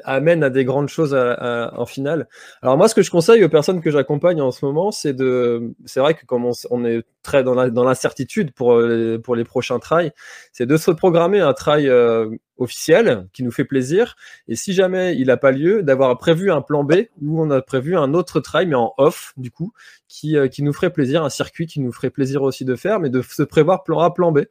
amène 0.05 0.43
à 0.43 0.49
des 0.49 0.65
grandes 0.65 0.89
choses 0.89 1.13
en 1.13 1.85
finale. 1.85 2.27
Alors 2.61 2.77
moi, 2.77 2.87
ce 2.87 2.95
que 2.95 3.01
je 3.01 3.11
conseille 3.11 3.43
aux 3.43 3.49
personnes 3.49 3.81
que 3.81 3.91
j'accompagne 3.91 4.41
en 4.41 4.51
ce 4.51 4.65
moment, 4.65 4.91
c'est 4.91 5.13
de, 5.13 5.73
c'est 5.85 5.99
vrai 5.99 6.13
que 6.13 6.25
comme 6.25 6.49
on, 6.69 6.85
est 6.85 7.03
très 7.23 7.43
dans 7.43 7.83
l'incertitude 7.83 8.51
pour 8.51 8.73
euh, 8.73 9.19
pour 9.23 9.35
les 9.35 9.43
prochains 9.43 9.79
trails, 9.79 10.11
c'est 10.53 10.65
de 10.65 10.77
se 10.77 10.91
programmer 10.91 11.39
un 11.39 11.53
trail 11.53 11.89
euh, 11.89 12.29
officiel 12.61 13.27
qui 13.33 13.43
nous 13.43 13.51
fait 13.51 13.65
plaisir. 13.65 14.15
Et 14.47 14.55
si 14.55 14.73
jamais 14.73 15.15
il 15.17 15.27
n'a 15.27 15.37
pas 15.37 15.51
lieu, 15.51 15.83
d'avoir 15.83 16.17
prévu 16.17 16.51
un 16.51 16.61
plan 16.61 16.83
B 16.83 16.93
où 17.21 17.41
on 17.41 17.49
a 17.49 17.61
prévu 17.61 17.97
un 17.97 18.13
autre 18.13 18.39
trail, 18.39 18.67
mais 18.67 18.75
en 18.75 18.93
off, 18.97 19.33
du 19.37 19.51
coup, 19.51 19.73
qui, 20.07 20.37
euh, 20.37 20.47
qui 20.47 20.63
nous 20.63 20.73
ferait 20.73 20.91
plaisir, 20.91 21.23
un 21.23 21.29
circuit 21.29 21.67
qui 21.67 21.79
nous 21.79 21.91
ferait 21.91 22.09
plaisir 22.09 22.43
aussi 22.43 22.65
de 22.65 22.75
faire, 22.75 22.99
mais 22.99 23.09
de 23.09 23.21
se 23.21 23.43
prévoir 23.43 23.83
plan 23.83 23.99
A, 23.99 24.13
plan 24.13 24.31
B. 24.31 24.41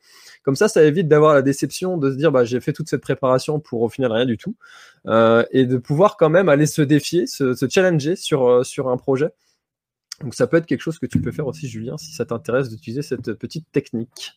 Comme 0.43 0.57
ça, 0.57 0.69
ça 0.69 0.83
évite 0.83 1.09
d'avoir 1.09 1.35
la 1.35 1.43
déception 1.43 1.97
de 1.97 2.11
se 2.11 2.17
dire, 2.17 2.33
bah, 2.33 2.45
j'ai 2.45 2.61
fait 2.61 2.73
toute 2.73 2.89
cette 2.89 3.03
préparation 3.03 3.61
pour 3.61 3.83
au 3.83 3.89
final 3.89 4.13
rien 4.13 4.27
du 4.27 4.39
tout. 4.39 4.57
Euh, 5.07 5.45
et 5.51 5.67
de 5.67 5.77
pouvoir 5.77 6.17
quand 6.17 6.31
même 6.31 6.49
aller 6.49 6.67
se 6.67 6.83
défier, 6.83 7.27
se, 7.27 7.55
se 7.55 7.69
challenger 7.69 8.17
sur, 8.17 8.49
euh, 8.49 8.65
sur 8.65 8.89
un 8.89 8.97
projet. 8.97 9.31
Donc 10.23 10.35
ça 10.35 10.47
peut 10.47 10.57
être 10.57 10.67
quelque 10.67 10.83
chose 10.83 10.99
que 10.99 11.07
tu 11.07 11.21
peux 11.21 11.33
faire 11.33 11.47
aussi, 11.47 11.69
Julien, 11.69 11.97
si 11.97 12.13
ça 12.13 12.27
t'intéresse 12.27 12.69
d'utiliser 12.69 13.03
cette 13.03 13.33
petite 13.35 13.71
technique. 13.73 14.35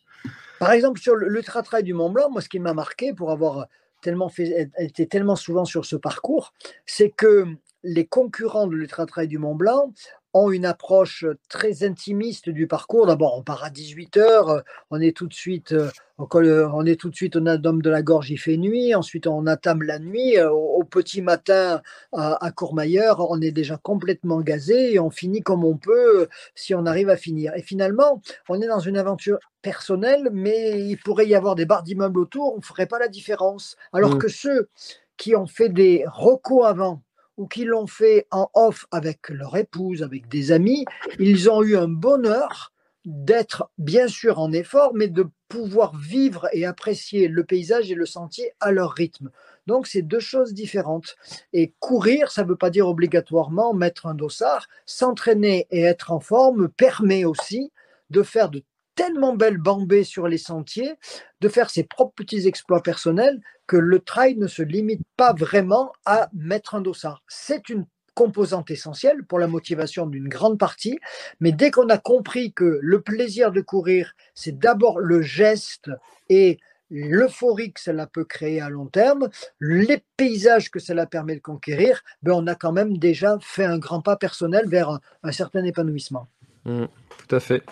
Par 0.58 0.72
exemple, 0.72 1.00
sur 1.00 1.16
l'ultra-trail 1.16 1.82
du 1.82 1.94
Mont 1.94 2.10
Blanc, 2.10 2.30
moi, 2.30 2.40
ce 2.40 2.48
qui 2.48 2.58
m'a 2.58 2.74
marqué 2.74 3.12
pour 3.12 3.30
avoir 3.30 3.66
été 4.06 5.06
tellement 5.06 5.36
souvent 5.36 5.64
sur 5.64 5.84
ce 5.84 5.96
parcours, 5.96 6.52
c'est 6.86 7.10
que 7.10 7.46
les 7.82 8.06
concurrents 8.06 8.66
de 8.66 8.74
l'ultra-trail 8.74 9.28
du 9.28 9.38
Mont 9.38 9.54
Blanc 9.54 9.92
ont 10.34 10.50
une 10.50 10.66
approche 10.66 11.24
très 11.48 11.84
intimiste 11.84 12.50
du 12.50 12.66
parcours. 12.66 13.06
D'abord, 13.06 13.38
on 13.38 13.42
part 13.42 13.64
à 13.64 13.70
18h, 13.70 14.62
on 14.90 15.00
est 15.00 15.16
tout 15.16 15.28
de 15.28 15.32
suite, 15.32 15.74
on 16.18 16.86
est 16.86 17.00
tout 17.00 17.08
de 17.08 17.14
suite 17.14 17.36
au 17.36 17.40
Dôme 17.40 17.80
de 17.80 17.90
la 17.90 18.02
Gorge, 18.02 18.30
il 18.30 18.36
fait 18.36 18.56
nuit. 18.56 18.94
Ensuite, 18.94 19.26
on 19.26 19.46
attame 19.46 19.82
la 19.82 19.98
nuit. 19.98 20.40
Au, 20.40 20.82
petit 20.84 21.22
matin, 21.22 21.80
à, 22.12 22.50
Courmayeur, 22.50 23.30
on 23.30 23.40
est 23.40 23.52
déjà 23.52 23.76
complètement 23.76 24.40
gazé 24.40 24.94
et 24.94 24.98
on 24.98 25.10
finit 25.10 25.40
comme 25.40 25.64
on 25.64 25.76
peut 25.76 26.28
si 26.54 26.74
on 26.74 26.84
arrive 26.84 27.08
à 27.08 27.16
finir. 27.16 27.54
Et 27.56 27.62
finalement, 27.62 28.20
on 28.48 28.60
est 28.60 28.66
dans 28.66 28.80
une 28.80 28.96
aventure 28.96 29.38
personnelle, 29.62 30.28
mais 30.32 30.80
il 30.80 30.98
pourrait 30.98 31.26
y 31.26 31.34
avoir 31.34 31.54
des 31.54 31.64
barres 31.64 31.84
d'immeubles 31.84 32.18
autour, 32.18 32.54
on 32.54 32.58
ne 32.58 32.62
ferait 32.62 32.86
pas 32.86 32.98
la 32.98 33.08
différence. 33.08 33.76
Alors 33.92 34.16
mmh. 34.16 34.18
que 34.18 34.28
ceux 34.28 34.68
qui 35.16 35.34
ont 35.36 35.46
fait 35.46 35.68
des 35.68 36.04
recos 36.06 36.66
avant, 36.66 37.02
ou 37.36 37.46
qui 37.46 37.64
l'ont 37.64 37.86
fait 37.86 38.26
en 38.30 38.48
off 38.54 38.86
avec 38.90 39.28
leur 39.28 39.56
épouse, 39.56 40.02
avec 40.02 40.28
des 40.28 40.52
amis, 40.52 40.84
ils 41.18 41.50
ont 41.50 41.62
eu 41.62 41.76
un 41.76 41.88
bonheur 41.88 42.72
d'être 43.04 43.70
bien 43.76 44.08
sûr 44.08 44.38
en 44.38 44.52
effort, 44.52 44.92
mais 44.94 45.08
de 45.08 45.26
pouvoir 45.48 45.96
vivre 45.96 46.48
et 46.52 46.64
apprécier 46.64 47.28
le 47.28 47.44
paysage 47.44 47.90
et 47.90 47.94
le 47.94 48.06
sentier 48.06 48.52
à 48.60 48.72
leur 48.72 48.92
rythme. 48.92 49.30
Donc, 49.66 49.86
c'est 49.86 50.02
deux 50.02 50.20
choses 50.20 50.54
différentes. 50.54 51.16
Et 51.52 51.74
courir, 51.80 52.30
ça 52.30 52.44
ne 52.44 52.48
veut 52.48 52.56
pas 52.56 52.70
dire 52.70 52.88
obligatoirement 52.88 53.74
mettre 53.74 54.06
un 54.06 54.14
dossard. 54.14 54.68
S'entraîner 54.86 55.66
et 55.70 55.82
être 55.82 56.12
en 56.12 56.20
forme 56.20 56.68
permet 56.68 57.24
aussi 57.24 57.72
de 58.10 58.22
faire 58.22 58.48
de 58.48 58.62
tellement 58.94 59.34
belles 59.34 59.58
bambées 59.58 60.04
sur 60.04 60.28
les 60.28 60.38
sentiers, 60.38 60.94
de 61.40 61.48
faire 61.48 61.70
ses 61.70 61.84
propres 61.84 62.14
petits 62.14 62.46
exploits 62.46 62.82
personnels, 62.82 63.40
que 63.66 63.76
le 63.76 64.00
trail 64.00 64.36
ne 64.36 64.46
se 64.46 64.62
limite 64.62 65.02
pas 65.16 65.32
vraiment 65.32 65.92
à 66.04 66.28
mettre 66.32 66.74
un 66.74 66.80
dossard. 66.80 67.22
C'est 67.28 67.68
une 67.68 67.86
composante 68.14 68.70
essentielle 68.70 69.24
pour 69.24 69.38
la 69.38 69.48
motivation 69.48 70.06
d'une 70.06 70.28
grande 70.28 70.58
partie, 70.58 70.98
mais 71.40 71.52
dès 71.52 71.70
qu'on 71.70 71.88
a 71.88 71.98
compris 71.98 72.52
que 72.52 72.78
le 72.80 73.00
plaisir 73.00 73.52
de 73.52 73.60
courir, 73.60 74.14
c'est 74.34 74.58
d'abord 74.58 75.00
le 75.00 75.20
geste 75.20 75.90
et 76.28 76.58
l'euphorie 76.90 77.72
que 77.72 77.80
cela 77.80 78.06
peut 78.06 78.24
créer 78.24 78.60
à 78.60 78.68
long 78.68 78.86
terme, 78.86 79.28
les 79.60 80.04
paysages 80.16 80.70
que 80.70 80.78
cela 80.78 81.06
permet 81.06 81.34
de 81.34 81.40
conquérir, 81.40 82.02
ben 82.22 82.32
on 82.32 82.46
a 82.46 82.54
quand 82.54 82.72
même 82.72 82.98
déjà 82.98 83.36
fait 83.40 83.64
un 83.64 83.78
grand 83.78 84.00
pas 84.00 84.16
personnel 84.16 84.68
vers 84.68 85.00
un, 85.22 85.32
certain 85.32 85.64
épanouissement. 85.64 86.28
Mmh, 86.64 86.84
tout 87.18 87.34
à 87.34 87.40
fait. 87.40 87.62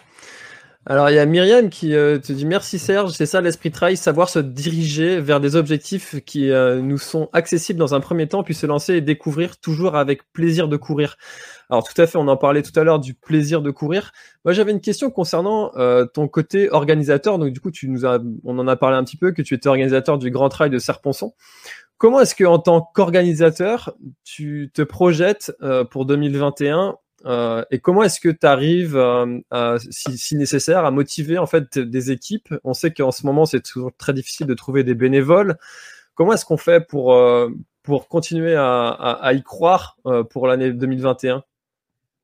Alors 0.85 1.11
il 1.11 1.15
y 1.15 1.21
a 1.21 1.27
Myriam 1.27 1.71
qui 1.71 1.95
euh, 1.95 2.19
te 2.19 2.33
dit 2.33 2.45
merci 2.45 2.77
Serge, 2.81 3.13
c'est 3.13 3.27
ça 3.27 3.41
l'esprit 3.41 3.71
trail, 3.71 3.97
savoir 3.97 4.29
se 4.29 4.41
diriger 4.41 5.21
vers 5.21 5.39
des 5.39 5.55
objectifs 5.55 6.17
qui 6.25 6.51
euh, 6.51 6.81
nous 6.81 6.99
sont 6.99 7.29
accessibles 7.33 7.79
dans 7.79 7.95
un 7.95 8.01
premier 8.01 8.27
temps, 8.27 8.43
puis 8.43 8.55
se 8.55 8.67
lancer 8.67 8.95
et 8.95 9.01
découvrir 9.01 9.59
toujours 9.59 9.95
avec 9.95 10.33
plaisir 10.33 10.67
de 10.67 10.77
courir. 10.77 11.17
Alors 11.71 11.85
tout 11.85 12.01
à 12.03 12.09
fait, 12.09 12.19
on 12.19 12.27
en 12.27 12.37
parlait 12.37 12.63
tout 12.63 12.79
à 12.79 12.83
l'heure 12.83 12.99
du 12.99 13.15
plaisir 13.15 13.63
de 13.63 13.71
courir. 13.71 14.11
Moi 14.45 14.55
j'avais 14.55 14.73
une 14.73 14.81
question 14.81 15.13
concernant 15.13 15.71
euh, 15.77 16.05
ton 16.05 16.27
côté 16.27 16.69
organisateur. 16.69 17.39
Donc 17.39 17.53
du 17.53 17.61
coup 17.61 17.71
tu 17.71 17.89
nous 17.89 18.05
as, 18.05 18.19
on 18.43 18.59
en 18.59 18.67
a 18.67 18.75
parlé 18.75 18.97
un 18.97 19.05
petit 19.05 19.17
peu 19.17 19.31
que 19.31 19.43
tu 19.43 19.55
étais 19.55 19.69
organisateur 19.69 20.19
du 20.19 20.33
Grand 20.33 20.49
Trail 20.49 20.71
de 20.71 20.79
Serponçon. 20.79 21.33
Comment 21.97 22.19
est-ce 22.19 22.35
que 22.35 22.43
en 22.43 22.59
tant 22.59 22.91
qu'organisateur 22.93 23.95
tu 24.25 24.73
te 24.75 24.83
projettes 24.83 25.53
pour 25.93 26.07
2021 26.07 26.97
euh, 27.25 27.65
et 27.71 27.79
comment 27.79 28.03
est-ce 28.03 28.21
que 28.21 28.29
tu 28.29 28.47
arrives, 28.47 28.97
euh, 28.97 29.79
si, 29.91 30.37
nécessaire, 30.37 30.85
à 30.85 30.91
motiver 30.91 31.39
en 31.39 31.47
fait 31.47 31.79
des 31.79 32.11
équipes? 32.11 32.55
On 32.65 32.75
sait 32.75 32.93
qu'en 32.93 33.11
ce 33.11 33.27
moment, 33.27 33.47
c'est 33.47 33.63
toujours 33.63 33.93
très 33.97 34.13
difficile 34.13 34.47
de 34.47 34.55
trouver 34.55 34.85
des 34.85 34.95
bénévoles. 34.95 35.57
Comment 36.15 36.33
est-ce 36.35 36.45
qu'on 36.45 36.57
fait 36.57 36.87
pour, 36.87 37.15
euh, 37.15 37.49
pour 37.83 38.09
continuer 38.09 38.55
à, 38.57 39.31
y 39.33 39.43
croire 39.43 39.97
pour 40.31 40.47
l'année 40.47 40.73
2021 40.73 41.45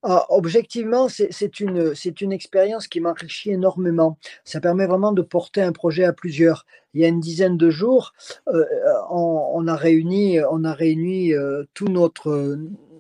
ah, 0.05 0.27
objectivement, 0.29 1.09
c'est 1.09 1.59
une, 1.59 1.93
une 2.21 2.33
expérience 2.33 2.87
qui 2.87 3.01
m'enrichit 3.01 3.51
énormément. 3.51 4.17
Ça 4.45 4.61
permet 4.61 4.87
vraiment 4.87 5.11
de 5.11 5.23
porter 5.23 5.61
un 5.61 5.73
projet 5.73 6.05
à 6.05 6.13
plusieurs. 6.13 6.67
Il 6.95 7.01
y 7.01 7.05
a 7.05 7.09
une 7.09 7.19
dizaine 7.19 7.57
de 7.57 7.69
jours, 7.69 8.13
on, 8.47 9.67
a 9.67 9.75
réuni, 9.75 10.39
on 10.53 10.63
a 10.63 10.73
réuni 10.73 11.33
tout 11.75 11.89
notre, 11.89 12.57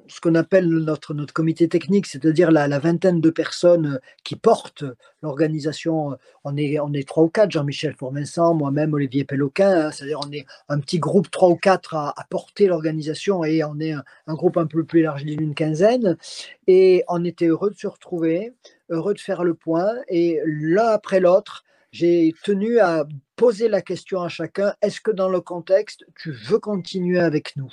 ce 0.09 0.21
qu'on 0.21 0.35
appelle 0.35 0.69
notre, 0.69 1.15
notre 1.15 1.33
comité 1.33 1.69
technique, 1.69 2.07
c'est-à-dire 2.07 2.51
la, 2.51 2.79
vingtaine 2.79 3.21
de 3.21 3.31
personnes 3.31 4.01
qui 4.25 4.37
portent 4.37 4.85
l'organisation. 5.23 6.17
On 6.45 6.57
est, 6.57 6.79
on 6.81 6.93
est 6.93 7.07
trois 7.07 7.25
ou 7.25 7.29
quatre, 7.29 7.51
Jean-Michel 7.51 7.95
Forvincent, 7.95 8.55
moi-même, 8.55 8.95
Olivier 8.95 9.25
Péloquin, 9.25 9.87
hein, 9.87 9.91
c'est-à-dire 9.91 10.21
on 10.27 10.33
est 10.33 10.47
un 10.69 10.81
petit 10.81 10.99
groupe, 10.99 11.31
trois 11.31 11.51
ou 11.51 11.57
quatre, 11.57 11.95
à, 11.95 12.15
porter 12.31 12.67
l'organisation 12.67 13.45
et 13.45 13.63
on 13.65 13.79
est 13.81 13.93
un, 13.93 14.05
un, 14.27 14.35
groupe 14.35 14.57
un 14.57 14.67
peu 14.67 14.85
plus 14.85 15.01
élargi 15.01 15.37
d'une 15.37 15.55
quinzaine. 15.55 16.17
Et 16.67 17.05
on 17.09 17.25
était 17.25 17.47
heureux 17.47 17.71
de 17.71 17.79
se 17.79 17.87
retrouver, 17.87 18.53
heureux 18.91 19.15
de 19.15 19.21
faire 19.21 19.45
le 19.45 19.55
point 19.55 19.93
et 20.09 20.41
l'un 20.45 20.89
après 20.89 21.21
l'autre, 21.21 21.65
j'ai 21.93 22.35
tenu 22.45 22.79
à 22.79 23.07
poser 23.37 23.69
la 23.69 23.83
question 23.83 24.23
à 24.23 24.29
chacun, 24.29 24.75
est-ce 24.83 25.01
que 25.01 25.11
dans 25.11 25.29
le 25.29 25.41
contexte, 25.41 26.05
tu 26.17 26.33
veux 26.33 26.59
continuer 26.59 27.21
avec 27.21 27.57
nous? 27.57 27.73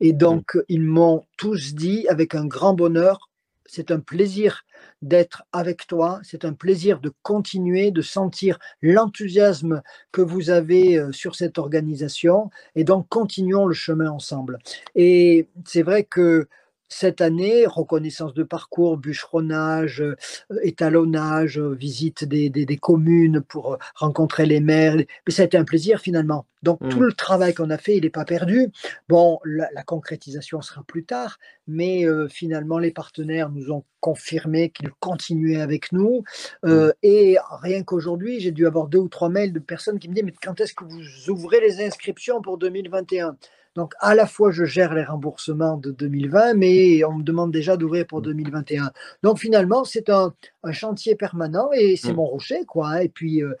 Et 0.00 0.12
donc, 0.12 0.56
ils 0.68 0.82
m'ont 0.84 1.24
tous 1.36 1.74
dit 1.74 2.06
avec 2.08 2.34
un 2.34 2.46
grand 2.46 2.74
bonheur, 2.74 3.30
c'est 3.66 3.90
un 3.90 4.00
plaisir 4.00 4.64
d'être 5.00 5.44
avec 5.52 5.86
toi, 5.86 6.20
c'est 6.22 6.44
un 6.44 6.52
plaisir 6.52 7.00
de 7.00 7.12
continuer, 7.22 7.90
de 7.90 8.02
sentir 8.02 8.58
l'enthousiasme 8.82 9.82
que 10.12 10.20
vous 10.20 10.50
avez 10.50 10.98
euh, 10.98 11.10
sur 11.12 11.34
cette 11.36 11.58
organisation, 11.58 12.50
et 12.74 12.84
donc 12.84 13.08
continuons 13.08 13.66
le 13.66 13.74
chemin 13.74 14.10
ensemble. 14.10 14.58
Et 14.94 15.48
c'est 15.64 15.82
vrai 15.82 16.04
que 16.04 16.48
cette 16.92 17.22
année, 17.22 17.64
reconnaissance 17.66 18.34
de 18.34 18.42
parcours, 18.42 18.98
bûcheronnage, 18.98 20.02
euh, 20.02 20.14
étalonnage, 20.62 21.58
euh, 21.58 21.74
visite 21.74 22.24
des, 22.24 22.76
communes 22.76 23.40
pour 23.40 23.74
euh, 23.74 23.76
rencontrer 23.94 24.44
les 24.44 24.60
maires. 24.60 24.96
Mais 24.96 25.32
ça 25.32 25.42
a 25.42 25.44
été 25.46 25.56
un 25.56 25.64
plaisir 25.64 26.00
finalement. 26.00 26.46
Donc 26.62 26.78
tout 26.90 27.00
mmh. 27.00 27.04
le 27.04 27.12
travail 27.14 27.54
qu'on 27.54 27.70
a 27.70 27.78
fait, 27.78 27.96
il 27.96 28.02
n'est 28.02 28.10
pas 28.10 28.26
perdu. 28.26 28.68
Bon, 29.08 29.40
la, 29.44 29.82
concrétisation 29.84 30.60
sera 30.60 30.84
plus 30.84 31.04
tard, 31.04 31.38
mais 31.66 32.04
finalement 32.28 32.78
les 32.78 32.92
partenaires 32.92 33.50
nous 33.50 33.72
ont 33.72 33.84
confirmé 33.98 34.70
qu'ils 34.70 34.92
continuaient 35.00 35.60
avec 35.60 35.90
nous. 35.90 36.22
Mmh. 36.62 36.90
Et 37.02 37.36
rien 37.62 37.82
qu'aujourd'hui, 37.82 38.38
j'ai 38.38 38.52
dû 38.52 38.64
avoir 38.64 38.86
deux 38.86 39.00
ou 39.00 39.08
trois 39.08 39.28
mails 39.28 39.52
de 39.52 39.58
personnes 39.58 39.98
qui 39.98 40.08
me 40.08 40.14
disent, 40.14 40.24
mais 40.24 40.34
quand 40.40 40.60
est-ce 40.60 40.74
que 40.74 40.84
vous 40.84 41.30
ouvrez 41.30 41.58
les 41.58 41.84
inscriptions 41.84 42.40
pour 42.40 42.58
2021 42.58 43.36
donc, 43.74 43.94
à 44.00 44.14
la 44.14 44.26
fois, 44.26 44.50
je 44.50 44.64
gère 44.64 44.94
les 44.94 45.04
remboursements 45.04 45.78
de 45.78 45.90
2020, 45.90 46.54
mais 46.54 47.04
on 47.04 47.14
me 47.14 47.22
demande 47.22 47.50
déjà 47.50 47.76
d'ouvrir 47.76 48.06
pour 48.06 48.20
2021. 48.20 48.84
Mmh. 48.84 48.90
Donc, 49.22 49.38
finalement, 49.38 49.84
c'est 49.84 50.10
un, 50.10 50.34
chantier 50.72 51.14
permanent 51.14 51.70
et 51.72 51.96
c'est 51.96 52.12
mmh. 52.12 52.16
mon 52.16 52.26
rocher, 52.26 52.64
quoi. 52.66 52.88
Hein. 52.88 52.98
Et 52.98 53.08
puis, 53.08 53.42
euh, 53.42 53.54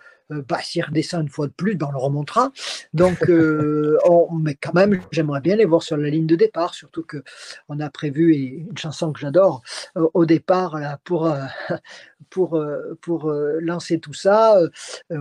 bah, 0.48 0.58
s'il 0.62 0.84
redescend 0.84 1.22
une 1.22 1.28
fois 1.28 1.46
de 1.46 1.52
plus, 1.52 1.76
ben, 1.76 1.86
on 1.88 1.92
le 1.92 1.98
remontera. 1.98 2.52
Donc, 2.94 3.28
euh, 3.28 3.98
mais 4.40 4.54
quand 4.54 4.74
même, 4.74 5.00
j'aimerais 5.10 5.40
bien 5.40 5.56
les 5.56 5.64
voir 5.64 5.82
sur 5.82 5.96
la 5.96 6.08
ligne 6.08 6.26
de 6.26 6.36
départ, 6.36 6.74
surtout 6.74 7.02
que 7.02 7.22
on 7.68 7.80
a 7.80 7.90
prévu 7.90 8.34
et 8.34 8.66
une 8.68 8.78
chanson 8.78 9.12
que 9.12 9.20
j'adore 9.20 9.62
euh, 9.96 10.08
au 10.14 10.26
départ 10.26 10.78
pour 11.04 11.32
pour 12.30 12.64
pour 13.00 13.32
lancer 13.60 13.98
tout 13.98 14.14
ça. 14.14 14.56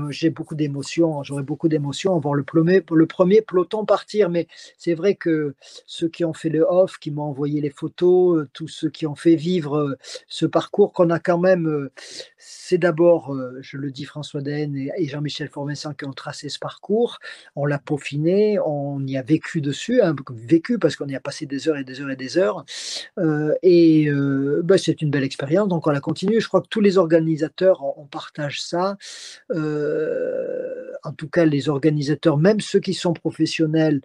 J'ai 0.09 0.29
beaucoup 0.29 0.55
d'émotions, 0.55 1.23
j'aurais 1.23 1.43
beaucoup 1.43 1.67
d'émotions 1.67 2.15
à 2.15 2.19
voir 2.19 2.35
le 2.35 2.43
premier, 2.43 2.83
le 2.91 3.05
premier 3.05 3.41
peloton 3.41 3.85
partir. 3.85 4.29
Mais 4.29 4.47
c'est 4.77 4.93
vrai 4.93 5.15
que 5.15 5.55
ceux 5.85 6.07
qui 6.07 6.23
ont 6.23 6.33
fait 6.33 6.49
le 6.49 6.65
off, 6.69 6.97
qui 6.99 7.11
m'ont 7.11 7.23
envoyé 7.23 7.59
les 7.59 7.69
photos, 7.69 8.45
tous 8.53 8.67
ceux 8.67 8.89
qui 8.89 9.05
ont 9.07 9.15
fait 9.15 9.35
vivre 9.35 9.97
ce 10.27 10.45
parcours 10.45 10.93
qu'on 10.93 11.09
a 11.09 11.19
quand 11.19 11.39
même, 11.39 11.89
c'est 12.37 12.77
d'abord, 12.77 13.35
je 13.61 13.77
le 13.77 13.91
dis 13.91 14.05
François 14.05 14.41
Den 14.41 14.75
et, 14.75 15.00
et 15.01 15.07
Jean-Michel 15.07 15.49
Forvincent 15.49 15.93
qui 15.93 16.05
ont 16.05 16.13
tracé 16.13 16.49
ce 16.49 16.59
parcours. 16.59 17.19
On 17.55 17.65
l'a 17.65 17.79
peaufiné, 17.79 18.59
on 18.59 19.05
y 19.05 19.17
a 19.17 19.21
vécu 19.21 19.61
dessus, 19.61 20.01
comme 20.25 20.37
vécu 20.37 20.77
parce 20.77 20.95
qu'on 20.95 21.07
y 21.07 21.15
a 21.15 21.19
passé 21.19 21.45
des 21.45 21.67
heures 21.67 21.77
et 21.77 21.83
des 21.83 22.01
heures 22.01 22.11
et 22.11 22.15
des 22.15 22.37
heures. 22.37 22.65
Euh, 23.17 23.53
et 23.63 24.07
euh, 24.07 24.61
ben, 24.63 24.77
c'est 24.77 25.01
une 25.01 25.09
belle 25.09 25.23
expérience, 25.23 25.67
donc 25.67 25.87
on 25.87 25.91
la 25.91 25.99
continue. 25.99 26.39
Je 26.39 26.47
crois 26.47 26.61
que 26.61 26.67
tous 26.67 26.81
les 26.81 26.97
organisateurs, 26.97 27.83
on, 27.97 28.05
partage 28.05 28.61
ça. 28.61 28.97
Euh, 29.51 30.91
en 31.03 31.13
tout 31.13 31.29
cas, 31.29 31.45
les 31.45 31.69
organisateurs, 31.69 32.37
même 32.37 32.59
ceux 32.59 32.79
qui 32.79 32.93
sont 32.93 33.13
professionnels, 33.13 34.01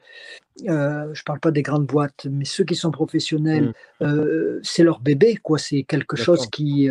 je 0.64 0.70
ne 0.70 1.24
parle 1.24 1.40
pas 1.40 1.50
des 1.50 1.62
grandes 1.62 1.86
boîtes, 1.86 2.26
mais 2.30 2.46
ceux 2.46 2.64
qui 2.64 2.76
sont 2.76 2.90
professionnels, 2.90 3.74
mmh. 4.00 4.60
c'est 4.62 4.84
leur 4.84 5.00
bébé, 5.00 5.36
quoi. 5.36 5.58
C'est 5.58 5.82
quelque 5.82 6.16
chose 6.16 6.46
qui, 6.46 6.88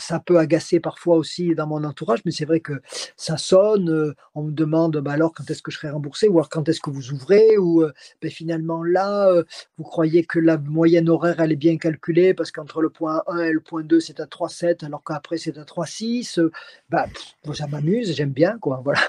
ça 0.00 0.20
peut 0.20 0.38
agacer 0.38 0.80
parfois 0.80 1.16
aussi 1.16 1.54
dans 1.54 1.66
mon 1.66 1.84
entourage, 1.84 2.20
mais 2.24 2.32
c'est 2.32 2.44
vrai 2.44 2.60
que 2.60 2.80
ça 3.16 3.36
sonne. 3.36 3.90
Euh, 3.90 4.14
on 4.34 4.44
me 4.44 4.52
demande 4.52 4.98
bah 4.98 5.12
alors 5.12 5.32
quand 5.32 5.48
est-ce 5.50 5.62
que 5.62 5.70
je 5.70 5.78
serai 5.78 5.90
remboursé, 5.90 6.28
ou 6.28 6.32
alors 6.32 6.48
quand 6.48 6.68
est-ce 6.68 6.80
que 6.80 6.90
vous 6.90 7.12
ouvrez, 7.12 7.58
ou 7.58 7.82
euh, 7.82 7.92
ben, 8.22 8.30
finalement 8.30 8.82
là, 8.82 9.28
euh, 9.28 9.44
vous 9.78 9.84
croyez 9.84 10.24
que 10.24 10.38
la 10.38 10.58
moyenne 10.58 11.08
horaire 11.08 11.40
elle 11.40 11.52
est 11.52 11.56
bien 11.56 11.76
calculée 11.78 12.34
parce 12.34 12.50
qu'entre 12.50 12.82
le 12.82 12.90
point 12.90 13.22
1 13.26 13.38
et 13.44 13.52
le 13.52 13.60
point 13.60 13.82
2 13.82 14.00
c'est 14.00 14.20
à 14.20 14.26
3,7 14.26 14.84
alors 14.84 15.02
qu'après 15.04 15.38
c'est 15.38 15.58
à 15.58 15.64
3,6. 15.64 16.40
Bah, 16.88 17.06
ça 17.54 17.66
m'amuse, 17.66 18.14
j'aime 18.14 18.32
bien 18.32 18.58
quoi. 18.58 18.82
Voilà. 18.84 19.00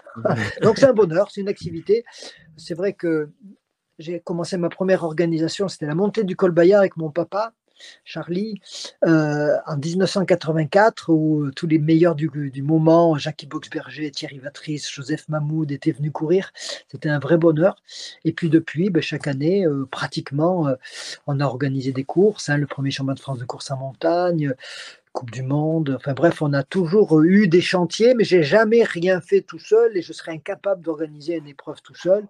Donc 0.61 0.77
c'est 0.77 0.87
un 0.87 0.93
bonheur, 0.93 1.31
c'est 1.31 1.41
une 1.41 1.49
activité. 1.49 2.03
C'est 2.57 2.75
vrai 2.75 2.93
que 2.93 3.29
j'ai 3.99 4.19
commencé 4.19 4.57
ma 4.57 4.69
première 4.69 5.03
organisation, 5.03 5.67
c'était 5.67 5.85
la 5.85 5.95
montée 5.95 6.23
du 6.23 6.35
col 6.35 6.51
Bayard 6.51 6.81
avec 6.81 6.97
mon 6.97 7.11
papa. 7.11 7.53
Charlie, 8.03 8.61
euh, 9.05 9.57
en 9.67 9.77
1984, 9.77 11.09
où 11.09 11.51
tous 11.55 11.67
les 11.67 11.79
meilleurs 11.79 12.15
du, 12.15 12.29
moment, 12.61 13.17
Jackie 13.17 13.47
Boxberger, 13.47 14.11
Thierry 14.11 14.39
Vatrice, 14.39 14.89
Joseph 14.91 15.27
Mahmoud 15.29 15.71
étaient 15.71 15.91
venus 15.91 16.11
courir. 16.11 16.51
C'était 16.87 17.09
un 17.09 17.19
vrai 17.19 17.37
bonheur. 17.37 17.75
Et 18.25 18.33
puis 18.33 18.49
depuis, 18.49 18.89
ben, 18.89 19.01
chaque 19.01 19.27
année, 19.27 19.65
euh, 19.65 19.85
pratiquement, 19.89 20.67
euh, 20.67 20.75
on 21.27 21.39
a 21.39 21.45
organisé 21.45 21.91
des 21.91 22.03
courses. 22.03 22.49
Hein, 22.49 22.57
le 22.57 22.67
premier 22.67 22.91
championnat 22.91 23.15
de 23.15 23.19
France 23.19 23.39
de 23.39 23.45
course 23.45 23.71
en 23.71 23.77
montagne, 23.77 24.53
Coupe 25.13 25.31
du 25.31 25.43
Monde. 25.43 25.95
Enfin 25.97 26.13
bref, 26.13 26.41
on 26.41 26.53
a 26.53 26.63
toujours 26.63 27.21
eu 27.21 27.47
des 27.49 27.59
chantiers, 27.59 28.13
mais 28.13 28.23
j'ai 28.23 28.43
jamais 28.43 28.83
rien 28.83 29.19
fait 29.19 29.41
tout 29.41 29.59
seul 29.59 29.97
et 29.97 30.01
je 30.01 30.13
serais 30.13 30.31
incapable 30.31 30.81
d'organiser 30.81 31.35
une 31.35 31.47
épreuve 31.47 31.81
tout 31.81 31.95
seul. 31.95 32.25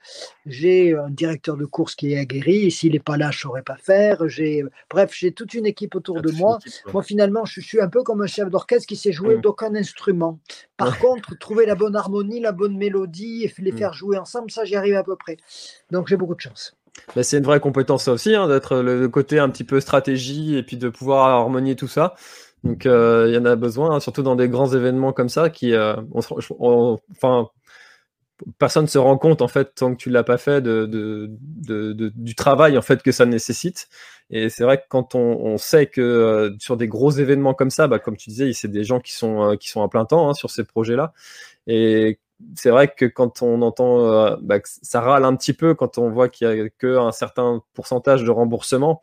J'ai 0.48 0.96
un 0.96 1.10
directeur 1.10 1.58
de 1.58 1.66
course 1.66 1.94
qui 1.94 2.14
est 2.14 2.18
aguerri 2.18 2.66
et 2.66 2.70
s'il 2.72 2.94
n'est 2.94 3.00
pas 3.00 3.18
là, 3.18 3.30
je 3.30 3.38
ne 3.38 3.42
saurais 3.42 3.62
pas 3.62 3.78
faire. 3.78 4.28
J'ai, 4.28 4.64
bref, 4.90 5.12
j'ai 5.14 5.32
toute 5.32 5.54
une 5.54 5.68
équipe 5.68 5.94
autour 5.94 6.22
de 6.22 6.32
moi. 6.32 6.58
Moi, 6.92 7.04
finalement, 7.04 7.46
je 7.46 7.62
suis 7.62 7.80
un 7.80 7.88
peu 7.88 8.02
comme 8.02 8.24
un 8.24 8.28
chef 8.28 8.50
d'orchestre 8.50 8.88
qui 8.88 8.96
sait 8.96 9.12
jouer 9.12 9.38
mm. 9.38 9.42
d'aucun 9.42 9.76
instrument. 9.76 10.40
Par 10.76 10.98
contre, 10.98 11.38
trouver 11.38 11.68
la 11.68 11.76
bonne 11.76 11.96
harmonie, 11.96 12.40
la 12.40 12.52
bonne 12.52 12.76
mélodie 12.78 13.44
et 13.44 13.62
les 13.62 13.72
mm. 13.72 13.78
faire 13.78 13.94
jouer 13.94 14.18
ensemble, 14.18 14.50
ça, 14.50 14.66
j'y 14.66 14.76
arrive 14.76 14.96
à 14.96 15.04
peu 15.04 15.16
près. 15.16 15.38
Donc, 15.92 16.08
j'ai 16.08 16.18
beaucoup 16.18 16.36
de 16.36 16.42
chance. 16.42 16.76
Bah, 17.16 17.24
c'est 17.24 17.38
une 17.38 17.44
vraie 17.44 17.60
compétence 17.60 18.06
ça 18.06 18.12
aussi, 18.12 18.36
hein, 18.36 18.48
d'être 18.48 18.78
le 18.78 19.08
côté 19.08 19.40
un 19.40 19.50
petit 19.50 19.64
peu 19.64 19.80
stratégie 19.80 20.58
et 20.58 20.64
puis 20.64 20.78
de 20.78 20.90
pouvoir 20.90 21.28
harmonier 21.28 21.76
tout 21.76 21.88
ça. 21.88 22.16
Donc 22.64 22.86
euh, 22.86 23.26
il 23.28 23.34
y 23.34 23.38
en 23.38 23.45
a 23.45 23.55
besoin, 23.55 23.95
hein, 23.95 23.99
surtout 23.99 24.24
dans 24.24 24.36
des 24.36 24.47
grands 24.47 24.72
événements 24.72 25.14
comme 25.14 25.30
ça, 25.30 25.49
qui, 25.49 25.74
euh, 25.74 25.95
enfin, 26.14 27.49
personne 28.59 28.84
ne 28.84 28.89
se 28.89 28.97
rend 28.97 29.18
compte 29.18 29.41
en 29.41 29.47
fait 29.47 29.74
tant 29.76 29.93
que 29.93 29.97
tu 29.97 30.09
l'as 30.09 30.24
pas 30.24 30.38
fait 30.38 30.62
de, 30.62 31.30
du 32.16 32.36
travail 32.36 32.78
en 32.78 32.82
fait 32.82 33.01
que 33.01 33.12
ça 33.12 33.26
nécessite. 33.26 33.88
Et 34.30 34.49
c'est 34.49 34.64
vrai 34.64 34.78
que 34.78 34.84
quand 34.89 35.16
on, 35.16 35.57
sait 35.57 35.88
que 35.88 36.01
euh, 36.01 36.51
sur 36.59 36.78
des 36.78 36.88
gros 36.88 37.12
événements 37.12 37.53
comme 37.53 37.72
ça, 37.72 37.88
bah, 37.88 37.99
comme 37.99 38.16
tu 38.16 38.30
disais, 38.30 38.53
c'est 38.53 38.72
des 38.72 38.84
gens 38.84 38.99
qui 38.99 39.14
sont 39.14 39.57
qui 39.59 39.70
sont 39.70 39.82
à 39.84 39.89
plein 39.89 40.05
temps 40.05 40.30
hein, 40.30 40.34
sur 40.34 40.49
ces 40.51 40.64
projets-là. 40.64 41.14
Et 41.68 42.20
c'est 42.55 42.70
vrai 42.70 42.88
que 42.95 43.05
quand 43.05 43.41
on 43.41 43.62
entend, 43.64 44.38
bah, 44.41 44.59
ça 44.64 45.01
râle 45.01 45.26
un 45.26 45.36
petit 45.36 45.53
peu 45.53 45.74
quand 45.76 45.97
on 45.97 46.09
voit 46.09 46.30
qu'il 46.30 46.47
y 46.47 46.62
a 46.62 46.70
qu'un 46.70 47.12
certain 47.12 47.62
pourcentage 47.74 48.24
de 48.24 48.32
remboursement. 48.32 49.01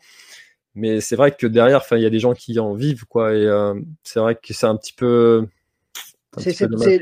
Mais 0.74 1.00
c'est 1.00 1.16
vrai 1.16 1.32
que 1.32 1.46
derrière, 1.46 1.82
il 1.92 2.00
y 2.00 2.06
a 2.06 2.10
des 2.10 2.20
gens 2.20 2.34
qui 2.34 2.58
en 2.58 2.74
vivent, 2.74 3.04
quoi. 3.06 3.34
Et 3.34 3.44
euh, 3.46 3.74
c'est 4.04 4.20
vrai 4.20 4.36
que 4.36 4.52
c'est 4.54 4.66
un 4.66 4.76
petit 4.76 4.92
peu 4.92 5.48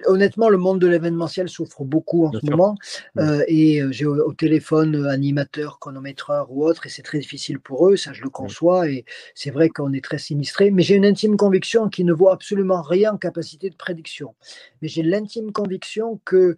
honnêtement, 0.07 0.49
le 0.49 0.57
monde 0.57 0.81
de 0.81 0.87
l'événementiel 0.87 1.49
souffre 1.49 1.85
beaucoup 1.85 2.27
en 2.27 2.33
ce 2.33 2.45
moment. 2.51 2.77
Euh, 3.19 3.43
et 3.49 3.81
euh, 3.81 3.91
j'ai 3.91 4.07
au, 4.07 4.33
téléphone 4.33 4.97
euh, 4.97 5.11
animateurs, 5.11 5.79
chronométreurs 5.79 6.51
ou 6.51 6.65
autres, 6.65 6.87
et 6.87 6.89
c'est 6.89 7.03
très 7.03 7.19
difficile 7.19 7.59
pour 7.59 7.89
eux, 7.89 7.97
ça 7.97 8.13
je 8.13 8.23
le 8.23 8.31
conçois. 8.31 8.89
Et 8.89 9.05
c'est 9.35 9.51
vrai 9.51 9.69
qu'on 9.69 9.93
est 9.93 10.05
très 10.05 10.19
sinistré. 10.19 10.71
Mais 10.71 10.83
j'ai 10.83 10.95
une 10.95 11.07
intime 11.07 11.37
conviction 11.37 11.89
qui 11.89 12.05
ne 12.05 12.13
vaut 12.13 12.29
absolument 12.29 12.83
rien 12.83 13.15
en 13.15 13.19
capacité 13.19 13.71
de 13.71 13.77
prédiction. 13.77 14.35
Mais 14.83 14.89
j'ai 14.89 15.03
l'intime 15.03 15.53
conviction 15.53 16.21
que 16.25 16.57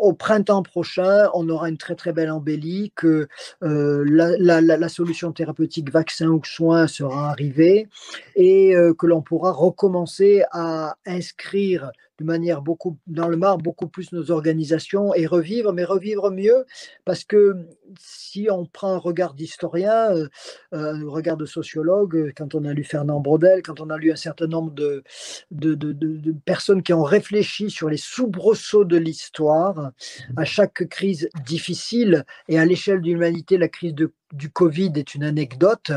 au 0.00 0.12
printemps 0.12 0.62
prochain, 0.62 1.28
on 1.34 1.48
aura 1.48 1.68
une 1.68 1.76
très 1.76 1.94
très 1.94 2.12
belle 2.12 2.30
embellie, 2.30 2.92
que 2.96 3.28
la, 3.60 4.60
la, 4.60 4.88
solution 4.88 5.32
thérapeutique 5.32 5.90
vaccin 5.90 6.28
ou 6.28 6.40
soin 6.44 6.86
sera 6.86 7.30
arrivée 7.30 7.88
et 8.34 8.74
que 8.98 9.06
l'on 9.06 9.22
pourra 9.22 9.52
recommencer 9.52 10.42
à 10.52 10.96
inscrire 11.06 11.92
de 12.20 12.24
manière 12.24 12.60
beaucoup 12.60 12.98
dans 13.06 13.28
le 13.28 13.36
marbre 13.36 13.62
beaucoup 13.62 13.88
plus 13.88 14.12
nos 14.12 14.30
organisations 14.30 15.14
et 15.14 15.26
revivre, 15.26 15.72
mais 15.72 15.84
revivre 15.84 16.30
mieux, 16.30 16.66
parce 17.06 17.24
que 17.24 17.56
si 17.98 18.48
on 18.50 18.66
prend 18.66 18.92
un 18.92 18.98
regard 18.98 19.32
d'historien, 19.32 20.10
euh, 20.12 20.28
un 20.72 21.08
regard 21.08 21.38
de 21.38 21.46
sociologue, 21.46 22.32
quand 22.36 22.54
on 22.54 22.64
a 22.66 22.74
lu 22.74 22.84
Fernand 22.84 23.20
Braudel, 23.20 23.62
quand 23.62 23.80
on 23.80 23.88
a 23.88 23.96
lu 23.96 24.12
un 24.12 24.16
certain 24.16 24.46
nombre 24.46 24.72
de, 24.72 25.02
de, 25.50 25.74
de, 25.74 25.92
de 25.92 26.32
personnes 26.44 26.82
qui 26.82 26.92
ont 26.92 27.02
réfléchi 27.02 27.70
sur 27.70 27.88
les 27.88 27.96
soubresauts 27.96 28.84
de 28.84 28.98
l'histoire, 28.98 29.92
à 30.36 30.44
chaque 30.44 30.86
crise 30.88 31.30
difficile 31.46 32.24
et 32.48 32.58
à 32.58 32.66
l'échelle 32.66 33.00
de 33.00 33.06
l'humanité, 33.06 33.56
la 33.56 33.68
crise 33.68 33.94
de 33.94 34.12
du 34.32 34.50
Covid 34.50 34.92
est 34.96 35.14
une 35.14 35.24
anecdote 35.24 35.92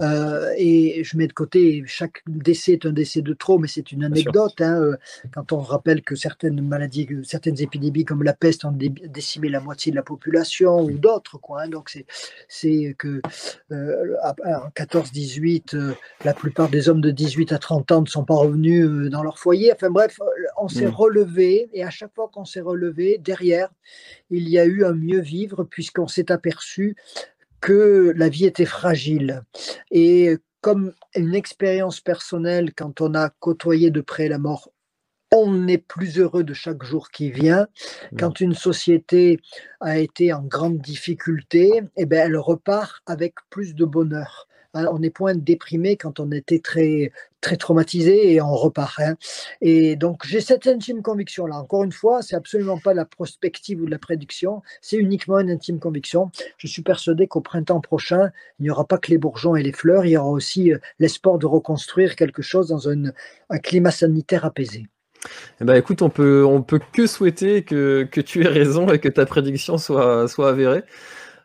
euh, 0.00 0.52
et 0.56 1.02
je 1.02 1.16
mets 1.16 1.26
de 1.26 1.32
côté 1.32 1.82
chaque 1.86 2.22
décès 2.26 2.72
est 2.72 2.86
un 2.86 2.92
décès 2.92 3.22
de 3.22 3.32
trop, 3.32 3.58
mais 3.58 3.68
c'est 3.68 3.92
une 3.92 4.04
anecdote. 4.04 4.60
Hein, 4.60 4.80
euh, 4.80 4.96
quand 5.32 5.52
on 5.52 5.58
rappelle 5.58 6.02
que 6.02 6.14
certaines 6.14 6.60
maladies, 6.60 7.08
certaines 7.24 7.60
épidémies 7.60 8.04
comme 8.04 8.22
la 8.22 8.34
peste 8.34 8.64
ont 8.64 8.72
décimé 8.72 9.48
la 9.48 9.60
moitié 9.60 9.92
de 9.92 9.96
la 9.96 10.02
population 10.02 10.80
ou 10.80 10.98
d'autres, 10.98 11.38
quoi. 11.38 11.62
Hein, 11.62 11.68
donc 11.68 11.96
c'est 12.48 12.94
que 12.98 13.20
euh, 13.72 14.16
en 14.22 14.68
14-18, 14.76 15.94
la 16.24 16.34
plupart 16.34 16.68
des 16.68 16.88
hommes 16.88 17.00
de 17.00 17.10
18 17.10 17.52
à 17.52 17.58
30 17.58 17.92
ans 17.92 18.00
ne 18.02 18.06
sont 18.06 18.24
pas 18.24 18.34
revenus 18.34 19.10
dans 19.10 19.22
leur 19.22 19.38
foyer. 19.38 19.72
Enfin 19.72 19.90
bref, 19.90 20.18
on 20.60 20.68
s'est 20.68 20.86
mmh. 20.86 20.94
relevé 20.94 21.70
et 21.72 21.84
à 21.84 21.90
chaque 21.90 22.14
fois 22.14 22.30
qu'on 22.32 22.44
s'est 22.44 22.60
relevé, 22.60 23.18
derrière, 23.18 23.70
il 24.30 24.48
y 24.48 24.58
a 24.58 24.64
eu 24.64 24.84
un 24.84 24.92
mieux 24.92 25.20
vivre 25.20 25.64
puisqu'on 25.64 26.08
s'est 26.08 26.30
aperçu 26.30 26.96
que 27.60 28.12
la 28.16 28.28
vie 28.28 28.46
était 28.46 28.64
fragile. 28.64 29.42
Et 29.90 30.36
comme 30.60 30.92
une 31.14 31.34
expérience 31.34 32.00
personnelle, 32.00 32.74
quand 32.74 33.00
on 33.00 33.14
a 33.14 33.30
côtoyé 33.30 33.90
de 33.90 34.00
près 34.00 34.28
la 34.28 34.38
mort, 34.38 34.70
on 35.32 35.68
est 35.68 35.78
plus 35.78 36.18
heureux 36.18 36.42
de 36.42 36.54
chaque 36.54 36.82
jour 36.82 37.10
qui 37.10 37.30
vient. 37.30 37.68
Mmh. 38.12 38.16
Quand 38.18 38.40
une 38.40 38.54
société 38.54 39.40
a 39.80 39.98
été 39.98 40.32
en 40.32 40.42
grande 40.42 40.78
difficulté, 40.78 41.82
eh 41.96 42.06
bien, 42.06 42.24
elle 42.24 42.36
repart 42.36 43.02
avec 43.06 43.34
plus 43.48 43.74
de 43.74 43.84
bonheur. 43.84 44.48
Hein, 44.74 44.86
on 44.92 45.02
est 45.02 45.10
point 45.10 45.34
déprimé 45.34 45.96
quand 45.96 46.20
on 46.20 46.30
était 46.30 46.60
très, 46.60 47.10
très 47.40 47.56
traumatisé 47.56 48.32
et 48.32 48.40
on 48.40 48.54
repart. 48.54 49.00
Hein. 49.00 49.16
Et 49.60 49.96
donc, 49.96 50.24
j'ai 50.24 50.40
cette 50.40 50.68
intime 50.68 51.02
conviction-là. 51.02 51.56
Encore 51.56 51.82
une 51.82 51.90
fois, 51.92 52.22
c'est 52.22 52.36
absolument 52.36 52.78
pas 52.78 52.94
la 52.94 53.04
prospective 53.04 53.82
ou 53.82 53.86
la 53.86 53.98
prédiction, 53.98 54.62
c'est 54.80 54.96
uniquement 54.96 55.40
une 55.40 55.50
intime 55.50 55.80
conviction. 55.80 56.30
Je 56.56 56.68
suis 56.68 56.82
persuadé 56.82 57.26
qu'au 57.26 57.40
printemps 57.40 57.80
prochain, 57.80 58.30
il 58.60 58.64
n'y 58.64 58.70
aura 58.70 58.84
pas 58.84 58.98
que 58.98 59.10
les 59.10 59.18
bourgeons 59.18 59.56
et 59.56 59.62
les 59.64 59.72
fleurs, 59.72 60.06
il 60.06 60.12
y 60.12 60.16
aura 60.16 60.30
aussi 60.30 60.72
euh, 60.72 60.78
l'espoir 61.00 61.38
de 61.38 61.46
reconstruire 61.46 62.14
quelque 62.14 62.42
chose 62.42 62.68
dans 62.68 62.88
un, 62.88 63.10
climat 63.62 63.90
sanitaire 63.90 64.44
apaisé. 64.44 64.86
Eh 65.60 65.64
ben, 65.64 65.74
écoute, 65.74 66.00
on 66.00 66.10
peut, 66.10 66.44
on 66.44 66.62
peut 66.62 66.80
que 66.92 67.06
souhaiter 67.06 67.62
que, 67.64 68.08
que 68.10 68.20
tu 68.20 68.44
aies 68.44 68.48
raison 68.48 68.88
et 68.90 69.00
que 69.00 69.08
ta 69.08 69.26
prédiction 69.26 69.78
soit, 69.78 70.28
soit 70.28 70.48
avérée. 70.48 70.84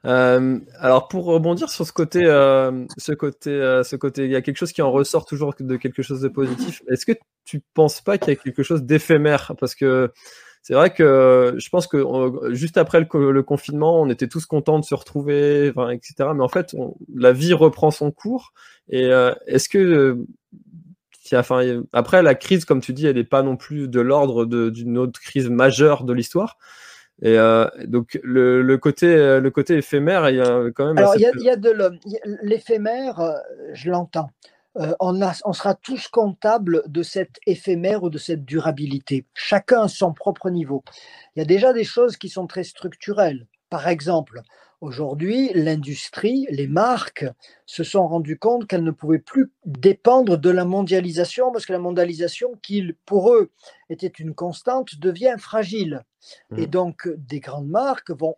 Euh, 0.06 0.60
alors 0.80 1.08
pour 1.08 1.26
rebondir 1.26 1.70
sur 1.70 1.86
ce 1.86 1.92
côté, 1.92 2.26
euh, 2.26 2.86
ce 2.98 3.12
côté, 3.12 3.50
euh, 3.50 3.84
ce 3.84 3.96
côté, 3.96 4.26
il 4.26 4.32
y 4.32 4.36
a 4.36 4.42
quelque 4.42 4.58
chose 4.58 4.72
qui 4.72 4.82
en 4.82 4.92
ressort 4.92 5.26
toujours 5.26 5.54
de 5.60 5.78
quelque 5.78 6.04
chose 6.04 6.22
de 6.22 6.28
positif. 6.28 6.82
Est-ce 6.90 7.06
que 7.06 7.14
tu 7.44 7.62
penses 7.74 8.02
pas 8.02 8.18
qu'il 8.18 8.34
y 8.34 8.38
a 8.38 8.40
quelque 8.40 8.64
chose 8.64 8.84
d'éphémère? 8.84 9.54
Parce 9.60 9.74
que 9.74 10.12
c'est 10.62 10.74
vrai 10.74 10.94
que 10.94 11.56
je 11.58 11.70
pense 11.70 11.88
que 11.88 12.04
juste 12.52 12.78
après 12.78 13.00
le, 13.00 13.44
confinement, 13.44 14.02
on 14.02 14.10
était 14.10 14.28
tous 14.28 14.46
contents 14.46 14.80
de 14.80 14.86
se 14.86 14.96
retrouver, 14.96 15.68
etc. 15.92 16.30
Mais 16.36 16.44
en 16.44 16.50
fait, 16.50 16.76
la 17.14 17.32
vie 17.32 17.54
reprend 17.54 17.92
son 17.92 18.12
cours. 18.12 18.54
Et 18.90 19.10
est-ce 19.48 19.70
que 19.70 20.26
Enfin, 21.34 21.82
après, 21.92 22.22
la 22.22 22.36
crise, 22.36 22.66
comme 22.66 22.82
tu 22.82 22.94
dis, 22.94 23.08
elle 23.08 23.16
n'est 23.16 23.24
pas 23.24 23.42
non 23.42 23.58
plus 23.58 23.88
de 23.88 24.00
l'ordre 24.00 24.46
d'une 24.46 24.98
autre 24.98 25.20
crise 25.20 25.50
majeure 25.50 26.04
de 26.04 26.14
l'histoire. 26.14 26.58
Et 27.22 27.38
euh, 27.38 27.68
donc 27.86 28.20
le, 28.24 28.62
le, 28.62 28.78
côté 28.78 29.08
euh, 29.08 29.40
le 29.40 29.50
côté 29.50 29.78
éphémère, 29.78 30.30
il 30.30 30.36
y 30.38 30.42
a 30.42 30.70
quand 30.76 30.88
même. 30.88 30.98
Alors 30.98 31.16
il 31.16 31.22
y, 31.22 31.26
a, 31.26 31.32
il 31.36 31.44
y 31.44 31.50
a 31.50 31.56
de 31.56 31.74
l'éphémère, 32.42 33.20
euh, 33.22 33.34
je 33.74 33.90
l'entends. 33.90 34.30
on, 35.00 35.22
a, 35.22 35.34
on 35.46 35.54
sera 35.54 35.76
tous 35.76 36.10
comptables 36.10 36.84
de 36.88 37.04
cette 37.04 37.40
éphémère 37.48 38.04
ou 38.04 38.10
de 38.10 38.18
cette 38.18 38.44
durabilité. 38.44 39.26
Chacun 39.34 39.84
à 39.84 39.88
son 39.88 40.14
propre 40.14 40.50
niveau. 40.50 40.84
Il 41.36 41.40
y 41.40 41.42
a 41.42 41.46
déjà 41.46 41.72
des 41.72 41.86
choses 41.86 42.18
qui 42.18 42.28
sont 42.28 42.48
très 42.48 42.66
structurelles. 42.66 43.48
Par 43.70 43.88
exemple, 43.88 44.42
Aujourd'hui, 44.86 45.50
l'industrie, 45.56 46.46
les 46.52 46.68
marques 46.68 47.26
se 47.66 47.84
sont 47.84 48.08
rendues 48.08 48.38
compte 48.38 48.68
qu'elles 48.68 48.84
ne 48.84 48.92
pouvaient 48.92 49.18
plus 49.18 49.52
dépendre 49.66 50.38
de 50.38 50.50
la 50.52 50.64
mondialisation 50.64 51.52
parce 51.52 51.66
que 51.66 51.74
la 51.74 51.80
mondialisation, 51.80 52.52
qui 52.62 52.94
pour 53.08 53.34
eux 53.34 53.50
était 53.90 54.06
une 54.06 54.36
constante, 54.36 55.00
devient 55.00 55.38
fragile. 55.40 56.04
Et 56.56 56.68
mmh. 56.68 56.70
donc, 56.70 57.10
des 57.18 57.40
grandes 57.40 57.68
marques 57.68 58.12
vont 58.12 58.36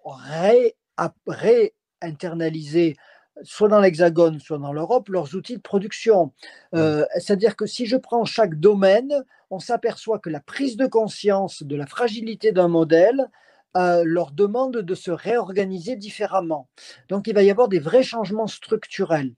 réinternaliser 1.28 2.96
soit 3.44 3.68
dans 3.68 3.82
l'Hexagone, 3.82 4.40
soit 4.40 4.58
dans 4.58 4.72
l'Europe, 4.72 5.10
leurs 5.10 5.36
outils 5.36 5.58
de 5.58 5.62
production. 5.62 6.28
Mmh. 6.72 6.78
Euh, 6.78 7.06
c'est-à-dire 7.16 7.58
que 7.58 7.66
si 7.66 7.88
je 7.88 7.98
prends 7.98 8.24
chaque 8.24 8.56
domaine, 8.56 9.26
on 9.50 9.60
s'aperçoit 9.60 10.20
que 10.20 10.30
la 10.30 10.40
prise 10.40 10.78
de 10.78 10.88
conscience 10.88 11.62
de 11.62 11.76
la 11.76 11.88
fragilité 11.88 12.54
d'un 12.54 12.70
modèle 12.70 13.30
euh, 13.78 14.02
leur 14.04 14.32
demande 14.32 14.78
de 14.78 14.96
se 14.96 15.12
réorganiser 15.12 15.96
différemment. 15.96 16.68
Donc 17.10 17.28
il 17.28 17.36
va 17.36 17.44
y 17.44 17.52
avoir 17.52 17.68
des 17.68 17.80
vrais 17.80 18.02
changements 18.02 18.48
structurels. 18.48 19.36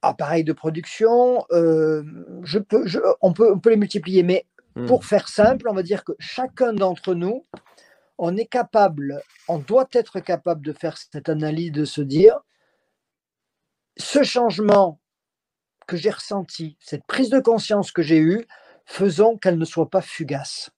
Appareils 0.00 0.44
de 0.44 0.54
production, 0.54 1.44
euh, 1.52 2.02
je 2.44 2.58
peux, 2.58 2.86
on, 3.20 3.34
peut, 3.34 3.52
on 3.52 3.58
peut 3.58 3.70
les 3.70 3.76
multiplier, 3.76 4.22
mais 4.22 4.46
hmm. 4.74 4.86
pour 4.86 5.04
faire 5.04 5.28
simple, 5.28 5.68
on 5.68 5.74
va 5.74 5.82
dire 5.82 6.02
que 6.02 6.12
chacun 6.18 6.72
d'entre 6.72 7.14
nous, 7.14 7.44
on 8.16 8.36
est 8.38 8.46
capable, 8.46 9.22
on 9.48 9.58
doit 9.58 9.88
être 9.92 10.20
capable 10.20 10.64
de 10.64 10.72
faire 10.72 10.96
cette 10.96 11.28
analyse, 11.28 11.72
de 11.72 11.84
se 11.84 12.00
dire, 12.00 12.40
ce 13.98 14.22
changement 14.22 14.98
que 15.86 15.98
j'ai 15.98 16.10
ressenti, 16.10 16.78
cette 16.80 17.04
prise 17.04 17.28
de 17.28 17.40
conscience 17.40 17.92
que 17.92 18.02
j'ai 18.02 18.18
eue, 18.18 18.46
faisons 18.86 19.36
qu'elle 19.36 19.58
ne 19.58 19.64
soit 19.66 19.90
pas 19.90 20.00
fugace 20.00 20.70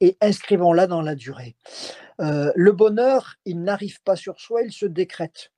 et 0.00 0.16
inscrivons-la 0.20 0.86
dans 0.86 1.02
la 1.02 1.14
durée. 1.14 1.56
Euh, 2.20 2.52
le 2.54 2.72
bonheur, 2.72 3.34
il 3.44 3.62
n'arrive 3.62 4.02
pas 4.02 4.16
sur 4.16 4.40
soi, 4.40 4.62
il 4.62 4.72
se 4.72 4.86
décrète. 4.86 5.52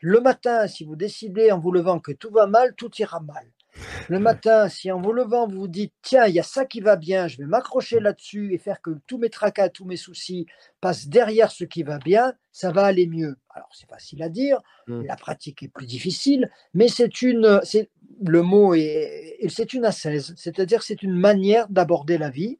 Le 0.00 0.20
matin, 0.20 0.66
si 0.68 0.84
vous 0.84 0.96
décidez 0.96 1.50
en 1.50 1.58
vous 1.58 1.72
levant 1.72 1.98
que 2.00 2.12
tout 2.12 2.30
va 2.30 2.46
mal, 2.46 2.74
tout 2.74 2.90
ira 2.98 3.20
mal. 3.20 3.46
Le 4.08 4.18
matin, 4.18 4.68
si 4.70 4.90
en 4.90 5.00
vous 5.00 5.12
levant, 5.12 5.46
vous 5.46 5.60
vous 5.60 5.68
dites 5.68 5.92
tiens, 6.00 6.26
il 6.26 6.34
y 6.34 6.40
a 6.40 6.44
ça 6.44 6.64
qui 6.64 6.80
va 6.80 6.96
bien, 6.96 7.28
je 7.28 7.36
vais 7.38 7.44
m'accrocher 7.44 8.00
là-dessus 8.00 8.54
et 8.54 8.58
faire 8.58 8.80
que 8.80 8.90
tous 9.06 9.18
mes 9.18 9.28
tracas, 9.28 9.68
tous 9.68 9.84
mes 9.84 9.98
soucis 9.98 10.46
passent 10.80 11.08
derrière 11.08 11.50
ce 11.50 11.64
qui 11.64 11.82
va 11.82 11.98
bien, 11.98 12.32
ça 12.52 12.72
va 12.72 12.84
aller 12.84 13.06
mieux. 13.06 13.36
Alors, 13.50 13.68
c'est 13.72 13.88
facile 13.88 14.22
à 14.22 14.28
dire, 14.30 14.60
Mm. 14.86 15.02
la 15.02 15.16
pratique 15.16 15.62
est 15.62 15.68
plus 15.68 15.86
difficile, 15.86 16.50
mais 16.72 16.88
c'est 16.88 17.20
une, 17.22 17.60
c'est 17.64 17.90
le 18.24 18.42
mot 18.42 18.74
est, 18.74 19.38
c'est 19.48 19.74
une 19.74 19.84
assaise, 19.84 20.32
c'est-à-dire 20.36 20.82
c'est 20.82 21.02
une 21.02 21.14
manière 21.18 21.68
d'aborder 21.68 22.16
la 22.18 22.30
vie. 22.30 22.58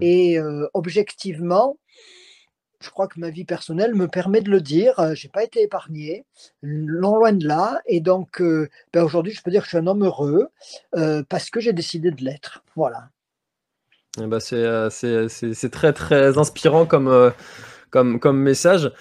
Et 0.00 0.38
euh, 0.38 0.68
objectivement, 0.74 1.78
je 2.80 2.90
crois 2.90 3.08
que 3.08 3.18
ma 3.18 3.30
vie 3.30 3.44
personnelle 3.44 3.94
me 3.94 4.08
permet 4.08 4.40
de 4.40 4.50
le 4.50 4.60
dire. 4.60 4.98
euh, 5.00 5.14
J'ai 5.14 5.28
pas 5.28 5.42
été 5.42 5.62
épargné, 5.62 6.26
non 6.62 7.16
loin 7.16 7.32
de 7.32 7.46
là. 7.46 7.80
Et 7.86 8.00
donc, 8.00 8.40
euh, 8.40 8.68
ben 8.92 9.02
aujourd'hui, 9.02 9.32
je 9.32 9.42
peux 9.42 9.50
dire 9.50 9.62
que 9.62 9.66
je 9.66 9.70
suis 9.70 9.78
un 9.78 9.86
homme 9.86 10.04
heureux 10.04 10.48
euh, 10.94 11.22
parce 11.28 11.50
que 11.50 11.60
j'ai 11.60 11.72
décidé 11.72 12.10
de 12.10 12.22
l'être. 12.22 12.62
Voilà. 12.76 13.08
Eh 14.20 14.26
ben, 14.26 14.38
c'est, 14.38 15.70
très 15.70 15.92
très 15.92 16.38
inspirant 16.38 16.86
comme, 16.86 17.32
comme, 17.90 18.20
comme 18.20 18.38
message. 18.38 18.92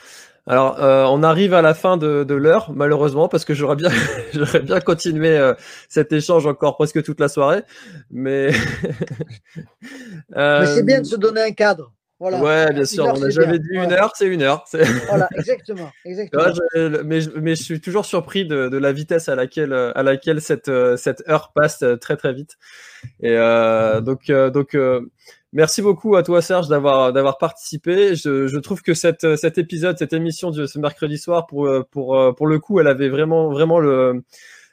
Alors, 0.46 0.84
euh, 0.84 1.06
on 1.06 1.24
arrive 1.24 1.54
à 1.54 1.62
la 1.62 1.74
fin 1.74 1.96
de, 1.96 2.24
de 2.26 2.34
l'heure, 2.36 2.72
malheureusement, 2.74 3.30
parce 3.30 3.46
que 3.46 3.54
j'aurais 3.54 3.78
bien, 3.78 3.90
j'aurais 4.34 4.60
bien 4.60 4.80
continué 4.82 5.38
euh, 5.38 5.54
cet 5.88 6.12
échange 6.12 6.46
encore 6.46 6.76
presque 6.76 7.02
toute 7.04 7.20
la 7.20 7.30
soirée. 7.30 7.62
Mais, 8.12 8.52
Mais 9.56 10.66
c'est 10.66 10.80
Euh, 10.80 10.84
bien 10.84 11.00
de 11.02 11.06
se 11.06 11.16
donner 11.16 11.42
un 11.42 11.52
cadre. 11.52 11.94
Voilà. 12.20 12.42
Ouais, 12.42 12.72
bien 12.74 12.86
sûr. 12.86 13.06
heure, 13.06 13.16
On 13.18 13.20
n'a 13.20 13.26
c'est 13.26 13.32
jamais 13.42 13.60
dit 13.60 13.68
une 13.72 13.92
heure, 13.92 14.12
c'est 14.16 14.28
une 14.28 14.44
heure. 14.44 14.64
C'est- 14.68 14.84
Voilà, 15.10 15.28
exactement. 15.36 15.92
exactement. 16.06 16.44
Je- 16.74 17.02
mais, 17.04 17.20
je- 17.22 17.32
mais 17.32 17.56
je 17.56 17.64
suis 17.64 17.82
toujours 17.82 18.06
surpris 18.06 18.46
de, 18.46 18.70
de 18.70 18.78
la 18.78 18.94
vitesse 18.94 19.28
à 19.30 19.36
laquelle, 19.36 19.74
euh, 19.74 19.92
à 19.96 20.04
laquelle 20.04 20.40
cette, 20.42 20.70
euh, 20.70 20.96
cette 20.96 21.24
heure 21.28 21.52
passe 21.54 21.82
euh, 21.84 21.98
très 21.98 22.16
très 22.16 22.32
vite. 22.34 22.52
Et 23.20 23.32
euh, 23.36 24.00
donc, 24.00 24.30
euh, 24.30 24.50
donc 24.52 24.74
euh, 24.76 25.02
merci 25.54 25.82
beaucoup 25.82 26.16
à 26.18 26.24
toi 26.24 26.42
Serge 26.42 26.68
d'avoir 26.68 27.14
d'avoir 27.14 27.38
participé. 27.38 28.16
Je, 28.16 28.48
je 28.48 28.58
trouve 28.60 28.82
que 28.82 28.94
cette, 28.94 29.36
cet 29.38 29.58
épisode, 29.58 29.98
cette 29.98 30.14
émission 30.14 30.52
de 30.52 30.66
ce 30.66 30.78
mercredi 30.80 31.18
soir, 31.18 31.46
pour, 31.48 31.70
pour, 31.92 32.36
pour 32.36 32.48
le 32.48 32.60
coup, 32.60 32.80
elle 32.80 32.88
avait 32.88 33.10
vraiment, 33.10 33.50
vraiment 33.52 33.80
le, 33.80 34.24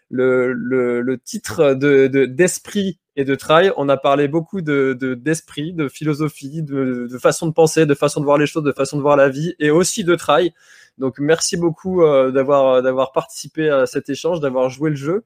le, 0.08 0.52
le, 0.52 1.00
le 1.02 1.18
titre 1.18 1.74
de, 1.74 2.08
de- 2.08 2.24
d'esprit 2.26 2.98
et 3.16 3.24
de 3.24 3.34
travail. 3.34 3.72
On 3.76 3.88
a 3.88 3.96
parlé 3.96 4.28
beaucoup 4.28 4.60
de, 4.62 4.96
de, 4.98 5.14
d'esprit, 5.14 5.72
de 5.72 5.88
philosophie, 5.88 6.62
de, 6.62 7.06
de 7.10 7.18
façon 7.18 7.46
de 7.46 7.52
penser, 7.52 7.86
de 7.86 7.94
façon 7.94 8.20
de 8.20 8.24
voir 8.24 8.38
les 8.38 8.46
choses, 8.46 8.64
de 8.64 8.72
façon 8.72 8.96
de 8.96 9.02
voir 9.02 9.16
la 9.16 9.28
vie 9.28 9.54
et 9.58 9.70
aussi 9.70 10.04
de 10.04 10.14
travail. 10.14 10.52
Donc 10.98 11.18
merci 11.18 11.56
beaucoup 11.56 12.02
euh, 12.02 12.30
d'avoir 12.30 12.82
d'avoir 12.82 13.12
participé 13.12 13.70
à 13.70 13.86
cet 13.86 14.08
échange, 14.10 14.40
d'avoir 14.40 14.68
joué 14.68 14.90
le 14.90 14.96
jeu. 14.96 15.24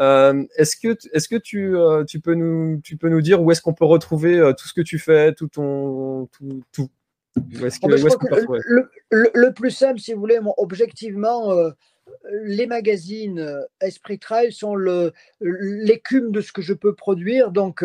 Euh, 0.00 0.44
est-ce 0.56 0.76
que 0.76 0.96
est-ce 1.12 1.28
que 1.28 1.36
tu 1.36 1.76
euh, 1.76 2.04
tu 2.04 2.20
peux 2.20 2.34
nous 2.34 2.80
tu 2.82 2.96
peux 2.96 3.08
nous 3.08 3.22
dire 3.22 3.42
où 3.42 3.50
est-ce 3.52 3.62
qu'on 3.62 3.74
peut 3.74 3.84
retrouver 3.86 4.38
euh, 4.38 4.52
tout 4.52 4.68
ce 4.68 4.74
que 4.74 4.82
tu 4.82 4.98
fais, 4.98 5.34
tout 5.34 5.48
ton 5.48 6.26
tout 6.28 6.62
tout? 6.72 6.90
Où 7.60 7.66
est-ce 7.66 7.80
que, 7.80 7.90
Oh, 7.90 7.96
je 7.96 8.04
où 8.04 8.06
est-ce 8.08 8.16
crois 8.16 8.18
qu'on 8.18 8.26
que 8.26 8.28
peut 8.28 8.34
retrouver? 8.36 8.60
le, 8.66 8.90
le- 9.10 9.30
le 9.34 9.52
plus 9.54 9.70
simple, 9.70 10.00
si 10.00 10.12
vous 10.14 10.20
voulez, 10.20 10.40
moi, 10.40 10.54
objectivement, 10.58 11.54
les 12.44 12.66
magazines 12.66 13.64
Esprit 13.80 14.18
Trail 14.18 14.52
sont 14.52 14.74
le- 14.76 15.12
l'écume 15.40 16.32
de 16.32 16.40
ce 16.40 16.52
que 16.52 16.62
je 16.62 16.74
peux 16.74 16.94
produire. 16.94 17.52
Donc, 17.52 17.84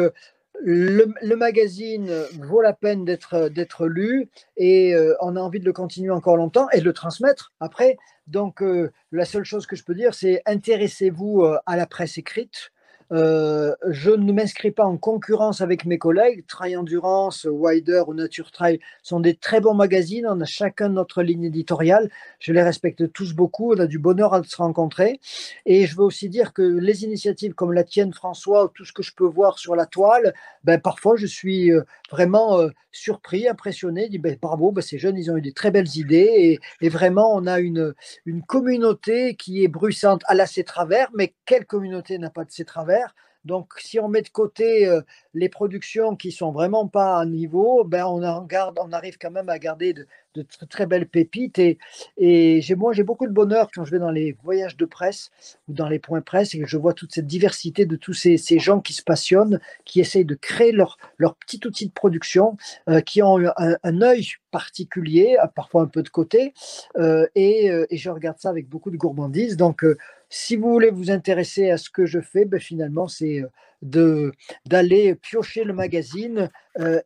le, 0.64 1.36
magazine 1.36 2.12
vaut 2.40 2.62
la 2.62 2.74
peine 2.74 3.06
d'être 3.06 3.50
d'être 3.50 3.88
lu 3.88 4.30
et 4.58 4.94
euh, 4.96 5.16
on 5.22 5.36
a 5.36 5.40
envie 5.40 5.60
de 5.60 5.66
le 5.66 5.74
continuer 5.74 6.12
encore 6.12 6.38
longtemps 6.38 6.70
et 6.72 6.80
de 6.80 6.86
le 6.86 6.94
transmettre 6.94 7.54
après. 7.60 7.98
Donc, 8.28 8.62
euh, 8.62 8.92
la 9.12 9.26
seule 9.26 9.44
chose 9.44 9.66
que 9.66 9.76
je 9.76 9.84
peux 9.84 9.96
dire, 9.96 10.14
c'est 10.14 10.42
intéressez-vous 10.46 11.42
euh, 11.42 11.58
à 11.66 11.76
la 11.76 11.86
presse 11.86 12.18
écrite. 12.18 12.71
Euh, 13.12 13.76
je 13.90 14.12
ne 14.12 14.32
m'inscris 14.32 14.72
pas 14.72 14.86
en 14.86 14.98
concurrence 14.98 15.62
avec 15.62 15.86
mes 15.86 15.98
collègues. 15.98 16.46
Trail 16.48 16.78
Endurance, 16.78 17.46
Wider 17.50 18.04
ou 18.08 18.14
Nature 18.14 18.52
Trail 18.52 18.80
sont 19.04 19.20
des 19.20 19.36
très 19.36 19.60
bons 19.60 19.74
magazines. 19.74 20.26
On 20.30 20.40
a 20.40 20.46
chacun 20.46 20.90
notre 20.90 21.22
ligne 21.22 21.44
éditoriale. 21.44 22.10
Je 22.40 22.54
les 22.54 22.64
respecte 22.64 23.12
tous 23.12 23.34
beaucoup. 23.34 23.74
On 23.74 23.80
a 23.80 23.88
du 23.88 24.00
bonheur 24.00 24.34
à 24.34 24.44
se 24.44 24.56
rencontrer. 24.56 25.20
Et 25.66 25.86
je 25.86 25.98
veux 25.98 26.04
aussi 26.04 26.30
dire 26.30 26.54
que 26.54 26.62
les 26.62 27.04
initiatives 27.04 27.54
comme 27.54 27.74
la 27.74 27.84
tienne, 27.84 28.14
François, 28.14 28.66
ou 28.66 28.68
tout 28.70 28.86
ce 28.86 28.94
que 28.94 29.04
je 29.04 29.14
peux 29.14 29.28
voir 29.28 29.60
sur 29.60 29.76
la 29.76 29.86
toile, 29.86 30.34
ben, 30.64 30.80
parfois 30.80 31.16
je 31.18 31.26
suis 31.26 31.72
euh, 31.72 31.82
vraiment 32.12 32.60
euh, 32.60 32.70
surpris, 32.92 33.48
impressionné. 33.48 34.06
Je 34.06 34.12
dis 34.12 34.20
ben, 34.20 34.38
bravo, 34.42 34.72
ben, 34.72 34.82
ces 34.82 34.98
jeunes, 34.98 35.18
ils 35.18 35.30
ont 35.32 35.38
eu 35.38 35.42
des 35.42 35.54
très 35.54 35.72
belles 35.72 35.98
idées. 35.98 36.60
Et, 36.82 36.90
vraiment, 36.90 37.34
on 37.36 37.46
a 37.48 37.60
une, 37.60 37.94
une 38.26 38.42
communauté 38.44 39.36
qui 39.36 39.64
est 39.64 39.68
bruissante. 39.68 40.24
Elle 40.30 40.42
a 40.42 40.48
ses 40.48 40.64
travers, 40.64 41.10
mais 41.14 41.34
quelle 41.46 41.66
communauté 41.66 42.18
n'a 42.18 42.30
pas 42.30 42.46
de 42.46 42.52
ses 42.52 42.66
travers 42.66 43.01
donc, 43.46 43.74
si 43.80 44.00
on 44.00 44.08
met 44.08 44.22
de 44.22 44.30
côté 44.30 44.88
euh, 44.88 45.02
les 45.34 45.50
productions 45.50 46.16
qui 46.16 46.32
sont 46.32 46.52
vraiment 46.52 46.88
pas 46.88 47.20
à 47.20 47.26
niveau, 47.26 47.84
ben 47.84 48.06
on, 48.06 48.22
on 48.22 48.92
arrive 48.92 49.18
quand 49.18 49.32
même 49.32 49.50
à 49.50 49.58
garder 49.58 49.94
de, 49.94 50.08
de 50.34 50.44
tr- 50.44 50.68
très 50.68 50.86
belles 50.86 51.08
pépites. 51.08 51.60
Et, 51.60 51.78
et 52.18 52.62
j'ai, 52.62 52.76
moi, 52.76 52.94
j'ai 52.94 53.04
beaucoup 53.04 53.28
de 53.28 53.32
bonheur 53.32 53.70
quand 53.74 53.86
je 53.86 53.92
vais 53.92 54.00
dans 54.00 54.12
les 54.12 54.36
voyages 54.44 54.78
de 54.78 54.86
presse 54.86 55.32
ou 55.68 55.74
dans 55.74 55.88
les 55.90 56.00
points 56.00 56.22
presse 56.22 56.54
et 56.56 56.60
que 56.60 56.66
je 56.66 56.78
vois 56.78 56.94
toute 56.94 57.14
cette 57.14 57.28
diversité 57.28 57.86
de 57.86 57.96
tous 57.96 58.14
ces, 58.14 58.38
ces 58.38 58.60
gens 58.60 58.80
qui 58.80 58.94
se 58.94 59.04
passionnent, 59.04 59.60
qui 59.86 60.00
essayent 60.00 60.26
de 60.26 60.36
créer 60.36 60.72
leur, 60.72 60.98
leur 61.18 61.36
petit 61.36 61.60
outil 61.66 61.88
de 61.88 61.92
production, 61.92 62.58
euh, 62.90 63.02
qui 63.02 63.22
ont 63.22 63.38
un, 63.58 64.02
œil 64.02 64.26
particulier, 64.52 65.38
euh, 65.42 65.48
parfois 65.48 65.84
un 65.84 65.88
peu 65.88 66.04
de 66.04 66.10
côté. 66.10 66.54
euh, 66.98 67.26
et, 67.36 67.72
et 67.90 67.98
je 67.98 68.10
regarde 68.10 68.38
ça 68.40 68.50
avec 68.50 68.68
beaucoup 68.68 68.92
de 68.92 68.98
gourmandise. 68.98 69.58
Donc, 69.58 69.86
si 70.30 70.56
vous 70.56 70.72
voulez 70.72 70.92
vous 70.92 71.12
intéresser 71.12 71.70
à 71.70 71.78
ce 71.78 71.90
que 71.90 72.06
je 72.06 72.20
fais, 72.20 72.46
ben 72.46 72.60
finalement, 72.60 73.08
c'est 73.08 73.44
de 73.82 74.32
d'aller 74.66 75.16
piocher 75.16 75.64
le 75.64 75.74
magazine 75.74 76.50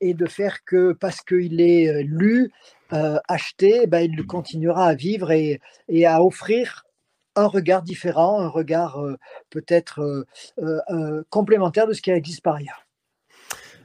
et 0.01 0.13
de 0.13 0.26
faire 0.26 0.63
que 0.65 0.91
parce 0.93 1.21
qu'il 1.21 1.61
est 1.61 2.03
lu, 2.03 2.51
euh, 2.94 3.18
acheté, 3.28 3.88
ben, 3.88 4.00
il 4.00 4.26
continuera 4.26 4.86
à 4.86 4.96
vivre 4.96 5.32
et, 5.32 5.60
et 5.88 6.06
à 6.06 6.24
offrir 6.24 6.86
un 7.36 7.48
regard 7.48 7.82
différent, 7.82 8.40
un 8.40 8.48
regard 8.48 9.00
euh, 9.02 9.18
peut-être 9.50 10.00
euh, 10.00 10.80
euh, 10.90 11.24
complémentaire 11.30 11.88
de 11.88 11.94
ce 11.94 12.02
qui 12.02 12.12
existe 12.12 12.42
par 12.42 12.56
ailleurs. 12.56 12.86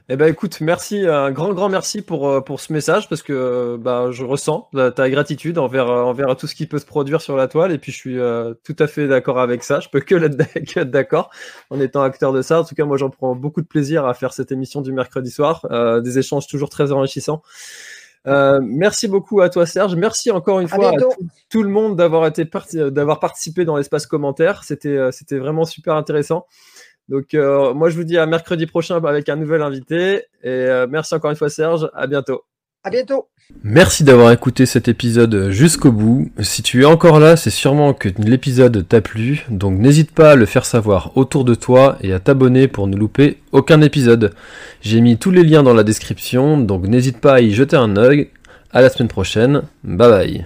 Eh 0.09 0.17
ben 0.17 0.27
écoute, 0.27 0.59
merci, 0.59 1.05
un 1.07 1.31
grand 1.31 1.53
grand 1.53 1.69
merci 1.69 2.01
pour 2.01 2.43
pour 2.43 2.59
ce 2.59 2.73
message 2.73 3.07
parce 3.07 3.21
que 3.21 3.77
bah 3.79 4.07
je 4.11 4.25
ressens 4.25 4.69
ta 4.73 5.09
gratitude 5.09 5.57
envers 5.57 5.89
envers 5.89 6.35
tout 6.35 6.47
ce 6.47 6.55
qui 6.55 6.65
peut 6.65 6.79
se 6.79 6.85
produire 6.85 7.21
sur 7.21 7.37
la 7.37 7.47
toile 7.47 7.71
et 7.71 7.77
puis 7.77 7.93
je 7.93 7.97
suis 7.97 8.19
euh, 8.19 8.53
tout 8.65 8.75
à 8.79 8.87
fait 8.87 9.07
d'accord 9.07 9.39
avec 9.39 9.63
ça. 9.63 9.79
Je 9.79 9.87
peux 9.87 10.01
que 10.01 10.15
l'être 10.15 10.37
être 10.57 10.89
d'accord 10.89 11.29
en 11.69 11.79
étant 11.79 12.01
acteur 12.01 12.33
de 12.33 12.41
ça. 12.41 12.59
En 12.59 12.65
tout 12.65 12.75
cas, 12.75 12.83
moi 12.83 12.97
j'en 12.97 13.09
prends 13.09 13.35
beaucoup 13.35 13.61
de 13.61 13.67
plaisir 13.67 14.05
à 14.05 14.13
faire 14.13 14.33
cette 14.33 14.51
émission 14.51 14.81
du 14.81 14.91
mercredi 14.91 15.31
soir, 15.31 15.65
euh, 15.71 16.01
des 16.01 16.19
échanges 16.19 16.47
toujours 16.47 16.69
très 16.69 16.91
enrichissants. 16.91 17.41
Euh, 18.27 18.59
merci 18.61 19.07
beaucoup 19.07 19.41
à 19.41 19.49
toi 19.49 19.65
Serge. 19.65 19.95
Merci 19.95 20.31
encore 20.31 20.59
une 20.59 20.67
À 20.71 20.75
fois 20.75 20.89
à 20.89 20.93
tout, 20.93 21.09
tout 21.49 21.63
le 21.63 21.69
monde 21.69 21.95
d'avoir 21.95 22.27
été 22.27 22.45
parti, 22.45 22.77
d'avoir 22.91 23.19
participé 23.19 23.65
dans 23.65 23.77
l'espace 23.77 24.05
commentaire. 24.05 24.63
C'était 24.63 24.89
euh, 24.89 25.11
c'était 25.11 25.37
vraiment 25.37 25.65
super 25.65 25.95
intéressant. 25.95 26.45
Donc 27.09 27.33
euh, 27.33 27.73
moi 27.73 27.89
je 27.89 27.95
vous 27.95 28.03
dis 28.03 28.17
à 28.17 28.25
mercredi 28.25 28.67
prochain 28.67 29.03
avec 29.03 29.27
un 29.27 29.35
nouvel 29.35 29.61
invité 29.61 30.25
et 30.43 30.49
euh, 30.49 30.87
merci 30.89 31.15
encore 31.15 31.31
une 31.31 31.37
fois 31.37 31.49
Serge, 31.49 31.89
à 31.93 32.07
bientôt. 32.07 32.43
Bientôt. 32.89 33.27
Merci 33.63 34.03
d'avoir 34.03 34.31
écouté 34.31 34.65
cet 34.65 34.87
épisode 34.87 35.49
jusqu'au 35.51 35.91
bout. 35.91 36.31
Si 36.39 36.63
tu 36.63 36.81
es 36.81 36.85
encore 36.85 37.19
là, 37.19 37.35
c'est 37.35 37.51
sûrement 37.51 37.93
que 37.93 38.09
l'épisode 38.17 38.87
t'a 38.87 39.01
plu, 39.01 39.45
donc 39.49 39.77
n'hésite 39.77 40.11
pas 40.11 40.31
à 40.31 40.35
le 40.35 40.45
faire 40.47 40.65
savoir 40.65 41.15
autour 41.15 41.45
de 41.45 41.53
toi 41.53 41.97
et 42.01 42.11
à 42.11 42.19
t'abonner 42.19 42.67
pour 42.67 42.87
ne 42.87 42.97
louper 42.97 43.37
aucun 43.51 43.81
épisode. 43.81 44.33
J'ai 44.81 45.01
mis 45.01 45.17
tous 45.17 45.31
les 45.31 45.43
liens 45.43 45.63
dans 45.63 45.75
la 45.75 45.83
description, 45.83 46.57
donc 46.57 46.87
n'hésite 46.87 47.19
pas 47.19 47.35
à 47.35 47.41
y 47.41 47.51
jeter 47.51 47.75
un 47.75 47.97
œil. 47.97 48.29
À 48.71 48.81
la 48.81 48.89
semaine 48.89 49.09
prochaine, 49.09 49.63
bye 49.83 50.09
bye. 50.09 50.45